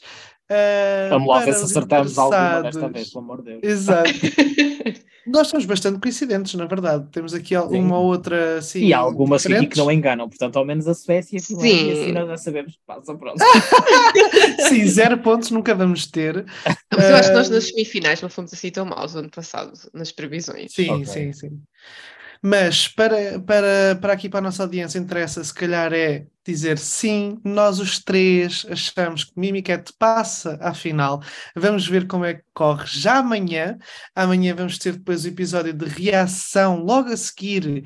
Uh, 0.50 1.10
Vamos 1.10 1.28
lá 1.28 1.40
ver 1.44 1.52
se 1.54 1.64
acertamos 1.64 2.18
alguma 2.18 2.62
desta 2.62 2.88
vez, 2.88 3.12
pelo 3.12 3.24
amor 3.24 3.42
de 3.42 3.50
Deus. 3.50 3.60
Exato. 3.62 4.10
Nós 5.26 5.48
somos 5.48 5.64
bastante 5.64 5.98
coincidentes, 6.00 6.54
na 6.54 6.66
verdade. 6.66 7.06
Temos 7.10 7.32
aqui 7.32 7.54
Sim. 7.56 7.78
uma 7.78 7.98
ou 7.98 8.06
outra 8.06 8.58
assim. 8.58 8.80
E 8.84 8.92
há 8.92 8.98
algumas 8.98 9.46
aqui 9.46 9.66
que 9.66 9.78
não 9.78 9.90
enganam, 9.90 10.28
portanto, 10.28 10.56
ao 10.56 10.64
menos 10.64 10.86
a 10.86 10.94
Suécia 10.94 11.38
Sim. 11.38 11.56
e 11.64 11.92
assim 11.92 12.12
nós 12.12 12.28
já 12.28 12.36
sabemos 12.36 12.72
que 12.72 12.80
passa 12.86 13.14
pronto. 13.14 13.38
Sim, 14.68 14.86
zero 14.86 15.18
pontos 15.18 15.50
nunca 15.50 15.74
vamos 15.74 16.06
ter. 16.06 16.44
Mas 16.90 17.04
eu 17.04 17.16
acho 17.16 17.28
que 17.30 17.34
nós 17.34 17.50
nas 17.50 17.68
semifinais 17.68 18.20
não 18.20 18.28
fomos 18.28 18.52
assim 18.52 18.70
tão 18.70 18.84
maus 18.84 19.16
ano 19.16 19.30
passado, 19.30 19.72
nas 19.92 20.12
previsões. 20.12 20.72
Sim, 20.72 20.90
okay. 20.90 21.06
sim, 21.06 21.32
sim. 21.32 21.60
Mas 22.46 22.86
para, 22.88 23.40
para, 23.40 23.96
para 23.98 24.12
aqui 24.12 24.28
para 24.28 24.40
a 24.40 24.42
nossa 24.42 24.62
audiência 24.62 24.98
interessa, 24.98 25.42
se 25.42 25.54
calhar, 25.54 25.94
é 25.94 26.26
dizer 26.46 26.76
sim, 26.76 27.40
nós 27.42 27.78
os 27.78 27.98
três 27.98 28.66
achamos 28.68 29.24
que 29.24 29.32
Mimicat 29.34 29.90
passa 29.98 30.58
à 30.60 30.74
final. 30.74 31.22
Vamos 31.56 31.88
ver 31.88 32.06
como 32.06 32.26
é 32.26 32.34
que 32.34 32.44
corre 32.52 32.84
já 32.86 33.16
amanhã. 33.20 33.78
Amanhã 34.14 34.54
vamos 34.54 34.76
ter 34.76 34.92
depois 34.92 35.24
o 35.24 35.28
episódio 35.28 35.72
de 35.72 35.86
reação 35.86 36.84
logo 36.84 37.08
a 37.08 37.16
seguir 37.16 37.84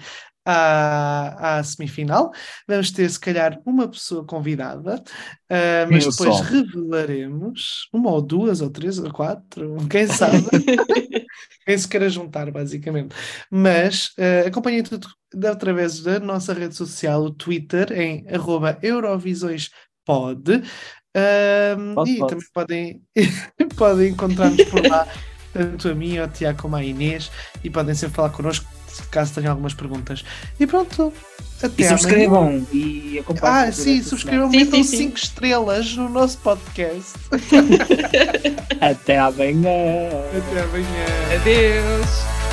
à, 0.49 1.59
à 1.59 1.63
semifinal. 1.63 2.33
Vamos 2.67 2.91
ter, 2.91 3.11
se 3.11 3.21
calhar, 3.21 3.61
uma 3.67 3.87
pessoa 3.87 4.25
convidada, 4.25 4.95
uh, 4.97 5.93
mas 5.93 6.07
depois 6.07 6.37
só. 6.37 6.43
revelaremos 6.43 7.87
uma 7.93 8.11
ou 8.11 8.23
duas 8.23 8.63
ou 8.63 8.71
três 8.71 8.99
ou 8.99 9.13
quatro, 9.13 9.77
quem 9.91 10.07
sabe. 10.07 10.39
quem 11.67 11.77
se 11.77 11.87
queira 11.87 12.09
juntar, 12.09 12.51
basicamente. 12.51 13.15
Mas 13.51 14.07
uh, 14.19 14.49
acompanhem 14.49 14.83
tudo 14.83 15.07
através 15.47 16.01
da 16.01 16.19
nossa 16.19 16.55
rede 16.55 16.75
social, 16.75 17.25
o 17.25 17.31
Twitter, 17.31 17.93
em 17.93 18.25
eurovisõespod. 18.83 20.63
Um, 21.15 22.07
e 22.07 22.19
pode. 22.19 22.27
também 22.29 22.47
podem, 22.55 23.03
podem 23.77 24.09
encontrar-nos 24.13 24.65
por 24.65 24.87
lá, 24.87 25.07
tanto 25.53 25.89
a 25.89 25.95
mim, 25.95 26.19
o 26.19 26.29
Tiago 26.29 26.63
como 26.63 26.77
a 26.77 26.85
Inês, 26.85 27.31
e 27.63 27.69
podem 27.69 27.95
sempre 27.95 28.17
falar 28.17 28.31
connosco 28.31 28.78
caso 29.11 29.35
tenham 29.35 29.51
algumas 29.51 29.75
perguntas. 29.75 30.25
E 30.59 30.67
pronto. 30.67 31.13
Até 31.63 31.83
e 31.83 31.89
subscrevam 31.89 32.67
e 32.73 33.19
acompanhem. 33.19 33.69
Ah, 33.69 33.73
sim, 33.73 34.03
subscrevam 34.03 34.53
e 34.53 34.59
metam 34.59 34.83
5 34.83 35.17
estrelas 35.17 35.97
no 35.97 36.09
nosso 36.09 36.39
podcast. 36.39 37.15
Até 38.81 39.19
amanhã. 39.19 40.09
Até 40.37 40.61
amanhã. 40.61 41.07
Adeus. 41.35 42.48